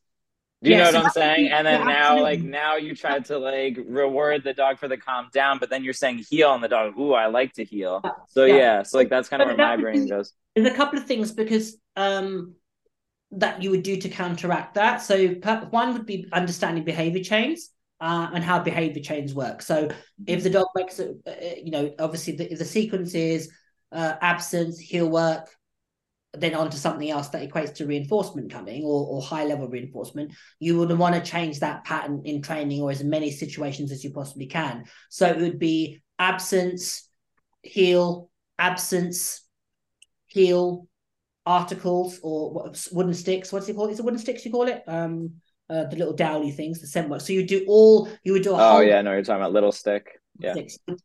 Do 0.62 0.70
you 0.70 0.76
know 0.76 0.84
what 0.84 0.96
I'm 0.96 1.10
saying? 1.10 1.50
And 1.52 1.66
then 1.66 1.86
now, 1.86 2.20
like 2.20 2.40
now, 2.40 2.76
you 2.76 2.94
try 2.96 3.20
to 3.20 3.38
like 3.38 3.78
reward 3.86 4.42
the 4.42 4.52
dog 4.52 4.78
for 4.78 4.88
the 4.88 4.96
calm 4.96 5.28
down, 5.32 5.58
but 5.58 5.70
then 5.70 5.84
you're 5.84 5.92
saying 5.92 6.24
heel, 6.28 6.52
and 6.52 6.62
the 6.62 6.68
dog, 6.68 6.98
ooh, 6.98 7.12
I 7.12 7.26
like 7.26 7.52
to 7.54 7.64
heel. 7.64 8.02
So 8.28 8.44
yeah, 8.44 8.56
yeah 8.56 8.82
so 8.82 8.98
like 8.98 9.08
that's 9.08 9.28
kind 9.28 9.40
of 9.40 9.48
where 9.48 9.56
my 9.56 9.76
brain 9.76 10.08
goes. 10.08 10.32
There's 10.56 10.66
a 10.66 10.74
couple 10.74 10.98
of 10.98 11.06
things 11.06 11.30
because 11.30 11.76
um 11.96 12.54
that 13.30 13.62
you 13.62 13.70
would 13.70 13.82
do 13.82 13.96
to 13.98 14.08
counteract 14.08 14.74
that. 14.74 15.02
So 15.02 15.28
one 15.70 15.92
would 15.92 16.06
be 16.06 16.26
understanding 16.32 16.84
behavior 16.84 17.22
chains 17.22 17.70
uh, 18.00 18.30
and 18.32 18.42
how 18.42 18.58
behavior 18.58 19.02
change 19.02 19.34
work. 19.34 19.60
So 19.60 19.90
if 20.26 20.42
the 20.42 20.50
dog 20.50 20.66
makes 20.74 20.98
it, 20.98 21.16
uh, 21.26 21.32
you 21.62 21.70
know, 21.70 21.94
obviously 21.98 22.36
the, 22.36 22.54
the 22.54 22.64
sequence 22.64 23.14
is 23.14 23.52
uh, 23.92 24.14
absence, 24.20 24.78
heel 24.78 25.08
work, 25.08 25.50
then 26.34 26.54
onto 26.54 26.76
something 26.76 27.08
else 27.08 27.28
that 27.28 27.48
equates 27.48 27.74
to 27.74 27.86
reinforcement 27.86 28.52
coming 28.52 28.84
or, 28.84 29.06
or 29.06 29.22
high 29.22 29.44
level 29.44 29.68
reinforcement, 29.68 30.32
you 30.60 30.78
would 30.78 30.96
want 30.98 31.14
to 31.14 31.30
change 31.30 31.60
that 31.60 31.84
pattern 31.84 32.22
in 32.24 32.42
training 32.42 32.82
or 32.82 32.90
as 32.90 33.02
many 33.02 33.30
situations 33.30 33.90
as 33.90 34.04
you 34.04 34.10
possibly 34.10 34.46
can. 34.46 34.84
So 35.08 35.26
it 35.26 35.38
would 35.38 35.58
be 35.58 36.02
absence, 36.18 37.08
heel, 37.62 38.30
absence, 38.58 39.42
heel, 40.26 40.86
articles 41.46 42.20
or 42.22 42.72
wooden 42.92 43.14
sticks. 43.14 43.50
What's 43.50 43.68
it 43.68 43.74
called? 43.74 43.90
Is 43.90 43.98
it 43.98 44.04
wooden 44.04 44.20
sticks 44.20 44.44
you 44.44 44.52
call 44.52 44.68
it? 44.68 44.82
Um, 44.86 45.34
uh, 45.70 45.84
the 45.84 45.96
little 45.96 46.14
dowly 46.14 46.50
things, 46.50 46.80
the 46.80 46.86
scent 46.86 47.08
work. 47.08 47.20
So 47.20 47.32
you 47.32 47.46
do 47.46 47.64
all, 47.68 48.08
you 48.22 48.32
would 48.32 48.42
do 48.42 48.52
a 48.52 48.54
oh, 48.54 48.70
whole. 48.70 48.82
yeah, 48.82 49.02
no, 49.02 49.12
you're 49.12 49.22
talking 49.22 49.40
about 49.40 49.52
little 49.52 49.72
stick. 49.72 50.20
Yeah. 50.38 50.54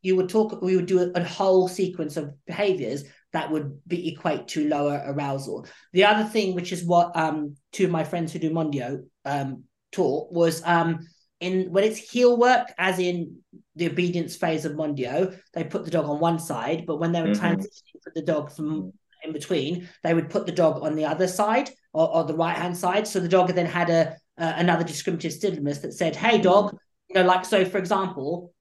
You 0.01 0.15
would 0.15 0.29
talk, 0.29 0.61
we 0.61 0.75
would 0.75 0.85
do 0.85 0.99
a, 0.99 1.11
a, 1.19 1.23
whole 1.23 1.67
sequence 1.67 2.17
of 2.17 2.33
behaviors 2.45 3.03
that 3.33 3.51
would 3.51 3.79
be 3.87 4.13
equate 4.13 4.47
to 4.49 4.67
lower 4.67 5.03
arousal. 5.05 5.65
The 5.91 6.05
other 6.05 6.23
thing, 6.23 6.55
which 6.55 6.71
is 6.71 6.83
what 6.83 7.15
um 7.15 7.55
two 7.71 7.85
of 7.85 7.91
my 7.91 8.03
friends 8.03 8.31
who 8.31 8.39
do 8.39 8.51
Mondio 8.51 9.03
um 9.25 9.63
taught, 9.91 10.31
was 10.31 10.61
um 10.65 10.99
in 11.39 11.71
when 11.71 11.83
it's 11.83 11.97
heel 11.97 12.37
work, 12.37 12.73
as 12.77 12.99
in 12.99 13.37
the 13.75 13.87
obedience 13.87 14.35
phase 14.35 14.65
of 14.65 14.73
Mondio, 14.73 15.37
they 15.53 15.63
put 15.63 15.83
the 15.83 15.91
dog 15.91 16.05
on 16.05 16.19
one 16.19 16.39
side, 16.39 16.85
but 16.85 16.97
when 16.97 17.11
they 17.11 17.21
were 17.21 17.29
mm-hmm. 17.29 17.45
transitioning 17.45 18.01
for 18.03 18.11
the 18.15 18.21
dog 18.21 18.51
from 18.51 18.93
in 19.23 19.33
between, 19.33 19.89
they 20.03 20.13
would 20.13 20.29
put 20.29 20.45
the 20.45 20.51
dog 20.51 20.83
on 20.83 20.95
the 20.95 21.05
other 21.05 21.27
side 21.27 21.69
or, 21.93 22.13
or 22.13 22.23
the 22.25 22.35
right 22.35 22.57
hand 22.57 22.77
side. 22.77 23.07
So 23.07 23.19
the 23.19 23.27
dog 23.27 23.53
then 23.53 23.65
had 23.65 23.89
a 23.89 24.15
uh, 24.37 24.53
another 24.57 24.83
discriminative 24.83 25.33
stimulus 25.33 25.79
that 25.79 25.93
said, 25.93 26.15
"Hey, 26.15 26.39
dog," 26.39 26.77
you 27.09 27.15
know, 27.15 27.23
like 27.23 27.45
so. 27.45 27.65
For 27.65 27.77
example, 27.77 28.53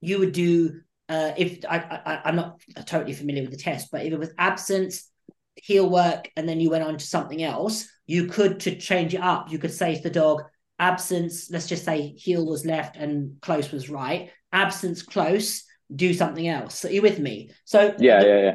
you 0.00 0.18
would 0.18 0.32
do 0.32 0.80
uh, 1.10 1.32
if 1.36 1.64
I, 1.68 1.78
I 1.78 2.20
I'm 2.24 2.36
not 2.36 2.60
totally 2.86 3.12
familiar 3.12 3.42
with 3.42 3.50
the 3.50 3.56
test, 3.58 3.90
but 3.90 4.06
if 4.06 4.12
it 4.12 4.18
was 4.18 4.32
absence, 4.38 5.10
heel 5.56 5.90
work, 5.90 6.30
and 6.36 6.48
then 6.48 6.60
you 6.60 6.70
went 6.70 6.84
on 6.84 6.96
to 6.96 7.04
something 7.04 7.42
else, 7.42 7.88
you 8.06 8.26
could 8.26 8.60
to 8.60 8.76
change 8.76 9.14
it 9.14 9.20
up. 9.20 9.50
You 9.50 9.58
could 9.58 9.72
say 9.72 9.96
to 9.96 10.02
the 10.02 10.10
dog, 10.10 10.44
absence. 10.78 11.50
Let's 11.50 11.66
just 11.66 11.84
say 11.84 12.14
heel 12.16 12.46
was 12.46 12.64
left 12.64 12.96
and 12.96 13.40
close 13.42 13.70
was 13.70 13.90
right. 13.90 14.30
Absence, 14.52 15.02
close. 15.02 15.64
Do 15.94 16.14
something 16.14 16.46
else. 16.46 16.76
So 16.78 16.88
you 16.88 17.02
with 17.02 17.18
me? 17.18 17.50
So 17.64 17.94
yeah, 17.98 18.22
yeah, 18.22 18.40
yeah 18.40 18.54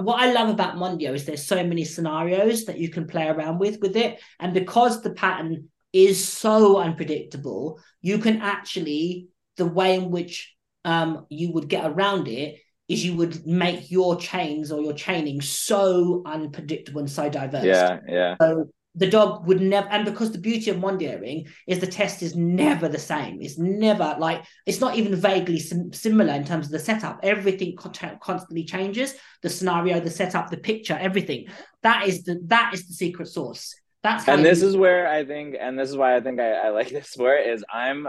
what 0.00 0.20
I 0.20 0.32
love 0.32 0.48
about 0.48 0.76
Mondio 0.76 1.12
is 1.12 1.24
there's 1.24 1.44
so 1.44 1.64
many 1.64 1.84
scenarios 1.84 2.66
that 2.66 2.78
you 2.78 2.88
can 2.88 3.08
play 3.08 3.26
around 3.26 3.58
with 3.58 3.80
with 3.80 3.96
it, 3.96 4.20
and 4.38 4.54
because 4.54 5.02
the 5.02 5.10
pattern 5.10 5.70
is 5.92 6.26
so 6.26 6.78
unpredictable. 6.78 7.80
You 8.00 8.18
can 8.18 8.40
actually, 8.40 9.28
the 9.56 9.66
way 9.66 9.96
in 9.96 10.10
which 10.10 10.54
um, 10.84 11.26
you 11.28 11.52
would 11.52 11.68
get 11.68 11.90
around 11.90 12.28
it 12.28 12.60
is 12.88 13.04
you 13.04 13.14
would 13.16 13.46
make 13.46 13.90
your 13.90 14.16
chains 14.16 14.72
or 14.72 14.80
your 14.80 14.94
chaining 14.94 15.40
so 15.40 16.22
unpredictable 16.24 17.00
and 17.00 17.10
so 17.10 17.28
diverse. 17.28 17.64
Yeah, 17.64 17.98
yeah. 18.08 18.36
So 18.40 18.70
the 18.94 19.08
dog 19.08 19.46
would 19.46 19.60
never, 19.60 19.88
and 19.88 20.04
because 20.04 20.32
the 20.32 20.38
beauty 20.38 20.70
of 20.70 20.78
Mondioring 20.78 21.48
is 21.66 21.78
the 21.78 21.86
test 21.86 22.22
is 22.22 22.34
never 22.34 22.88
the 22.88 22.98
same. 22.98 23.38
It's 23.40 23.58
never 23.58 24.16
like 24.18 24.44
it's 24.66 24.80
not 24.80 24.96
even 24.96 25.14
vaguely 25.14 25.58
sim- 25.58 25.92
similar 25.92 26.32
in 26.32 26.44
terms 26.44 26.66
of 26.66 26.72
the 26.72 26.78
setup. 26.78 27.20
Everything 27.22 27.76
con- 27.76 28.18
constantly 28.20 28.64
changes. 28.64 29.14
The 29.42 29.50
scenario, 29.50 30.00
the 30.00 30.10
setup, 30.10 30.50
the 30.50 30.56
picture, 30.56 30.98
everything. 30.98 31.46
That 31.82 32.08
is 32.08 32.24
the 32.24 32.40
that 32.46 32.72
is 32.74 32.86
the 32.86 32.94
secret 32.94 33.28
sauce. 33.28 33.74
That's 34.02 34.26
and 34.28 34.44
this 34.44 34.62
is 34.62 34.76
where 34.76 35.08
I 35.08 35.24
think, 35.24 35.56
and 35.60 35.78
this 35.78 35.90
is 35.90 35.96
why 35.96 36.16
I 36.16 36.20
think 36.20 36.40
I, 36.40 36.52
I 36.52 36.68
like 36.70 36.88
this 36.90 37.10
sport 37.10 37.46
is 37.46 37.64
I'm, 37.72 38.08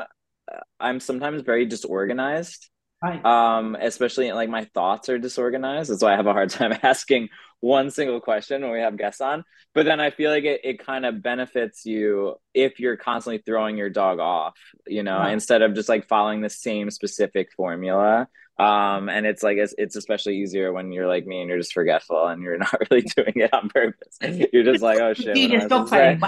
I'm 0.79 0.99
sometimes 0.99 1.41
very 1.41 1.65
disorganized. 1.65 2.69
Right. 3.01 3.23
Um, 3.23 3.77
especially 3.79 4.31
like 4.33 4.49
my 4.49 4.65
thoughts 4.73 5.07
are 5.07 5.17
disorganized. 5.17 5.89
That's 5.89 6.03
why 6.03 6.13
I 6.13 6.17
have 6.17 6.27
a 6.27 6.33
hard 6.33 6.49
time 6.49 6.77
asking 6.83 7.29
one 7.61 7.91
single 7.91 8.19
question 8.19 8.61
when 8.61 8.71
we 8.71 8.79
have 8.79 8.97
guests 8.97 9.21
on. 9.21 9.43
But 9.73 9.85
then 9.85 9.99
I 9.99 10.09
feel 10.09 10.31
like 10.31 10.43
it, 10.43 10.61
it 10.63 10.85
kind 10.85 11.05
of 11.05 11.21
benefits 11.21 11.85
you 11.85 12.35
if 12.53 12.79
you're 12.79 12.97
constantly 12.97 13.41
throwing 13.45 13.77
your 13.77 13.89
dog 13.89 14.19
off, 14.19 14.57
you 14.87 15.03
know, 15.03 15.19
right. 15.19 15.33
instead 15.33 15.61
of 15.61 15.75
just 15.75 15.89
like 15.89 16.07
following 16.07 16.41
the 16.41 16.49
same 16.49 16.89
specific 16.89 17.53
formula 17.53 18.27
um 18.59 19.07
and 19.09 19.25
it's 19.25 19.41
like 19.41 19.57
it's, 19.57 19.73
it's 19.77 19.95
especially 19.95 20.37
easier 20.37 20.73
when 20.73 20.91
you're 20.91 21.07
like 21.07 21.25
me 21.25 21.39
and 21.39 21.49
you're 21.49 21.57
just 21.57 21.73
forgetful 21.73 22.27
and 22.27 22.41
you're 22.41 22.57
not 22.67 22.73
really 22.89 23.03
doing 23.15 23.33
it 23.35 23.53
on 23.53 23.69
purpose 23.69 24.17
you're 24.51 24.63
just 24.63 24.83
like 24.83 24.99
oh 24.99 25.13
shit 25.13 25.35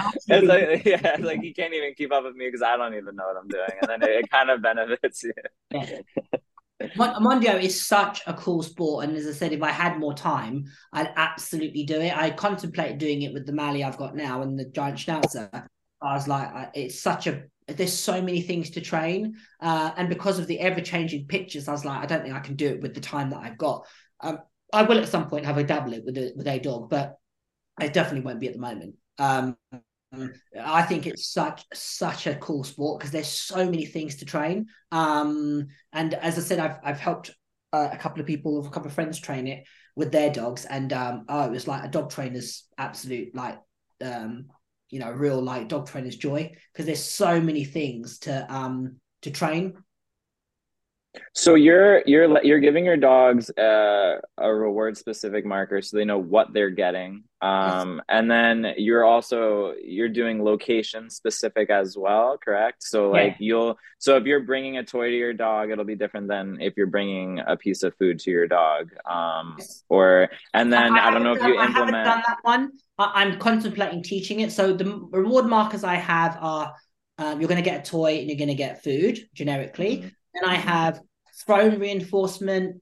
it's 0.28 0.46
like 0.46 0.84
yeah 0.86 1.14
it's 1.14 1.22
like 1.22 1.42
you 1.42 1.54
can't 1.54 1.74
even 1.74 1.94
keep 1.94 2.12
up 2.12 2.24
with 2.24 2.34
me 2.34 2.46
because 2.46 2.62
i 2.62 2.76
don't 2.76 2.94
even 2.94 3.14
know 3.14 3.24
what 3.24 3.36
i'm 3.36 3.48
doing 3.48 3.70
and 3.80 3.90
then 3.90 4.02
it, 4.02 4.24
it 4.24 4.30
kind 4.30 4.50
of 4.50 4.62
benefits 4.62 5.22
you 5.22 5.32
yeah. 5.70 6.00
Mondio 6.96 7.62
is 7.62 7.80
such 7.80 8.22
a 8.26 8.34
cool 8.34 8.60
sport, 8.60 9.04
and 9.04 9.16
as 9.16 9.24
I 9.28 9.30
said, 9.30 9.52
if 9.52 9.62
I 9.62 9.70
had 9.70 10.00
more 10.00 10.14
time, 10.14 10.64
I'd 10.92 11.12
absolutely 11.14 11.84
do 11.84 12.00
it. 12.00 12.16
I 12.16 12.30
contemplate 12.30 12.98
doing 12.98 13.22
it 13.22 13.32
with 13.32 13.46
the 13.46 13.52
Mally 13.52 13.84
I've 13.84 13.98
got 13.98 14.16
now 14.16 14.42
and 14.42 14.58
the 14.58 14.64
giant 14.64 14.98
Schnauzer, 14.98 15.68
I 16.02 16.14
was 16.14 16.26
like, 16.26 16.70
it's 16.74 17.00
such 17.00 17.26
a 17.26 17.44
there's 17.66 17.98
so 17.98 18.20
many 18.20 18.42
things 18.42 18.70
to 18.70 18.80
train, 18.80 19.36
uh, 19.60 19.92
and 19.96 20.08
because 20.08 20.38
of 20.38 20.46
the 20.46 20.60
ever 20.60 20.80
changing 20.80 21.26
pictures, 21.26 21.68
I 21.68 21.72
was 21.72 21.84
like, 21.84 22.02
I 22.02 22.06
don't 22.06 22.22
think 22.22 22.34
I 22.34 22.40
can 22.40 22.56
do 22.56 22.68
it 22.68 22.80
with 22.80 22.94
the 22.94 23.00
time 23.00 23.30
that 23.30 23.40
I've 23.40 23.58
got. 23.58 23.86
Um, 24.20 24.38
I 24.72 24.82
will 24.82 24.98
at 24.98 25.08
some 25.08 25.28
point 25.28 25.46
have 25.46 25.58
a 25.58 25.64
dabble 25.64 26.00
with 26.04 26.16
a 26.16 26.32
with 26.36 26.46
a 26.46 26.58
dog, 26.58 26.90
but 26.90 27.16
I 27.78 27.88
definitely 27.88 28.24
won't 28.24 28.40
be 28.40 28.48
at 28.48 28.54
the 28.54 28.60
moment. 28.60 28.94
Um, 29.18 29.56
I 30.60 30.82
think 30.82 31.06
it's 31.06 31.32
such 31.32 31.64
such 31.72 32.26
a 32.26 32.34
cool 32.36 32.64
sport 32.64 33.00
because 33.00 33.12
there's 33.12 33.28
so 33.28 33.64
many 33.64 33.86
things 33.86 34.16
to 34.16 34.24
train. 34.24 34.66
Um, 34.90 35.68
and 35.92 36.14
as 36.14 36.38
I 36.38 36.42
said, 36.42 36.58
I've 36.58 36.78
I've 36.82 37.00
helped 37.00 37.30
uh, 37.72 37.88
a 37.92 37.96
couple 37.96 38.20
of 38.20 38.26
people, 38.26 38.66
a 38.66 38.70
couple 38.70 38.88
of 38.88 38.94
friends 38.94 39.18
train 39.18 39.46
it 39.46 39.64
with 39.96 40.12
their 40.12 40.30
dogs, 40.30 40.64
and 40.64 40.92
um, 40.92 41.24
oh, 41.28 41.46
it 41.46 41.50
was 41.50 41.66
like 41.68 41.84
a 41.84 41.88
dog 41.88 42.10
trainer's 42.10 42.64
absolute 42.76 43.34
like 43.34 43.58
um, 44.02 44.46
you 44.92 45.00
know, 45.00 45.10
real 45.10 45.42
like 45.42 45.68
dog 45.68 45.88
trainer's 45.88 46.16
joy 46.16 46.52
because 46.72 46.86
there's 46.86 47.02
so 47.02 47.40
many 47.40 47.64
things 47.64 48.20
to 48.20 48.54
um 48.54 48.96
to 49.22 49.30
train 49.30 49.74
so 51.34 51.54
you're 51.54 52.02
you're 52.06 52.42
you're 52.44 52.60
giving 52.60 52.84
your 52.84 52.96
dogs 52.96 53.50
a, 53.58 54.18
a 54.38 54.54
reward 54.54 54.96
specific 54.96 55.44
marker 55.44 55.82
so 55.82 55.96
they 55.96 56.04
know 56.04 56.18
what 56.18 56.52
they're 56.52 56.70
getting. 56.70 57.24
Um, 57.42 58.00
and 58.08 58.30
then 58.30 58.74
you're 58.76 59.04
also 59.04 59.74
you're 59.82 60.08
doing 60.08 60.44
location 60.44 61.10
specific 61.10 61.70
as 61.70 61.96
well, 61.98 62.38
correct? 62.38 62.84
So 62.84 63.10
like 63.10 63.32
yeah. 63.32 63.36
you'll 63.40 63.78
so 63.98 64.16
if 64.16 64.24
you're 64.24 64.44
bringing 64.44 64.78
a 64.78 64.84
toy 64.84 65.10
to 65.10 65.16
your 65.16 65.32
dog, 65.32 65.70
it'll 65.70 65.84
be 65.84 65.96
different 65.96 66.28
than 66.28 66.60
if 66.60 66.74
you're 66.76 66.86
bringing 66.86 67.40
a 67.44 67.56
piece 67.56 67.82
of 67.82 67.96
food 67.96 68.20
to 68.20 68.30
your 68.30 68.46
dog. 68.46 68.90
Um, 69.04 69.58
or 69.88 70.28
and 70.54 70.72
then 70.72 70.96
I, 70.96 71.08
I 71.08 71.10
don't 71.10 71.24
know 71.24 71.34
if 71.34 71.42
you 71.42 71.58
I 71.58 71.66
implement. 71.66 71.96
I 71.96 71.98
haven't 71.98 72.04
done 72.04 72.22
that 72.28 72.38
one. 72.42 72.72
I'm 72.96 73.38
contemplating 73.40 74.04
teaching 74.04 74.40
it. 74.40 74.52
So 74.52 74.72
the 74.72 75.08
reward 75.10 75.46
markers 75.46 75.82
I 75.82 75.96
have 75.96 76.38
are 76.40 76.72
um, 77.18 77.40
you're 77.40 77.48
going 77.48 77.62
to 77.62 77.68
get 77.68 77.80
a 77.80 77.90
toy 77.90 78.18
and 78.18 78.28
you're 78.28 78.38
going 78.38 78.48
to 78.48 78.54
get 78.54 78.84
food 78.84 79.18
generically. 79.34 79.98
Mm-hmm. 79.98 80.08
And 80.34 80.46
I 80.46 80.54
have 80.54 81.00
thrown 81.44 81.80
reinforcement, 81.80 82.80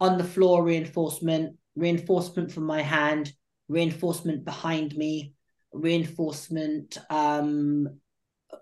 on 0.00 0.18
the 0.18 0.24
floor 0.24 0.64
reinforcement, 0.64 1.56
reinforcement 1.76 2.50
from 2.50 2.64
my 2.64 2.82
hand, 2.82 3.32
reinforcement 3.70 4.44
behind 4.44 4.96
me, 4.96 5.32
reinforcement 5.72 6.98
um, 7.08 7.88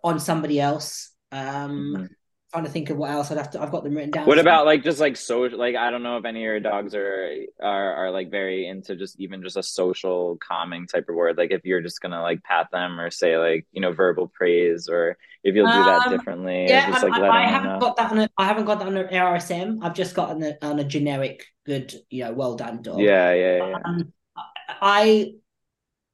on 0.04 0.20
somebody 0.20 0.61
else. 0.61 1.11
Um, 1.32 1.94
mm-hmm 1.96 2.04
trying 2.50 2.64
to 2.64 2.70
think 2.70 2.88
of 2.88 2.96
what 2.96 3.11
else 3.11 3.30
I'd 3.30 3.36
have 3.36 3.50
to. 3.50 3.61
I've 3.61 3.70
got 3.70 3.84
them 3.84 3.94
written 3.94 4.11
down. 4.11 4.26
What 4.26 4.38
about 4.38 4.64
like 4.64 4.82
just 4.82 5.00
like 5.00 5.16
social? 5.16 5.59
like 5.59 5.76
I 5.76 5.90
don't 5.90 6.02
know 6.02 6.16
if 6.16 6.24
any 6.24 6.40
of 6.40 6.44
your 6.44 6.61
dogs 6.61 6.94
are 6.94 7.30
are 7.62 7.94
are 7.94 8.11
like 8.11 8.30
very 8.30 8.66
into 8.66 8.96
just 8.96 9.20
even 9.20 9.42
just 9.42 9.56
a 9.56 9.62
social 9.62 10.38
calming 10.40 10.86
type 10.86 11.09
of 11.09 11.14
word. 11.14 11.36
Like 11.36 11.50
if 11.50 11.64
you're 11.64 11.82
just 11.82 12.00
gonna 12.00 12.22
like 12.22 12.42
pat 12.42 12.68
them 12.72 12.98
or 12.98 13.11
say 13.11 13.36
like 13.36 13.66
you 13.72 13.80
know 13.80 13.92
verbal 13.92 14.28
praise 14.28 14.88
or 14.88 15.18
if 15.44 15.54
you'll 15.54 15.70
do 15.70 15.84
that 15.84 16.06
um, 16.06 16.12
differently. 16.12 16.66
Yeah, 16.68 16.90
just, 16.90 17.02
like, 17.04 17.12
I, 17.12 17.44
I 17.44 17.48
haven't 17.48 17.72
know. 17.72 17.80
got 17.80 17.96
that 17.96 18.11
on. 18.12 18.18
A, 18.18 18.28
I 18.38 18.46
haven't 18.46 18.64
got 18.64 18.78
that 18.78 18.88
on 18.88 18.96
an 18.96 19.09
RSM. 19.09 19.78
I've 19.82 19.94
just 19.94 20.14
got 20.14 20.30
on 20.30 20.42
a, 20.42 20.56
on 20.62 20.78
a 20.78 20.84
generic 20.84 21.44
good 21.66 21.94
you 22.09 22.24
know 22.24 22.32
well 22.32 22.56
done 22.56 22.80
dog. 22.80 23.00
Yeah, 23.00 23.34
yeah, 23.34 23.56
yeah. 23.68 23.78
Um, 23.84 24.12
I 24.69 25.33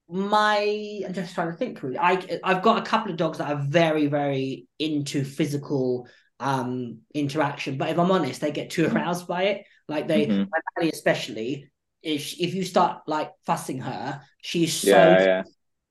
my 0.09 1.03
I'm 1.07 1.15
just 1.15 1.35
trying 1.35 1.51
to 1.51 1.57
think. 1.57 1.81
I 1.99 2.41
I've 2.45 2.63
got 2.63 2.79
a 2.79 2.83
couple 2.83 3.11
of 3.11 3.17
dogs 3.17 3.39
that 3.39 3.51
are 3.51 3.63
very 3.63 4.07
very 4.07 4.67
into 4.79 5.25
physical 5.25 6.09
um 6.41 6.99
interaction. 7.15 7.79
But 7.79 7.91
if 7.91 7.99
I'm 7.99 8.11
honest, 8.11 8.41
they 8.41 8.53
get 8.53 8.71
too 8.71 8.87
aroused 8.87 9.27
by 9.27 9.45
it. 9.45 9.67
Like 9.89 10.09
they, 10.09 10.27
mm-hmm. 10.27 10.51
my 10.51 10.59
daddy 10.77 10.91
especially, 10.91 11.71
if 12.03 12.41
if 12.41 12.55
you 12.55 12.65
start 12.65 13.03
like 13.07 13.33
fussing 13.45 13.81
her, 13.81 14.21
she's 14.43 14.73
so 14.73 14.91
yeah, 14.91 15.25
yeah. 15.25 15.43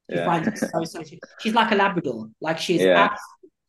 she 0.09 0.16
yeah. 0.18 0.26
finds 0.26 0.47
it 0.47 0.57
so 0.57 0.84
so. 0.84 1.03
She, 1.03 1.20
she's 1.39 1.53
like 1.53 1.72
a 1.72 1.76
Labrador. 1.76 2.30
Like 2.41 2.57
she's 2.57 2.82
yeah. 2.82 3.16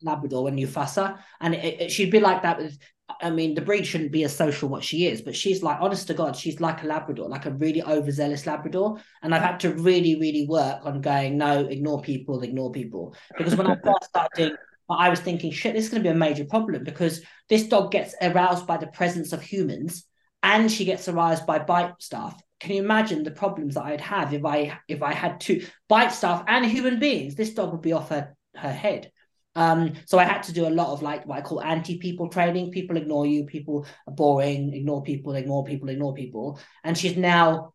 Labrador 0.01 0.43
when 0.43 0.57
you 0.57 0.67
fuss 0.67 0.95
her, 0.95 1.19
and 1.41 1.55
it, 1.55 1.81
it, 1.81 1.91
she'd 1.91 2.11
be 2.11 2.19
like 2.19 2.43
that 2.43 2.57
with. 2.57 2.77
I 3.21 3.29
mean, 3.29 3.53
the 3.53 3.61
breed 3.61 3.85
shouldn't 3.85 4.11
be 4.11 4.23
as 4.23 4.35
social 4.35 4.67
what 4.67 4.83
she 4.83 5.05
is, 5.05 5.21
but 5.21 5.35
she's 5.35 5.61
like, 5.61 5.77
honest 5.79 6.07
to 6.07 6.15
God, 6.15 6.35
she's 6.35 6.59
like 6.59 6.81
a 6.81 6.87
Labrador, 6.87 7.29
like 7.29 7.45
a 7.45 7.51
really 7.51 7.83
overzealous 7.83 8.47
Labrador. 8.47 8.97
And 9.21 9.33
I've 9.33 9.43
had 9.43 9.59
to 9.59 9.73
really, 9.75 10.19
really 10.19 10.47
work 10.49 10.83
on 10.83 11.01
going, 11.01 11.37
no, 11.37 11.67
ignore 11.67 12.01
people, 12.01 12.41
ignore 12.41 12.71
people. 12.71 13.15
Because 13.37 13.55
when 13.55 13.67
I 13.67 13.75
first 13.83 14.05
started 14.05 14.35
doing 14.35 14.55
but 14.87 14.95
I 14.95 15.09
was 15.09 15.19
thinking, 15.19 15.51
shit, 15.51 15.73
this 15.73 15.85
is 15.85 15.89
going 15.89 16.03
to 16.03 16.09
be 16.09 16.13
a 16.13 16.17
major 16.17 16.45
problem 16.45 16.83
because 16.83 17.21
this 17.49 17.67
dog 17.67 17.91
gets 17.91 18.13
aroused 18.21 18.67
by 18.67 18.77
the 18.77 18.87
presence 18.87 19.33
of 19.33 19.41
humans 19.41 20.05
and 20.43 20.71
she 20.71 20.85
gets 20.85 21.07
aroused 21.07 21.45
by 21.45 21.59
bite 21.59 21.93
staff. 21.99 22.39
Can 22.59 22.75
you 22.75 22.83
imagine 22.83 23.23
the 23.23 23.31
problems 23.31 23.75
that 23.75 23.85
I'd 23.85 24.01
have 24.01 24.33
if 24.33 24.45
I 24.45 24.79
if 24.87 25.01
I 25.03 25.13
had 25.13 25.41
two 25.41 25.65
bite 25.89 26.11
staff 26.11 26.43
and 26.47 26.65
human 26.65 26.99
beings? 26.99 27.35
This 27.35 27.53
dog 27.53 27.71
would 27.71 27.81
be 27.81 27.93
off 27.93 28.09
her, 28.09 28.35
her 28.55 28.71
head. 28.71 29.11
Um, 29.55 29.93
so 30.05 30.19
I 30.19 30.25
had 30.25 30.43
to 30.43 30.53
do 30.53 30.67
a 30.67 30.69
lot 30.69 30.91
of 30.91 31.01
like 31.01 31.25
what 31.25 31.37
I 31.37 31.41
call 31.41 31.61
anti-people 31.61 32.29
training. 32.29 32.71
People 32.71 32.97
ignore 32.97 33.25
you, 33.25 33.45
people 33.45 33.85
are 34.07 34.13
boring, 34.13 34.73
ignore 34.73 35.01
people, 35.01 35.33
ignore 35.35 35.63
people, 35.63 35.89
ignore 35.89 36.13
people. 36.13 36.59
And 36.83 36.97
she's 36.97 37.15
now 37.15 37.73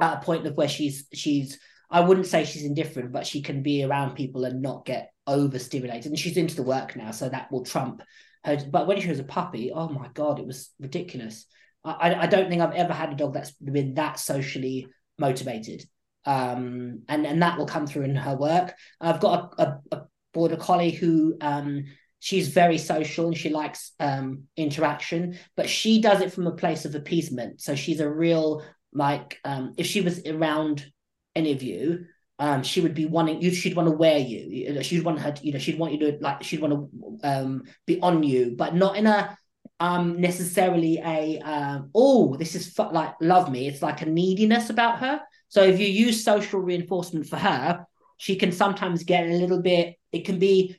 at 0.00 0.18
a 0.18 0.24
point 0.24 0.46
of 0.46 0.56
where 0.56 0.68
she's 0.68 1.06
she's 1.12 1.58
I 1.90 2.00
wouldn't 2.00 2.26
say 2.26 2.44
she's 2.44 2.64
indifferent, 2.64 3.12
but 3.12 3.26
she 3.26 3.42
can 3.42 3.62
be 3.62 3.84
around 3.84 4.14
people 4.14 4.44
and 4.44 4.62
not 4.62 4.86
get 4.86 5.12
overstimulated. 5.26 6.06
And 6.06 6.18
she's 6.18 6.36
into 6.36 6.56
the 6.56 6.62
work 6.62 6.96
now, 6.96 7.10
so 7.10 7.28
that 7.28 7.50
will 7.50 7.64
trump 7.64 8.02
her. 8.44 8.56
But 8.70 8.86
when 8.86 9.00
she 9.00 9.08
was 9.08 9.18
a 9.18 9.24
puppy, 9.24 9.72
oh 9.74 9.88
my 9.88 10.08
god, 10.14 10.38
it 10.38 10.46
was 10.46 10.70
ridiculous. 10.78 11.46
I, 11.84 12.14
I 12.14 12.26
don't 12.26 12.48
think 12.48 12.62
I've 12.62 12.74
ever 12.74 12.92
had 12.92 13.12
a 13.12 13.16
dog 13.16 13.34
that's 13.34 13.52
been 13.52 13.94
that 13.94 14.18
socially 14.18 14.86
motivated. 15.18 15.84
Um, 16.24 17.02
and 17.08 17.26
and 17.26 17.42
that 17.42 17.58
will 17.58 17.66
come 17.66 17.86
through 17.86 18.02
in 18.04 18.14
her 18.14 18.36
work. 18.36 18.74
I've 19.00 19.20
got 19.20 19.54
a, 19.58 19.62
a, 19.62 19.78
a 19.96 20.02
border 20.32 20.56
collie 20.56 20.90
who 20.90 21.36
um, 21.40 21.84
she's 22.20 22.48
very 22.48 22.78
social 22.78 23.26
and 23.26 23.36
she 23.36 23.48
likes 23.48 23.92
um, 23.98 24.44
interaction, 24.56 25.38
but 25.56 25.68
she 25.68 26.00
does 26.00 26.20
it 26.20 26.32
from 26.32 26.46
a 26.46 26.52
place 26.52 26.84
of 26.84 26.94
appeasement. 26.94 27.60
So 27.60 27.74
she's 27.74 28.00
a 28.00 28.08
real 28.08 28.62
like 28.92 29.38
um, 29.44 29.74
if 29.76 29.86
she 29.86 30.00
was 30.00 30.24
around 30.26 30.84
any 31.34 31.52
of 31.52 31.62
you, 31.62 32.06
um, 32.38 32.62
she 32.62 32.80
would 32.80 32.94
be 32.94 33.06
wanting 33.06 33.42
you. 33.42 33.50
She'd 33.50 33.76
want 33.76 33.88
to 33.88 33.94
wear 33.94 34.18
you. 34.18 34.82
She'd 34.82 35.04
want 35.04 35.20
her. 35.20 35.32
To, 35.32 35.46
you 35.46 35.52
know, 35.52 35.58
she'd 35.58 35.78
want 35.78 35.92
you 35.92 35.98
to 35.98 36.18
like. 36.20 36.42
She'd 36.42 36.60
want 36.60 36.72
to 36.72 37.28
um, 37.28 37.62
be 37.86 38.00
on 38.00 38.22
you, 38.22 38.54
but 38.56 38.74
not 38.74 38.96
in 38.96 39.06
a 39.06 39.36
um 39.78 40.20
necessarily 40.20 40.98
a 41.04 41.38
um. 41.40 41.90
Oh, 41.94 42.36
this 42.36 42.54
is 42.54 42.72
fu- 42.72 42.90
like 42.92 43.14
love 43.20 43.50
me. 43.50 43.68
It's 43.68 43.82
like 43.82 44.02
a 44.02 44.06
neediness 44.06 44.70
about 44.70 45.00
her. 45.00 45.20
So 45.48 45.62
if 45.62 45.78
you 45.78 45.86
use 45.86 46.24
social 46.24 46.60
reinforcement 46.60 47.26
for 47.26 47.36
her, 47.36 47.84
she 48.20 48.36
can 48.36 48.52
sometimes 48.52 49.02
get 49.02 49.24
a 49.24 49.32
little 49.32 49.62
bit. 49.62 49.96
It 50.12 50.26
can 50.26 50.38
be 50.38 50.78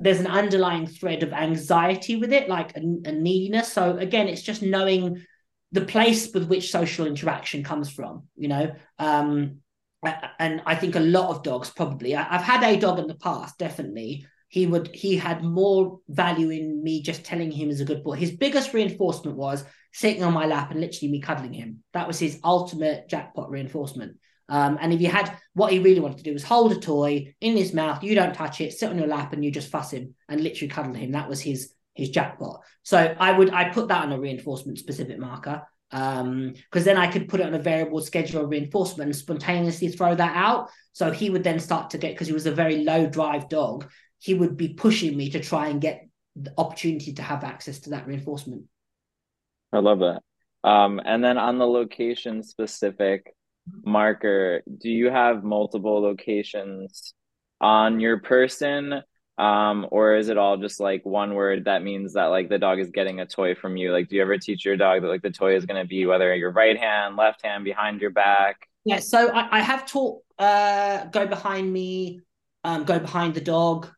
there's 0.00 0.20
an 0.20 0.26
underlying 0.26 0.86
thread 0.86 1.22
of 1.22 1.32
anxiety 1.32 2.16
with 2.16 2.30
it, 2.30 2.46
like 2.46 2.76
a, 2.76 2.80
a 2.80 3.12
neediness. 3.12 3.72
So 3.72 3.96
again, 3.96 4.28
it's 4.28 4.42
just 4.42 4.60
knowing 4.60 5.24
the 5.72 5.80
place 5.80 6.30
with 6.34 6.46
which 6.46 6.70
social 6.70 7.06
interaction 7.06 7.64
comes 7.64 7.90
from. 7.90 8.24
You 8.36 8.48
know, 8.48 8.74
um, 8.98 9.60
and 10.38 10.60
I 10.66 10.74
think 10.74 10.94
a 10.94 11.00
lot 11.00 11.30
of 11.30 11.42
dogs 11.42 11.70
probably. 11.70 12.14
I, 12.14 12.22
have 12.24 12.42
had 12.42 12.62
a 12.62 12.78
dog 12.78 12.98
in 12.98 13.06
the 13.06 13.14
past, 13.14 13.56
definitely. 13.56 14.26
He 14.48 14.66
would 14.66 14.94
he 14.94 15.16
had 15.16 15.42
more 15.42 16.00
value 16.08 16.50
in 16.50 16.84
me 16.84 17.00
just 17.00 17.24
telling 17.24 17.50
him 17.50 17.68
he's 17.68 17.80
a 17.80 17.86
good 17.86 18.04
boy. 18.04 18.16
His 18.16 18.32
biggest 18.32 18.74
reinforcement 18.74 19.38
was 19.38 19.64
sitting 19.94 20.22
on 20.22 20.34
my 20.34 20.44
lap 20.44 20.70
and 20.70 20.82
literally 20.82 21.12
me 21.12 21.22
cuddling 21.22 21.54
him. 21.54 21.82
That 21.94 22.06
was 22.06 22.18
his 22.18 22.40
ultimate 22.44 23.08
jackpot 23.08 23.48
reinforcement. 23.48 24.18
Um, 24.48 24.78
and 24.80 24.92
if 24.92 25.00
you 25.00 25.08
had 25.08 25.36
what 25.54 25.72
he 25.72 25.78
really 25.78 26.00
wanted 26.00 26.18
to 26.18 26.24
do 26.24 26.32
was 26.32 26.44
hold 26.44 26.72
a 26.72 26.78
toy 26.78 27.34
in 27.40 27.56
his 27.56 27.72
mouth, 27.72 28.02
you 28.02 28.14
don't 28.14 28.34
touch 28.34 28.60
it, 28.60 28.72
sit 28.72 28.90
on 28.90 28.98
your 28.98 29.06
lap, 29.06 29.32
and 29.32 29.44
you 29.44 29.50
just 29.50 29.70
fuss 29.70 29.92
him 29.92 30.14
and 30.28 30.40
literally 30.40 30.68
cuddle 30.68 30.94
him. 30.94 31.12
That 31.12 31.28
was 31.28 31.40
his 31.40 31.72
his 31.94 32.10
jackpot. 32.10 32.60
So 32.82 32.98
I 32.98 33.32
would 33.32 33.50
I 33.50 33.70
put 33.70 33.88
that 33.88 34.02
on 34.04 34.12
a 34.12 34.20
reinforcement 34.20 34.78
specific 34.78 35.18
marker 35.18 35.62
um 35.94 36.52
because 36.54 36.84
then 36.84 36.96
i 36.96 37.06
could 37.06 37.28
put 37.28 37.40
it 37.40 37.46
on 37.46 37.54
a 37.54 37.58
variable 37.58 38.00
schedule 38.00 38.42
of 38.42 38.50
reinforcement 38.50 39.08
and 39.08 39.16
spontaneously 39.16 39.88
throw 39.88 40.14
that 40.14 40.34
out 40.34 40.70
so 40.92 41.10
he 41.10 41.30
would 41.30 41.44
then 41.44 41.60
start 41.60 41.90
to 41.90 41.98
get 41.98 42.12
because 42.12 42.26
he 42.26 42.32
was 42.32 42.46
a 42.46 42.50
very 42.50 42.84
low 42.84 43.06
drive 43.06 43.48
dog 43.48 43.88
he 44.18 44.34
would 44.34 44.56
be 44.56 44.68
pushing 44.68 45.16
me 45.16 45.30
to 45.30 45.40
try 45.40 45.68
and 45.68 45.80
get 45.80 46.08
the 46.36 46.52
opportunity 46.58 47.12
to 47.12 47.22
have 47.22 47.44
access 47.44 47.78
to 47.80 47.90
that 47.90 48.06
reinforcement 48.06 48.64
i 49.72 49.78
love 49.78 50.00
that 50.00 50.20
um 50.68 51.00
and 51.04 51.22
then 51.22 51.38
on 51.38 51.58
the 51.58 51.66
location 51.66 52.42
specific 52.42 53.34
marker 53.84 54.62
do 54.80 54.90
you 54.90 55.10
have 55.10 55.44
multiple 55.44 56.00
locations 56.00 57.14
on 57.60 58.00
your 58.00 58.20
person? 58.20 59.02
Um 59.36 59.86
or 59.90 60.14
is 60.14 60.28
it 60.28 60.38
all 60.38 60.56
just 60.56 60.80
like 60.80 61.04
one 61.04 61.34
word 61.34 61.64
that 61.64 61.82
means 61.82 62.12
that 62.12 62.26
like 62.26 62.48
the 62.48 62.58
dog 62.58 62.78
is 62.78 62.90
getting 62.90 63.20
a 63.20 63.26
toy 63.26 63.54
from 63.54 63.76
you? 63.76 63.92
Like 63.92 64.08
do 64.08 64.16
you 64.16 64.22
ever 64.22 64.38
teach 64.38 64.64
your 64.64 64.76
dog 64.76 65.02
that 65.02 65.08
like 65.08 65.22
the 65.22 65.30
toy 65.30 65.56
is 65.56 65.66
going 65.66 65.82
to 65.82 65.88
be 65.88 66.06
whether 66.06 66.34
your 66.34 66.52
right 66.52 66.78
hand 66.78 67.16
left 67.16 67.44
hand 67.44 67.64
behind 67.64 68.00
your 68.00 68.10
back? 68.10 68.68
Yeah 68.84 69.00
so 69.00 69.28
i, 69.28 69.58
I 69.58 69.60
have 69.60 69.86
taught 69.86 70.22
uh 70.38 71.06
go 71.06 71.26
behind 71.26 71.72
me 71.72 72.20
um 72.64 72.84
go 72.84 72.98
behind 72.98 73.34
the 73.34 73.40
dog. 73.40 73.88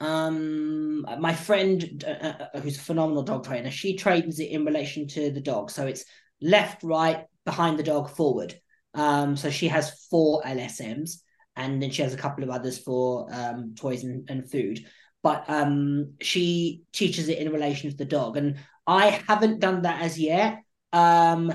Um 0.00 1.02
my 1.20 1.34
friend 1.34 2.04
uh, 2.06 2.10
uh, 2.10 2.46
uh, 2.54 2.60
who's 2.60 2.78
a 2.78 2.80
phenomenal 2.80 3.22
dog 3.22 3.44
trainer 3.44 3.70
she 3.70 3.96
trains 3.96 4.40
it 4.40 4.50
in 4.50 4.64
relation 4.64 5.06
to 5.08 5.30
the 5.30 5.40
dog. 5.40 5.70
So 5.70 5.86
it's 5.86 6.04
left 6.40 6.82
right 6.82 7.26
behind 7.44 7.78
the 7.78 7.82
dog 7.82 8.10
forward 8.10 8.54
um 8.94 9.36
so 9.36 9.50
she 9.50 9.68
has 9.68 10.06
four 10.10 10.42
lsms 10.42 11.22
and 11.56 11.82
then 11.82 11.90
she 11.90 12.02
has 12.02 12.14
a 12.14 12.18
couple 12.18 12.42
of 12.44 12.50
others 12.50 12.78
for 12.78 13.26
um, 13.32 13.74
toys 13.74 14.04
and, 14.04 14.28
and 14.30 14.50
food. 14.50 14.86
But 15.22 15.44
um, 15.48 16.14
she 16.20 16.82
teaches 16.92 17.28
it 17.28 17.38
in 17.38 17.52
relation 17.52 17.90
to 17.90 17.96
the 17.96 18.06
dog, 18.06 18.36
and 18.36 18.56
I 18.86 19.22
haven't 19.28 19.60
done 19.60 19.82
that 19.82 20.00
as 20.02 20.18
yet. 20.18 20.62
Um, 20.92 21.52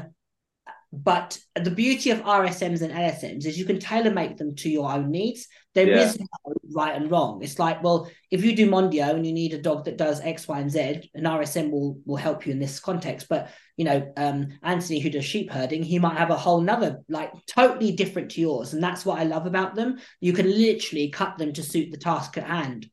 but 1.04 1.38
the 1.56 1.72
beauty 1.72 2.10
of 2.12 2.20
RSMs 2.22 2.82
and 2.82 2.94
LSMs 2.94 3.46
is 3.46 3.58
you 3.58 3.66
can 3.66 3.80
tailor 3.80 4.12
make 4.12 4.38
them 4.38 4.56
to 4.56 4.70
your 4.70 4.92
own 4.92 5.12
needs. 5.12 5.48
There 5.74 5.88
Yeah. 5.88 6.02
is 6.04 6.20
no 6.20 6.26
right 6.74 6.96
and 6.96 7.12
wrong. 7.12 7.44
It's 7.44 7.60
like, 7.60 7.84
well, 7.84 8.10
if 8.32 8.44
you 8.46 8.56
do 8.56 8.70
Mondio 8.70 9.14
and 9.14 9.26
you 9.26 9.34
need 9.34 9.54
a 9.54 9.62
dog 9.62 9.86
that 9.86 9.98
does 9.98 10.22
X, 10.22 10.48
Y, 10.48 10.60
and 10.60 10.72
Z, 10.72 11.10
an 11.14 11.24
RSM 11.26 11.70
will 11.72 12.00
will 12.06 12.16
help 12.16 12.46
you 12.46 12.54
in 12.54 12.60
this 12.60 12.80
context. 12.80 13.28
But 13.30 13.50
you 13.78 13.86
know, 13.86 14.12
um, 14.16 14.48
Anthony 14.64 15.00
who 15.00 15.10
does 15.10 15.26
sheep 15.26 15.52
herding, 15.52 15.84
he 15.84 16.00
might 16.00 16.18
have 16.18 16.32
a 16.32 16.38
whole 16.38 16.62
nother 16.62 17.02
like 17.10 17.32
totally 17.46 17.92
different 17.92 18.32
to 18.32 18.42
yours, 18.42 18.74
and 18.74 18.82
that's 18.82 19.06
what 19.06 19.20
I 19.20 19.24
love 19.24 19.46
about 19.48 19.76
them. 19.76 20.00
You 20.22 20.34
can 20.34 20.50
literally 20.50 21.10
cut 21.10 21.38
them 21.38 21.52
to 21.54 21.64
suit 21.64 21.92
the 21.92 21.98
task 21.98 22.38
at 22.38 22.46
hand. 22.46 22.90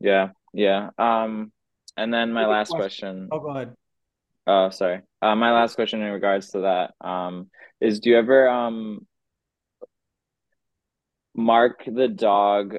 Yeah, 0.00 0.30
yeah. 0.52 0.90
Um, 0.98 1.52
and 1.96 2.12
then 2.12 2.32
my 2.32 2.46
last 2.46 2.70
question. 2.70 3.28
question. 3.28 3.28
Oh, 3.32 3.40
go 3.40 3.48
ahead. 3.50 3.74
Oh, 4.46 4.70
sorry. 4.70 5.00
Uh, 5.24 5.34
my 5.34 5.52
last 5.52 5.74
question 5.74 6.02
in 6.02 6.12
regards 6.12 6.50
to 6.50 6.60
that, 6.60 6.94
um, 7.06 7.50
is 7.80 8.00
do 8.00 8.10
you 8.10 8.18
ever 8.18 8.46
um 8.48 9.06
mark 11.34 11.82
the 11.86 12.08
dog 12.08 12.76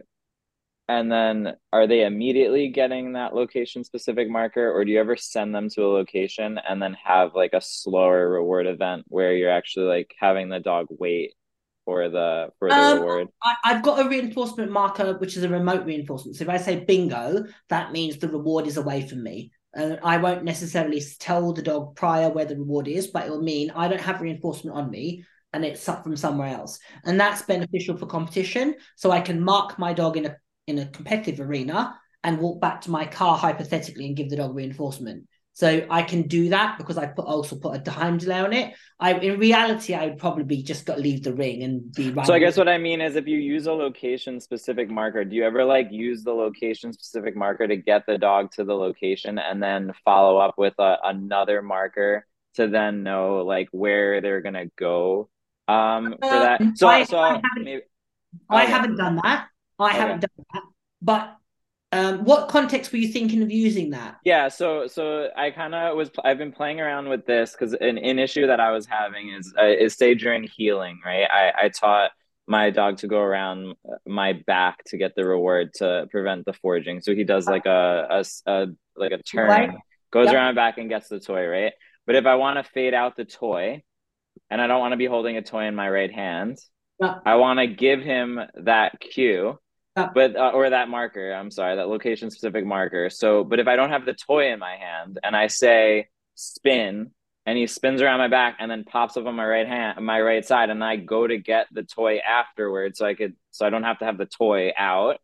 and 0.88 1.12
then 1.12 1.56
are 1.74 1.88
they 1.88 2.06
immediately 2.06 2.70
getting 2.70 3.14
that 3.14 3.36
location 3.36 3.84
specific 3.84 4.30
marker 4.30 4.72
or 4.72 4.86
do 4.86 4.92
you 4.92 5.00
ever 5.00 5.16
send 5.18 5.56
them 5.56 5.70
to 5.70 5.84
a 5.84 5.88
location 5.88 6.60
and 6.70 6.82
then 6.82 6.96
have 7.04 7.36
like 7.36 7.54
a 7.54 7.62
slower 7.62 8.30
reward 8.30 8.68
event 8.68 9.06
where 9.08 9.34
you're 9.36 9.52
actually 9.52 9.88
like 9.88 10.14
having 10.20 10.50
the 10.50 10.60
dog 10.60 10.88
wait 10.92 11.34
for 11.86 12.10
the 12.10 12.50
for 12.60 12.74
the 12.74 12.82
Um, 12.82 12.86
reward? 12.86 13.30
I, 13.44 13.56
I've 13.66 13.84
got 13.84 14.06
a 14.06 14.10
reinforcement 14.10 14.72
marker, 14.72 15.18
which 15.18 15.38
is 15.38 15.44
a 15.44 15.50
remote 15.50 15.86
reinforcement. 15.86 16.38
So 16.38 16.44
if 16.44 16.50
I 16.50 16.58
say 16.58 16.84
bingo, 16.84 17.46
that 17.70 17.92
means 17.92 18.18
the 18.18 18.28
reward 18.30 18.68
is 18.68 18.78
away 18.78 19.08
from 19.08 19.24
me. 19.24 19.52
And 19.76 20.00
I 20.04 20.18
won't 20.18 20.44
necessarily 20.44 21.04
tell 21.20 21.54
the 21.54 21.62
dog 21.62 21.96
prior 21.96 22.30
where 22.30 22.46
the 22.46 22.58
reward 22.58 22.88
is, 22.88 23.08
but 23.08 23.26
it'll 23.26 23.42
mean 23.42 23.72
I 23.72 23.88
don't 23.88 24.02
have 24.02 24.22
reinforcement 24.22 24.76
on 24.76 24.90
me 24.90 25.26
and 25.52 25.66
it's 25.66 25.88
up 25.88 26.04
from 26.04 26.16
somewhere 26.16 26.48
else. 26.50 26.80
And 27.04 27.20
that's 27.20 27.42
beneficial 27.42 27.98
for 27.98 28.06
competition. 28.06 28.76
So 28.96 29.12
I 29.12 29.22
can 29.22 29.44
mark 29.44 29.78
my 29.78 29.94
dog 29.94 30.18
in 30.18 30.26
a 30.26 30.38
in 30.68 30.80
a 30.80 30.88
competitive 30.88 31.40
arena 31.40 31.96
and 32.24 32.40
walk 32.40 32.60
back 32.60 32.82
to 32.82 32.92
my 32.92 33.06
car 33.06 33.38
hypothetically 33.38 34.08
and 34.08 34.18
give 34.18 34.30
the 34.30 34.38
dog 34.38 34.56
reinforcement. 34.56 35.28
So 35.56 35.88
I 35.90 36.04
can 36.04 36.24
do 36.24 36.50
that 36.50 36.78
because 36.78 36.98
I 36.98 37.06
put 37.08 37.26
also 37.26 37.56
put 37.56 37.78
a 37.78 37.80
time 37.80 38.18
delay 38.18 38.40
on 38.40 38.52
it. 38.52 38.74
I 39.00 39.14
in 39.14 39.40
reality 39.40 39.94
I 39.94 40.08
would 40.08 40.18
probably 40.18 40.62
just 40.62 40.86
got 40.86 41.00
leave 41.00 41.24
the 41.24 41.34
ring 41.34 41.64
and 41.64 41.94
be 41.94 42.12
right. 42.12 42.28
So 42.28 42.34
I 42.34 42.40
guess 42.40 42.58
what 42.58 42.68
I 42.68 42.78
mean 42.78 43.00
is 43.00 43.16
if 43.16 43.26
you 43.26 43.38
use 43.38 43.66
a 43.66 43.72
location 43.72 44.42
specific 44.42 44.90
marker, 44.90 45.24
do 45.24 45.34
you 45.34 45.46
ever 45.46 45.64
like 45.64 45.88
use 45.92 46.26
the 46.26 46.34
location 46.34 46.92
specific 46.92 47.38
marker 47.38 47.70
to 47.70 47.78
get 47.78 48.06
the 48.06 48.18
dog 48.18 48.52
to 48.58 48.66
the 48.66 48.76
location 48.76 49.40
and 49.40 49.64
then 49.64 49.94
follow 50.04 50.38
up 50.38 50.56
with 50.58 50.74
a, 50.78 50.98
another 51.06 51.62
marker 51.62 52.28
to 52.56 52.68
then 52.68 53.04
know 53.04 53.38
like 53.46 53.70
where 53.72 54.20
they're 54.20 54.42
gonna 54.42 54.66
go 54.78 55.30
um 55.70 56.16
for 56.22 56.40
that? 56.46 56.60
Um, 56.60 56.76
So 56.76 56.88
I- 56.90 57.04
so 57.06 57.18
I 57.18 57.30
haven't- 57.36 57.64
maybe 57.64 57.82
I 58.50 58.64
Okay. 58.64 58.72
haven't 58.74 58.98
done 58.98 59.16
that. 59.24 59.48
I 59.80 59.90
Okay. 59.90 59.98
haven't 60.00 60.20
done 60.20 60.46
that. 60.54 60.64
But 61.02 61.38
um, 61.92 62.26
what 62.26 62.50
context 62.50 62.92
were 62.92 62.98
you 62.98 63.08
thinking 63.08 63.42
of 63.42 63.52
using 63.52 63.92
that? 63.92 64.18
Yeah, 64.24 64.48
so 64.50 64.88
so 64.88 65.30
I 65.36 65.52
kind 65.52 65.74
of 65.76 65.96
was 65.96 66.10
I've 66.24 66.38
been 66.38 66.52
playing 66.52 66.82
around 66.82 67.10
with 67.10 67.26
this 67.26 67.52
because 67.52 67.74
an, 67.74 67.98
an 67.98 68.20
issue 68.20 68.48
that 68.48 68.60
I 68.60 68.72
was 68.72 68.86
having 68.86 69.30
is 69.30 69.54
uh, 69.60 69.66
is 69.66 69.96
say 69.96 70.16
during 70.16 70.44
heeling, 70.44 71.00
right? 71.06 71.28
I 71.30 71.66
I 71.66 71.70
taught 71.70 72.12
my 72.48 72.70
dog 72.70 72.98
to 72.98 73.08
go 73.08 73.20
around 73.20 73.76
my 74.06 74.34
back 74.34 74.84
to 74.86 74.98
get 74.98 75.16
the 75.16 75.26
reward 75.26 75.74
to 75.76 76.08
prevent 76.12 76.46
the 76.46 76.54
foraging. 76.54 77.02
So 77.02 77.16
he 77.16 77.24
does 77.24 77.48
like 77.48 77.66
a 77.66 78.24
a 78.46 78.68
like 78.96 79.12
a 79.12 79.22
turn, 79.24 79.48
Right. 79.48 79.70
goes 80.12 80.26
Yep. 80.28 80.36
around 80.36 80.56
my 80.56 80.62
back 80.62 80.78
and 80.78 80.90
gets 80.90 81.08
the 81.10 81.20
toy, 81.20 81.46
right? 81.48 81.74
But 82.06 82.16
if 82.16 82.26
I 82.26 82.36
want 82.36 82.58
to 82.64 82.72
fade 82.72 82.94
out 82.94 83.16
the 83.16 83.26
toy, 83.26 83.84
and 84.50 84.62
I 84.62 84.68
don't 84.68 84.80
want 84.80 84.92
to 84.94 84.98
be 84.98 85.06
holding 85.08 85.38
a 85.38 85.42
toy 85.42 85.66
in 85.66 85.76
my 85.76 85.90
right 85.90 86.12
hand, 86.12 86.58
Yeah. 87.00 87.16
I 87.26 87.36
want 87.36 87.60
to 87.60 87.68
give 87.68 88.02
him 88.02 88.40
that 88.56 89.00
cue 89.00 89.60
Yeah. 89.98 90.10
but 90.14 90.36
uh, 90.36 90.52
or 90.54 90.70
that 90.70 90.90
marker 90.90 91.32
i'm 91.32 91.50
sorry 91.50 91.78
that 91.78 91.88
location 91.88 92.30
specific 92.30 92.66
marker. 92.66 93.10
So 93.10 93.44
but 93.46 93.60
if 93.60 93.68
i 93.68 93.76
don't 93.78 93.92
have 93.92 94.06
the 94.06 94.14
toy 94.14 94.52
in 94.52 94.60
my 94.60 94.76
hand 94.76 95.20
and 95.24 95.36
i 95.36 95.48
say 95.48 96.10
spin 96.36 97.12
and 97.46 97.58
he 97.58 97.68
spins 97.68 98.02
around 98.02 98.18
my 98.18 98.28
back 98.28 98.58
and 98.60 98.70
then 98.70 98.84
pops 98.84 99.16
up 99.16 99.26
on 99.26 99.36
my 99.36 99.46
right 99.46 99.68
hand 99.68 100.04
my 100.04 100.20
right 100.20 100.44
side 100.46 100.70
and 100.70 100.84
i 100.84 100.98
go 100.98 101.26
to 101.26 101.38
get 101.38 101.68
the 101.72 101.84
toy 101.84 102.18
afterwards 102.18 103.00
so 103.00 103.06
i 103.06 103.14
could 103.14 103.36
so 103.52 103.66
i 103.66 103.70
don't 103.70 103.84
have 103.84 104.00
to 104.00 104.06
have 104.06 104.18
the 104.18 104.26
toy 104.26 104.72
out 104.78 105.18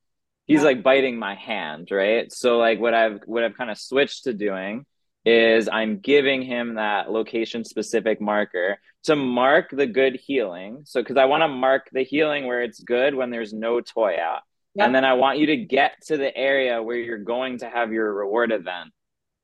he's 0.47 0.63
like 0.63 0.84
biting 0.84 1.17
my 1.17 1.36
hand 1.36 1.89
right? 1.91 2.32
So 2.32 2.57
like 2.57 2.80
what 2.80 2.93
i've 2.93 3.19
what 3.26 3.43
i've 3.43 3.57
kind 3.57 3.72
of 3.72 3.78
switched 3.78 4.24
to 4.24 4.34
doing 4.34 4.86
is 5.26 5.69
i'm 5.72 5.99
giving 5.99 6.41
him 6.41 6.76
that 6.76 7.11
location 7.11 7.63
specific 7.63 8.22
marker 8.22 8.80
to 9.03 9.15
mark 9.15 9.69
the 9.72 9.86
good 9.88 10.15
heeling. 10.15 10.84
So 10.86 11.01
because 11.01 11.17
i 11.17 11.26
want 11.26 11.41
to 11.43 11.47
mark 11.47 11.89
the 11.91 12.03
heeling 12.03 12.45
where 12.47 12.61
it's 12.63 12.80
good 12.80 13.15
when 13.15 13.32
there's 13.32 13.53
no 13.53 13.82
toy 13.82 14.15
out 14.22 14.41
Yeah. 14.76 14.86
and 14.86 14.95
then 14.95 15.03
I 15.05 15.13
want 15.13 15.39
you 15.39 15.47
to 15.47 15.57
get 15.57 16.01
to 16.07 16.17
the 16.17 16.36
area 16.36 16.82
where 16.82 16.97
you're 16.97 17.17
going 17.17 17.57
to 17.59 17.69
have 17.69 17.91
your 17.91 18.13
reward 18.13 18.51
event. 18.51 18.91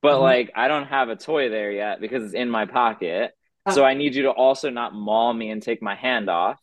But 0.02 0.18
Mhm. 0.18 0.22
like 0.22 0.52
I 0.56 0.68
don't 0.68 0.86
have 0.88 1.10
a 1.10 1.16
toy 1.16 1.50
there 1.50 1.72
yet 1.72 2.00
because 2.00 2.24
it's 2.24 2.34
in 2.34 2.50
my 2.50 2.66
pocket. 2.66 3.32
Ah. 3.66 3.72
So 3.72 3.84
I 3.84 3.94
need 3.94 4.16
you 4.16 4.24
to 4.24 4.32
also 4.32 4.70
not 4.70 4.94
maul 4.94 5.34
me 5.34 5.50
and 5.50 5.62
take 5.62 5.82
my 5.82 5.96
hand 5.96 6.30
off. 6.30 6.60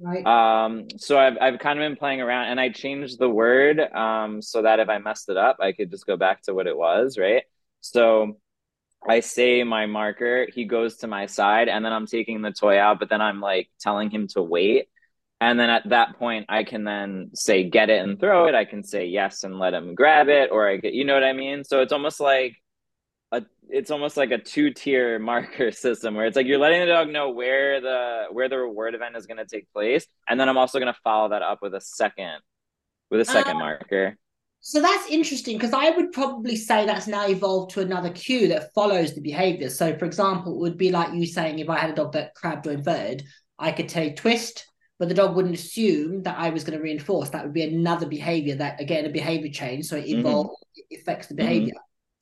Right. 0.00 0.24
Um 0.26 0.88
so 0.96 1.18
I've 1.18 1.36
I've 1.40 1.58
kind 1.60 1.78
of 1.78 1.82
been 1.88 1.96
playing 1.96 2.20
around 2.20 2.46
and 2.48 2.58
I 2.60 2.70
changed 2.70 3.18
the 3.18 3.28
word 3.28 3.80
um 3.80 4.42
so 4.42 4.62
that 4.62 4.80
if 4.80 4.88
I 4.88 4.98
messed 4.98 5.28
it 5.28 5.36
up 5.36 5.58
I 5.60 5.72
could 5.72 5.90
just 5.90 6.06
go 6.06 6.16
back 6.16 6.42
to 6.42 6.54
what 6.54 6.66
it 6.66 6.76
was, 6.76 7.18
right? 7.18 7.44
So 7.80 8.38
I 9.08 9.20
say 9.20 9.62
my 9.64 9.86
marker, 9.86 10.46
he 10.52 10.64
goes 10.64 10.96
to 10.98 11.06
my 11.06 11.26
side 11.26 11.68
and 11.68 11.84
then 11.84 11.92
I'm 11.92 12.06
taking 12.06 12.42
the 12.42 12.52
toy 12.52 12.78
out, 12.80 12.98
but 12.98 13.08
then 13.08 13.20
I'm 13.20 13.40
like 13.40 13.70
telling 13.80 14.10
him 14.10 14.26
to 14.28 14.42
wait. 14.42 14.88
And 15.40 15.58
then 15.58 15.70
at 15.70 15.88
that 15.90 16.18
point, 16.18 16.46
I 16.48 16.64
can 16.64 16.82
then 16.84 17.30
say, 17.34 17.68
get 17.68 17.90
it 17.90 18.02
and 18.02 18.18
throw 18.18 18.46
it. 18.48 18.54
I 18.54 18.64
can 18.64 18.82
say 18.82 19.06
yes 19.06 19.44
and 19.44 19.58
let 19.58 19.72
him 19.74 19.94
grab 19.94 20.28
it, 20.28 20.50
or 20.50 20.68
I 20.68 20.78
get, 20.78 20.94
you 20.94 21.04
know 21.04 21.14
what 21.14 21.22
I 21.24 21.32
mean? 21.32 21.62
So 21.64 21.80
it's 21.80 21.92
almost 21.92 22.18
like 22.18 22.56
a, 23.30 23.44
it's 23.68 23.90
almost 23.92 24.16
like 24.16 24.32
a 24.32 24.38
two 24.38 24.72
tier 24.72 25.18
marker 25.20 25.70
system 25.70 26.14
where 26.14 26.26
it's 26.26 26.36
like 26.36 26.46
you're 26.46 26.58
letting 26.58 26.80
the 26.80 26.86
dog 26.86 27.08
know 27.10 27.30
where 27.30 27.80
the, 27.80 28.24
where 28.32 28.48
the 28.48 28.58
reward 28.58 28.94
event 28.94 29.16
is 29.16 29.26
going 29.26 29.36
to 29.38 29.46
take 29.46 29.72
place. 29.72 30.06
And 30.28 30.40
then 30.40 30.48
I'm 30.48 30.58
also 30.58 30.80
going 30.80 30.92
to 30.92 31.00
follow 31.04 31.28
that 31.28 31.42
up 31.42 31.60
with 31.62 31.74
a 31.74 31.80
second, 31.80 32.40
with 33.10 33.20
a 33.20 33.24
second 33.24 33.56
Uh, 33.56 33.60
marker. 33.60 34.16
So 34.60 34.82
that's 34.82 35.08
interesting 35.08 35.56
because 35.56 35.72
I 35.72 35.90
would 35.90 36.12
probably 36.12 36.56
say 36.56 36.84
that's 36.84 37.06
now 37.06 37.28
evolved 37.28 37.70
to 37.72 37.80
another 37.80 38.10
cue 38.10 38.48
that 38.48 38.72
follows 38.74 39.14
the 39.14 39.20
behavior. 39.20 39.70
So, 39.70 39.96
for 39.96 40.04
example, 40.04 40.54
it 40.54 40.58
would 40.58 40.76
be 40.76 40.90
like 40.90 41.14
you 41.14 41.26
saying 41.26 41.60
if 41.60 41.70
I 41.70 41.78
had 41.78 41.90
a 41.90 41.94
dog 41.94 42.12
that 42.12 42.34
crabbed 42.34 42.66
or 42.66 42.72
inverted, 42.72 43.24
I 43.58 43.72
could 43.72 43.90
say 43.90 44.14
twist, 44.14 44.66
but 44.98 45.08
the 45.08 45.14
dog 45.14 45.36
wouldn't 45.36 45.54
assume 45.54 46.22
that 46.22 46.38
I 46.38 46.50
was 46.50 46.64
going 46.64 46.76
to 46.76 46.82
reinforce. 46.82 47.30
That 47.30 47.44
would 47.44 47.54
be 47.54 47.62
another 47.62 48.06
behavior 48.06 48.56
that, 48.56 48.80
again, 48.80 49.04
a 49.06 49.10
behavior 49.10 49.50
change. 49.50 49.86
So 49.86 49.96
it 49.96 50.06
evolves, 50.08 50.56
it 50.74 51.00
affects 51.00 51.28
the 51.28 51.34
Mhm. 51.34 51.38
behavior. 51.38 51.74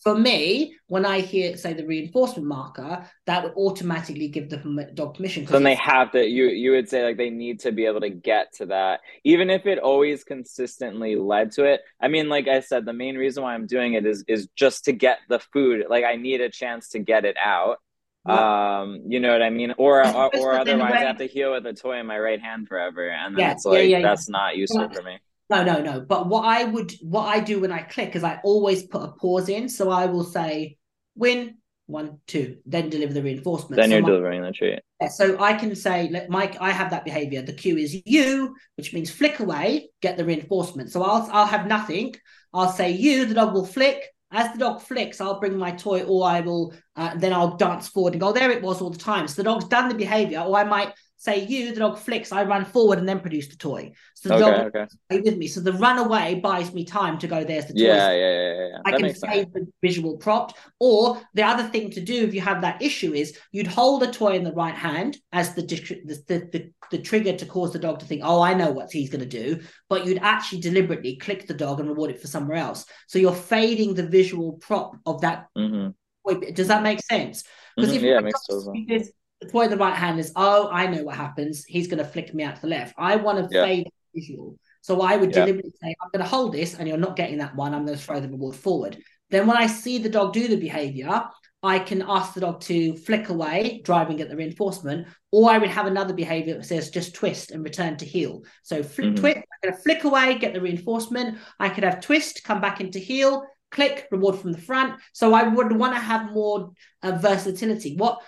For 0.03 0.17
me, 0.17 0.77
when 0.87 1.05
I 1.05 1.21
hear, 1.21 1.57
say, 1.57 1.73
the 1.73 1.85
reinforcement 1.87 2.47
marker, 2.47 3.11
that 3.25 3.43
would 3.43 3.55
automatically 3.57 4.29
give 4.29 4.49
the 4.51 4.59
dog 4.95 5.17
permission. 5.17 5.47
So 5.47 5.55
then 5.55 5.65
they 5.65 5.75
have 5.75 6.13
to 6.13 6.25
you 6.25 6.47
you 6.47 6.73
would 6.73 6.89
say 6.89 7.03
like 7.03 7.17
they 7.17 7.31
need 7.31 7.61
to 7.61 7.73
be 7.73 7.87
able 7.87 8.01
to 8.03 8.11
get 8.11 8.53
to 8.55 8.67
that 8.67 9.01
even 9.25 9.51
if 9.51 9.67
it 9.67 9.79
always 9.79 10.23
consistently 10.23 11.17
led 11.17 11.53
to 11.53 11.65
it. 11.65 11.81
I 12.01 12.09
mean 12.09 12.29
like 12.29 12.47
I 12.47 12.61
said 12.61 12.85
the 12.85 12.93
main 12.93 13.17
reason 13.17 13.43
why 13.43 13.55
I'm 13.55 13.67
doing 13.67 13.95
it 13.95 14.07
is 14.07 14.25
is 14.29 14.49
just 14.55 14.85
to 14.85 14.93
get 14.93 15.19
the 15.29 15.41
food. 15.41 15.87
Like 15.89 16.05
I 16.05 16.17
need 16.17 16.41
a 16.41 16.51
chance 16.51 16.91
to 16.91 16.99
get 17.01 17.25
it 17.25 17.37
out. 17.37 17.79
Yeah. 18.29 18.81
Um 18.81 19.03
you 19.07 19.21
know 19.21 19.33
what 19.33 19.43
I 19.43 19.51
mean 19.51 19.75
or 19.79 20.07
or, 20.07 20.37
or 20.37 20.53
otherwise 20.59 20.93
I 20.95 21.05
have 21.05 21.19
to 21.19 21.27
heel 21.27 21.53
with 21.53 21.67
a 21.67 21.73
toy 21.73 21.99
in 21.99 22.07
my 22.07 22.19
right 22.19 22.41
hand 22.41 22.69
forever 22.69 23.09
and 23.09 23.37
then 23.37 23.41
Yeah, 23.41 23.53
it's 23.53 23.65
like 23.65 23.89
yeah, 23.89 24.03
that's 24.03 24.29
not 24.29 24.57
useful 24.57 24.89
for 24.91 25.03
me. 25.03 25.19
No, 25.49 25.63
no, 25.63 25.81
no. 25.81 26.01
But 26.01 26.29
what 26.29 26.45
I 26.45 26.65
would, 26.65 26.93
what 27.03 27.27
I 27.27 27.39
do 27.41 27.61
when 27.61 27.71
I 27.71 27.83
click 27.83 28.17
is 28.17 28.25
I 28.25 28.41
always 28.43 28.83
put 28.85 29.03
a 29.03 29.13
pause 29.13 29.49
in. 29.49 29.69
So 29.69 29.91
I 29.91 30.07
will 30.07 30.25
say 30.25 30.77
win 31.15 31.59
one, 31.87 32.19
two, 32.27 32.57
then 32.67 32.91
deliver 32.91 33.13
the 33.13 33.23
reinforcement. 33.23 33.77
Then 33.77 33.91
so 33.91 33.95
you're 33.95 34.03
my- 34.03 34.09
delivering 34.09 34.43
the 34.43 34.51
treat. 34.51 34.81
Yeah, 35.01 35.09
so 35.09 35.41
I 35.41 35.55
can 35.55 35.77
say, 35.77 36.09
let 36.11 36.29
Mike, 36.31 36.57
I 36.61 36.73
have 36.73 36.91
that 36.91 37.05
behavior. 37.05 37.43
The 37.43 37.53
cue 37.53 37.77
is 37.77 37.97
you, 38.07 38.57
which 38.77 38.93
means 38.93 39.11
flick 39.11 39.39
away, 39.39 39.91
get 40.03 40.17
the 40.17 40.25
reinforcement. 40.25 40.91
So 40.91 41.03
I'll 41.03 41.29
I'll 41.31 41.47
have 41.47 41.67
nothing. 41.67 42.17
I'll 42.53 42.73
say 42.73 42.91
you, 42.91 43.27
the 43.27 43.35
dog 43.35 43.55
will 43.55 43.67
flick. 43.67 44.03
As 44.33 44.53
the 44.53 44.59
dog 44.59 44.81
flicks, 44.81 45.21
I'll 45.21 45.41
bring 45.41 45.57
my 45.57 45.71
toy, 45.71 46.03
or 46.03 46.27
I 46.27 46.41
will 46.41 46.75
uh, 46.97 47.15
then 47.17 47.33
I'll 47.33 47.57
dance 47.57 47.89
forward 47.89 48.15
and 48.15 48.21
go. 48.21 48.33
There 48.33 48.51
it 48.51 48.63
was 48.63 48.81
all 48.81 48.91
the 48.91 48.99
time. 48.99 49.29
So 49.29 49.37
the 49.37 49.45
dog's 49.45 49.67
done 49.67 49.89
the 49.89 49.95
behavior, 49.95 50.41
or 50.41 50.57
I 50.57 50.65
might 50.65 50.93
say 51.17 51.45
you, 51.45 51.73
the 51.73 51.81
dog 51.81 51.99
flicks, 51.99 52.33
I 52.33 52.45
run 52.45 52.65
forward 52.65 52.99
and 52.99 53.09
then 53.09 53.21
produce 53.21 53.49
the 53.49 53.57
toy. 53.57 53.93
So 54.15 54.29
the 54.29 54.35
Okay, 54.37 54.45
dog 54.45 54.67
okay. 54.67 55.25
with 55.25 55.37
me. 55.37 55.49
So 55.49 55.61
the 55.61 55.73
runaway 55.73 56.41
buys 56.41 56.73
me 56.73 56.85
time 56.85 57.19
to 57.19 57.27
go, 57.27 57.43
there's 57.43 57.67
the 57.67 57.73
toy. 57.73 57.81
Yeah, 57.81 58.13
yeah, 58.13 58.33
yeah, 58.33 58.69
yeah. 58.69 58.79
I 58.85 58.91
That 58.91 58.97
can 58.99 59.07
makes 59.07 59.21
sense. 59.21 59.47
the 59.53 59.67
visual 59.83 60.17
prompt. 60.19 60.55
Or 60.79 61.21
the 61.35 61.43
other 61.43 61.65
thing 61.69 61.91
to 61.93 62.01
do 62.01 62.25
if 62.25 62.35
you 62.35 62.41
have 62.43 62.61
that 62.63 62.83
issue 62.83 63.15
is 63.15 63.39
you'd 63.51 63.67
hold 63.67 64.03
a 64.03 64.11
toy 64.13 64.35
in 64.37 64.45
the 64.45 64.53
right 64.53 64.75
hand 64.75 65.17
as 65.33 65.55
the 65.55 65.63
the, 65.63 66.23
the, 66.27 66.49
the, 66.53 66.73
the 66.91 66.99
trigger 66.99 67.37
to 67.37 67.47
cause 67.47 67.73
the 67.73 67.79
dog 67.79 67.99
to 68.01 68.07
think, 68.07 68.23
oh, 68.25 68.41
I 68.43 68.55
know 68.55 68.71
what 68.71 68.93
he's 68.93 69.11
going 69.11 69.29
to 69.29 69.45
do. 69.45 69.61
But 69.89 70.07
you'd 70.07 70.19
actually 70.23 70.61
deliberately 70.61 71.17
click 71.17 71.47
the 71.47 71.55
dog 71.55 71.81
and 71.81 71.89
reward 71.89 72.11
it 72.11 72.21
for 72.21 72.29
somewhere 72.29 72.59
else. 72.59 72.85
So 73.09 73.19
you're 73.19 73.35
fading 73.35 73.95
the 73.95 74.07
visual 74.07 74.53
prop 74.55 74.97
of 75.07 75.23
that 75.23 75.47
Mhm. 75.57 75.95
toy. 76.27 76.53
Does 76.53 76.69
that 76.69 76.83
make 76.83 77.01
sense? 77.01 77.45
Mhm. 77.79 77.95
if 77.95 78.03
Yeah, 78.03 78.19
it 78.19 78.25
makes 78.25 78.47
sense. 78.47 79.11
The 79.47 79.53
toy 79.53 79.63
in 79.63 79.71
the 79.71 79.77
right 79.77 79.95
hand 79.95 80.19
is, 80.19 80.33
oh, 80.37 80.69
I 80.71 80.87
know 80.87 81.05
what 81.05 81.17
happens. 81.17 81.65
He's 81.65 81.87
going 81.89 81.99
to 81.99 82.05
flick 82.05 82.35
me 82.35 82.43
out 82.45 82.57
to 82.57 82.63
the 82.63 82.69
left. 82.69 82.95
I 82.99 83.17
want 83.17 83.39
to 83.49 83.55
Yeah. 83.55 83.65
fade 83.65 83.89
visual. 84.15 84.57
So 84.81 85.01
I 85.01 85.17
would 85.17 85.31
Yeah. 85.35 85.41
deliberately 85.45 85.73
say, 85.83 85.95
I'm 86.01 86.11
going 86.13 86.25
to 86.25 86.29
hold 86.31 86.53
this 86.53 86.75
and 86.75 86.89
you're 86.89 86.97
not 86.99 87.17
getting 87.17 87.39
that 87.39 87.57
one. 87.57 87.75
I'm 87.75 87.85
going 87.85 87.99
to 87.99 88.05
throw 88.05 88.21
the 88.21 88.29
reward 88.29 88.57
forward. 88.57 88.99
Then 89.31 89.47
when 89.47 89.57
I 89.57 89.67
see 89.67 89.99
the 89.99 90.09
dog 90.09 90.33
do 90.33 90.47
the 90.49 90.57
behavior, 90.57 91.25
I 91.63 91.81
can 91.81 92.05
ask 92.07 92.35
the 92.35 92.43
dog 92.43 92.61
to 92.63 92.95
flick 92.97 93.29
away, 93.29 93.81
driving 93.85 94.21
at 94.21 94.29
the 94.29 94.37
reinforcement, 94.37 95.09
or 95.33 95.51
I 95.51 95.59
would 95.59 95.71
have 95.71 95.87
another 95.87 96.15
behavior 96.15 96.55
that 96.55 96.65
says 96.67 96.91
just 96.91 97.15
twist 97.15 97.51
and 97.51 97.65
return 97.65 97.97
to 97.97 98.05
heel. 98.05 98.43
So 98.63 98.85
flick, 98.85 99.15
Mhm. 99.15 99.17
twist, 99.17 99.37
I'm 99.39 99.71
going 99.71 99.75
to 99.77 99.83
flick 99.83 100.05
away, 100.05 100.39
get 100.39 100.55
the 100.55 100.61
reinforcement. 100.61 101.39
I 101.59 101.69
could 101.71 101.83
have 101.83 102.01
twist, 102.01 102.45
come 102.45 102.61
back 102.61 102.81
into 102.81 103.01
heel, 103.01 103.43
click, 103.73 104.07
reward 104.13 104.37
from 104.39 104.53
the 104.53 104.61
front. 104.61 105.01
So 105.13 105.35
I 105.35 105.43
would 105.43 105.73
want 105.73 105.95
to 105.95 106.01
have 106.01 106.31
more 106.33 106.71
uh, 107.03 107.13
versatility. 107.13 107.97
What 107.97 108.23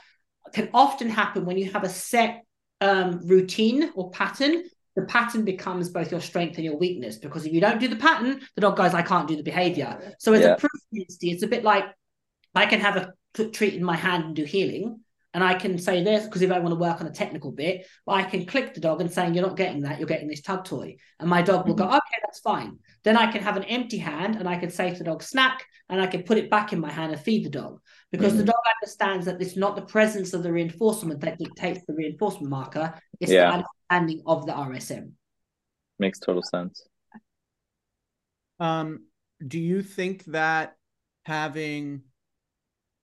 can 0.52 0.68
often 0.74 1.08
happen 1.08 1.44
when 1.44 1.58
you 1.58 1.70
have 1.72 1.84
a 1.84 1.88
set 1.88 2.44
um, 2.80 3.20
routine 3.26 3.90
or 3.94 4.10
pattern, 4.10 4.64
the 4.96 5.02
pattern 5.02 5.44
becomes 5.44 5.90
both 5.90 6.10
your 6.10 6.20
strength 6.20 6.56
and 6.56 6.64
your 6.64 6.76
weakness. 6.76 7.16
Because 7.16 7.46
if 7.46 7.52
you 7.52 7.60
don't 7.60 7.80
do 7.80 7.88
the 7.88 7.96
pattern, 7.96 8.40
the 8.54 8.60
dog 8.60 8.76
goes, 8.76 8.94
I 8.94 9.02
can't 9.02 9.28
do 9.28 9.36
the 9.36 9.42
behavior. 9.42 10.14
So 10.18 10.32
as 10.32 10.40
Yeah. 10.40 10.54
a 10.54 10.56
proof 10.56 10.70
it's 10.92 11.42
a 11.42 11.46
bit 11.46 11.64
like 11.64 11.84
I 12.54 12.66
can 12.66 12.80
have 12.80 12.96
a 12.96 13.44
treat 13.50 13.74
in 13.74 13.84
my 13.84 13.96
hand 13.96 14.24
and 14.24 14.36
do 14.36 14.44
heeling. 14.44 15.00
And 15.34 15.44
I 15.44 15.54
can 15.54 15.78
say 15.78 16.02
this 16.02 16.24
because 16.24 16.40
if 16.42 16.50
I 16.50 16.58
want 16.58 16.72
to 16.72 16.80
work 16.80 17.00
on 17.00 17.06
a 17.06 17.12
technical 17.12 17.52
bit, 17.52 17.86
I 18.06 18.22
can 18.22 18.46
click 18.46 18.72
the 18.72 18.80
dog 18.80 19.00
and 19.00 19.12
saying, 19.12 19.34
You're 19.34 19.46
not 19.46 19.56
getting 19.56 19.82
that, 19.82 19.98
you're 19.98 20.08
getting 20.08 20.28
this 20.28 20.40
tug 20.40 20.64
toy. 20.64 20.96
And 21.20 21.28
my 21.28 21.42
dog 21.42 21.68
will 21.68 21.74
go, 21.74 21.84
Okay, 21.84 22.18
that's 22.22 22.40
fine. 22.40 22.78
Then 23.04 23.16
I 23.16 23.30
can 23.30 23.42
have 23.42 23.56
an 23.56 23.64
empty 23.64 23.98
hand 23.98 24.36
and 24.36 24.48
I 24.48 24.56
can 24.56 24.70
say 24.70 24.90
to 24.90 24.98
the 24.98 25.04
dog, 25.04 25.22
snack, 25.22 25.64
and 25.90 26.00
I 26.00 26.06
can 26.06 26.22
put 26.22 26.38
it 26.38 26.50
back 26.50 26.72
in 26.72 26.80
my 26.80 26.90
hand 26.90 27.12
and 27.12 27.20
feed 27.20 27.44
the 27.44 27.50
dog. 27.50 27.80
Because 28.10 28.36
the 28.36 28.42
Mhm. 28.42 28.46
dog 28.46 28.62
understands 28.80 29.26
that 29.26 29.40
it's 29.40 29.56
not 29.56 29.76
the 29.76 29.82
presence 29.82 30.32
of 30.32 30.42
the 30.42 30.52
reinforcement 30.52 31.20
that 31.20 31.38
dictates 31.38 31.84
the 31.86 31.94
reinforcement 31.94 32.48
marker, 32.50 32.98
it's 33.20 33.30
Yeah. 33.30 33.50
the 33.50 33.64
understanding 33.90 34.22
of 34.26 34.46
the 34.46 34.52
RSM. 34.52 35.12
Makes 35.98 36.20
total 36.20 36.42
sense. 36.42 36.86
Um, 38.60 39.04
do 39.46 39.58
you 39.58 39.82
think 39.82 40.24
that 40.24 40.76
having 41.26 42.02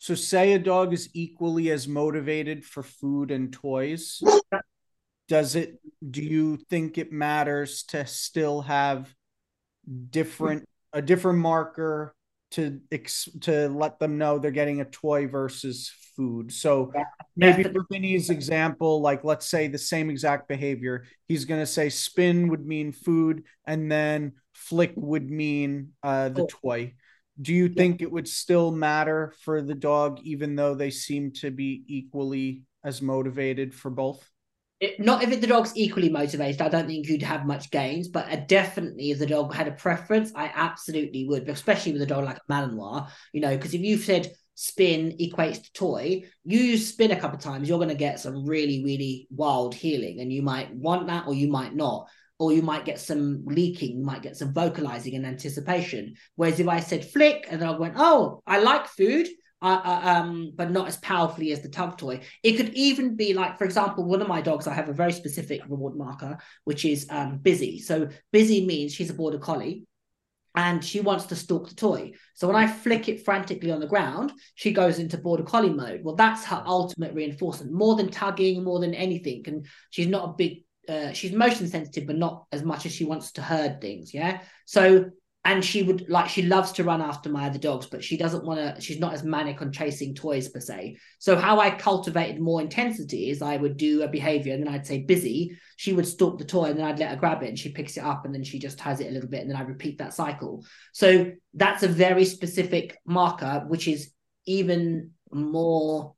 so 0.06 0.14
say 0.14 0.53
a 0.53 0.60
dog 0.60 0.94
is 0.94 1.10
equally 1.15 1.72
as 1.72 1.88
motivated 1.88 2.64
for 2.64 2.84
food 2.84 3.32
and 3.32 3.52
toys, 3.52 4.22
does 5.27 5.56
it 5.56 5.80
do 6.07 6.22
you 6.22 6.57
think 6.69 6.99
it 6.99 7.11
matters 7.11 7.82
to 7.86 8.06
still 8.06 8.61
have 8.61 9.11
different 10.11 10.69
a 10.94 11.02
different 11.02 11.40
marker 11.40 12.14
to 12.52 12.82
ex, 12.91 13.27
to 13.41 13.68
let 13.69 13.98
them 13.98 14.19
know 14.19 14.38
they're 14.38 14.52
getting 14.52 14.80
a 14.80 14.86
toy 14.86 15.26
versus 15.26 15.91
food? 16.15 16.52
So 16.52 16.94
maybe 17.36 17.64
for 17.64 17.84
Vinny's 17.91 18.30
example, 18.30 19.02
like 19.02 19.23
let's 19.23 19.48
say 19.48 19.68
the 19.68 19.80
same 19.80 20.11
exact 20.11 20.48
behavior, 20.48 21.06
he's 21.27 21.45
gonna 21.45 21.65
say 21.65 21.90
spin 21.90 22.49
would 22.49 22.64
mean 22.64 22.91
food, 22.91 23.45
and 23.65 23.91
then 23.91 24.34
flick 24.53 24.94
would 24.95 25.32
mean 25.32 25.94
uh, 26.03 26.30
the 26.30 26.45
toy. 26.45 26.94
Do 27.41 27.53
you 27.53 27.70
think 27.70 28.02
it 28.02 28.12
would 28.12 28.28
still 28.28 28.72
matter 28.72 29.34
for 29.41 29.62
the 29.62 29.76
dog, 29.76 30.20
even 30.24 30.56
though 30.56 30.74
they 30.74 30.90
seem 30.90 31.32
to 31.34 31.52
be 31.52 31.84
equally 31.88 32.64
as 32.84 33.02
motivated 33.02 33.74
for 33.74 33.91
both? 33.91 34.30
It, 34.80 34.99
not 34.99 35.24
if 35.24 35.41
the 35.41 35.48
dog's 35.48 35.76
equally 35.76 36.10
motivated, 36.10 36.62
I 36.62 36.70
don't 36.70 36.88
think 36.88 37.07
you'd 37.07 37.22
have 37.24 37.45
much 37.45 37.72
gains. 37.72 38.07
But 38.07 38.32
uh, 38.32 38.38
definitely, 38.48 39.12
if 39.12 39.20
the 39.20 39.26
dog 39.26 39.53
had 39.53 39.68
a 39.68 39.72
preference, 39.72 40.32
I 40.36 40.52
absolutely 40.53 41.28
would, 41.28 41.48
especially 41.49 41.94
with 41.94 42.02
a 42.02 42.06
dog 42.06 42.26
like 42.26 42.38
a 42.38 42.52
Malinois. 42.52 43.10
You 43.34 43.41
know, 43.41 43.56
because 43.56 43.74
if 43.74 43.82
you've 43.82 44.03
said 44.03 44.32
spin 44.53 45.18
equates 45.20 45.64
to 45.64 45.74
toy, 45.74 46.24
you 46.44 46.78
spin 46.78 47.12
a 47.12 47.20
couple 47.20 47.38
of 47.38 47.44
times, 47.44 47.68
you're 47.68 47.80
going 47.80 47.90
to 47.90 47.95
get 47.95 48.20
some 48.20 48.45
really, 48.45 48.84
really 48.84 49.28
wild 49.30 49.76
heeling, 49.76 50.20
and 50.20 50.32
you 50.32 50.41
might 50.41 50.74
want 50.74 51.07
that 51.07 51.28
or 51.28 51.34
you 51.34 51.49
might 51.49 51.76
not. 51.76 52.07
Or 52.38 52.52
you 52.52 52.62
might 52.62 52.84
get 52.84 52.99
some 52.99 53.44
leaking, 53.45 53.99
you 53.99 54.03
might 54.03 54.22
get 54.22 54.36
some 54.36 54.53
vocalizing 54.53 55.16
and 55.16 55.26
anticipation. 55.26 56.16
Whereas 56.36 56.60
if 56.60 56.68
I 56.68 56.82
said 56.82 57.06
flick 57.06 57.48
and 57.49 57.62
the 57.62 57.66
dog 57.66 57.80
went, 57.80 57.95
"Oh, 57.98 58.41
I 58.45 58.60
like 58.60 58.88
food," 58.88 59.28
uh, 59.62 59.82
uh, 59.84 60.02
um, 60.03 60.52
but 60.56 60.70
not 60.70 60.88
as 60.88 60.98
powerfully 60.98 61.52
as 61.52 61.62
the 61.62 61.70
tug 61.70 61.98
toy. 61.98 62.22
It 62.44 62.53
could 62.53 62.74
even 62.74 63.16
be 63.16 63.34
like, 63.34 63.57
for 63.57 63.64
example, 63.64 64.03
one 64.03 64.22
of 64.22 64.28
my 64.28 64.41
dogs, 64.41 64.68
I 64.68 64.74
have 64.74 64.90
a 64.90 64.94
very 64.94 65.12
specific 65.12 65.62
reward 65.68 65.95
marker, 65.95 66.38
which 66.66 66.86
is 66.86 67.07
um, 67.10 67.38
busy. 67.38 67.80
So 67.80 68.10
busy 68.32 68.66
means 68.66 68.94
she's 68.94 69.10
a 69.10 69.16
border 69.16 69.40
collie 69.40 69.88
and 70.56 70.84
she 70.84 71.02
wants 71.02 71.26
to 71.26 71.36
stalk 71.36 71.70
the 71.70 71.76
toy. 71.76 72.12
So 72.34 72.48
when 72.48 72.56
I 72.56 72.68
flick 72.68 73.10
it 73.10 73.26
frantically 73.26 73.72
on 73.72 73.80
the 73.80 73.88
ground, 73.88 74.34
she 74.56 74.72
goes 74.72 74.99
into 74.99 75.18
border 75.18 75.44
collie 75.44 75.70
mode. 75.74 76.02
Well, 76.03 76.16
that's 76.16 76.45
her 76.45 76.64
ultimate 76.66 77.14
reinforcement, 77.14 77.74
more 77.74 77.95
than 77.95 78.10
tugging, 78.10 78.64
more 78.64 78.80
than 78.80 78.94
anything. 78.94 79.44
And 79.48 79.66
she's 79.90 80.07
not 80.07 80.30
a 80.30 80.34
big, 80.34 80.64
uh, 80.90 81.12
she's 81.14 81.32
motion 81.34 81.68
sensitive, 81.68 82.07
but 82.07 82.18
not 82.18 82.45
as 82.52 82.64
much 82.64 82.86
as 82.86 82.94
she 82.94 83.06
wants 83.06 83.32
to 83.34 83.41
herd 83.41 83.82
things. 83.82 84.14
Yeah. 84.14 84.41
So 84.66 85.12
and 85.45 85.64
she 85.64 85.84
would 85.84 86.10
like 86.10 86.28
she 86.28 86.41
loves 86.41 86.72
to 86.74 86.84
run 86.84 87.02
after 87.02 87.30
my 87.30 87.45
other 87.45 87.60
dogs 87.60 87.86
but 87.86 88.03
she 88.03 88.18
doesn't 88.18 88.44
want 88.44 88.60
to 88.60 88.82
she's 88.82 88.99
not 88.99 89.14
as 89.14 89.24
manic 89.24 89.62
on 89.62 89.72
chasing 89.72 90.14
toys 90.14 90.49
per 90.49 90.60
se 90.60 90.98
so 91.20 91.36
how 91.36 91.60
i 91.60 91.70
cultivated 91.70 92.41
more 92.41 92.60
intensity 92.60 93.30
is 93.30 93.41
i 93.41 93.56
would 93.56 93.78
do 93.78 94.02
a 94.02 94.07
behavior 94.07 94.53
and 94.53 94.66
then 94.66 94.74
i'd 94.74 94.86
say 94.86 95.03
busy 95.03 95.56
she 95.78 95.94
would 95.94 96.07
stalk 96.07 96.38
the 96.38 96.44
toy 96.44 96.66
and 96.66 96.78
then 96.78 96.86
i'd 96.86 96.99
let 96.99 97.12
her 97.12 97.16
grab 97.16 97.44
it 97.44 97.48
and 97.49 97.60
she 97.60 97.70
picks 97.70 97.95
it 97.95 98.03
up 98.03 98.26
and 98.26 98.34
then 98.34 98.44
she 98.44 98.60
just 98.60 98.80
has 98.80 98.99
it 98.99 99.07
a 99.07 99.12
little 99.12 99.30
bit 99.30 99.41
and 99.41 99.49
then 99.49 99.57
i 99.57 99.62
repeat 99.62 99.99
that 99.99 100.14
cycle 100.14 100.66
so 100.91 101.32
that's 101.53 101.84
a 101.84 101.88
very 101.88 102.26
specific 102.26 102.98
marker 103.06 103.64
which 103.68 103.88
is 103.88 104.12
even 104.48 105.12
more 105.32 106.16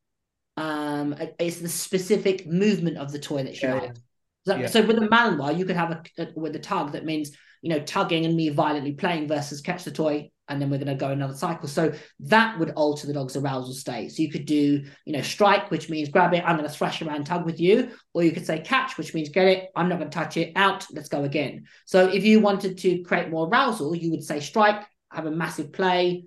um 0.56 1.14
it's 1.38 1.60
the 1.60 1.69
specific 1.69 2.48
movement 2.48 2.98
of 2.98 3.11
the 3.11 3.19
toy 3.19 3.44
that 3.44 3.56
she 3.56 3.68
Yeah, 3.68 3.73
likes 3.73 3.99
so, 4.48 4.56
Yeah. 4.56 4.68
so 4.68 4.86
with 4.86 4.98
a 4.98 5.02
Malinois, 5.02 5.57
you 5.57 5.65
could 5.65 5.76
have 5.76 5.91
a, 5.91 6.02
a 6.18 6.28
with 6.36 6.56
a 6.56 6.60
tug 6.60 6.94
that 6.94 7.06
means 7.06 7.32
you 7.61 7.69
know 7.69 7.80
tugging 7.80 8.26
and 8.26 8.36
me 8.36 8.49
violently 8.49 8.94
playing 8.94 9.28
versus 9.28 9.61
catch 9.61 9.84
the 9.84 9.91
toy, 9.91 10.32
and 10.48 10.61
then 10.61 10.69
we're 10.69 10.78
going 10.78 10.88
to 10.88 10.95
go 10.95 11.10
another 11.10 11.34
cycle. 11.34 11.68
So 11.68 11.91
that 12.22 12.57
would 12.57 12.72
alter 12.72 13.07
the 13.07 13.14
dog's 13.14 13.36
arousal 13.36 13.74
state. 13.74 14.11
So 14.11 14.22
you 14.22 14.32
could 14.32 14.45
do 14.45 14.86
you 15.06 15.14
know 15.14 15.22
strike, 15.22 15.69
which 15.69 15.90
means 15.90 16.10
grab 16.10 16.34
it, 16.34 16.44
I'm 16.45 16.57
going 16.57 16.69
to 16.69 16.74
thrash 16.76 17.02
around 17.02 17.26
tug 17.26 17.45
with 17.45 17.60
you, 17.60 17.91
or 18.14 18.24
you 18.24 18.32
could 18.32 18.45
say 18.45 18.60
catch, 18.60 18.98
which 18.98 19.14
means 19.14 19.30
get 19.30 19.48
it, 19.48 19.69
I'm 19.76 19.90
not 19.90 19.99
going 19.99 20.10
to 20.10 20.18
touch 20.18 20.38
it, 20.38 20.53
out, 20.56 20.86
let's 20.94 21.10
go 21.10 21.24
again. 21.24 21.65
So 21.86 22.07
if 22.07 22.24
you 22.24 22.40
wanted 22.40 22.78
to 22.80 23.03
create 23.03 23.30
more 23.30 23.48
arousal, 23.48 23.95
you 23.95 24.11
would 24.11 24.24
say 24.24 24.40
strike, 24.40 24.84
have 25.11 25.26
a 25.26 25.32
massive 25.32 25.74
play, 25.74 26.26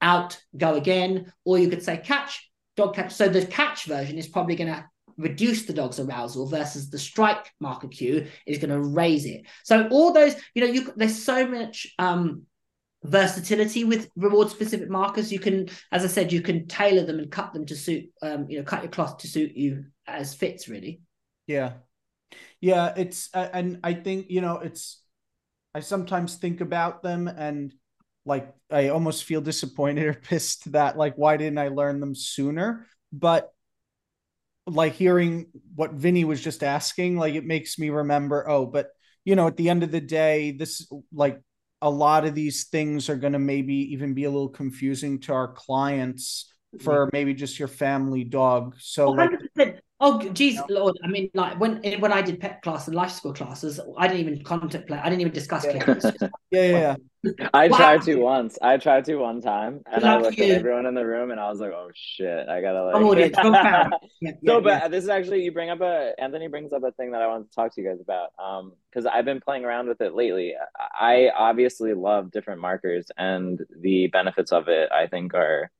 out, 0.00 0.40
go 0.56 0.74
again, 0.74 1.32
or 1.44 1.58
you 1.58 1.68
could 1.68 1.82
say 1.82 1.98
catch, 1.98 2.50
dog 2.76 2.94
catch. 2.94 3.12
So 3.12 3.28
the 3.28 3.44
catch 3.44 3.84
version 3.84 4.16
is 4.16 4.28
probably 4.28 4.56
going 4.56 4.72
to 4.72 4.84
reduce 5.18 5.66
the 5.66 5.72
dog's 5.72 6.00
arousal 6.00 6.46
versus 6.46 6.88
the 6.88 6.98
strike 6.98 7.52
marker 7.60 7.88
cue 7.88 8.26
is 8.46 8.58
going 8.58 8.70
to 8.70 8.80
raise 8.80 9.26
it. 9.26 9.42
So 9.64 9.88
all 9.88 10.12
those, 10.12 10.34
you 10.54 10.64
know, 10.64 10.72
you 10.72 10.92
there's 10.96 11.22
so 11.22 11.46
much 11.46 11.86
um 11.98 12.44
versatility 13.04 13.84
with 13.84 14.10
reward 14.16 14.50
specific 14.50 14.88
markers. 14.88 15.32
You 15.32 15.38
can, 15.38 15.68
as 15.92 16.04
I 16.04 16.08
said, 16.08 16.32
you 16.32 16.40
can 16.40 16.66
tailor 16.66 17.04
them 17.04 17.18
and 17.18 17.30
cut 17.30 17.52
them 17.52 17.66
to 17.66 17.76
suit 17.76 18.10
um, 18.22 18.46
you 18.48 18.58
know, 18.58 18.64
cut 18.64 18.82
your 18.82 18.90
cloth 18.90 19.18
to 19.18 19.28
suit 19.28 19.52
you 19.54 19.84
as 20.06 20.34
fits 20.34 20.68
really. 20.68 21.00
Yeah. 21.46 21.74
Yeah, 22.60 22.92
it's 22.96 23.30
uh, 23.34 23.48
and 23.52 23.80
I 23.84 23.94
think, 23.94 24.26
you 24.30 24.40
know, 24.40 24.58
it's 24.58 25.02
I 25.74 25.80
sometimes 25.80 26.36
think 26.36 26.60
about 26.60 27.02
them 27.02 27.28
and 27.28 27.72
like 28.24 28.52
I 28.70 28.88
almost 28.88 29.24
feel 29.24 29.40
disappointed 29.40 30.06
or 30.06 30.14
pissed 30.22 30.72
that 30.72 30.96
like 30.96 31.14
why 31.16 31.36
didn't 31.36 31.58
I 31.58 31.68
learn 31.68 32.00
them 32.00 32.14
sooner? 32.14 32.86
But 33.12 33.52
like 34.68 34.94
hearing 34.94 35.46
what 35.74 35.92
Vinny 35.92 36.24
was 36.24 36.40
just 36.40 36.62
asking, 36.62 37.16
like 37.16 37.34
it 37.34 37.44
makes 37.44 37.78
me 37.78 37.90
remember, 37.90 38.48
oh, 38.48 38.66
but 38.66 38.88
you 39.24 39.36
know, 39.36 39.46
at 39.46 39.56
the 39.56 39.68
end 39.68 39.82
of 39.82 39.90
the 39.90 40.00
day, 40.00 40.52
this 40.52 40.90
like 41.12 41.40
a 41.80 41.90
lot 41.90 42.24
of 42.24 42.34
these 42.34 42.64
things 42.64 43.08
are 43.08 43.16
going 43.16 43.34
to 43.34 43.38
maybe 43.38 43.74
even 43.92 44.14
be 44.14 44.24
a 44.24 44.30
little 44.30 44.48
confusing 44.48 45.20
to 45.20 45.32
our 45.32 45.52
clients 45.52 46.52
for 46.80 47.08
maybe 47.12 47.34
just 47.34 47.58
your 47.58 47.68
family 47.68 48.24
dog. 48.24 48.76
So 48.78 49.10
like 49.10 49.30
100%. 49.56 49.78
Oh, 50.00 50.22
geez, 50.32 50.60
Lord! 50.68 50.96
I 51.02 51.08
mean, 51.08 51.28
like 51.34 51.58
when 51.58 51.82
when 52.00 52.12
I 52.12 52.22
did 52.22 52.38
pet 52.38 52.62
class 52.62 52.86
and 52.86 52.94
life 52.94 53.10
skill 53.10 53.34
classes, 53.34 53.80
I 53.96 54.06
didn't 54.06 54.20
even 54.20 54.44
contemplate. 54.44 55.00
I 55.00 55.08
didn't 55.08 55.22
even 55.22 55.32
discuss 55.32 55.64
Yeah. 55.64 55.72
clickers. 55.72 56.30
Yeah, 56.50 56.96
yeah, 57.24 57.40
I 57.52 57.66
Wow. 57.68 57.76
tried 57.76 58.02
to 58.02 58.14
once. 58.14 58.58
I 58.62 58.76
tried 58.78 59.04
to 59.06 59.16
one 59.16 59.42
time, 59.42 59.82
and 59.92 60.04
I 60.06 60.18
looked 60.18 60.38
you. 60.38 60.44
at 60.44 60.50
everyone 60.50 60.86
in 60.86 60.94
the 60.94 61.04
room, 61.04 61.32
and 61.32 61.40
I 61.40 61.50
was 61.50 61.58
like, 61.60 61.72
"Oh 61.72 61.90
shit, 61.94 62.48
I 62.48 62.60
gotta 62.60 62.84
like." 62.84 62.94
I'm 62.94 63.04
audience, 63.04 63.36
go. 63.42 63.50
Yeah, 63.52 63.88
yeah, 64.20 64.30
So, 64.46 64.58
yeah. 64.58 64.60
but 64.60 64.90
this 64.92 65.02
is 65.02 65.10
actually 65.10 65.42
you 65.42 65.50
bring 65.50 65.68
up 65.68 65.80
a 65.80 66.12
Anthony 66.16 66.46
brings 66.46 66.72
up 66.72 66.84
a 66.84 66.92
thing 66.92 67.10
that 67.10 67.20
I 67.20 67.26
wanted 67.26 67.50
to 67.50 67.54
talk 67.56 67.74
to 67.74 67.82
you 67.82 67.88
guys 67.88 68.00
about. 68.00 68.30
Um, 68.38 68.72
because 68.90 69.04
I've 69.04 69.24
been 69.24 69.40
playing 69.40 69.64
around 69.64 69.88
with 69.88 70.00
it 70.00 70.14
lately. 70.14 70.54
I 70.78 71.30
obviously 71.36 71.92
love 71.92 72.30
different 72.30 72.60
markers, 72.60 73.10
and 73.18 73.60
the 73.80 74.06
benefits 74.06 74.52
of 74.52 74.68
it 74.68 74.90
I 74.92 75.08
think 75.08 75.34
are 75.34 75.70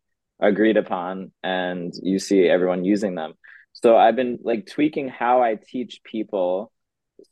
agreed 0.40 0.76
upon, 0.76 1.30
and 1.42 1.94
you 2.02 2.18
see 2.18 2.48
everyone 2.48 2.84
using 2.84 3.14
them. 3.14 3.34
So 3.82 3.96
I've 3.96 4.16
been 4.16 4.38
like 4.42 4.66
tweaking 4.66 5.08
how 5.08 5.42
I 5.42 5.56
teach 5.56 6.00
people 6.04 6.72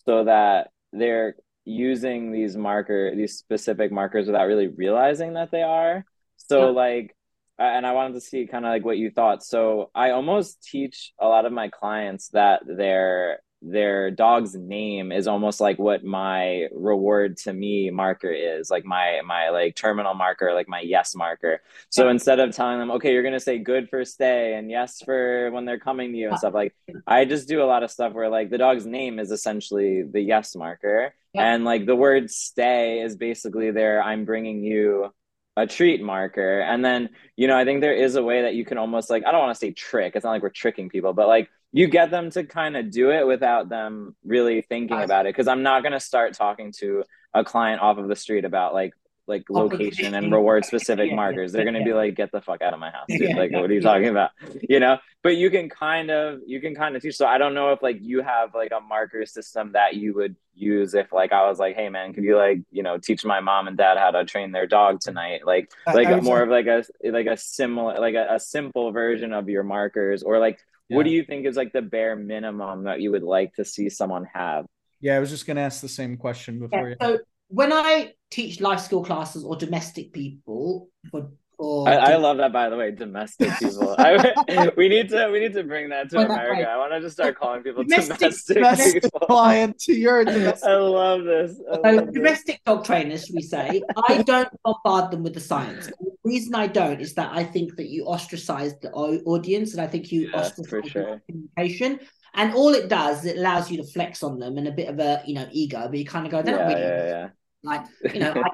so 0.07 0.25
that 0.25 0.71
they're 0.93 1.37
using 1.65 2.31
these 2.33 2.57
marker 2.57 3.15
these 3.17 3.39
specific 3.39 3.91
markers 3.91 4.27
without 4.27 4.47
really 4.47 4.69
realizing 4.69 5.35
that 5.35 5.51
they 5.51 5.63
are. 5.63 6.05
So 6.37 6.71
Yeah. 6.71 6.71
like 6.71 7.17
and 7.59 7.87
I 7.87 7.93
wanted 7.93 8.15
to 8.15 8.21
see 8.21 8.47
kind 8.47 8.65
of 8.67 8.71
like 8.71 8.85
what 8.85 8.99
you 8.99 9.11
thought. 9.11 9.43
So 9.43 9.91
I 9.95 10.11
almost 10.11 10.63
teach 10.63 11.13
a 11.19 11.27
lot 11.27 11.47
of 11.47 11.53
my 11.53 11.69
clients 11.69 12.29
that 12.31 12.63
their 12.67 13.41
their 13.63 14.11
dog's 14.11 14.55
name 14.55 15.11
is 15.11 15.27
almost 15.27 15.61
like 15.61 15.79
what 15.79 16.05
my 16.05 16.69
reward 16.73 17.37
to 17.39 17.53
me 17.53 17.91
marker 17.91 18.31
is, 18.31 18.71
like 18.71 18.85
my 18.85 19.21
my 19.25 19.49
like 19.49 19.75
terminal 19.75 20.15
marker, 20.15 20.53
like 20.55 20.69
my 20.69 20.81
yes 20.81 21.15
marker. 21.15 21.63
So 21.91 22.09
instead 22.09 22.39
of 22.39 22.55
telling 22.55 22.79
them, 22.79 22.91
okay, 22.93 23.13
you're 23.13 23.23
gonna 23.23 23.41
say 23.41 23.59
good 23.59 23.89
for 23.89 24.05
stay 24.05 24.55
and 24.55 24.71
yes 24.71 25.03
for 25.03 25.51
when 25.53 25.65
they're 25.65 25.79
coming 25.81 26.13
to 26.13 26.19
you 26.19 26.29
and 26.29 26.39
stuff, 26.39 26.55
like 26.55 26.75
I 27.07 27.25
just 27.25 27.49
do 27.49 27.63
a 27.63 27.65
lot 27.65 27.83
of 27.83 27.91
stuff 27.91 28.13
where 28.13 28.29
like 28.29 28.51
the 28.51 28.59
dog's 28.59 28.87
name 28.87 29.19
is 29.19 29.31
essentially 29.31 30.03
the 30.03 30.21
yes 30.21 30.55
marker, 30.55 31.15
Yeah. 31.33 31.55
and 31.55 31.65
like 31.65 31.87
the 31.87 31.97
word 31.97 32.31
stay 32.31 33.01
is 33.01 33.17
basically 33.17 33.71
there. 33.71 34.03
I'm 34.03 34.25
bringing 34.27 34.63
you 34.63 35.13
a 35.57 35.67
treat 35.67 36.03
marker, 36.03 36.61
and 36.61 36.85
then 36.85 37.09
you 37.37 37.49
know 37.49 37.57
I 37.57 37.65
think 37.65 37.81
there 37.81 37.95
is 37.95 38.15
a 38.17 38.23
way 38.23 38.43
that 38.43 38.55
you 38.55 38.65
can 38.67 38.77
almost 38.79 39.09
like 39.09 39.25
I 39.25 39.33
don't 39.33 39.41
want 39.41 39.55
to 39.55 39.59
say 39.59 39.73
trick. 39.73 40.13
It's 40.15 40.25
not 40.25 40.33
like 40.33 40.43
we're 40.43 40.51
tricking 40.51 40.91
people, 40.91 41.15
but 41.15 41.29
like 41.29 41.49
you 41.73 41.89
get 41.89 42.11
them 42.11 42.31
to 42.31 42.45
kind 42.45 42.77
of 42.77 42.91
do 42.91 43.11
it 43.11 43.27
without 43.27 43.69
them 43.69 44.17
really 44.25 44.63
thinking 44.63 45.01
about 45.01 45.27
it. 45.27 45.31
Because 45.31 45.49
I'm 45.49 45.63
not 45.63 45.83
gonna 45.83 46.01
start 46.01 46.35
talking 46.35 46.73
to 46.79 47.05
a 47.35 47.45
client 47.45 47.83
off 47.83 47.99
of 47.99 48.09
the 48.09 48.17
street 48.17 48.45
about 48.45 48.75
like 48.75 48.95
like 49.29 49.45
location 49.51 50.15
and 50.15 50.33
reward 50.33 50.65
specific 50.65 51.11
Yeah, 51.11 51.17
markers. 51.17 51.53
They're 51.53 51.65
gonna 51.65 51.81
yeah. 51.81 51.85
be 51.85 51.93
like, 51.93 52.15
get 52.15 52.31
the 52.33 52.41
fuck 52.41 52.63
out 52.63 52.73
of 52.73 52.81
my 52.81 52.91
house, 52.91 53.07
dude. 53.09 53.23
Yeah, 53.23 53.37
Like, 53.37 53.53
what 53.53 53.71
are 53.71 53.75
you 53.75 53.81
talking 53.81 54.09
about? 54.09 54.31
You 54.69 54.81
know? 54.81 54.99
But 55.23 55.37
you 55.37 55.51
can 55.51 55.69
kind 55.69 56.11
of 56.11 56.41
you 56.47 56.61
can 56.61 56.75
kind 56.75 56.95
of 56.95 57.03
teach. 57.03 57.17
So 57.17 57.27
I 57.27 57.39
don't 57.39 57.55
know 57.55 57.73
if 57.73 57.83
like 57.83 57.99
you 58.01 58.23
have 58.23 58.55
like 58.55 58.71
a 58.71 58.81
marker 58.81 59.27
system 59.27 59.73
that 59.73 59.95
you 59.97 60.15
would 60.15 60.37
use 60.55 60.95
if 60.95 61.13
like 61.13 61.33
I 61.33 61.49
was 61.49 61.59
like, 61.59 61.75
hey 61.75 61.89
man, 61.89 62.13
could 62.15 62.25
you 62.25 62.37
like, 62.37 62.61
you 62.71 62.83
know, 62.85 62.99
teach 62.99 63.25
my 63.25 63.41
mom 63.41 63.67
and 63.67 63.77
dad 63.77 63.99
how 63.99 64.13
to 64.13 64.25
train 64.25 64.53
their 64.53 64.67
dog 64.67 65.01
tonight? 65.01 65.45
Like 65.45 65.71
like 65.87 66.23
more 66.23 66.43
of 66.43 66.49
like 66.49 66.67
a 66.67 66.85
like 67.05 67.27
a 67.27 67.37
similar 67.37 67.99
like 67.99 68.15
a, 68.15 68.35
a 68.35 68.41
simple 68.41 68.93
version 68.93 69.33
of 69.33 69.49
your 69.49 69.65
markers 69.65 70.23
or 70.23 70.39
like 70.39 70.61
what 70.89 71.05
do 71.05 71.11
you 71.11 71.25
think 71.25 71.47
is 71.47 71.57
like 71.57 71.73
the 71.73 71.83
bare 71.83 72.17
minimum 72.17 72.85
that 72.85 73.01
you 73.01 73.11
would 73.13 73.23
like 73.23 73.53
to 73.55 73.65
see 73.65 73.89
someone 73.89 74.27
have? 74.33 74.67
Yeah, 75.01 75.17
I 75.17 75.19
was 75.19 75.31
just 75.31 75.47
gonna 75.47 75.61
ask 75.61 75.81
the 75.81 75.89
same 75.89 76.17
question 76.17 76.59
before 76.59 76.89
Yeah, 76.89 77.09
you. 77.09 77.17
so 77.17 77.19
when 77.49 77.73
I 77.73 78.13
teach 78.31 78.61
life 78.61 78.81
skill 78.81 79.05
classes 79.05 79.45
or 79.45 79.57
domestic 79.57 80.13
people 80.13 80.89
for 81.11 81.31
for 81.57 81.89
I, 81.89 81.97
I 81.97 82.17
love 82.17 82.39
that 82.39 82.53
by 82.53 82.69
the 82.69 82.77
way, 82.77 82.91
domestic 82.91 83.59
people. 83.59 83.97
I, 83.99 84.71
we 84.77 84.89
need 84.89 85.09
to 85.11 85.29
we 85.33 85.41
need 85.41 85.55
to 85.55 85.65
bring 85.65 85.91
that 85.91 86.11
to 86.11 86.17
Well, 86.17 86.29
that 86.29 86.35
America. 86.35 86.63
way. 86.63 86.71
I 86.71 86.77
want 86.77 86.93
to 86.93 87.01
just 87.01 87.15
start 87.17 87.39
calling 87.39 87.63
people 87.63 87.83
Domestic- 87.89 88.19
domestic, 88.21 88.57
Domestic 88.57 89.03
people. 89.03 89.27
client 89.27 89.79
to 89.81 89.93
your 89.95 90.25
domestic. 90.25 90.69
I 90.69 90.75
love 90.77 91.25
this. 91.25 91.61
I 91.73 91.77
So 91.77 91.83
love 91.83 92.07
this. 92.07 92.15
domestic 92.15 92.61
dog 92.65 92.85
trainers, 92.85 93.31
we 93.33 93.43
say, 93.43 93.83
I 94.09 94.23
don't 94.23 94.49
bombard 94.65 95.11
them 95.13 95.23
with 95.23 95.35
the 95.35 95.41
science. 95.41 95.87
The 95.87 96.11
reason 96.25 96.55
I 96.55 96.67
don't 96.67 97.01
is 97.01 97.15
that 97.15 97.31
I 97.33 97.45
think 97.45 97.77
that 97.77 97.89
you 97.89 98.07
ostracize 98.07 98.79
the 98.81 98.91
audience 98.93 99.73
and 99.73 99.81
I 99.81 99.87
think 99.87 100.11
you 100.13 100.29
Yeah, 100.33 100.41
ostracize 100.41 100.91
sure. 100.91 101.23
communication. 101.29 102.01
And 102.35 102.53
all 102.55 102.75
it 102.75 102.89
does 102.89 103.21
is 103.25 103.33
it 103.33 103.39
allows 103.39 103.71
you 103.71 103.79
to 103.79 103.85
flex 103.85 104.23
on 104.23 104.39
them 104.39 104.59
and 104.59 104.69
a 104.69 104.73
bit 104.73 104.89
of 104.89 104.99
a 104.99 105.23
you 105.27 105.35
know 105.35 105.49
ego, 105.53 105.87
but 105.89 105.99
you 105.99 106.05
kind 106.05 106.27
of 106.27 106.33
go, 106.33 106.43
they're 106.43 106.55
Yeah, 106.55 106.69
not 106.69 106.75
really 106.75 107.05
yeah, 107.07 107.29
like 107.63 107.85
you 108.13 108.21
know. 108.21 108.33
I, 108.45 108.51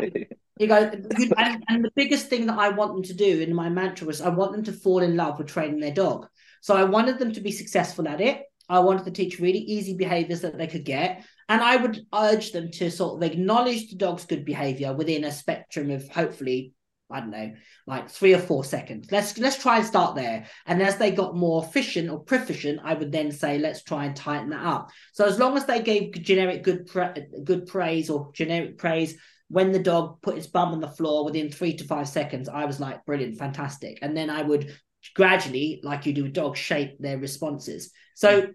you 0.59 0.67
go, 0.67 0.91
you, 1.19 1.33
and, 1.37 1.65
and 1.69 1.85
the 1.85 1.93
biggest 1.97 2.29
thing 2.29 2.47
that 2.47 2.59
I 2.59 2.69
want 2.69 2.93
them 2.93 3.03
to 3.05 3.15
do 3.15 3.41
in 3.41 3.55
my 3.55 3.69
mantra 3.69 4.07
was 4.07 4.21
I 4.21 4.29
want 4.29 4.53
them 4.53 4.65
to 4.65 4.73
fall 4.73 5.01
in 5.01 5.17
love 5.17 5.39
with 5.39 5.49
training 5.49 5.81
their 5.81 5.95
dog. 5.95 6.27
So 6.61 6.77
I 6.77 6.85
wanted 6.85 7.19
them 7.19 7.33
to 7.33 7.41
be 7.41 7.53
successful 7.53 8.07
at 8.07 8.21
it. 8.21 8.43
I 8.69 8.79
wanted 8.81 9.05
to 9.07 9.11
teach 9.11 9.41
really 9.41 9.59
easy 9.59 9.97
behaviors 9.97 10.43
that 10.43 10.57
they 10.57 10.67
could 10.67 10.85
get. 10.85 11.25
And 11.49 11.61
I 11.61 11.77
would 11.77 12.07
urge 12.15 12.53
them 12.53 12.71
to 12.73 12.91
sort 12.91 13.17
of 13.23 13.31
acknowledge 13.31 13.91
the 13.91 13.97
dog's 13.97 14.25
good 14.25 14.45
behavior 14.45 14.95
within 14.95 15.25
a 15.25 15.33
spectrum 15.33 15.91
of 15.91 16.09
hopefully, 16.09 16.73
I 17.11 17.21
don't 17.21 17.31
know, 17.31 17.53
like 17.87 18.09
three 18.09 18.35
or 18.35 18.39
four 18.39 18.65
seconds. 18.65 19.09
Let's 19.11 19.37
let's 19.39 19.61
try 19.61 19.79
and 19.79 19.87
start 19.87 20.15
there. 20.15 20.47
And 20.67 20.81
as 20.81 20.97
they 20.97 21.11
got 21.11 21.37
more 21.37 21.65
efficient 21.65 22.09
or 22.09 22.21
proficient, 22.21 22.81
I 22.85 22.95
would 22.95 23.13
then 23.13 23.33
say, 23.33 23.59
let's 23.59 23.83
try 23.83 24.05
and 24.05 24.15
tighten 24.15 24.51
that 24.51 24.65
up. 24.65 24.91
So 25.13 25.25
as 25.27 25.39
long 25.39 25.57
as 25.57 25.67
they 25.67 25.83
gave 25.83 26.13
generic 26.13 26.63
good 26.63 26.87
pra- 26.87 27.17
good 27.43 27.67
praise 27.67 28.09
or 28.09 28.31
generic 28.33 28.79
praise 28.79 29.17
when 29.53 29.71
the 29.71 29.79
dog 29.79 30.23
put 30.23 30.39
its 30.39 30.47
bum 30.47 30.73
on 30.73 30.81
the 30.81 30.89
floor 30.89 31.27
within 31.27 31.51
three 31.51 31.75
to 31.77 31.85
five 31.85 32.09
seconds, 32.09 32.49
I 32.49 32.65
was 32.65 32.81
like, 32.81 33.05
brilliant, 33.05 33.37
fantastic. 33.37 33.99
And 34.01 34.17
then 34.17 34.31
I 34.31 34.41
would 34.41 34.75
gradually, 35.15 35.79
like 35.83 36.07
you 36.07 36.15
do 36.15 36.23
with 36.23 36.33
dogs, 36.33 36.59
shape 36.59 36.97
their 36.99 37.19
responses. 37.19 37.93
So 38.15 38.47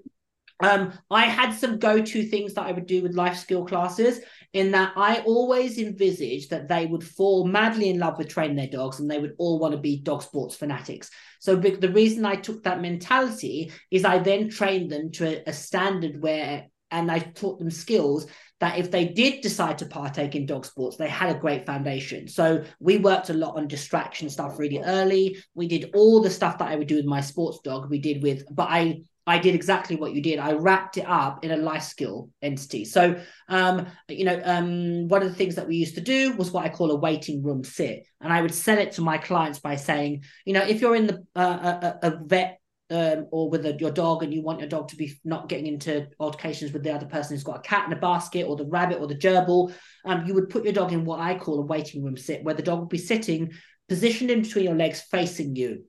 um, 0.60 0.94
I 1.12 1.26
had 1.26 1.52
some 1.52 1.78
go-to 1.78 2.24
things 2.26 2.56
that 2.56 2.66
I 2.66 2.72
would 2.72 2.88
do 2.88 3.04
with 3.04 3.14
life 3.14 3.38
skill 3.38 3.64
classes 3.64 4.22
in 4.54 4.72
that 4.72 4.94
I 4.96 5.20
always 5.20 5.78
envisaged 5.78 6.50
that 6.50 6.68
they 6.68 6.88
would 6.88 7.04
fall 7.04 7.46
madly 7.46 7.92
in 7.92 8.00
love 8.00 8.18
with 8.18 8.30
training 8.30 8.58
their 8.58 8.66
dogs 8.66 9.00
and 9.00 9.10
they 9.10 9.20
would 9.20 9.36
all 9.38 9.60
want 9.60 9.74
to 9.74 9.80
be 9.80 10.02
dog 10.02 10.24
sports 10.24 10.56
fanatics. 10.56 11.12
So 11.40 11.56
the 11.56 11.92
reason 11.92 12.26
I 12.26 12.38
took 12.38 12.64
that 12.64 12.82
mentality 12.82 13.72
is 13.92 14.04
I 14.04 14.18
then 14.18 14.50
trained 14.50 14.92
them 14.92 15.12
to 15.12 15.28
a, 15.28 15.52
a 15.52 15.54
standard 15.54 16.20
where, 16.20 16.66
and 16.90 17.12
I 17.12 17.20
taught 17.20 17.60
them 17.60 17.70
skills 17.70 18.26
that 18.60 18.78
if 18.78 18.90
they 18.90 19.06
did 19.06 19.42
decide 19.42 19.78
to 19.78 19.86
partake 19.86 20.36
in 20.36 20.46
dog 20.46 20.66
sports, 20.66 20.98
they 20.98 21.08
had 21.08 21.36
a 21.36 21.40
great 21.40 21.66
foundation. 21.66 22.28
So 22.28 22.64
we 22.80 22.98
worked 22.98 23.30
a 23.30 23.34
lot 23.34 23.56
on 23.56 23.68
distraction 23.68 24.30
stuff 24.30 24.58
really 24.58 24.80
early. 24.80 25.38
We 25.54 25.68
did 25.68 25.92
all 25.94 26.22
the 26.22 26.30
stuff 26.30 26.58
that 26.58 26.70
I 26.70 26.76
would 26.76 26.88
do 26.88 26.96
with 26.96 27.06
my 27.06 27.22
sports 27.22 27.60
dog. 27.64 27.90
We 27.90 28.00
did 28.00 28.24
with, 28.24 28.44
but 28.52 28.68
I 28.70 29.02
I 29.28 29.40
did 29.40 29.56
exactly 29.56 29.98
what 29.98 30.14
you 30.14 30.22
did. 30.22 30.40
I 30.40 30.54
wrapped 30.54 30.96
it 30.98 31.06
up 31.06 31.44
in 31.44 31.52
a 31.52 31.58
life 31.58 31.84
skill 31.84 32.30
entity. 32.42 32.86
So, 32.86 33.22
um, 33.50 33.88
you 34.08 34.24
know, 34.24 34.42
um, 34.46 35.10
one 35.10 35.22
of 35.22 35.28
the 35.28 35.36
things 35.36 35.56
that 35.56 35.68
we 35.68 35.76
used 35.76 35.96
to 35.96 36.02
do 36.02 36.32
was 36.38 36.52
what 36.52 36.66
I 36.66 36.70
call 36.70 36.92
a 36.92 36.96
waiting 36.96 37.44
room 37.44 37.66
sit, 37.66 38.06
and 38.22 38.32
I 38.32 38.42
would 38.42 38.54
sell 38.54 38.78
it 38.78 38.94
to 38.94 39.02
my 39.02 39.18
clients 39.18 39.60
by 39.60 39.76
saying, 39.76 40.24
you 40.46 40.54
know, 40.54 40.64
if 40.64 40.80
you're 40.80 40.96
in 40.96 41.08
the 41.08 41.26
uh, 41.36 41.92
a, 42.02 42.08
a 42.08 42.20
vet 42.24 42.62
um, 42.90 43.28
or 43.32 43.50
with 43.50 43.66
a, 43.66 43.74
your 43.80 43.92
dog 43.92 44.24
and 44.24 44.34
you 44.34 44.42
want 44.42 44.60
your 44.60 44.70
dog 44.70 44.88
to 44.90 44.96
be 44.96 45.14
not 45.24 45.50
getting 45.50 45.68
into 45.68 46.08
altercations 46.20 46.72
with 46.72 46.84
the 46.84 46.94
other 46.94 47.06
person 47.06 47.36
who's 47.36 47.44
got 47.44 47.58
a 47.58 47.62
cat 47.62 47.88
in 47.88 47.94
a 47.94 48.00
basket 48.00 48.48
or 48.48 48.56
the 48.56 48.66
rabbit 48.66 49.00
or 49.00 49.08
the 49.08 49.16
gerbil, 49.16 49.74
um, 50.06 50.26
you 50.26 50.34
would 50.34 50.50
put 50.50 50.64
your 50.64 50.74
dog 50.74 50.94
in 50.94 51.06
what 51.06 51.20
I 51.20 51.38
call 51.38 51.60
a 51.60 51.66
waiting 51.66 52.04
room 52.04 52.18
sit, 52.18 52.44
where 52.44 52.56
the 52.56 52.64
dog 52.64 52.80
would 52.80 52.90
be 52.90 52.98
sitting 52.98 53.52
positioned 53.90 54.32
in 54.32 54.42
between 54.42 54.66
your 54.66 54.76
legs 54.76 55.02
facing 55.02 55.56
you. 55.56 55.86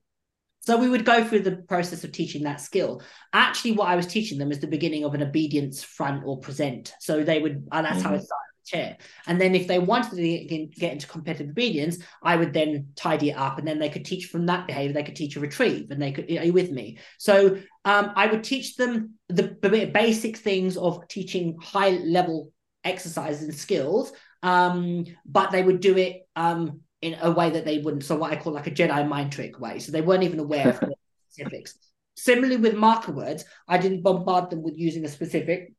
So 0.61 0.77
we 0.77 0.89
would 0.89 1.05
go 1.05 1.25
through 1.25 1.41
the 1.41 1.57
process 1.69 2.05
of 2.05 2.12
teaching 2.12 2.43
that 2.43 2.61
skill. 2.61 3.03
Actually, 3.33 3.73
what 3.73 3.89
I 3.89 3.97
was 3.97 4.07
teaching 4.07 4.39
them 4.39 4.53
is 4.53 4.61
the 4.61 4.66
beginning 4.66 5.05
of 5.05 5.15
an 5.15 5.23
obedience 5.23 5.83
front 5.83 6.25
or 6.27 6.41
present. 6.41 6.93
So 7.01 7.25
they 7.25 7.39
would, 7.39 7.66
and 7.73 7.87
that's 7.87 8.03
how 8.03 8.15
it 8.15 8.23
started 8.23 8.48
chair. 8.69 8.97
And 9.27 9.40
then 9.40 9.55
if 9.55 9.66
they 9.66 9.78
wanted 9.78 10.16
to 10.16 10.66
get 10.66 10.93
into 10.93 11.07
competitive 11.07 11.51
obedience, 11.51 11.99
I 12.23 12.36
would 12.36 12.53
then 12.53 12.89
tidy 12.97 13.31
it 13.31 13.36
up, 13.36 13.59
and 13.59 13.66
then 13.66 13.78
they 13.78 13.89
could 13.89 14.05
teach 14.05 14.27
from 14.27 14.47
that 14.47 14.66
behavior. 14.66 14.93
They 14.93 15.03
could 15.03 15.16
teach 15.16 15.36
a 15.36 15.40
retrieve, 15.40 15.90
and 15.90 16.01
they 16.01 16.12
could. 16.12 16.31
Are 16.31 16.45
you 16.45 16.53
with 16.53 16.70
me? 16.70 16.99
So 17.19 17.59
um, 17.85 18.12
I 18.15 18.27
would 18.27 18.45
teach 18.45 18.77
them 18.77 19.15
the, 19.28 19.57
the 19.62 19.86
basic 19.86 20.36
things 20.36 20.77
of 20.77 21.07
teaching 21.09 21.59
high 21.61 21.90
level 21.90 22.53
exercises 22.85 23.43
and 23.43 23.55
skills, 23.55 24.12
um, 24.43 25.05
but 25.24 25.51
they 25.51 25.62
would 25.62 25.81
do 25.81 25.97
it 25.97 26.27
um, 26.36 26.81
in 27.03 27.16
a 27.20 27.31
way 27.31 27.51
that 27.51 27.65
they 27.65 27.78
wouldn't. 27.78 28.05
So 28.05 28.16
what 28.16 28.32
I 28.32 28.36
call 28.36 28.53
like 28.53 28.66
a 28.66 28.70
Jedi 28.70 29.07
mind 29.07 29.32
trick 29.32 29.61
way. 29.61 29.78
So 29.78 29.93
they 29.93 30.01
weren't 30.01 30.24
even 30.24 30.39
aware 30.39 30.69
of 30.69 30.81
the 30.81 30.95
specifics. 31.31 31.78
Similarly 32.16 32.57
with 32.57 32.74
marker 32.74 33.12
words, 33.12 33.45
I 33.69 33.78
didn't 33.78 34.03
bombard 34.03 34.51
them 34.51 34.62
with 34.62 34.77
using 34.77 35.05
a 35.05 35.09
specific, 35.09 35.73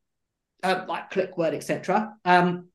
uh, 0.64 0.86
like 0.88 1.10
click 1.10 1.38
word, 1.38 1.53
etc. 1.53 2.14
Um, 2.24 2.70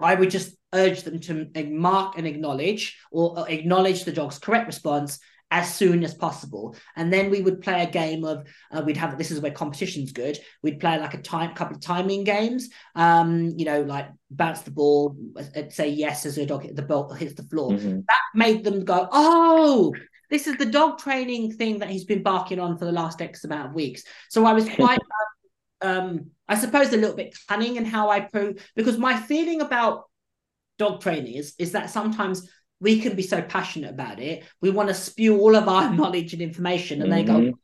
I 0.00 0.14
would 0.14 0.30
just 0.30 0.56
urge 0.72 1.02
them 1.02 1.20
to 1.20 1.48
mark 1.70 2.18
and 2.18 2.26
acknowledge 2.26 2.98
or 3.10 3.48
acknowledge 3.48 4.04
the 4.04 4.12
dog's 4.12 4.38
correct 4.38 4.66
response 4.66 5.18
as 5.50 5.74
soon 5.74 6.04
as 6.04 6.14
possible. 6.14 6.76
And 6.94 7.12
then 7.12 7.30
we 7.30 7.40
would 7.40 7.62
play 7.62 7.82
a 7.82 7.90
game 7.90 8.24
of 8.24 8.46
uh, 8.70 8.82
we'd 8.84 8.96
have 8.98 9.16
this 9.16 9.30
is 9.30 9.40
where 9.40 9.50
competition's 9.50 10.12
good. 10.12 10.38
We'd 10.62 10.80
play 10.80 10.98
like 10.98 11.14
a 11.14 11.22
time 11.22 11.54
couple 11.54 11.76
of 11.76 11.82
timing 11.82 12.24
games. 12.24 12.68
Um, 12.94 13.54
you 13.56 13.64
know, 13.64 13.82
like 13.82 14.08
bounce 14.30 14.60
the 14.60 14.70
ball, 14.70 15.16
uh, 15.36 15.62
say 15.70 15.88
yes 15.88 16.26
as 16.26 16.36
a 16.38 16.46
dog 16.46 16.64
hit 16.64 16.76
the 16.76 16.82
ball 16.82 17.12
hits 17.12 17.34
the 17.34 17.44
floor. 17.44 17.70
Mhm. 17.72 18.04
That 18.06 18.20
made 18.34 18.62
them 18.62 18.84
go, 18.84 19.08
oh, 19.10 19.94
this 20.30 20.46
is 20.46 20.56
the 20.58 20.66
dog 20.66 20.98
training 20.98 21.52
thing 21.52 21.78
that 21.78 21.88
he's 21.88 22.04
been 22.04 22.22
barking 22.22 22.60
on 22.60 22.76
for 22.76 22.84
the 22.84 22.92
last 22.92 23.22
X 23.22 23.44
amount 23.44 23.68
of 23.68 23.74
weeks. 23.74 24.02
So 24.28 24.44
I 24.44 24.52
was 24.52 24.68
quite, 24.68 25.00
um, 25.80 25.90
um, 25.90 26.30
I 26.48 26.56
suppose, 26.56 26.92
a 26.92 26.96
little 26.96 27.16
bit 27.16 27.36
cunning 27.48 27.76
in 27.76 27.84
how 27.84 28.10
I 28.10 28.20
pro 28.20 28.54
because 28.74 28.98
my 28.98 29.18
feeling 29.18 29.60
about 29.60 30.04
dog 30.78 31.00
training 31.00 31.34
is 31.34 31.54
is 31.58 31.72
that 31.72 31.90
sometimes 31.90 32.48
we 32.80 33.00
can 33.00 33.16
be 33.16 33.22
so 33.22 33.42
passionate 33.42 33.90
about 33.90 34.20
it, 34.20 34.44
we 34.60 34.70
want 34.70 34.88
to 34.88 34.94
spew 34.94 35.38
all 35.38 35.56
of 35.56 35.68
our 35.68 35.92
knowledge 35.94 36.32
and 36.32 36.42
information, 36.42 37.02
and 37.02 37.12
mm-hmm. 37.12 37.42
they 37.42 37.50
go, 37.50 37.58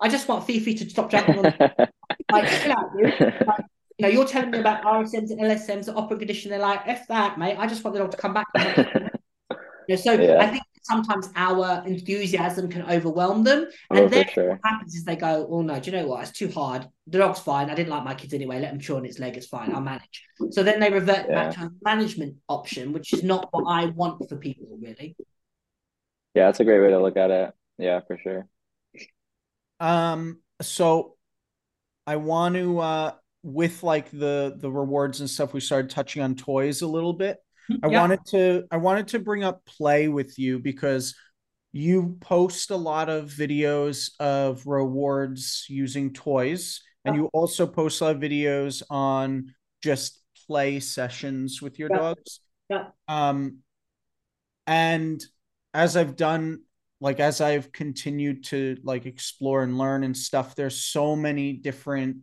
I 0.00 0.08
just 0.08 0.28
want 0.28 0.46
Fifi 0.46 0.74
to 0.74 0.90
stop 0.90 1.10
jumping 1.10 1.38
on. 1.38 1.44
like, 2.32 2.48
chill 2.62 2.72
out, 2.72 2.96
dude. 2.96 3.46
Like, 3.46 3.64
you 3.98 4.06
know, 4.06 4.08
you're 4.08 4.26
telling 4.26 4.50
me 4.50 4.58
about 4.58 4.82
RSMs 4.84 5.30
and 5.30 5.40
LSMs, 5.40 5.86
the 5.86 5.94
operant 5.94 6.20
condition. 6.20 6.50
They're 6.50 6.60
like, 6.60 6.80
F 6.86 7.06
that, 7.08 7.38
mate. 7.38 7.56
I 7.58 7.66
just 7.66 7.84
want 7.84 7.94
the 7.94 8.00
dog 8.00 8.10
to 8.12 8.16
come 8.16 8.34
back. 8.34 8.46
you 8.56 9.56
know, 9.88 9.96
so 9.96 10.12
yeah. 10.12 10.38
I 10.40 10.46
think 10.48 10.62
sometimes 10.82 11.30
our 11.36 11.82
enthusiasm 11.86 12.68
can 12.68 12.82
overwhelm 12.82 13.44
them. 13.44 13.66
And 13.90 14.00
oh, 14.00 14.08
then 14.08 14.28
sure. 14.28 14.50
what 14.50 14.60
happens 14.64 14.94
is 14.94 15.04
they 15.04 15.16
go, 15.16 15.46
Oh 15.50 15.62
no, 15.62 15.78
do 15.80 15.90
you 15.90 15.96
know 15.96 16.06
what? 16.06 16.22
It's 16.22 16.36
too 16.36 16.50
hard. 16.50 16.86
The 17.06 17.18
dog's 17.18 17.40
fine. 17.40 17.70
I 17.70 17.74
didn't 17.74 17.90
like 17.90 18.04
my 18.04 18.14
kids 18.14 18.34
anyway. 18.34 18.60
Let 18.60 18.72
them 18.72 18.80
chew 18.80 18.96
on 18.96 19.04
its 19.04 19.18
leg, 19.18 19.36
it's 19.36 19.46
fine. 19.46 19.74
I'll 19.74 19.80
manage. 19.80 20.24
So 20.50 20.62
then 20.62 20.80
they 20.80 20.90
revert 20.90 21.26
yeah. 21.28 21.34
back 21.34 21.54
to 21.56 21.62
a 21.62 21.70
management 21.82 22.36
option, 22.48 22.92
which 22.92 23.12
is 23.12 23.22
not 23.22 23.48
what 23.52 23.64
I 23.68 23.86
want 23.86 24.28
for 24.28 24.36
people, 24.36 24.78
really. 24.80 25.16
Yeah, 26.34 26.46
that's 26.46 26.60
a 26.60 26.64
great 26.64 26.80
way 26.80 26.90
to 26.90 27.00
look 27.00 27.16
at 27.16 27.30
it. 27.30 27.52
Yeah, 27.78 28.00
for 28.06 28.18
sure. 28.18 28.46
Um, 29.80 30.40
so 30.60 31.16
I 32.06 32.16
want 32.16 32.54
to 32.54 32.78
uh 32.78 33.12
with 33.42 33.82
like 33.82 34.10
the 34.10 34.54
the 34.56 34.70
rewards 34.70 35.20
and 35.20 35.28
stuff, 35.28 35.52
we 35.52 35.60
started 35.60 35.90
touching 35.90 36.22
on 36.22 36.34
toys 36.34 36.82
a 36.82 36.86
little 36.86 37.12
bit. 37.12 37.38
I 37.82 37.88
yeah. 37.88 38.00
wanted 38.00 38.20
to 38.26 38.64
I 38.70 38.76
wanted 38.76 39.08
to 39.08 39.18
bring 39.18 39.44
up 39.44 39.64
play 39.64 40.08
with 40.08 40.38
you 40.38 40.58
because 40.58 41.14
you 41.72 42.16
post 42.20 42.70
a 42.70 42.76
lot 42.76 43.08
of 43.08 43.30
videos 43.30 44.10
of 44.20 44.66
rewards 44.66 45.66
using 45.68 46.12
toys 46.12 46.82
and 47.04 47.16
you 47.16 47.30
also 47.32 47.66
post 47.66 48.00
a 48.00 48.04
lot 48.04 48.16
of 48.16 48.22
videos 48.22 48.82
on 48.90 49.54
just 49.82 50.20
play 50.46 50.80
sessions 50.80 51.62
with 51.62 51.78
your 51.78 51.88
yeah. 51.90 51.98
dogs. 51.98 52.40
Yeah. 52.68 52.84
Um 53.08 53.58
and 54.66 55.24
as 55.74 55.96
I've 55.96 56.16
done 56.16 56.62
like 57.00 57.20
as 57.20 57.40
I've 57.40 57.72
continued 57.72 58.44
to 58.44 58.76
like 58.84 59.06
explore 59.06 59.62
and 59.62 59.78
learn 59.78 60.04
and 60.04 60.16
stuff 60.16 60.54
there's 60.54 60.76
so 60.76 61.16
many 61.16 61.54
different 61.54 62.18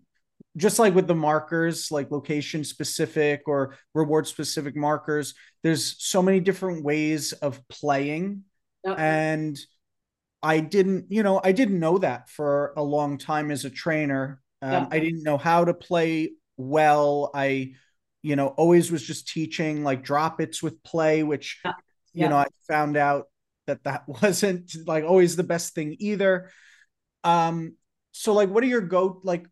just 0.60 0.80
like 0.80 0.94
with 0.94 1.07
the 1.07 1.15
markers, 1.15 1.91
like 1.91 2.11
location 2.11 2.64
specific 2.64 3.44
or 3.48 3.76
reward 3.94 4.27
specific 4.27 4.76
markers, 4.76 5.34
there's 5.64 5.95
so 6.03 6.22
many 6.22 6.40
different 6.40 6.84
ways 6.84 7.34
of 7.34 7.65
playing. 7.69 8.44
And 8.98 9.57
I 10.41 10.60
didn't, 10.60 11.07
you 11.10 11.23
know, 11.23 11.41
I 11.44 11.52
didn't 11.52 11.80
know 11.80 11.98
that 11.98 12.30
for 12.30 12.73
a 12.77 12.84
long 12.84 13.18
time 13.18 13.52
as 13.52 13.65
a 13.65 13.69
trainer. 13.69 14.41
Um, 14.61 14.88
I 14.91 14.99
didn't 14.99 15.23
know 15.23 15.38
how 15.38 15.65
to 15.65 15.73
play 15.73 16.34
well. 16.57 17.31
I, 17.34 17.73
you 18.22 18.36
know, 18.36 18.48
always 18.48 18.91
was 18.91 19.06
just 19.06 19.27
teaching 19.27 19.84
like 19.84 20.03
drop 20.03 20.41
its 20.41 20.61
with 20.61 20.84
play, 20.84 21.23
which, 21.23 21.61
you 22.14 22.27
know, 22.27 22.38
I 22.38 22.48
found 22.68 22.98
out 22.98 23.26
that 23.68 23.84
that 23.84 24.03
wasn't 24.22 24.72
like 24.86 25.03
always 25.03 25.36
the 25.36 25.44
best 25.44 25.73
thing 25.76 25.95
either. 25.99 26.49
Um, 27.23 27.76
so 28.11 28.34
like, 28.34 28.49
what 28.49 28.64
are 28.64 28.68
your 28.68 28.81
go 28.81 29.22
like? 29.23 29.45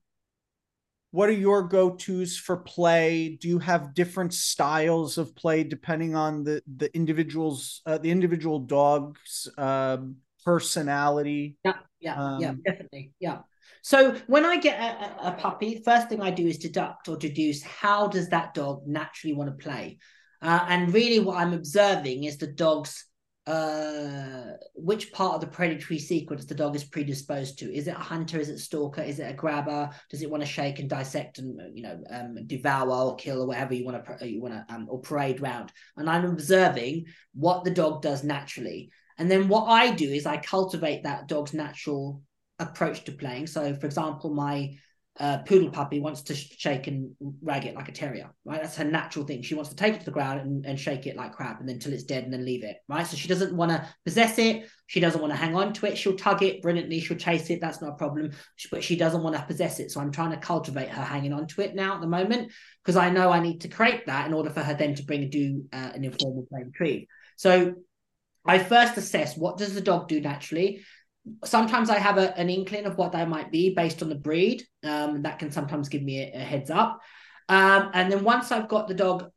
What 1.12 1.30
are 1.30 1.34
your 1.34 1.64
go-to's 1.64 2.38
for 2.38 2.58
play? 2.58 3.38
Do 3.40 3.48
you 3.48 3.60
have 3.60 3.94
different 3.94 4.34
styles 4.34 5.18
of 5.18 5.36
play 5.36 5.64
depending 5.64 6.16
on 6.16 6.44
the 6.44 6.62
the 6.78 6.94
individual's 6.96 7.82
uh, 7.86 7.98
the 7.98 8.12
individual 8.12 8.60
dog's 8.60 9.48
uh, 9.58 9.98
personality? 10.44 11.58
Yeah 11.64 11.78
yeah 12.00 12.16
um, 12.16 12.42
yeah 12.42 12.54
definitely 12.66 13.14
yeah. 13.20 13.40
So 13.82 14.16
when 14.28 14.46
i 14.46 14.58
get 14.58 14.80
a, 14.80 15.28
a, 15.28 15.32
puppy 15.32 15.82
first 15.84 16.10
thing 16.10 16.22
i 16.22 16.30
do 16.30 16.46
is 16.46 16.58
deduct 16.58 17.08
or 17.08 17.18
deduce 17.18 17.64
how 17.64 18.08
does 18.08 18.30
that 18.30 18.54
dog 18.54 18.86
naturally 18.86 19.36
want 19.36 19.50
to 19.50 19.64
play? 19.64 19.98
Uh, 20.42 20.66
and 20.68 20.94
really 20.94 21.20
what 21.20 21.38
i'm 21.38 21.54
observing 21.54 22.26
is 22.26 22.38
the 22.38 22.48
dog's 22.48 23.07
uh, 23.48 24.58
which 24.76 25.14
part 25.14 25.36
of 25.36 25.42
the 25.42 25.48
predatory 25.48 25.98
sequence 25.98 26.44
the 26.44 26.54
dog 26.54 26.76
is 26.76 26.84
predisposed 26.84 27.58
to. 27.58 27.74
Is 27.74 27.88
it 27.88 27.96
a 27.96 28.00
hunter? 28.00 28.40
Is 28.40 28.50
it 28.50 28.60
stalker? 28.60 29.02
Is 29.02 29.20
it 29.20 29.32
a 29.32 29.34
grabber? 29.34 29.90
Does 30.10 30.22
it 30.22 30.30
want 30.30 30.44
to 30.44 30.50
shake 30.50 30.80
and 30.80 30.90
dissect 30.90 31.40
and 31.40 31.58
you 31.74 31.84
know 31.84 31.98
um, 32.10 32.46
devour 32.46 32.92
or 32.92 33.16
kill 33.16 33.42
or 33.42 33.48
whatever 33.48 33.74
you 33.74 33.86
want 33.86 34.06
to 34.06 34.30
you 34.30 34.42
want 34.42 34.54
to 34.54 34.66
um, 34.74 34.88
or 34.90 35.00
parade 35.00 35.40
round? 35.40 35.72
And 35.96 36.10
I'm 36.10 36.26
observing 36.26 37.06
what 37.34 37.64
the 37.64 37.72
dog 37.72 38.02
does 38.02 38.22
naturally, 38.22 38.92
and 39.18 39.32
then 39.32 39.48
what 39.48 39.68
I 39.68 39.92
do 39.92 40.10
is 40.10 40.26
I 40.26 40.38
cultivate 40.38 41.04
that 41.04 41.30
dog's 41.30 41.54
natural 41.54 42.22
approach 42.60 43.06
to 43.06 43.14
playing. 43.14 43.48
So, 43.48 43.74
for 43.76 43.86
example, 43.86 44.34
my 44.34 44.74
uh, 45.20 45.40
poodle 45.40 45.70
puppy 45.70 46.00
wants 46.00 46.22
to 46.22 46.36
shake 46.36 46.88
and 46.88 47.16
rag 47.42 47.66
it 47.66 47.76
like 47.76 47.90
a 47.90 47.92
terrier, 47.92 48.30
right? 48.46 48.62
That's 48.62 48.78
her 48.78 48.84
natural 48.84 49.26
thing. 49.26 49.42
She 49.42 49.56
wants 49.56 49.70
to 49.72 49.76
take 49.76 49.96
it 49.96 50.00
to 50.00 50.06
the 50.06 50.12
ground 50.12 50.42
and, 50.42 50.66
and 50.66 50.80
shake 50.80 51.08
it 51.08 51.16
like 51.16 51.34
crap 51.34 51.60
and 51.60 51.68
then 51.68 51.80
till 51.80 51.94
it's 51.94 52.04
dead 52.04 52.24
and 52.24 52.32
then 52.32 52.46
leave 52.46 52.64
it, 52.64 52.78
right? 52.88 53.06
So 53.06 53.18
she 53.18 53.28
doesn't 53.28 53.56
want 53.56 53.72
to 53.72 53.88
possess 54.06 54.38
it. 54.38 54.68
She 54.86 55.00
doesn't 55.00 55.20
want 55.20 55.34
to 55.34 55.38
hang 55.38 55.56
on 55.56 55.74
to 55.74 55.88
it. 55.88 55.98
She'll 55.98 56.16
tug 56.16 56.44
it 56.44 56.62
brilliantly. 56.62 57.00
She'll 57.00 57.18
chase 57.18 57.50
it. 57.50 57.60
That's 57.60 57.82
not 57.82 57.94
a 57.94 57.96
problem. 57.96 58.32
But 58.72 58.84
she 58.84 58.96
doesn't 58.96 59.24
want 59.24 59.36
to 59.36 59.42
possess 59.42 59.80
it. 59.80 59.92
So 59.92 60.00
I'm 60.00 60.12
trying 60.12 60.32
to 60.32 60.38
cultivate 60.38 60.90
her 60.90 61.04
hanging 61.04 61.34
on 61.34 61.48
to 61.48 61.62
it 61.62 61.74
now 61.74 61.96
at 61.96 62.02
the 62.02 62.08
moment 62.08 62.52
because 62.84 62.96
I 62.96 63.10
know 63.10 63.32
I 63.32 63.40
need 63.40 63.62
to 63.62 63.70
create 63.70 64.06
that 64.06 64.28
in 64.28 64.34
order 64.34 64.50
for 64.50 64.62
her 64.62 64.76
then 64.76 64.96
to 64.96 65.04
bring 65.04 65.30
do 65.30 65.66
uh, 65.74 65.92
an 65.96 66.04
informal 66.04 66.46
play 66.50 66.64
retrieve. 66.64 67.08
So 67.38 67.76
I 68.46 68.60
first 68.60 68.98
assess 68.98 69.36
what 69.36 69.58
does 69.58 69.74
the 69.74 69.82
dog 69.82 70.08
do 70.08 70.22
naturally 70.22 70.82
sometimes 71.44 71.90
I 71.90 71.98
have 71.98 72.18
a, 72.18 72.38
an 72.38 72.50
inkling 72.50 72.86
of 72.86 72.98
what 72.98 73.12
they 73.12 73.26
might 73.26 73.52
be 73.52 73.74
based 73.74 74.02
on 74.02 74.10
the 74.10 74.16
breed. 74.16 74.64
Um, 74.84 75.22
that 75.24 75.40
can 75.40 75.52
sometimes 75.52 75.90
give 75.90 76.04
me 76.04 76.22
a, 76.22 76.38
a 76.38 76.40
heads 76.40 76.70
up. 76.70 77.00
Um, 77.50 77.92
and 77.94 78.12
then 78.12 78.24
once 78.24 78.52
I've 78.52 78.68
got 78.68 78.88
the 78.88 78.94
dog 78.94 79.30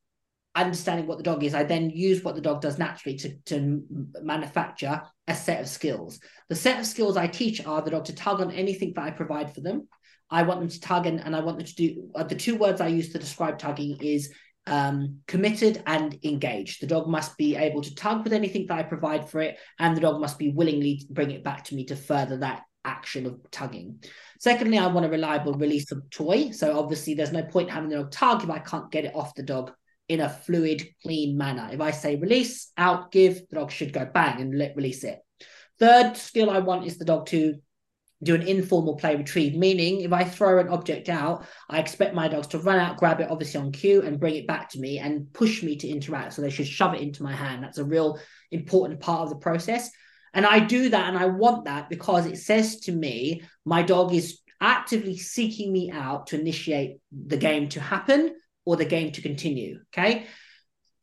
understanding 0.55 1.07
what 1.07 1.19
the 1.19 1.25
dog 1.25 1.45
is, 1.45 1.55
I 1.55 1.63
then 1.63 1.91
use 1.91 2.25
what 2.25 2.35
the 2.35 2.41
dog 2.41 2.61
does 2.61 2.79
naturally 2.79 3.17
to, 3.19 3.37
to 3.47 3.83
manufacture 4.21 5.03
a 5.29 5.35
set 5.35 5.61
of 5.61 5.69
skills. 5.69 6.21
The 6.49 6.57
set 6.57 6.81
of 6.81 6.87
skills 6.87 7.17
I 7.17 7.29
teach 7.29 7.65
are 7.65 7.83
the 7.83 7.91
dog 7.91 8.07
to 8.07 8.15
tug 8.15 8.41
on 8.41 8.51
anything 8.51 8.93
that 8.95 9.05
I 9.05 9.11
provide 9.11 9.55
for 9.55 9.61
them. 9.61 9.89
I 10.31 10.43
want 10.43 10.61
them 10.61 10.69
to 10.69 10.81
tug 10.81 11.07
and, 11.07 11.21
and 11.21 11.35
I 11.35 11.41
want 11.41 11.59
them 11.59 11.67
to 11.67 11.75
do 11.75 12.11
uh, 12.15 12.23
the 12.23 12.37
two 12.37 12.57
words 12.57 12.81
I 12.81 12.89
use 12.89 13.13
to 13.13 13.19
describe 13.19 13.59
tugging 13.59 13.99
is 14.01 14.33
um, 14.67 15.21
committed 15.27 15.83
and 15.87 16.19
engaged. 16.23 16.81
The 16.81 16.87
dog 16.87 17.09
must 17.09 17.37
be 17.37 17.57
able 17.57 17.83
to 17.83 17.95
tug 17.95 18.25
with 18.25 18.33
anything 18.33 18.67
that 18.67 18.79
I 18.79 18.83
provide 18.83 19.29
for 19.29 19.41
it, 19.41 19.59
and 19.79 19.97
the 19.97 20.01
dog 20.01 20.21
must 20.21 20.39
be 20.39 20.51
willingly 20.51 21.03
bring 21.11 21.31
it 21.31 21.45
back 21.45 21.65
to 21.65 21.75
me 21.75 21.85
to 21.87 21.97
further 21.97 22.39
that 22.39 22.63
action 22.85 23.27
of 23.27 23.39
tugging. 23.51 24.03
Secondly, 24.39 24.79
I 24.79 24.87
want 24.87 25.07
a 25.07 25.11
reliable 25.11 25.55
release 25.55 25.93
of 25.93 26.09
toy. 26.11 26.51
So 26.51 26.79
obviously, 26.79 27.15
there's 27.15 27.33
no 27.33 27.43
point 27.43 27.71
having 27.71 27.91
the 27.91 27.97
dog 27.97 28.11
tug 28.11 28.45
if 28.45 28.51
I 28.51 28.59
can't 28.59 28.91
get 28.91 29.05
it 29.05 29.15
off 29.15 29.35
the 29.35 29.43
dog 29.43 29.73
in 30.09 30.21
a 30.21 30.29
fluid, 30.29 30.87
clean 31.03 31.37
manner. 31.37 31.69
If 31.73 31.81
I 31.81 31.93
say 31.93 32.17
release, 32.17 32.73
out, 32.77 33.13
give, 33.13 33.43
the 33.49 33.57
dog 33.57 33.71
should 33.71 33.93
go 33.93 34.05
bang 34.05 34.41
and 34.41 34.59
let 34.59 34.77
release 34.77 35.05
it. 35.05 35.21
Third 35.79 36.17
skill 36.17 36.51
I 36.51 36.59
want 36.59 36.87
is 36.87 36.99
the 36.99 37.05
dog 37.05 37.27
to 37.27 37.55
do 38.23 38.35
an 38.35 38.43
informal 38.43 38.97
play 38.97 39.17
retrieve, 39.17 39.55
meaning 39.55 40.03
if 40.03 40.13
I 40.13 40.25
throw 40.25 40.59
an 40.59 40.69
object 40.69 41.09
out, 41.09 41.47
I 41.69 41.79
expect 41.79 42.15
my 42.15 42.29
dogs 42.29 42.49
to 42.49 42.59
run 42.59 42.79
out, 42.79 42.99
grab 42.99 43.21
it, 43.21 43.31
obviously 43.31 43.61
on 43.61 43.73
cue, 43.73 44.03
and 44.03 44.21
bring 44.21 44.37
it 44.37 44.47
back 44.47 44.69
to 44.71 44.81
me 44.81 44.99
and 44.99 45.33
push 45.33 45.63
me 45.63 45.77
to 45.77 45.89
interact. 45.89 46.35
So 46.35 46.43
they 46.43 46.51
should 46.51 46.67
shove 46.67 46.95
it 46.95 47.01
into 47.01 47.23
my 47.23 47.33
hand. 47.33 47.63
That's 47.63 47.79
a 47.79 47.85
real 47.85 48.19
important 48.51 49.01
part 49.01 49.23
of 49.23 49.31
the 49.31 49.37
process. 49.37 49.91
And 50.35 50.47
I 50.47 50.61
do 50.61 50.91
that 50.91 51.09
and 51.09 51.19
I 51.19 51.27
want 51.27 51.65
that 51.65 51.89
because 51.89 52.27
it 52.27 52.37
says 52.37 52.81
to 52.81 52.93
me, 52.93 53.43
my 53.65 53.83
dog 53.83 54.15
is 54.15 54.41
actively 54.61 55.17
seeking 55.17 55.73
me 55.73 55.91
out 55.91 56.29
to 56.29 56.41
initiate 56.41 56.99
the 57.11 57.37
game 57.37 57.69
to 57.71 57.81
happen 57.81 58.37
or 58.65 58.77
the 58.77 58.85
game 58.85 59.13
to 59.13 59.23
continue. 59.23 59.81
Okay. 59.93 60.27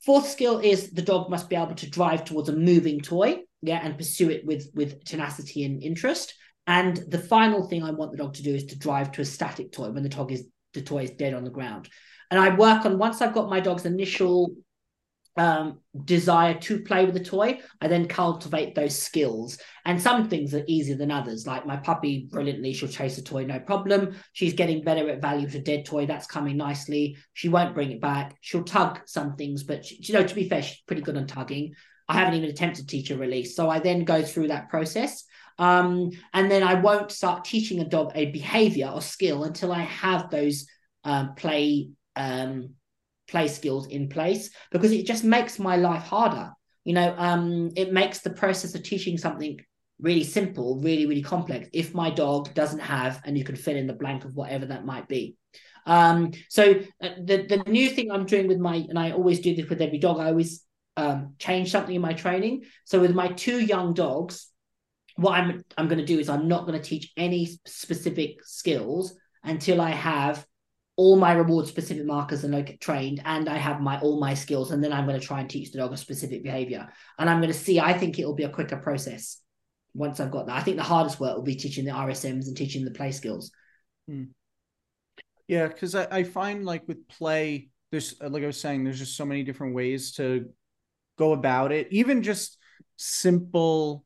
Fourth 0.05 0.29
skill 0.29 0.59
is 0.59 0.91
the 0.91 1.01
dog 1.01 1.29
must 1.29 1.49
be 1.49 1.55
able 1.55 1.75
to 1.75 1.89
drive 1.89 2.23
towards 2.23 2.47
a 2.47 2.55
moving 2.55 3.01
toy, 3.01 3.39
yeah, 3.61 3.79
and 3.83 3.97
pursue 3.97 4.29
it 4.29 4.45
with 4.45 4.69
with 4.73 5.03
tenacity 5.03 5.65
and 5.65 5.83
interest. 5.83 6.33
And 6.67 6.97
the 7.07 7.19
final 7.19 7.67
thing 7.67 7.81
I 7.81 7.91
want 7.91 8.11
the 8.11 8.17
dog 8.17 8.33
to 8.35 8.43
do 8.43 8.53
is 8.53 8.65
to 8.65 8.77
drive 8.77 9.13
to 9.13 9.21
a 9.21 9.25
static 9.25 9.71
toy 9.71 9.89
when 9.89 10.03
the 10.03 10.09
dog 10.09 10.31
is 10.31 10.45
the 10.73 10.81
toy 10.81 11.03
is 11.03 11.11
dead 11.11 11.33
on 11.33 11.45
the 11.45 11.49
ground. 11.49 11.89
And 12.29 12.39
I 12.39 12.53
work 12.53 12.85
on 12.85 12.99
once 12.99 13.21
I've 13.21 13.33
got 13.33 13.49
my 13.49 13.61
dog's 13.61 13.85
initial 13.85 14.53
um, 15.37 15.79
desire 16.03 16.55
to 16.55 16.81
play 16.81 17.05
with 17.05 17.13
the 17.13 17.23
toy, 17.23 17.59
I 17.79 17.87
then 17.87 18.07
cultivate 18.07 18.75
those 18.75 18.99
skills. 18.99 19.59
And 19.85 20.01
some 20.01 20.27
things 20.27 20.53
are 20.53 20.63
easier 20.67 20.97
than 20.97 21.11
others. 21.11 21.47
Like 21.47 21.65
my 21.65 21.77
puppy, 21.77 22.27
brilliantly, 22.29 22.73
she'll 22.73 22.89
chase 22.89 23.17
a 23.17 23.23
toy, 23.23 23.45
no 23.45 23.59
problem. 23.59 24.15
She's 24.33 24.53
getting 24.53 24.83
better 24.83 25.09
at 25.09 25.21
value 25.21 25.47
to 25.49 25.61
dead 25.61 25.85
toy. 25.85 26.05
That's 26.05 26.27
coming 26.27 26.57
nicely. 26.57 27.17
She 27.33 27.49
won't 27.49 27.75
bring 27.75 27.91
it 27.91 28.01
back. 28.01 28.35
She'll 28.41 28.63
tug 28.63 28.99
some 29.05 29.35
things, 29.35 29.63
but 29.63 29.85
she, 29.85 29.99
you 30.01 30.13
know, 30.15 30.25
to 30.25 30.35
be 30.35 30.49
fair, 30.49 30.63
she's 30.63 30.81
pretty 30.87 31.03
good 31.03 31.17
on 31.17 31.27
tugging. 31.27 31.73
I 32.09 32.15
haven't 32.15 32.35
even 32.35 32.49
attempted 32.49 32.87
to 32.87 32.87
teach 32.87 33.09
her 33.09 33.17
release. 33.17 33.55
So 33.55 33.69
I 33.69 33.79
then 33.79 34.05
go 34.05 34.23
through 34.23 34.47
that 34.47 34.69
process. 34.69 35.23
Um, 35.57 36.11
and 36.33 36.51
then 36.51 36.63
I 36.63 36.75
won't 36.75 37.11
start 37.11 37.45
teaching 37.45 37.79
a 37.79 37.85
dog 37.85 38.11
a 38.15 38.25
behavior 38.25 38.89
or 38.93 39.01
skill 39.01 39.43
until 39.43 39.71
I 39.71 39.81
have 39.81 40.29
those 40.29 40.67
um, 41.03 41.35
play 41.35 41.89
um, 42.15 42.75
play 43.27 43.47
skills 43.47 43.87
in 43.87 44.09
place 44.09 44.49
because 44.71 44.91
it 44.91 45.05
just 45.05 45.23
makes 45.23 45.59
my 45.59 45.75
life 45.75 46.03
harder. 46.03 46.51
you 46.83 46.93
know, 46.93 47.13
um, 47.17 47.71
it 47.75 47.91
makes 47.91 48.19
the 48.19 48.29
process 48.29 48.73
of 48.73 48.81
teaching 48.81 49.17
something 49.17 49.59
really 49.99 50.23
simple, 50.23 50.79
really, 50.79 51.05
really 51.05 51.21
complex 51.21 51.67
if 51.73 51.93
my 51.93 52.09
dog 52.09 52.53
doesn't 52.53 52.79
have, 52.79 53.21
and 53.25 53.37
you 53.37 53.43
can 53.43 53.55
fill 53.55 53.75
in 53.75 53.87
the 53.87 53.93
blank 53.93 54.23
of 54.23 54.35
whatever 54.35 54.67
that 54.67 54.85
might 54.85 55.07
be. 55.07 55.35
Um, 55.85 56.31
so 56.49 56.81
uh, 57.01 57.09
the 57.23 57.45
the 57.47 57.63
new 57.67 57.89
thing 57.89 58.11
I'm 58.11 58.25
doing 58.25 58.47
with 58.47 58.59
my, 58.59 58.75
and 58.75 58.97
I 58.99 59.11
always 59.11 59.39
do 59.39 59.55
this 59.55 59.69
with 59.69 59.81
every 59.81 59.97
dog, 59.97 60.19
I 60.19 60.27
always 60.27 60.63
um, 60.95 61.35
change 61.39 61.71
something 61.71 61.95
in 61.95 62.01
my 62.01 62.13
training. 62.13 62.63
So 62.85 62.99
with 62.99 63.13
my 63.13 63.29
two 63.29 63.59
young 63.59 63.93
dogs, 63.93 64.47
what 65.17 65.33
I'm 65.33 65.63
I'm 65.77 65.87
going 65.87 65.99
to 65.99 66.05
do 66.05 66.19
is 66.19 66.29
I'm 66.29 66.47
not 66.47 66.65
going 66.65 66.79
to 66.79 66.89
teach 66.89 67.11
any 67.17 67.59
specific 67.65 68.43
skills 68.43 69.15
until 69.43 69.81
I 69.81 69.89
have 69.89 70.45
all 70.95 71.15
my 71.15 71.33
reward 71.33 71.67
specific 71.67 72.05
markers 72.05 72.43
are 72.43 72.49
like 72.49 72.79
trained 72.79 73.21
and 73.25 73.49
I 73.49 73.57
have 73.57 73.81
my 73.81 73.99
all 73.99 74.19
my 74.19 74.33
skills 74.33 74.71
and 74.71 74.83
then 74.83 74.93
I'm 74.93 75.05
going 75.05 75.19
to 75.19 75.25
try 75.25 75.39
and 75.39 75.49
teach 75.49 75.71
the 75.71 75.79
dog 75.79 75.93
a 75.93 75.97
specific 75.97 76.43
behavior. 76.43 76.87
And 77.19 77.29
I'm 77.29 77.39
going 77.39 77.51
to 77.51 77.57
see 77.57 77.79
I 77.79 77.93
think 77.93 78.17
it'll 78.17 78.35
be 78.35 78.43
a 78.43 78.49
quicker 78.49 78.77
process 78.77 79.41
once 79.93 80.19
I've 80.19 80.31
got 80.31 80.47
that. 80.47 80.55
I 80.55 80.61
think 80.61 80.77
the 80.77 80.83
hardest 80.83 81.19
work 81.19 81.35
will 81.35 81.43
be 81.43 81.55
teaching 81.55 81.85
the 81.85 81.91
RSMs 81.91 82.47
and 82.47 82.55
teaching 82.55 82.85
the 82.85 82.91
play 82.91 83.11
skills. 83.11 83.51
Hmm. 84.07 84.25
yeah 85.47 85.67
because 85.67 85.95
I, 85.95 86.07
I 86.09 86.23
find 86.23 86.63
like 86.63 86.87
with 86.87 87.07
play 87.09 87.69
there's 87.91 88.15
like 88.21 88.43
I 88.43 88.47
was 88.47 88.61
saying 88.61 88.83
there's 88.83 88.99
just 88.99 89.17
so 89.17 89.25
many 89.25 89.43
different 89.43 89.75
ways 89.75 90.13
to 90.13 90.49
go 91.17 91.33
about 91.33 91.71
it. 91.71 91.87
Even 91.91 92.21
just 92.23 92.57
simple 92.95 94.05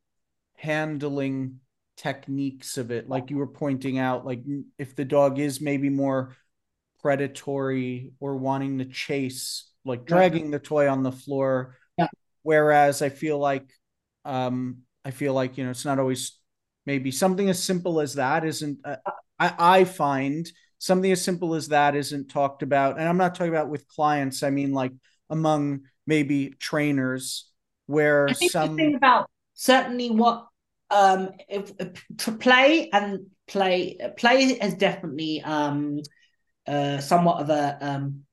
handling 0.61 1.59
techniques 1.97 2.77
of 2.77 2.89
it 2.89 3.09
like 3.09 3.29
you 3.29 3.37
were 3.37 3.47
pointing 3.47 3.99
out 3.99 4.25
like 4.25 4.41
if 4.79 4.95
the 4.95 5.05
dog 5.05 5.37
is 5.37 5.61
maybe 5.61 5.89
more 5.89 6.35
predatory 7.01 8.11
or 8.19 8.37
wanting 8.37 8.77
to 8.77 8.85
chase, 8.85 9.69
like 9.83 10.05
dragging 10.05 10.45
yeah. 10.45 10.51
the 10.51 10.59
toy 10.59 10.89
on 10.89 11.03
the 11.03 11.11
floor. 11.11 11.77
Yeah. 11.97 12.07
Whereas 12.43 13.01
I 13.01 13.09
feel 13.09 13.39
like, 13.39 13.67
um, 14.23 14.79
I 15.03 15.11
feel 15.11 15.33
like 15.33 15.57
you 15.57 15.63
know 15.63 15.71
it's 15.71 15.85
not 15.85 15.99
always 15.99 16.37
maybe 16.85 17.11
something 17.11 17.49
as 17.49 17.61
simple 17.61 17.99
as 17.99 18.15
that 18.15 18.45
isn't. 18.45 18.79
Uh, 18.85 18.97
I 19.39 19.53
I 19.57 19.83
find 19.83 20.49
something 20.77 21.11
as 21.11 21.23
simple 21.23 21.55
as 21.55 21.69
that 21.69 21.95
isn't 21.95 22.29
talked 22.29 22.61
about, 22.61 22.99
and 22.99 23.09
I'm 23.09 23.17
not 23.17 23.33
talking 23.33 23.53
about 23.53 23.69
with 23.69 23.87
clients. 23.87 24.43
I 24.43 24.51
mean 24.51 24.73
like 24.73 24.91
among 25.29 25.81
maybe 26.05 26.53
trainers 26.59 27.49
where 27.87 28.29
I 28.29 28.33
think 28.33 28.51
some 28.51 28.75
the 28.75 28.83
thing 28.83 28.95
about 28.95 29.29
certainly 29.55 30.11
what 30.11 30.47
um 30.91 31.29
if, 31.49 31.71
if, 31.79 32.39
play 32.39 32.89
and 32.91 33.27
play 33.47 33.97
play 34.17 34.43
is 34.43 34.75
definitely 34.75 35.41
um 35.41 35.99
uh, 36.67 36.99
somewhat 36.99 37.41
of 37.41 37.49
a 37.49 37.77
um, 37.81 38.23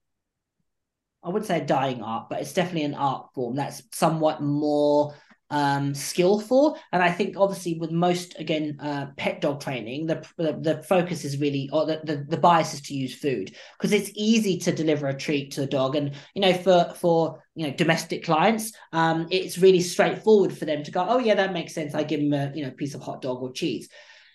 I 1.23 1.31
would 1.31 1.45
say 1.45 1.61
a 1.61 1.65
dying 1.65 2.03
art, 2.03 2.29
but 2.29 2.41
it's 2.41 2.53
definitely 2.53 2.85
an 2.85 2.95
art 2.95 3.29
form 3.35 3.57
that's 3.57 3.83
somewhat 3.93 4.43
more 4.43 5.15
um, 5.51 5.95
skillful. 5.95 6.79
And 6.93 7.03
I 7.03 7.11
think 7.11 7.37
obviously 7.37 7.79
with 7.79 7.91
most 7.91 8.39
again 8.39 8.79
uh, 8.81 9.07
pet 9.17 9.41
dog 9.41 9.61
training, 9.61 10.07
the, 10.07 10.27
the, 10.37 10.59
the 10.61 10.83
focus 10.83 11.25
is 11.25 11.39
really 11.39 11.71
or 11.73 11.87
the, 11.87 12.01
the 12.05 12.27
the 12.29 12.37
bias 12.37 12.75
is 12.75 12.83
to 12.83 12.95
use 12.95 13.15
food 13.15 13.55
because 13.79 13.93
it's 13.93 14.11
easy 14.15 14.59
to 14.59 14.73
deliver 14.73 15.09
a 15.09 15.17
treat 15.17 15.53
to 15.53 15.61
the 15.61 15.67
dog, 15.67 15.97
and 15.97 16.15
you 16.35 16.43
know 16.43 16.53
for 16.53 16.93
for 16.97 17.43
you 17.55 17.67
know 17.67 17.75
domestic 17.75 18.25
clients, 18.25 18.73
um, 18.93 19.27
it's 19.31 19.59
really 19.59 19.81
straightforward 19.81 20.57
for 20.57 20.65
them 20.65 20.83
to 20.83 20.91
go, 20.91 21.05
oh 21.09 21.19
yeah, 21.19 21.35
that 21.35 21.53
makes 21.53 21.75
sense. 21.75 21.95
I 21.95 22.03
give 22.03 22.21
them 22.21 22.33
a 22.33 22.53
you 22.55 22.65
know 22.65 22.71
piece 22.73 22.95
of 22.95 23.03
hot 23.03 23.23
dog 23.23 23.43
or 23.43 23.53
cheese. 23.53 23.89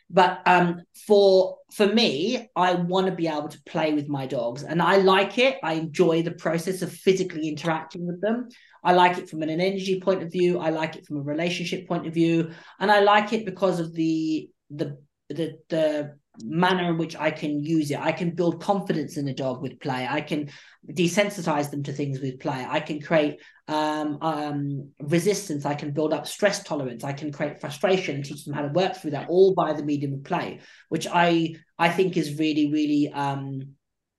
But 0.10 0.42
um, 0.46 0.84
for 1.08 1.58
for 1.72 1.88
me, 1.88 2.50
I 2.56 2.76
want 2.76 3.08
to 3.08 3.14
be 3.14 3.28
able 3.28 3.50
to 3.50 3.62
play 3.64 3.94
with 3.94 4.08
my 4.08 4.28
dogs, 4.28 4.64
and 4.64 4.82
I 4.82 4.98
like 4.98 5.38
it. 5.38 5.58
I 5.64 5.74
enjoy 5.74 6.22
the 6.22 6.32
process 6.32 6.82
of 6.82 6.92
physically 6.92 7.48
interacting 7.48 8.06
with 8.06 8.22
them. 8.22 8.50
I 8.84 8.94
like 8.94 9.18
it 9.18 9.30
from 9.30 9.42
an 9.42 9.50
energy 9.50 10.00
point 10.02 10.24
of 10.24 10.32
view. 10.32 10.60
I 10.60 10.70
like 10.70 10.96
it 10.96 11.06
from 11.06 11.18
a 11.18 11.22
relationship 11.22 11.88
point 11.88 12.08
of 12.08 12.14
view, 12.14 12.52
and 12.80 12.92
I 12.92 13.00
like 13.00 13.34
it 13.34 13.46
because 13.46 13.80
of 13.80 13.94
the 13.94 14.50
the 14.70 14.98
the 15.30 15.58
the 15.70 16.18
manner 16.42 16.90
in 16.90 16.98
which 16.98 17.16
I 17.16 17.32
can 17.32 17.64
use 17.64 17.92
it. 17.92 18.00
I 18.00 18.12
can 18.12 18.32
build 18.32 18.62
confidence 18.62 19.18
in 19.18 19.28
a 19.28 19.34
dog 19.34 19.62
with 19.62 19.80
play. 19.80 20.08
I 20.10 20.22
can 20.22 20.50
desensitize 20.88 21.70
them 21.70 21.84
to 21.84 21.94
things 21.94 22.20
with 22.20 22.40
play. 22.40 22.66
I 22.68 22.80
can 22.80 23.02
create 23.02 23.40
um, 23.68 24.18
um, 24.22 24.90
resistance. 25.00 25.66
I 25.66 25.76
can 25.76 25.92
build 25.92 26.14
up 26.14 26.28
stress 26.28 26.64
tolerance. 26.64 27.04
I 27.04 27.14
can 27.14 27.32
create 27.32 27.62
frustration 27.62 28.16
and 28.16 28.26
teach 28.26 28.46
them 28.46 28.54
how 28.54 28.64
to 28.64 28.70
work 28.70 28.96
through 28.96 29.12
that 29.12 29.30
all 29.30 29.54
by 29.54 29.74
the 29.74 29.84
medium 29.84 30.14
of 30.14 30.24
play, 30.24 30.60
which 30.90 31.08
I 31.12 31.56
I 31.78 31.90
think 31.90 32.18
is 32.18 32.40
really 32.40 32.72
really 32.72 33.12
um, 33.14 33.76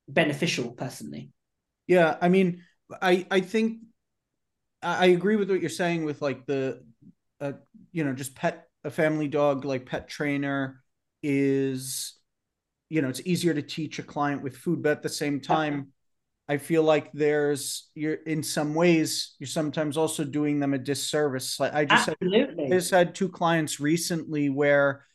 beneficial 0.08 0.72
personally. 0.72 1.30
Yeah, 1.86 2.16
I 2.20 2.28
mean, 2.28 2.62
I 3.02 3.26
I 3.30 3.40
think 3.40 3.78
I 4.84 5.06
agree 5.06 5.36
with 5.36 5.50
what 5.50 5.60
you're 5.60 5.70
saying 5.70 6.04
with 6.04 6.22
like 6.22 6.46
the, 6.46 6.84
uh, 7.40 7.52
you 7.92 8.04
know, 8.04 8.12
just 8.12 8.34
pet 8.34 8.68
a 8.84 8.90
family 8.90 9.28
dog 9.28 9.64
like 9.64 9.86
pet 9.86 10.08
trainer 10.08 10.82
is 11.22 12.14
you 12.90 13.00
know 13.02 13.08
it's 13.08 13.22
easier 13.24 13.54
to 13.54 13.62
teach 13.62 13.98
a 13.98 14.02
client 14.02 14.42
with 14.42 14.56
food 14.56 14.82
but 14.82 14.92
at 14.92 15.02
the 15.02 15.08
same 15.08 15.40
time 15.40 15.88
i 16.48 16.58
feel 16.58 16.82
like 16.82 17.10
there's 17.12 17.88
you're 17.94 18.14
in 18.26 18.42
some 18.42 18.74
ways 18.74 19.34
you're 19.38 19.46
sometimes 19.46 19.96
also 19.96 20.22
doing 20.22 20.60
them 20.60 20.74
a 20.74 20.78
disservice 20.78 21.58
like 21.58 21.72
i 21.72 21.84
just 21.86 22.10
Absolutely. 22.10 22.64
had, 22.64 22.72
I 22.72 22.76
just 22.76 22.90
had 22.90 23.14
two 23.14 23.30
clients 23.30 23.80
recently 23.80 24.50
where 24.50 25.06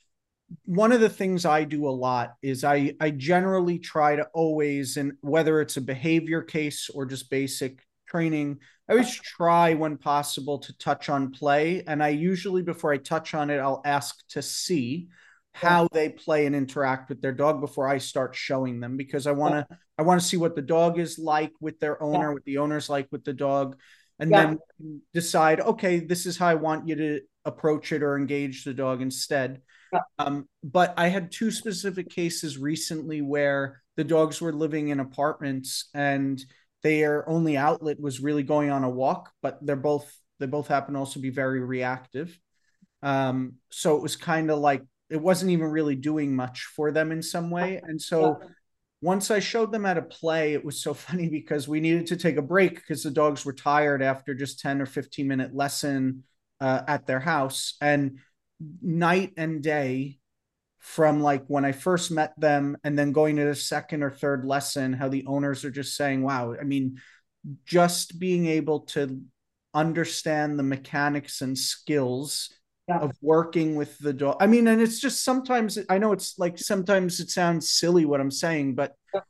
one 0.66 0.91
of 0.91 1.00
the 1.00 1.10
things 1.10 1.46
i 1.46 1.64
do 1.64 1.88
a 1.88 1.91
lot 1.91 2.34
is 2.41 2.64
i 2.64 2.96
i 3.00 3.12
generally 3.12 3.78
try 3.78 4.16
to 4.16 4.26
always 4.34 4.98
and 4.98 5.14
whether 5.22 5.62
it's 5.62 5.78
a 5.78 5.82
behavior 5.82 6.41
case 6.41 6.90
or 6.90 7.06
just 7.06 7.30
basic 7.30 7.86
training 8.08 8.58
i 8.90 8.94
always 8.94 9.14
try 9.16 9.74
when 9.74 9.98
possible 9.98 10.57
to 10.57 10.78
touch 10.78 11.10
on 11.10 11.32
play 11.32 11.84
and 11.88 12.03
i 12.03 12.10
usually 12.10 12.61
before 12.61 12.91
i 12.91 12.98
touch 12.98 13.34
on 13.34 13.49
it 13.49 13.60
i'll 13.60 13.82
ask 13.86 14.28
to 14.28 14.41
see 14.41 15.07
how 15.53 15.88
they 15.91 16.10
play 16.10 16.45
and 16.45 16.56
interact 16.56 17.10
with 17.10 17.22
their 17.22 17.34
dog 17.34 17.60
before 17.60 17.88
I 17.88 17.98
start 17.98 18.36
showing 18.36 18.80
them 18.80 18.98
because 18.98 19.28
I 19.28 19.32
want 19.32 19.56
to 19.56 19.78
I 19.98 20.03
want 20.03 20.22
to 20.22 20.28
see 20.28 20.38
what 20.38 20.56
the 20.56 20.61
dog 20.61 20.99
is 20.99 21.20
like 21.20 21.52
with 21.60 21.80
their 21.80 22.02
owner, 22.02 22.30
yeah. 22.30 22.34
what 22.34 22.45
the 22.45 22.57
owner's 22.60 22.90
like 22.90 23.07
with 23.11 23.24
the 23.26 23.34
dog, 23.34 23.76
and 24.20 24.32
yeah. 24.32 24.56
then 24.80 25.02
decide 25.14 25.60
okay, 25.60 25.99
this 25.99 26.26
is 26.26 26.38
how 26.38 26.48
I 26.48 26.56
want 26.56 26.88
you 26.88 26.95
to 26.95 27.22
approach 27.45 27.91
it 27.91 28.03
or 28.03 28.18
engage 28.18 28.64
the 28.64 28.74
dog 28.74 29.02
instead. 29.02 29.61
Yeah. 29.91 30.02
Um, 30.20 30.48
but 30.64 30.94
I 30.98 31.07
had 31.07 31.32
two 31.32 31.52
specific 31.52 32.10
cases 32.10 32.57
recently 32.57 33.22
where 33.22 33.82
the 33.98 34.03
dogs 34.03 34.40
were 34.40 34.53
living 34.53 34.90
in 34.90 34.99
apartments 34.99 35.90
and 35.94 36.41
their 36.84 37.27
only 37.27 37.57
outlet 37.57 37.99
was 37.99 38.19
really 38.19 38.43
going 38.43 38.69
on 38.69 38.84
a 38.84 38.89
walk, 38.89 39.31
but 39.41 39.57
they're 39.61 39.76
both 39.76 40.11
they 40.39 40.45
both 40.45 40.68
happen 40.68 40.93
to 40.93 40.99
also 40.99 41.19
be 41.19 41.30
very 41.30 41.60
reactive. 41.60 42.39
Um, 43.01 43.56
so 43.69 43.97
it 43.97 44.01
was 44.01 44.15
kind 44.15 44.49
of 44.49 44.60
like 44.60 44.81
it 45.10 45.22
wasn't 45.22 45.51
even 45.51 45.68
really 45.68 45.95
doing 45.95 46.35
much 46.35 46.65
for 46.76 46.91
them 46.91 47.11
in 47.11 47.22
some 47.22 47.49
way. 47.49 47.81
And 47.84 48.01
so 48.01 48.39
once 49.01 49.31
I 49.31 49.39
showed 49.39 49.72
them 49.72 49.85
how 49.85 49.95
to 49.95 50.01
play, 50.01 50.53
it 50.53 50.64
was 50.64 50.81
so 50.81 50.93
funny 51.06 51.30
because 51.30 51.68
we 51.68 51.80
needed 51.80 52.07
to 52.07 52.18
take 52.18 52.38
a 52.38 52.41
break 52.41 52.76
because 52.76 53.03
the 53.03 53.11
dogs 53.11 53.45
were 53.45 53.53
tired 53.53 54.01
after 54.01 54.34
just 54.34 54.60
10 54.60 54.81
or 54.81 54.85
15 54.85 55.27
minute 55.27 55.56
lesson 55.56 56.23
uh, 56.61 56.81
at 56.88 57.06
their 57.06 57.19
house. 57.19 57.76
And 57.81 58.19
night 58.81 59.34
and 59.38 59.64
day 59.64 60.19
from 60.80 61.22
like 61.22 61.43
when 61.47 61.65
I 61.65 61.73
first 61.73 62.10
met 62.10 62.34
them 62.39 62.77
and 62.84 62.97
then 62.97 63.11
going 63.11 63.35
to 63.35 63.45
the 63.45 63.56
second 63.56 64.01
or 64.01 64.10
third 64.10 64.45
lesson, 64.45 64.93
how 64.93 65.10
the 65.10 65.26
owners 65.27 65.65
are 65.65 65.72
just 65.72 65.95
saying, 65.95 66.23
wow, 66.23 66.56
I 66.60 66.64
mean, 66.64 66.99
just 67.65 68.19
being 68.19 68.47
able 68.47 68.81
to 68.81 69.22
understand 69.73 70.57
the 70.57 70.64
mechanics 70.64 71.41
and 71.41 71.57
skills 71.57 72.49
yeah. 72.88 72.99
of 72.99 73.11
working 73.22 73.76
with 73.76 73.97
the 73.99 74.14
dog. 74.14 74.38
I 74.39 74.47
mean, 74.47 74.68
and 74.68 74.81
it's 74.81 74.99
just 74.99 75.23
sometimes 75.23 75.77
I 75.89 75.97
know 75.97 76.11
it's 76.11 76.39
like 76.39 76.57
sometimes 76.57 77.19
it 77.19 77.30
sounds 77.30 77.72
silly 77.72 78.06
what 78.06 78.22
I'm 78.22 78.31
saying, 78.31 78.76
but 78.76 78.95
yeah. 79.14 79.22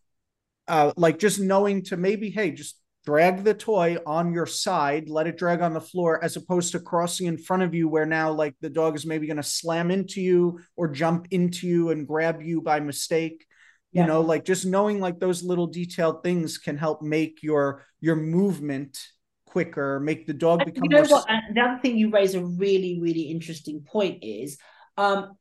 uh, 0.67 0.93
like 0.95 1.19
just 1.19 1.39
knowing 1.39 1.83
to 1.85 1.97
maybe, 1.97 2.29
hey, 2.29 2.51
just 2.51 2.79
drag 3.09 3.43
the 3.43 3.55
toy 3.55 3.97
on 4.05 4.31
your 4.31 4.45
side, 4.45 5.09
let 5.09 5.25
it 5.25 5.35
drag 5.35 5.61
on 5.61 5.73
the 5.73 5.81
floor, 5.81 6.23
as 6.23 6.35
opposed 6.35 6.73
to 6.73 6.79
crossing 6.79 7.25
in 7.25 7.39
front 7.39 7.63
of 7.63 7.73
you, 7.73 7.89
where 7.89 8.05
now 8.05 8.31
like 8.31 8.53
the 8.61 8.69
dog 8.69 8.95
is 8.95 9.03
maybe 9.03 9.25
going 9.25 9.37
to 9.37 9.43
slam 9.43 9.89
into 9.89 10.21
you 10.21 10.59
or 10.75 10.87
jump 10.87 11.27
into 11.31 11.67
you 11.67 11.89
and 11.89 12.07
grab 12.07 12.43
you 12.43 12.61
by 12.61 12.79
mistake. 12.79 13.47
You 13.93 14.01
yeah. 14.01 14.05
know, 14.05 14.21
like 14.21 14.45
just 14.45 14.67
knowing 14.67 14.99
like 14.99 15.19
those 15.19 15.41
little 15.41 15.65
detailed 15.65 16.21
things 16.21 16.59
can 16.59 16.77
help 16.77 17.01
make 17.01 17.41
your 17.41 17.83
your 17.99 18.15
movement 18.15 18.99
quicker, 19.47 19.99
make 19.99 20.27
the 20.27 20.33
dog 20.33 20.63
become. 20.63 20.83
You 20.83 20.89
know 20.91 21.03
more... 21.09 21.09
what? 21.09 21.27
the 21.55 21.61
other 21.61 21.79
thing 21.81 21.97
you 21.97 22.11
raise 22.11 22.35
a 22.35 22.45
really, 22.45 22.99
really 23.01 23.23
interesting 23.23 23.81
point 23.81 24.19
is, 24.23 24.59
um, 24.97 25.31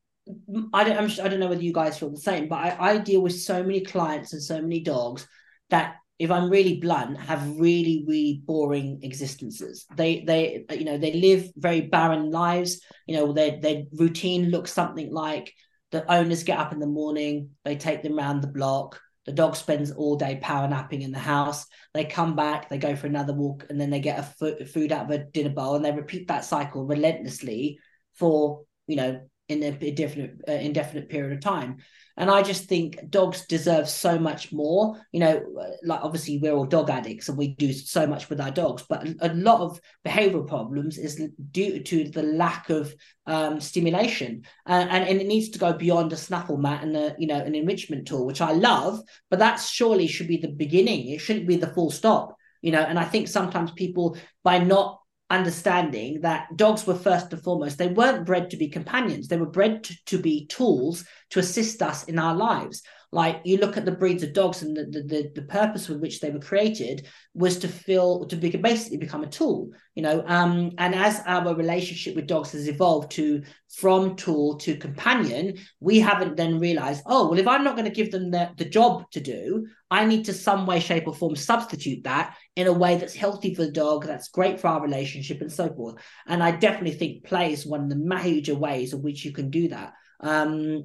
I 0.72 0.84
don't, 0.84 0.96
I'm, 0.96 1.10
I 1.22 1.28
don't 1.28 1.40
know 1.40 1.48
whether 1.48 1.62
you 1.62 1.74
guys 1.74 1.98
feel 1.98 2.08
the 2.08 2.16
same, 2.16 2.48
but 2.48 2.56
I, 2.56 2.76
I 2.80 2.96
deal 2.96 3.20
with 3.20 3.38
so 3.38 3.62
many 3.62 3.82
clients 3.82 4.32
and 4.32 4.42
so 4.42 4.58
many 4.62 4.80
dogs 4.80 5.28
that 5.68 5.96
if 6.18 6.30
I'm 6.30 6.50
really 6.50 6.80
blunt, 6.80 7.18
have 7.18 7.58
really, 7.58 8.04
really 8.06 8.42
boring 8.44 9.00
existences. 9.02 9.86
They, 9.94 10.24
they, 10.24 10.64
you 10.76 10.84
know, 10.84 10.98
they 10.98 11.12
live 11.12 11.48
very 11.56 11.82
barren 11.82 12.30
lives. 12.30 12.80
You 13.06 13.16
know, 13.16 13.32
their 13.32 13.60
their 13.60 13.84
routine 13.92 14.50
looks 14.50 14.72
something 14.72 15.12
like 15.12 15.52
the 15.90 16.10
owners 16.12 16.42
get 16.42 16.58
up 16.58 16.72
in 16.72 16.80
the 16.80 16.86
morning, 16.86 17.50
they 17.64 17.76
take 17.76 18.02
them 18.02 18.18
around 18.18 18.40
the 18.42 18.48
block, 18.48 19.00
The 19.28 19.32
dog 19.32 19.56
spends 19.56 19.90
all 19.90 20.16
day 20.16 20.38
power 20.40 20.66
napping 20.66 21.02
in 21.02 21.12
the 21.12 21.18
house. 21.18 21.66
They 21.92 22.06
come 22.06 22.34
back, 22.34 22.70
they 22.70 22.78
go 22.78 22.96
for 22.96 23.06
another 23.06 23.34
walk, 23.34 23.66
and 23.68 23.78
then 23.78 23.90
they 23.90 24.00
get 24.00 24.18
a 24.40 24.64
food 24.64 24.90
out 24.90 25.04
of 25.04 25.10
a 25.10 25.24
dinner 25.24 25.50
bowl, 25.50 25.76
and 25.76 25.84
they 25.84 25.92
repeat 25.92 26.28
that 26.28 26.46
cycle 26.46 26.86
relentlessly 26.86 27.78
for 28.14 28.62
you 28.86 28.96
know 28.96 29.20
in 29.48 29.62
a 29.62 29.76
indefinite 29.86 30.40
uh, 30.48 30.52
indefinite 30.52 31.10
period 31.10 31.34
of 31.34 31.40
time. 31.40 31.76
And 32.18 32.32
I 32.32 32.42
just 32.42 32.64
think 32.64 32.98
dogs 33.10 33.46
deserve 33.46 33.88
so 33.88 34.18
much 34.18 34.52
more. 34.52 35.00
You 35.12 35.20
know, 35.20 35.42
like 35.84 36.00
obviously 36.02 36.38
we're 36.38 36.52
all 36.52 36.66
dog 36.66 36.90
addicts 36.90 37.28
and 37.28 37.38
we 37.38 37.54
do 37.54 37.72
so 37.72 38.08
much 38.08 38.28
with 38.28 38.40
our 38.40 38.50
dogs, 38.50 38.84
but 38.88 39.06
a 39.20 39.32
lot 39.34 39.60
of 39.60 39.80
behavioral 40.04 40.46
problems 40.46 40.98
is 40.98 41.22
due 41.52 41.80
to 41.84 42.08
the 42.10 42.24
lack 42.24 42.70
of 42.70 42.92
um, 43.26 43.60
stimulation, 43.60 44.42
uh, 44.66 44.86
and 44.90 45.08
and 45.08 45.20
it 45.20 45.28
needs 45.28 45.50
to 45.50 45.60
go 45.60 45.72
beyond 45.72 46.12
a 46.12 46.16
snuffle 46.16 46.56
mat 46.56 46.82
and 46.82 46.96
a 46.96 47.14
you 47.18 47.28
know 47.28 47.38
an 47.38 47.54
enrichment 47.54 48.08
tool, 48.08 48.26
which 48.26 48.40
I 48.40 48.50
love, 48.50 49.00
but 49.30 49.38
that 49.38 49.60
surely 49.60 50.08
should 50.08 50.28
be 50.28 50.38
the 50.38 50.48
beginning. 50.48 51.08
It 51.08 51.20
shouldn't 51.20 51.46
be 51.46 51.56
the 51.56 51.68
full 51.68 51.90
stop. 51.90 52.36
You 52.62 52.72
know, 52.72 52.82
and 52.82 52.98
I 52.98 53.04
think 53.04 53.28
sometimes 53.28 53.70
people 53.70 54.16
by 54.42 54.58
not 54.58 54.97
understanding 55.30 56.20
that 56.22 56.56
dogs 56.56 56.86
were 56.86 56.94
first 56.94 57.32
and 57.32 57.42
foremost. 57.42 57.76
They 57.76 57.88
weren't 57.88 58.26
bred 58.26 58.50
to 58.50 58.56
be 58.56 58.68
companions. 58.68 59.28
They 59.28 59.36
were 59.36 59.46
bred 59.46 59.84
to, 59.84 60.04
to 60.06 60.18
be 60.18 60.46
tools 60.46 61.04
to 61.30 61.40
assist 61.40 61.82
us 61.82 62.04
in 62.04 62.18
our 62.18 62.34
lives 62.34 62.82
like 63.10 63.40
you 63.44 63.56
look 63.56 63.76
at 63.78 63.86
the 63.86 63.92
breeds 63.92 64.22
of 64.22 64.34
dogs 64.34 64.60
and 64.62 64.76
the, 64.76 64.84
the, 64.84 65.32
the 65.34 65.42
purpose 65.42 65.88
with 65.88 66.00
which 66.00 66.20
they 66.20 66.30
were 66.30 66.38
created 66.38 67.06
was 67.32 67.58
to 67.60 67.68
feel 67.68 68.26
to 68.26 68.36
be 68.36 68.50
basically 68.50 68.98
become 68.98 69.22
a 69.22 69.28
tool, 69.28 69.70
you 69.94 70.02
know. 70.02 70.22
Um, 70.26 70.72
and 70.76 70.94
as 70.94 71.22
our 71.24 71.54
relationship 71.54 72.14
with 72.14 72.26
dogs 72.26 72.52
has 72.52 72.68
evolved 72.68 73.10
to 73.12 73.42
from 73.76 74.14
tool 74.16 74.58
to 74.58 74.76
companion, 74.76 75.54
we 75.80 76.00
haven't 76.00 76.36
then 76.36 76.58
realized, 76.58 77.02
oh, 77.06 77.30
well, 77.30 77.38
if 77.38 77.48
I'm 77.48 77.64
not 77.64 77.76
going 77.76 77.88
to 77.88 77.94
give 77.94 78.10
them 78.10 78.30
the, 78.30 78.50
the 78.58 78.66
job 78.66 79.10
to 79.12 79.20
do, 79.20 79.66
I 79.90 80.04
need 80.04 80.26
to 80.26 80.34
some 80.34 80.66
way, 80.66 80.78
shape, 80.78 81.06
or 81.06 81.14
form 81.14 81.34
substitute 81.34 82.04
that 82.04 82.36
in 82.56 82.66
a 82.66 82.72
way 82.72 82.96
that's 82.96 83.14
healthy 83.14 83.54
for 83.54 83.62
the 83.62 83.72
dog, 83.72 84.04
that's 84.04 84.28
great 84.28 84.60
for 84.60 84.68
our 84.68 84.82
relationship, 84.82 85.40
and 85.40 85.50
so 85.50 85.72
forth. 85.74 85.94
And 86.26 86.42
I 86.42 86.50
definitely 86.50 86.98
think 86.98 87.24
play 87.24 87.54
is 87.54 87.64
one 87.64 87.84
of 87.84 87.88
the 87.88 87.96
major 87.96 88.54
ways 88.54 88.92
in 88.92 89.00
which 89.00 89.24
you 89.24 89.32
can 89.32 89.48
do 89.48 89.68
that. 89.68 89.94
Um, 90.20 90.84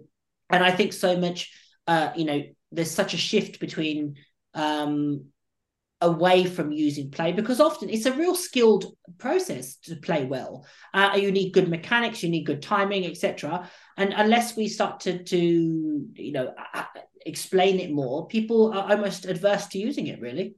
and 0.49 0.63
I 0.63 0.71
think 0.71 0.93
so 0.93 1.17
much 1.17 1.51
uh, 1.87 2.11
you 2.15 2.25
know, 2.25 2.43
there's 2.71 2.91
such 2.91 3.13
a 3.13 3.17
shift 3.17 3.59
between 3.59 4.15
um, 4.53 5.25
away 6.01 6.45
from 6.45 6.71
using 6.71 7.09
play 7.09 7.31
because 7.31 7.61
often 7.61 7.89
it's 7.89 8.05
a 8.05 8.13
real 8.13 8.35
skilled 8.35 8.85
process 9.17 9.77
to 9.77 9.95
play 9.95 10.25
well. 10.25 10.65
Uh, 10.93 11.11
you 11.15 11.31
need 11.31 11.53
good 11.53 11.69
mechanics, 11.69 12.21
you 12.21 12.29
need 12.29 12.45
good 12.45 12.61
timing, 12.61 13.05
etc. 13.05 13.69
And 13.97 14.13
unless 14.13 14.55
we 14.55 14.67
start 14.67 14.99
to 15.01 15.23
to 15.23 15.37
you 15.37 16.31
know 16.31 16.53
explain 17.25 17.79
it 17.79 17.91
more, 17.91 18.27
people 18.27 18.73
are 18.73 18.91
almost 18.91 19.25
adverse 19.25 19.67
to 19.67 19.79
using 19.79 20.07
it. 20.07 20.19
Really. 20.19 20.55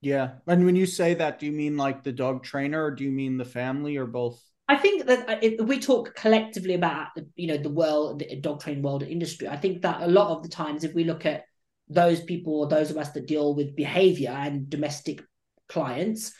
Yeah, 0.00 0.34
and 0.46 0.66
when 0.66 0.76
you 0.76 0.86
say 0.86 1.14
that, 1.14 1.38
do 1.38 1.46
you 1.46 1.52
mean 1.52 1.76
like 1.78 2.02
the 2.02 2.12
dog 2.12 2.44
trainer, 2.44 2.84
or 2.84 2.90
do 2.90 3.04
you 3.04 3.10
mean 3.10 3.36
the 3.36 3.44
family, 3.44 3.96
or 3.96 4.06
both? 4.06 4.40
I 4.68 4.76
think 4.76 5.06
that 5.06 5.28
uh, 5.28 5.38
if 5.42 5.60
we 5.66 5.78
talk 5.78 6.14
collectively 6.14 6.74
about 6.74 7.08
you 7.36 7.48
know 7.48 7.58
the 7.58 7.70
world, 7.70 8.20
the 8.20 8.40
dog 8.40 8.62
training 8.62 8.82
world 8.82 9.02
industry. 9.02 9.48
I 9.48 9.56
think 9.56 9.82
that 9.82 10.02
a 10.02 10.06
lot 10.06 10.30
of 10.30 10.42
the 10.42 10.48
times, 10.48 10.84
if 10.84 10.94
we 10.94 11.04
look 11.04 11.26
at 11.26 11.44
those 11.88 12.22
people 12.22 12.60
or 12.60 12.66
those 12.66 12.90
of 12.90 12.96
us 12.96 13.10
that 13.10 13.26
deal 13.26 13.54
with 13.54 13.76
behavior 13.76 14.30
and 14.30 14.70
domestic 14.70 15.22
clients, 15.68 16.32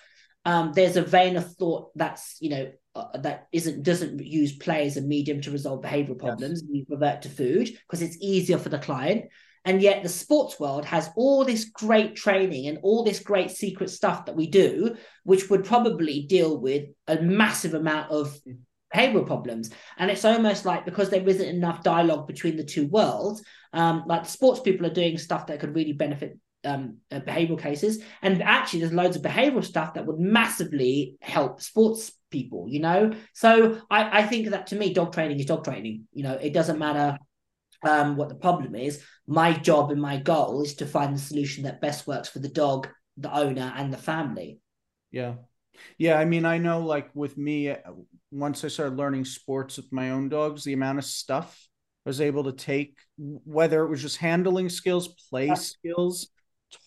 um, 0.45 0.73
there's 0.73 0.97
a 0.97 1.03
vein 1.03 1.37
of 1.37 1.55
thought 1.57 1.91
that's 1.97 2.37
you 2.41 2.51
know 2.51 2.73
uh, 2.95 3.19
that 3.19 3.49
isn't 3.53 3.83
doesn't 3.83 4.25
use 4.25 4.57
play 4.57 4.87
as 4.87 4.97
a 4.97 5.03
medium 5.03 5.41
to 5.43 5.51
resolve 5.51 5.83
behavioral 5.83 6.19
problems. 6.19 6.63
Yes. 6.63 6.71
We 6.71 6.87
revert 6.89 7.23
to 7.23 7.29
food 7.29 7.69
because 7.69 8.01
it's 8.01 8.19
easier 8.21 8.59
for 8.59 8.71
the 8.71 8.79
client. 8.79 9.27
And 9.65 9.81
yet 9.81 10.03
the 10.03 10.09
sports 10.09 10.61
world 10.61 10.85
has 10.85 11.11
all 11.17 11.45
this 11.45 11.65
great 11.67 12.17
training 12.17 12.67
and 12.67 12.79
all 12.83 13.03
this 13.03 13.21
great 13.21 13.51
secret 13.51 13.91
stuff 13.91 14.27
that 14.27 14.37
we 14.37 14.47
do, 14.47 14.97
which 15.25 15.49
would 15.49 15.65
probably 15.65 16.27
deal 16.29 16.59
with 16.59 16.89
a 17.07 17.21
massive 17.21 17.75
amount 17.75 18.11
of 18.11 18.39
behavioral 18.95 19.27
problems. 19.27 19.71
And 19.99 20.11
it's 20.11 20.25
almost 20.25 20.65
like 20.65 20.85
because 20.85 21.11
there 21.11 21.27
isn't 21.27 21.49
enough 21.49 21.83
dialogue 21.83 22.27
between 22.27 22.57
the 22.57 22.65
two 22.65 22.87
worlds, 22.89 23.43
um, 23.73 24.05
like 24.07 24.27
sports 24.27 24.61
people 24.61 24.87
are 24.87 24.95
doing 24.95 25.19
stuff 25.19 25.47
that 25.47 25.61
could 25.61 25.75
really 25.75 25.93
benefit 25.93 26.39
um, 26.65 26.99
uh, 27.11 27.21
behavioral 27.21 27.59
cases. 27.59 28.03
And 28.23 28.43
actually, 28.43 28.81
there's 28.81 28.93
loads 28.93 29.17
of 29.17 29.23
behavioral 29.23 29.65
stuff 29.65 29.95
that 29.95 30.07
would 30.07 30.19
massively 30.19 31.17
help 31.21 31.61
sports 31.61 32.13
people, 32.31 32.67
you 32.69 32.81
know? 32.81 33.13
So 33.33 33.81
I, 33.91 34.21
I 34.21 34.27
think 34.27 34.51
that 34.51 34.69
to 34.69 34.77
me, 34.77 34.93
dog 34.93 35.13
training 35.13 35.41
is 35.41 35.47
dog 35.47 35.65
training. 35.65 36.05
You 36.13 36.25
know, 36.25 36.35
it 36.35 36.53
doesn't 36.53 36.79
matter 36.79 37.19
um, 37.85 38.17
what 38.17 38.29
the 38.29 38.35
problem 38.35 38.75
is. 38.75 39.03
My 39.27 39.53
job 39.53 39.91
and 39.91 40.01
my 40.01 40.19
goal 40.19 40.63
is 40.63 40.75
to 40.77 40.87
find 40.87 41.15
the 41.15 41.21
solution 41.21 41.65
that 41.65 41.81
best 41.81 42.07
works 42.07 42.29
for 42.29 42.39
the 42.39 42.49
dog, 42.49 42.89
the 43.17 43.35
owner, 43.35 43.73
and 43.77 43.93
the 43.93 43.99
family. 43.99 44.59
Yeah. 45.11 45.35
Yeah. 45.99 46.19
I 46.19 46.25
mean, 46.25 46.45
I 46.45 46.59
know 46.59 46.81
like 46.81 47.11
with 47.15 47.37
me, 47.37 47.75
once 48.31 48.65
I 48.65 48.69
started 48.69 48.97
learning 48.97 49.25
sports 49.25 49.77
with 49.77 49.93
my 49.93 50.11
own 50.11 50.29
dogs, 50.29 50.65
the 50.65 50.73
amount 50.73 50.99
of 50.99 51.05
stuff 51.05 51.69
I 52.07 52.11
was 52.11 52.21
able 52.21 52.45
to 52.45 52.53
take, 52.53 52.99
whether 53.17 53.83
it 53.85 53.89
was 53.89 54.03
just 54.03 54.19
handling 54.19 54.69
skills, 54.69 55.09
play 55.31 55.47
yeah. 55.47 55.55
skills, 55.55 56.29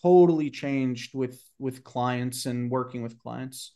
totally 0.04 0.50
changed 0.50 1.14
with 1.14 1.42
with 1.60 1.84
clients 1.84 2.46
and 2.46 2.70
working 2.70 3.02
with 3.02 3.18
clients. 3.18 3.74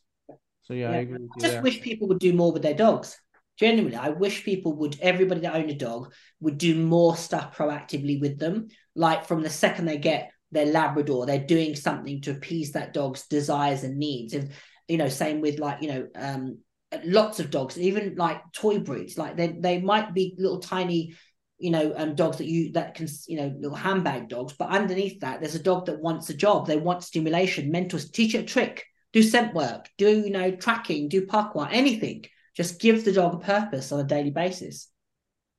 So 0.63 0.73
yeah, 0.73 0.91
yeah. 0.91 0.97
I 0.97 0.99
agree. 0.99 1.27
I 1.35 1.39
just 1.39 1.53
there. 1.53 1.61
wish 1.61 1.81
people 1.81 2.07
would 2.09 2.19
do 2.19 2.33
more 2.33 2.51
with 2.51 2.61
their 2.61 2.73
dogs 2.73 3.17
genuinely 3.57 3.97
i 3.97 4.09
wish 4.09 4.43
people 4.43 4.73
would 4.73 4.97
everybody 5.01 5.41
that 5.41 5.55
own 5.55 5.69
a 5.69 5.75
dog 5.75 6.11
would 6.41 6.57
do 6.57 6.75
more 6.75 7.15
stuff 7.15 7.55
proactively 7.55 8.19
with 8.19 8.37
them. 8.39 8.67
Like 8.95 9.25
from 9.25 9.43
the 9.43 9.49
second 9.49 9.85
they 9.85 9.97
get 9.97 10.31
their 10.51 10.65
labrador 10.65 11.25
they're 11.25 11.39
doing 11.39 11.75
something 11.75 12.19
to 12.21 12.31
appease 12.31 12.73
that 12.73 12.93
dog's 12.93 13.27
desires 13.27 13.83
and 13.83 13.97
needs. 13.97 14.33
And 14.33 14.51
you 14.87 14.97
know 14.97 15.07
same 15.07 15.39
with 15.39 15.59
like 15.59 15.81
you 15.81 15.87
know 15.87 16.07
um 16.15 16.57
lots 17.05 17.39
of 17.39 17.51
dogs 17.51 17.77
even 17.77 18.15
like 18.15 18.41
toy 18.51 18.79
breeds. 18.79 19.17
Like 19.17 19.37
they 19.37 19.55
they 19.59 19.79
might 19.79 20.13
be 20.13 20.35
little 20.37 20.59
tiny 20.59 21.13
you 21.57 21.69
know 21.69 21.93
um 21.95 22.15
dogs 22.15 22.39
that 22.39 22.47
you 22.47 22.71
that 22.73 22.95
can 22.95 23.07
you 23.27 23.37
know 23.37 23.53
little 23.57 23.77
handbag 23.77 24.27
dogs. 24.27 24.53
But 24.57 24.69
underneath 24.69 25.21
that 25.21 25.39
there's 25.39 25.55
a 25.55 25.63
dog 25.63 25.85
that 25.85 26.01
wants 26.01 26.29
a 26.29 26.33
job. 26.33 26.67
They 26.67 26.77
want 26.77 27.03
stimulation 27.03 27.71
mentors 27.71 28.09
teach 28.09 28.35
it 28.35 28.39
a 28.39 28.43
trick 28.43 28.85
do 29.13 29.21
scent 29.21 29.53
work 29.53 29.89
do 29.97 30.21
you 30.21 30.29
know 30.29 30.51
tracking 30.51 31.09
do 31.09 31.27
parkour 31.27 31.67
anything 31.69 32.23
just 32.55 32.79
give 32.79 33.05
the 33.05 33.13
dog 33.13 33.35
a 33.35 33.37
purpose 33.37 33.91
on 33.91 33.99
a 33.99 34.03
daily 34.03 34.31
basis. 34.31 34.87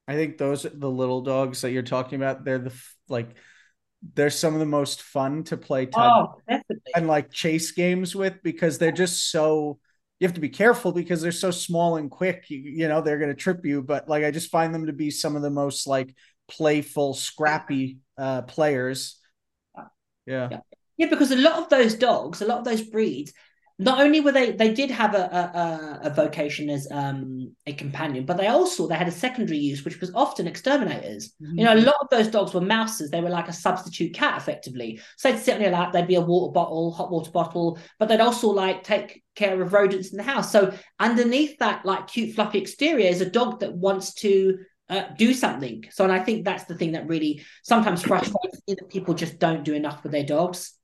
I 0.07 0.15
think 0.15 0.39
those 0.39 0.63
the 0.63 0.91
little 0.91 1.23
dogs 1.23 1.63
that 1.63 1.71
you're 1.71 1.83
talking 1.83 2.17
about, 2.17 2.45
they're 2.45 2.59
the 2.59 2.75
like 3.09 3.31
they're 4.15 4.31
some 4.31 4.55
of 4.55 4.61
the 4.61 4.67
most 4.67 5.03
fun 5.03 5.45
to 5.45 5.57
play 5.57 5.89
oh, 5.95 6.35
and 6.95 7.07
like 7.07 7.31
chase 7.31 7.71
games 7.71 8.15
with 8.17 8.43
because 8.43 8.79
they're 8.79 8.91
just 8.91 9.31
so 9.31 9.79
you 10.19 10.27
have 10.27 10.35
to 10.35 10.41
be 10.41 10.49
careful 10.49 10.93
because 10.93 11.23
they're 11.23 11.33
so 11.33 11.51
small 11.51 11.97
and 11.97 12.11
quick 12.11 12.47
you, 12.49 12.59
you 12.59 12.89
know 12.89 13.01
they're 13.01 13.19
going 13.19 13.31
to 13.31 13.35
trip 13.35 13.65
you. 13.65 13.83
But 13.83 14.09
like 14.09 14.25
i 14.25 14.31
just 14.31 14.51
find 14.51 14.75
them 14.75 14.87
to 14.87 14.93
be 14.93 15.11
some 15.11 15.37
of 15.37 15.43
the 15.43 15.51
most 15.51 15.87
like 15.87 16.15
playful 16.49 17.15
scrappy 17.15 17.99
uh 18.19 18.43
players. 18.43 19.19
Yeah. 20.27 20.49
yeah. 20.51 20.59
Yeah 20.97 21.09
because 21.09 21.31
a 21.31 21.37
lot 21.37 21.59
of 21.59 21.69
those 21.69 21.95
dogs 21.95 22.43
a 22.43 22.47
lot 22.47 22.59
of 22.59 22.65
those 22.65 22.83
breeds 22.83 23.33
not 23.79 24.01
only 24.01 24.21
were 24.21 24.33
they 24.33 24.53
they 24.53 24.73
did 24.73 24.91
have 24.91 25.15
a 25.15 26.01
a, 26.03 26.09
a 26.09 26.11
vocation 26.11 26.71
as 26.71 26.87
um, 26.91 27.55
a 27.67 27.73
companion, 27.73 28.25
but 28.25 28.37
they 28.37 28.47
also 28.47 28.87
they 28.87 28.95
had 28.95 29.09
a 29.09 29.13
secondary 29.13 29.59
use, 29.59 29.85
which 29.85 30.01
was 30.01 30.15
often 30.15 30.47
exterminators. 30.47 31.33
Mm-hmm. 31.43 31.59
You 31.59 31.65
know, 31.65 31.75
a 31.75 31.87
lot 31.87 31.95
of 32.01 32.09
those 32.11 32.29
dogs 32.29 32.55
were 32.55 32.61
mouses. 32.61 33.11
They 33.11 33.21
were 33.21 33.31
like 33.31 33.49
a 33.49 33.53
substitute 33.53 34.15
cat, 34.15 34.37
effectively. 34.37 35.01
So 35.17 35.31
they'd 35.31 35.39
sit 35.39 35.57
on 35.57 35.61
your 35.63 35.71
lap. 35.71 35.93
They'd 35.93 36.07
be 36.07 36.17
a 36.17 36.21
water 36.21 36.53
bottle, 36.53 36.93
hot 36.93 37.11
water 37.11 37.31
bottle, 37.31 37.79
but 37.99 38.09
they'd 38.09 38.21
also 38.21 38.49
like 38.49 38.85
take 38.85 39.23
care 39.35 39.61
of 39.61 39.73
rodents 39.73 40.11
in 40.11 40.19
the 40.19 40.23
house. 40.23 40.53
So 40.53 40.73
underneath 41.01 41.59
that, 41.59 41.85
like 41.85 42.07
cute 42.07 42.35
fluffy 42.35 42.59
exterior, 42.59 43.09
is 43.09 43.21
a 43.21 43.31
dog 43.31 43.61
that 43.61 43.75
wants 43.75 44.15
to 44.15 44.59
uh, 44.89 45.05
do 45.17 45.33
something. 45.33 45.85
So, 45.91 46.05
and 46.05 46.13
I 46.13 46.19
think 46.19 46.45
that's 46.45 46.65
the 46.65 46.75
thing 46.75 46.93
that 46.93 47.09
really 47.09 47.43
sometimes 47.63 48.03
frustrates 48.03 48.61
me 48.69 48.75
that 48.75 48.91
people 48.91 49.15
just 49.15 49.39
don't 49.39 49.65
do 49.65 49.75
enough 49.75 50.03
with 50.03 50.13
their 50.13 50.25
dogs. 50.25 50.75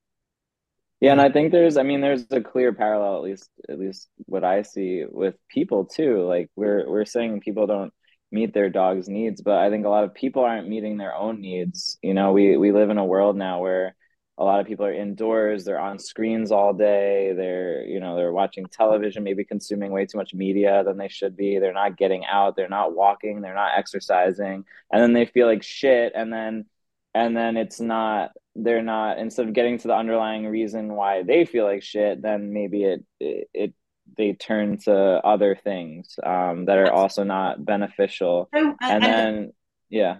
Yeah, 1.00 1.12
and 1.12 1.20
mm. 1.20 1.24
I 1.24 1.32
think 1.32 1.52
there's 1.52 1.76
I 1.76 1.82
mean 1.82 2.00
there's 2.00 2.26
a 2.30 2.40
clear 2.40 2.72
parallel 2.72 3.16
at 3.16 3.22
least 3.22 3.50
at 3.68 3.78
least 3.78 4.08
what 4.26 4.44
I 4.44 4.62
see 4.62 5.04
with 5.08 5.36
people 5.48 5.84
too. 5.86 6.26
Like 6.26 6.50
we're 6.56 6.88
we're 6.88 7.04
saying 7.04 7.40
people 7.40 7.66
don't 7.66 7.92
meet 8.30 8.52
their 8.52 8.68
dog's 8.70 9.08
needs, 9.08 9.40
but 9.40 9.58
I 9.58 9.70
think 9.70 9.86
a 9.86 9.88
lot 9.88 10.04
of 10.04 10.14
people 10.14 10.44
aren't 10.44 10.68
meeting 10.68 10.96
their 10.98 11.14
own 11.14 11.40
needs. 11.40 11.98
You 12.02 12.14
know, 12.14 12.32
we 12.32 12.56
we 12.56 12.72
live 12.72 12.90
in 12.90 12.98
a 12.98 13.04
world 13.04 13.36
now 13.36 13.60
where 13.60 13.94
a 14.38 14.44
lot 14.44 14.60
of 14.60 14.66
people 14.66 14.86
are 14.86 14.92
indoors, 14.92 15.64
they're 15.64 15.80
on 15.80 15.98
screens 15.98 16.52
all 16.52 16.72
day, 16.72 17.32
they're, 17.36 17.82
you 17.84 17.98
know, 17.98 18.14
they're 18.14 18.32
watching 18.32 18.66
television, 18.66 19.24
maybe 19.24 19.44
consuming 19.44 19.90
way 19.90 20.06
too 20.06 20.16
much 20.16 20.32
media 20.32 20.84
than 20.84 20.96
they 20.96 21.08
should 21.08 21.36
be. 21.36 21.58
They're 21.58 21.72
not 21.72 21.96
getting 21.96 22.24
out, 22.24 22.54
they're 22.54 22.68
not 22.68 22.94
walking, 22.94 23.40
they're 23.40 23.54
not 23.54 23.76
exercising, 23.76 24.64
and 24.92 25.02
then 25.02 25.12
they 25.12 25.26
feel 25.26 25.48
like 25.48 25.62
shit 25.64 26.12
and 26.14 26.32
then 26.32 26.66
and 27.14 27.36
then 27.36 27.56
it's 27.56 27.80
not 27.80 28.30
they're 28.64 28.82
not 28.82 29.18
instead 29.18 29.46
of 29.46 29.54
getting 29.54 29.78
to 29.78 29.88
the 29.88 29.94
underlying 29.94 30.46
reason 30.46 30.94
why 30.94 31.22
they 31.22 31.44
feel 31.44 31.64
like 31.64 31.82
shit 31.82 32.20
then 32.22 32.52
maybe 32.52 32.84
it 32.84 33.04
it, 33.20 33.48
it 33.54 33.74
they 34.16 34.32
turn 34.32 34.78
to 34.78 34.94
other 34.94 35.54
things 35.54 36.18
um, 36.24 36.64
that 36.64 36.78
are 36.78 36.90
also 36.90 37.24
not 37.24 37.64
beneficial 37.64 38.48
and, 38.52 38.74
and 38.80 39.04
then 39.04 39.52
yeah 39.90 40.16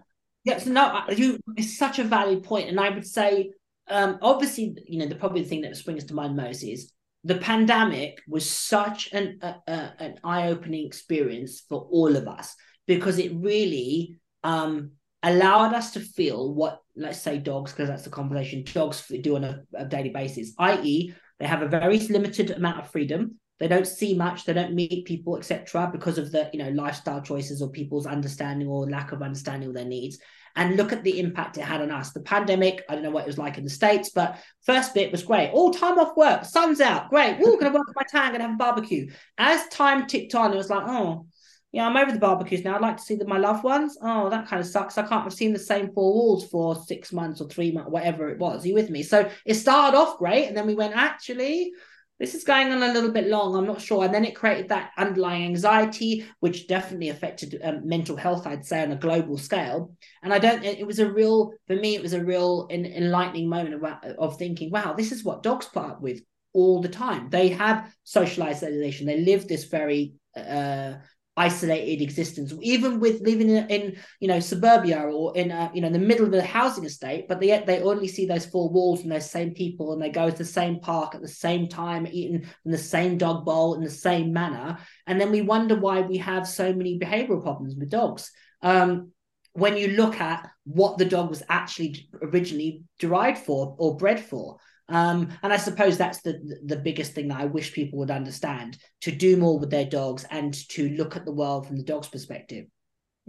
Yes, 0.48 0.64
no, 0.64 1.02
you. 1.10 1.38
It's 1.58 1.76
such 1.76 1.98
a 1.98 2.04
valid 2.04 2.42
point, 2.42 2.70
and 2.70 2.80
I 2.80 2.88
would 2.88 3.06
say, 3.06 3.52
um, 3.88 4.18
obviously, 4.22 4.76
you 4.86 4.98
know, 4.98 5.06
the 5.06 5.14
probably 5.14 5.42
the 5.42 5.48
thing 5.48 5.60
that 5.60 5.76
springs 5.76 6.04
to 6.04 6.14
mind 6.14 6.36
most 6.36 6.62
is 6.62 6.90
the 7.22 7.34
pandemic 7.36 8.22
was 8.26 8.48
such 8.48 9.12
an 9.12 9.40
uh, 9.42 9.54
uh, 9.66 9.90
an 9.98 10.18
eye 10.24 10.48
opening 10.48 10.86
experience 10.86 11.60
for 11.68 11.86
all 11.90 12.16
of 12.16 12.26
us 12.26 12.54
because 12.86 13.18
it 13.18 13.30
really 13.34 14.16
um, 14.42 14.92
allowed 15.22 15.74
us 15.74 15.92
to 15.92 16.00
feel 16.00 16.54
what, 16.54 16.80
let's 16.96 17.20
say, 17.20 17.38
dogs, 17.38 17.72
because 17.72 17.88
that's 17.88 18.04
the 18.04 18.10
conversation 18.10 18.64
dogs 18.64 19.10
do 19.22 19.36
on 19.36 19.44
a, 19.44 19.62
a 19.74 19.84
daily 19.84 20.10
basis, 20.10 20.52
i.e., 20.58 21.14
they 21.38 21.46
have 21.46 21.62
a 21.62 21.68
very 21.68 21.98
limited 21.98 22.50
amount 22.50 22.80
of 22.80 22.90
freedom. 22.90 23.36
They 23.60 23.68
don't 23.68 23.86
see 23.86 24.14
much. 24.14 24.44
They 24.44 24.52
don't 24.52 24.74
meet 24.74 25.04
people, 25.04 25.36
etc., 25.36 25.88
because 25.92 26.18
of 26.18 26.30
the 26.30 26.48
you 26.52 26.58
know 26.58 26.70
lifestyle 26.70 27.20
choices 27.20 27.60
or 27.62 27.70
people's 27.70 28.06
understanding 28.06 28.68
or 28.68 28.88
lack 28.88 29.12
of 29.12 29.22
understanding 29.22 29.68
of 29.68 29.74
their 29.74 29.84
needs. 29.84 30.18
And 30.56 30.76
look 30.76 30.92
at 30.92 31.04
the 31.04 31.20
impact 31.20 31.58
it 31.58 31.62
had 31.62 31.80
on 31.80 31.92
us. 31.92 32.12
The 32.12 32.20
pandemic, 32.20 32.84
I 32.88 32.94
don't 32.94 33.04
know 33.04 33.10
what 33.10 33.24
it 33.24 33.28
was 33.28 33.38
like 33.38 33.58
in 33.58 33.64
the 33.64 33.70
states, 33.70 34.10
but 34.10 34.42
first 34.64 34.94
bit 34.94 35.12
was 35.12 35.22
great. 35.22 35.50
All 35.52 35.72
time 35.72 35.98
off 35.98 36.16
work, 36.16 36.44
sun's 36.44 36.80
out, 36.80 37.10
great. 37.10 37.38
We're 37.38 37.56
gonna 37.58 37.74
work 37.74 37.86
my 37.94 38.02
tank 38.08 38.34
and 38.34 38.42
have 38.42 38.52
a 38.52 38.56
barbecue. 38.56 39.10
As 39.36 39.66
time 39.68 40.06
ticked 40.06 40.34
on, 40.34 40.52
it 40.52 40.56
was 40.56 40.70
like, 40.70 40.84
oh, 40.86 41.26
yeah, 41.72 41.86
I'm 41.86 41.96
over 41.96 42.12
the 42.12 42.18
barbecues 42.18 42.64
now. 42.64 42.76
I'd 42.76 42.80
like 42.80 42.96
to 42.96 43.02
see 43.02 43.16
the, 43.16 43.26
my 43.26 43.36
loved 43.36 43.62
ones. 43.62 43.98
Oh, 44.00 44.30
that 44.30 44.48
kind 44.48 44.60
of 44.60 44.66
sucks. 44.66 44.96
I 44.96 45.06
can't 45.06 45.24
have 45.24 45.34
seen 45.34 45.52
the 45.52 45.58
same 45.58 45.92
four 45.92 46.14
walls 46.14 46.48
for 46.48 46.74
six 46.74 47.12
months 47.12 47.42
or 47.42 47.48
three 47.48 47.72
months, 47.72 47.90
whatever 47.90 48.30
it 48.30 48.38
was. 48.38 48.64
Are 48.64 48.68
you 48.68 48.74
with 48.74 48.88
me? 48.88 49.02
So 49.02 49.30
it 49.44 49.54
started 49.54 49.96
off 49.96 50.18
great. 50.18 50.48
And 50.48 50.56
then 50.56 50.66
we 50.66 50.74
went, 50.74 50.96
actually, 50.96 51.72
this 52.18 52.34
is 52.34 52.42
going 52.42 52.72
on 52.72 52.82
a 52.82 52.92
little 52.92 53.12
bit 53.12 53.26
long. 53.26 53.54
I'm 53.54 53.66
not 53.66 53.82
sure. 53.82 54.04
And 54.04 54.14
then 54.14 54.24
it 54.24 54.34
created 54.34 54.70
that 54.70 54.92
underlying 54.96 55.44
anxiety, 55.44 56.24
which 56.40 56.68
definitely 56.68 57.10
affected 57.10 57.60
um, 57.62 57.86
mental 57.86 58.16
health, 58.16 58.46
I'd 58.46 58.64
say, 58.64 58.82
on 58.82 58.92
a 58.92 58.96
global 58.96 59.36
scale. 59.36 59.92
And 60.22 60.32
I 60.32 60.38
don't, 60.38 60.64
it, 60.64 60.86
was 60.86 60.98
a 61.00 61.10
real, 61.10 61.52
for 61.66 61.76
me, 61.76 61.94
it 61.94 62.02
was 62.02 62.14
a 62.14 62.24
real 62.24 62.66
enlightening 62.70 63.48
moment 63.48 63.74
of, 63.74 63.84
of 64.18 64.38
thinking, 64.38 64.70
wow, 64.70 64.94
this 64.94 65.12
is 65.12 65.22
what 65.22 65.42
dogs 65.42 65.66
put 65.66 65.84
up 65.84 66.00
with 66.00 66.20
all 66.54 66.80
the 66.80 66.88
time. 66.88 67.28
They 67.28 67.50
have 67.50 67.92
socialization. 68.04 69.06
They 69.06 69.20
live 69.20 69.46
this 69.46 69.64
very 69.64 70.14
uh, 70.34 70.94
isolated 71.38 72.02
existence, 72.02 72.52
even 72.60 73.00
with 73.00 73.20
living 73.20 73.48
in, 73.48 73.66
in 73.68 73.96
you 74.20 74.28
know 74.28 74.40
suburbia 74.40 75.00
or 75.00 75.36
in 75.36 75.50
a, 75.50 75.70
you 75.72 75.80
know 75.80 75.86
in 75.86 75.92
the 75.92 75.98
middle 75.98 76.26
of 76.26 76.34
a 76.34 76.42
housing 76.42 76.84
estate. 76.84 77.26
But 77.28 77.42
yet 77.42 77.66
they 77.66 77.80
only 77.80 78.08
see 78.08 78.26
those 78.26 78.44
four 78.44 78.68
walls 78.68 79.02
and 79.02 79.12
those 79.12 79.30
same 79.30 79.54
people, 79.54 79.92
and 79.92 80.02
they 80.02 80.10
go 80.10 80.28
to 80.28 80.36
the 80.36 80.44
same 80.44 80.80
park 80.80 81.14
at 81.14 81.22
the 81.22 81.28
same 81.28 81.68
time, 81.68 82.06
eating 82.10 82.42
from 82.42 82.72
the 82.72 82.78
same 82.78 83.16
dog 83.16 83.44
bowl 83.44 83.74
in 83.74 83.82
the 83.82 83.90
same 83.90 84.32
manner. 84.32 84.78
And 85.06 85.20
then 85.20 85.30
we 85.30 85.42
wonder 85.42 85.76
why 85.76 86.00
we 86.00 86.18
have 86.18 86.46
so 86.46 86.72
many 86.72 86.98
behavioral 86.98 87.42
problems 87.42 87.74
with 87.76 87.90
dogs. 87.90 88.30
Um, 88.60 89.12
when 89.52 89.76
you 89.76 89.88
look 89.88 90.20
at 90.20 90.48
what 90.64 90.98
the 90.98 91.04
dog 91.04 91.30
was 91.30 91.42
actually 91.48 92.08
originally 92.22 92.84
derived 92.98 93.38
for 93.38 93.74
or 93.78 93.96
bred 93.96 94.20
for. 94.20 94.58
Um, 94.88 95.28
and 95.42 95.52
I 95.52 95.58
suppose 95.58 95.98
that's 95.98 96.22
the 96.22 96.58
the 96.64 96.76
biggest 96.76 97.12
thing 97.12 97.28
that 97.28 97.40
I 97.40 97.44
wish 97.44 97.72
people 97.72 97.98
would 97.98 98.10
understand: 98.10 98.78
to 99.02 99.12
do 99.12 99.36
more 99.36 99.58
with 99.58 99.70
their 99.70 99.84
dogs 99.84 100.24
and 100.30 100.54
to 100.70 100.88
look 100.90 101.16
at 101.16 101.24
the 101.24 101.32
world 101.32 101.66
from 101.66 101.76
the 101.76 101.82
dog's 101.82 102.08
perspective. 102.08 102.66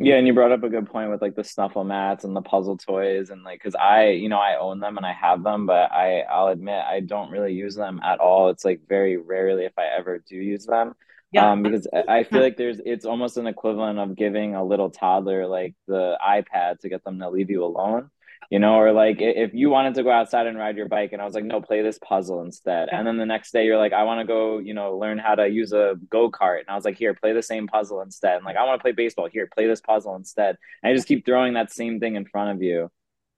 Yeah, 0.01 0.15
and 0.15 0.25
you 0.25 0.33
brought 0.33 0.53
up 0.53 0.63
a 0.63 0.69
good 0.69 0.89
point 0.89 1.11
with 1.11 1.21
like 1.21 1.35
the 1.35 1.43
snuffle 1.43 1.83
mats 1.83 2.23
and 2.23 2.33
the 2.33 2.41
puzzle 2.41 2.77
toys, 2.77 3.29
and 3.29 3.43
like 3.43 3.59
because 3.59 3.75
I, 3.75 4.11
you 4.11 4.29
know, 4.29 4.39
I 4.39 4.57
own 4.57 4.79
them 4.79 4.95
and 4.95 5.05
I 5.05 5.11
have 5.11 5.43
them, 5.43 5.65
but 5.65 5.91
I, 5.91 6.21
I'll 6.21 6.47
admit 6.47 6.81
I 6.85 7.01
don't 7.01 7.31
really 7.31 7.53
use 7.53 7.75
them 7.75 7.99
at 8.01 8.19
all. 8.19 8.49
It's 8.49 8.63
like 8.63 8.81
very 8.87 9.17
rarely 9.17 9.65
if 9.65 9.77
I 9.77 9.87
ever 9.97 10.23
do 10.25 10.37
use 10.37 10.65
them. 10.65 10.93
Yeah. 11.33 11.51
Um, 11.51 11.63
because 11.63 11.85
I 11.93 12.23
feel 12.23 12.41
like 12.41 12.57
there's 12.57 12.79
it's 12.83 13.05
almost 13.05 13.37
an 13.37 13.45
equivalent 13.45 13.99
of 13.99 14.15
giving 14.15 14.55
a 14.55 14.63
little 14.63 14.89
toddler 14.89 15.45
like 15.45 15.75
the 15.87 16.17
iPad 16.25 16.79
to 16.79 16.89
get 16.89 17.03
them 17.03 17.19
to 17.19 17.29
leave 17.29 17.51
you 17.51 17.63
alone 17.63 18.09
you 18.49 18.57
know, 18.57 18.75
or 18.75 18.91
like 18.91 19.17
if 19.19 19.53
you 19.53 19.69
wanted 19.69 19.93
to 19.95 20.03
go 20.03 20.11
outside 20.11 20.47
and 20.47 20.57
ride 20.57 20.75
your 20.75 20.87
bike 20.87 21.13
and 21.13 21.21
I 21.21 21.25
was 21.25 21.35
like, 21.35 21.43
no, 21.43 21.61
play 21.61 21.83
this 21.83 21.99
puzzle 21.99 22.41
instead. 22.41 22.89
And 22.91 23.05
then 23.05 23.17
the 23.17 23.25
next 23.25 23.51
day 23.51 23.65
you're 23.65 23.77
like, 23.77 23.93
I 23.93 24.03
want 24.03 24.21
to 24.21 24.25
go, 24.25 24.57
you 24.57 24.73
know, 24.73 24.97
learn 24.97 25.19
how 25.19 25.35
to 25.35 25.47
use 25.47 25.71
a 25.71 25.95
go 26.09 26.31
kart. 26.31 26.59
And 26.59 26.69
I 26.69 26.75
was 26.75 26.83
like, 26.83 26.97
here, 26.97 27.13
play 27.13 27.33
the 27.33 27.43
same 27.43 27.67
puzzle 27.67 28.01
instead. 28.01 28.37
And 28.37 28.45
like, 28.45 28.55
I 28.55 28.65
want 28.65 28.79
to 28.79 28.81
play 28.81 28.91
baseball. 28.91 29.29
Here, 29.31 29.47
play 29.53 29.67
this 29.67 29.81
puzzle 29.81 30.15
instead. 30.15 30.57
And 30.81 30.91
I 30.91 30.95
just 30.95 31.07
keep 31.07 31.25
throwing 31.25 31.53
that 31.53 31.71
same 31.71 31.99
thing 31.99 32.15
in 32.15 32.25
front 32.25 32.55
of 32.55 32.63
you. 32.63 32.89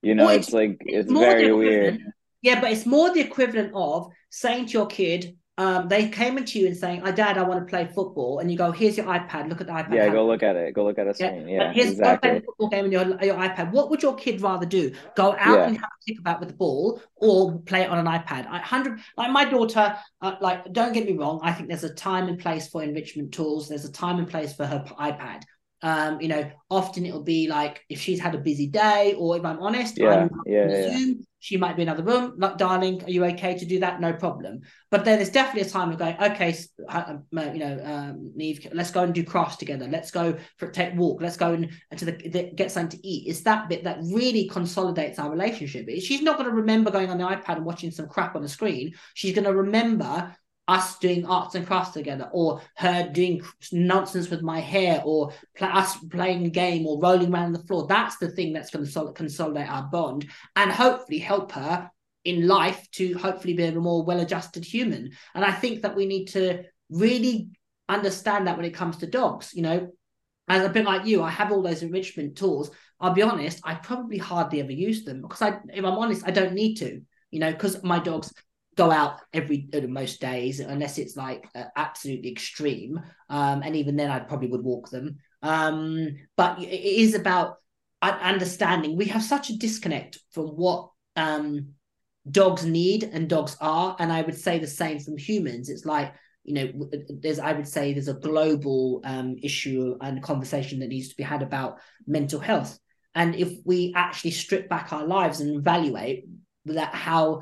You 0.02 0.16
know, 0.16 0.28
well, 0.28 0.36
it's, 0.36 0.48
it's, 0.48 0.54
like, 0.54 0.78
it's, 0.82 1.12
it's 1.12 1.12
very 1.12 1.52
weird. 1.52 2.00
Yeah, 2.42 2.62
but 2.62 2.72
it's 2.72 2.86
more 2.86 3.14
the 3.14 3.20
equivalent 3.20 3.74
of 3.76 4.08
saying 4.30 4.68
to 4.68 4.72
your 4.72 4.88
kid, 4.88 5.38
um, 5.62 5.88
they 5.90 6.10
came 6.10 6.40
into 6.40 6.60
you 6.60 6.66
and 6.66 6.76
saying, 6.76 7.04
"I 7.04 7.12
dad, 7.12 7.38
I 7.38 7.44
want 7.44 7.60
to 7.60 7.70
play 7.70 7.86
football," 7.86 8.40
and 8.40 8.50
you 8.50 8.58
go, 8.58 8.72
"Here's 8.72 8.98
your 8.98 9.06
iPad. 9.06 9.48
Look 9.48 9.62
at 9.62 9.68
the 9.68 9.74
iPad." 9.74 9.94
Yeah, 9.94 10.10
go 10.10 10.26
look 10.26 10.42
at 10.42 10.56
it. 10.56 10.74
Go 10.74 10.84
look 10.84 10.98
at 10.98 11.06
a 11.06 11.14
screen. 11.14 11.48
Yeah, 11.48 11.66
yeah 11.66 11.74
here's 11.74 11.92
exactly. 11.92 12.32
a 12.32 12.42
football 12.42 12.70
game 12.70 12.86
on 12.86 12.92
your, 12.92 13.04
your 13.24 13.36
iPad. 13.36 13.72
What 13.72 13.92
would 13.92 14.02
your 14.02 14.16
kid 14.16 14.42
rather 14.42 14.66
do? 14.66 14.92
Go 15.16 15.36
out 15.38 15.60
yeah. 15.60 15.68
and 15.68 15.78
have 15.78 15.86
a 15.86 16.10
kick 16.10 16.18
about 16.18 16.40
with 16.40 16.50
the 16.50 16.56
ball, 16.56 17.00
or 17.16 17.60
play 17.60 17.82
it 17.82 17.92
on 17.92 18.00
an 18.00 18.08
iPad? 18.08 18.48
I 18.48 18.58
hundred 18.58 19.02
like 19.18 19.32
my 19.32 19.46
daughter. 19.46 19.96
Uh, 20.20 20.36
like, 20.42 20.74
don't 20.74 20.94
get 20.94 21.06
me 21.06 21.14
wrong. 21.14 21.40
I 21.44 21.54
think 21.54 21.70
there's 21.70 21.84
a 21.84 21.94
time 21.94 22.28
and 22.28 22.40
place 22.40 22.68
for 22.68 22.82
enrichment 22.82 23.32
tools. 23.32 23.70
There's 23.70 23.86
a 23.86 23.92
time 23.92 24.18
and 24.18 24.28
place 24.28 24.56
for 24.56 24.66
her 24.66 24.84
iPad. 25.00 25.44
Um, 25.84 26.20
you 26.22 26.28
know, 26.28 26.50
often 26.72 27.06
it'll 27.06 27.24
be 27.24 27.48
like 27.48 27.86
if 27.88 28.02
she's 28.02 28.20
had 28.20 28.34
a 28.34 28.40
busy 28.40 28.66
day, 28.66 29.14
or 29.16 29.38
if 29.38 29.46
I'm 29.46 29.60
honest, 29.60 30.00
yeah, 30.00 30.10
I'm 30.10 30.32
yeah, 30.48 30.68
yeah. 30.68 30.98
Zoom, 30.98 31.24
she 31.42 31.58
might 31.58 31.76
be 31.76 31.82
in 31.82 31.90
another 31.90 32.04
room. 32.04 32.36
Like, 32.38 32.58
darling, 32.58 33.04
are 33.04 33.10
you 33.10 33.26
okay 33.26 33.58
to 33.58 33.66
do 33.66 33.80
that? 33.80 34.00
No 34.00 34.14
problem. 34.14 34.62
But 34.92 35.06
then 35.06 35.18
there's 35.18 35.32
definitely 35.32 35.68
a 35.68 35.72
time 35.72 35.90
of 35.90 35.98
going, 35.98 36.16
okay, 36.22 36.56
uh, 36.88 37.16
you 37.34 37.60
know, 37.60 37.82
um, 37.84 38.32
Neve, 38.36 38.68
let's 38.74 38.92
go 38.92 39.02
and 39.02 39.14
do 39.14 39.24
crafts 39.24 39.56
together. 39.56 39.88
Let's 39.88 40.12
go 40.12 40.38
for 40.58 40.68
a 40.68 40.72
take 40.72 40.96
walk. 40.96 41.20
Let's 41.20 41.38
go 41.38 41.54
and, 41.54 41.72
and 41.90 42.00
to 42.00 42.06
the, 42.06 42.12
the, 42.12 42.52
get 42.54 42.72
something 42.72 43.00
to 43.00 43.08
eat. 43.08 43.28
It's 43.28 43.42
that 43.42 43.70
bit 43.70 43.84
that 43.86 43.98
really 44.14 44.48
consolidates 44.50 45.18
our 45.18 45.32
relationship. 45.32 45.90
She's 46.00 46.22
not 46.22 46.38
going 46.38 46.48
to 46.48 46.56
remember 46.56 46.92
going 46.92 47.10
on 47.10 47.18
the 47.18 47.24
iPad 47.24 47.58
and 47.58 47.66
watching 47.66 47.90
some 47.90 48.08
crap 48.08 48.36
on 48.36 48.44
the 48.44 48.48
screen. 48.48 48.94
She's 49.16 49.34
going 49.34 49.46
to 49.46 49.56
remember 49.56 50.36
us 50.68 51.00
doing 51.00 51.26
arts 51.26 51.56
and 51.56 51.66
crafts 51.68 51.92
together, 51.92 52.30
or 52.32 52.62
her 52.76 53.10
doing 53.12 53.42
nonsense 53.72 54.30
with 54.30 54.42
my 54.42 54.60
hair, 54.60 55.02
or 55.04 55.34
pl- 55.56 55.68
us 55.68 55.98
playing 56.06 56.46
a 56.46 56.50
game 56.50 56.86
or 56.86 57.02
rolling 57.02 57.34
around 57.34 57.52
the 57.52 57.64
floor. 57.64 57.88
That's 57.88 58.18
the 58.18 58.30
thing 58.30 58.54
that's 58.54 58.70
going 58.70 58.86
to 58.86 58.92
sol- 58.92 59.12
consolidate 59.12 59.70
our 59.70 59.84
bond 59.84 60.28
and 60.56 60.72
hopefully 60.72 61.20
help 61.20 61.52
her 61.54 61.90
in 62.24 62.48
life 62.48 62.88
to 62.92 63.18
hopefully 63.18 63.54
be 63.54 63.64
a 63.64 63.72
more 63.74 64.06
well-adjusted 64.06 64.64
human. 64.64 65.12
And 65.34 65.44
I 65.44 65.52
think 65.52 65.82
that 65.82 65.96
we 65.96 66.06
need 66.06 66.26
to 66.28 66.64
really 66.90 67.50
understand 67.90 68.48
that 68.48 68.56
when 68.56 68.66
it 68.66 68.76
comes 68.76 68.98
to 68.98 69.08
dogs. 69.08 69.54
You 69.54 69.64
know, 69.64 69.92
as 70.48 70.64
a 70.64 70.70
bit 70.70 70.86
like 70.86 71.06
you, 71.06 71.24
I 71.24 71.30
have 71.32 71.52
all 71.52 71.64
those 71.64 71.84
enrichment 71.84 72.38
tools. 72.38 72.72
I'll 73.00 73.14
be 73.14 73.24
honest, 73.24 73.60
I 73.64 73.74
probably 73.76 74.20
hardly 74.20 74.62
ever 74.62 74.72
use 74.72 75.04
them 75.04 75.22
because 75.22 75.42
I, 75.42 75.60
if 75.74 75.84
I'm 75.84 75.98
honest, 75.98 76.24
I 76.26 76.32
don't 76.32 76.54
need 76.54 76.76
to. 76.76 77.02
You 77.32 77.40
know, 77.40 77.52
because 77.52 77.82
my 77.84 77.98
dogs 77.98 78.32
go 78.76 78.90
out 78.90 79.20
every 79.34 79.68
uh, 79.74 79.82
most 79.82 80.22
days 80.22 80.60
unless 80.60 80.98
it's 80.98 81.18
like 81.18 81.48
uh, 81.56 81.66
absolutely 81.76 82.32
extreme 82.32 83.00
um, 83.30 83.62
and 83.64 83.76
even 83.76 83.96
then 83.96 84.10
i 84.10 84.20
probably 84.20 84.48
would 84.50 84.64
walk 84.64 84.90
them. 84.90 85.18
Um, 85.42 86.16
but 86.38 86.62
it 86.62 86.70
is 86.70 87.16
about 87.16 87.58
understanding. 88.02 88.96
We 88.96 89.06
have 89.06 89.24
such 89.24 89.50
a 89.50 89.58
disconnect 89.58 90.20
from 90.32 90.48
what 90.48 90.90
um, 91.16 91.74
dogs 92.30 92.66
need 92.66 93.04
and 93.04 93.28
dogs 93.28 93.58
are 93.60 93.96
and 94.00 94.14
i 94.14 94.22
would 94.22 94.38
say 94.38 94.60
the 94.60 94.68
same 94.68 95.00
from 95.00 95.18
humans. 95.18 95.70
It's 95.70 95.86
like 95.86 96.14
you 96.44 96.54
know 96.56 96.90
there's 97.22 97.38
i 97.38 97.54
would 97.54 97.68
say 97.68 97.94
there's 97.94 98.08
a 98.08 98.16
global 98.16 99.02
um, 99.04 99.36
issue 99.44 99.96
and 100.02 100.24
conversation 100.24 100.80
that 100.80 100.90
needs 100.90 101.10
to 101.10 101.16
be 101.16 101.24
had 101.24 101.42
about 101.42 101.80
mental 102.08 102.40
health. 102.40 102.78
And 103.14 103.36
if 103.36 103.54
we 103.66 103.94
actually 103.96 104.32
strip 104.32 104.70
back 104.70 104.94
our 104.94 105.06
lives 105.06 105.42
and 105.42 105.58
evaluate 105.58 106.26
that 106.66 106.94
how 106.94 107.42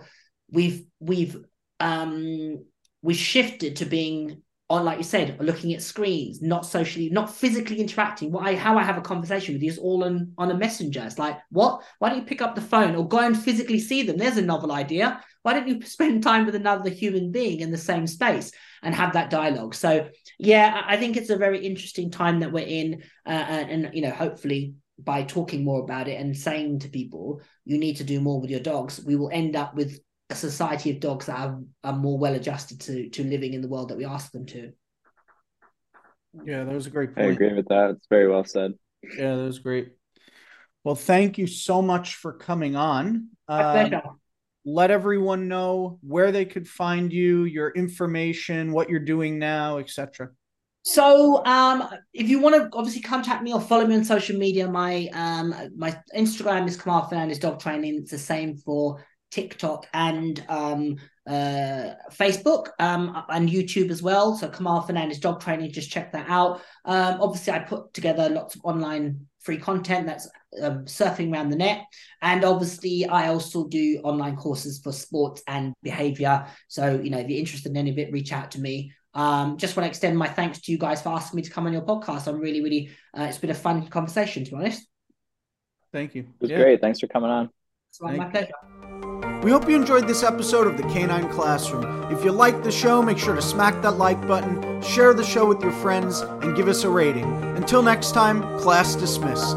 we've 0.51 0.85
we've 0.99 1.37
um 1.79 2.65
we 3.01 3.13
shifted 3.13 3.77
to 3.77 3.85
being 3.85 4.41
on 4.69 4.85
like 4.85 4.99
you 4.99 5.03
said 5.03 5.37
looking 5.39 5.73
at 5.73 5.81
screens 5.81 6.41
not 6.41 6.65
socially 6.65 7.09
not 7.09 7.33
physically 7.33 7.79
interacting. 7.79 8.35
I 8.35 8.55
how 8.55 8.77
i 8.77 8.83
have 8.83 8.97
a 8.97 9.01
conversation 9.01 9.55
with 9.55 9.63
you 9.63 9.69
is 9.69 9.77
all 9.77 10.03
on 10.03 10.33
on 10.37 10.51
a 10.51 10.57
messenger. 10.57 11.03
It's 11.05 11.19
like 11.19 11.37
what? 11.49 11.83
Why 11.99 12.09
don't 12.09 12.19
you 12.19 12.25
pick 12.25 12.41
up 12.41 12.55
the 12.55 12.61
phone 12.61 12.95
or 12.95 13.07
go 13.07 13.19
and 13.19 13.37
physically 13.37 13.79
see 13.79 14.03
them? 14.03 14.17
There's 14.17 14.37
a 14.37 14.41
novel 14.41 14.71
idea. 14.71 15.23
Why 15.43 15.53
don't 15.53 15.67
you 15.67 15.81
spend 15.85 16.23
time 16.23 16.45
with 16.45 16.55
another 16.55 16.89
human 16.89 17.31
being 17.31 17.61
in 17.61 17.71
the 17.71 17.77
same 17.77 18.05
space 18.05 18.51
and 18.83 18.93
have 18.93 19.13
that 19.13 19.29
dialogue? 19.29 19.73
So 19.73 20.09
yeah 20.39 20.83
i 20.87 20.97
think 20.97 21.17
it's 21.17 21.29
a 21.29 21.37
very 21.37 21.63
interesting 21.63 22.09
time 22.09 22.39
that 22.39 22.51
we're 22.51 22.65
in 22.65 23.03
uh, 23.27 23.29
and, 23.29 23.85
and 23.85 23.95
you 23.95 24.01
know 24.01 24.09
hopefully 24.09 24.73
by 24.97 25.21
talking 25.23 25.63
more 25.63 25.81
about 25.81 26.07
it 26.07 26.19
and 26.19 26.35
saying 26.35 26.79
to 26.79 26.89
people 26.89 27.41
you 27.65 27.77
need 27.77 27.97
to 27.97 28.03
do 28.03 28.19
more 28.19 28.41
with 28.41 28.49
your 28.49 28.59
dogs 28.59 29.03
we 29.05 29.15
will 29.15 29.29
end 29.31 29.55
up 29.55 29.75
with 29.75 29.99
a 30.29 30.35
society 30.35 30.91
of 30.91 30.99
dogs 30.99 31.25
that 31.25 31.39
are, 31.39 31.59
are 31.83 31.95
more 31.95 32.17
well 32.17 32.35
adjusted 32.35 32.81
to 32.81 33.09
to 33.09 33.23
living 33.23 33.53
in 33.53 33.61
the 33.61 33.67
world 33.67 33.89
that 33.89 33.97
we 33.97 34.05
ask 34.05 34.31
them 34.31 34.45
to. 34.47 34.71
Yeah, 36.45 36.63
that 36.63 36.73
was 36.73 36.87
a 36.87 36.91
great 36.91 37.15
point. 37.15 37.27
I 37.27 37.31
agree 37.31 37.53
with 37.53 37.67
that. 37.69 37.91
It's 37.91 38.07
very 38.09 38.27
well 38.27 38.45
said. 38.45 38.73
Yeah, 39.17 39.35
that 39.35 39.43
was 39.43 39.59
great. 39.59 39.93
Well, 40.83 40.95
thank 40.95 41.37
you 41.37 41.47
so 41.47 41.81
much 41.81 42.15
for 42.15 42.33
coming 42.33 42.75
on. 42.75 43.29
Um, 43.47 44.01
let 44.65 44.91
everyone 44.91 45.47
know 45.47 45.99
where 46.01 46.31
they 46.31 46.45
could 46.45 46.67
find 46.67 47.11
you, 47.11 47.45
your 47.45 47.71
information, 47.71 48.71
what 48.71 48.89
you're 48.89 48.99
doing 48.99 49.39
now, 49.39 49.77
etc. 49.79 50.29
So, 50.83 51.43
um, 51.45 51.87
if 52.13 52.29
you 52.29 52.39
want 52.39 52.55
to 52.55 52.77
obviously 52.77 53.01
contact 53.01 53.43
me 53.43 53.53
or 53.53 53.59
follow 53.59 53.85
me 53.85 53.95
on 53.95 54.05
social 54.05 54.37
media, 54.37 54.67
my 54.67 55.09
um, 55.13 55.53
my 55.75 55.97
Instagram 56.15 56.67
is 56.67 56.77
Kamal 56.77 57.07
Fernandez 57.07 57.39
Dog 57.39 57.59
Training. 57.59 57.95
It's 57.95 58.11
the 58.11 58.17
same 58.17 58.55
for 58.55 59.03
TikTok 59.31 59.87
and 59.93 60.43
um, 60.49 60.97
uh, 61.27 61.93
Facebook 62.11 62.69
um, 62.79 63.23
and 63.29 63.49
YouTube 63.49 63.91
as 63.91 64.01
well. 64.01 64.35
So 64.35 64.49
Kamal 64.49 64.81
Fernandez 64.81 65.19
Dog 65.19 65.41
Training, 65.41 65.71
just 65.71 65.91
check 65.91 66.11
that 66.13 66.29
out. 66.29 66.61
Um, 66.85 67.21
obviously, 67.21 67.53
I 67.53 67.59
put 67.59 67.93
together 67.93 68.29
lots 68.29 68.55
of 68.55 68.61
online 68.63 69.27
free 69.39 69.57
content 69.57 70.05
that's 70.05 70.29
um, 70.61 70.85
surfing 70.85 71.31
around 71.31 71.49
the 71.49 71.55
net, 71.55 71.83
and 72.21 72.43
obviously, 72.43 73.05
I 73.05 73.27
also 73.27 73.67
do 73.67 73.99
online 74.03 74.35
courses 74.35 74.79
for 74.83 74.91
sports 74.91 75.43
and 75.47 75.73
behavior. 75.83 76.47
So 76.67 76.99
you 76.99 77.09
know, 77.09 77.19
if 77.19 77.29
you're 77.29 77.39
interested 77.39 77.71
in 77.71 77.77
any 77.77 77.91
of 77.91 77.97
it, 77.97 78.11
reach 78.11 78.33
out 78.33 78.51
to 78.51 78.59
me. 78.59 78.93
Um, 79.13 79.57
just 79.57 79.75
want 79.75 79.85
to 79.85 79.89
extend 79.89 80.17
my 80.17 80.27
thanks 80.27 80.61
to 80.61 80.71
you 80.71 80.77
guys 80.77 81.01
for 81.01 81.09
asking 81.09 81.37
me 81.37 81.41
to 81.43 81.49
come 81.49 81.65
on 81.65 81.73
your 81.73 81.81
podcast. 81.81 82.27
I'm 82.27 82.39
really, 82.39 82.61
really, 82.61 82.91
uh, 83.17 83.23
it's 83.23 83.39
been 83.39 83.49
a 83.49 83.55
fun 83.55 83.87
conversation, 83.87 84.45
to 84.45 84.51
be 84.51 84.57
honest. 84.57 84.87
Thank 85.91 86.15
you. 86.15 86.21
It 86.21 86.41
was 86.41 86.51
yeah. 86.51 86.61
great. 86.61 86.81
Thanks 86.81 86.99
for 86.99 87.07
coming 87.07 87.31
on. 87.31 87.49
It's 87.89 88.01
my 88.01 88.25
pleasure. 88.25 88.53
We 89.41 89.51
hope 89.51 89.69
you 89.69 89.75
enjoyed 89.77 90.05
this 90.05 90.21
episode 90.21 90.67
of 90.67 90.75
the 90.75 90.83
Canine 90.83 91.29
Classroom. 91.29 92.11
If 92.11 92.25
you 92.25 92.33
liked 92.33 92.65
the 92.65 92.71
show, 92.71 93.01
make 93.01 93.17
sure 93.17 93.35
to 93.35 93.41
smack 93.41 93.81
that 93.83 93.91
like 93.91 94.27
button, 94.27 94.81
share 94.81 95.13
the 95.13 95.23
show 95.23 95.45
with 95.45 95.61
your 95.61 95.71
friends, 95.71 96.19
and 96.19 96.57
give 96.57 96.67
us 96.67 96.83
a 96.83 96.89
rating. 96.89 97.23
Until 97.55 97.81
next 97.81 98.11
time, 98.11 98.41
class 98.59 98.95
dismissed. 98.95 99.55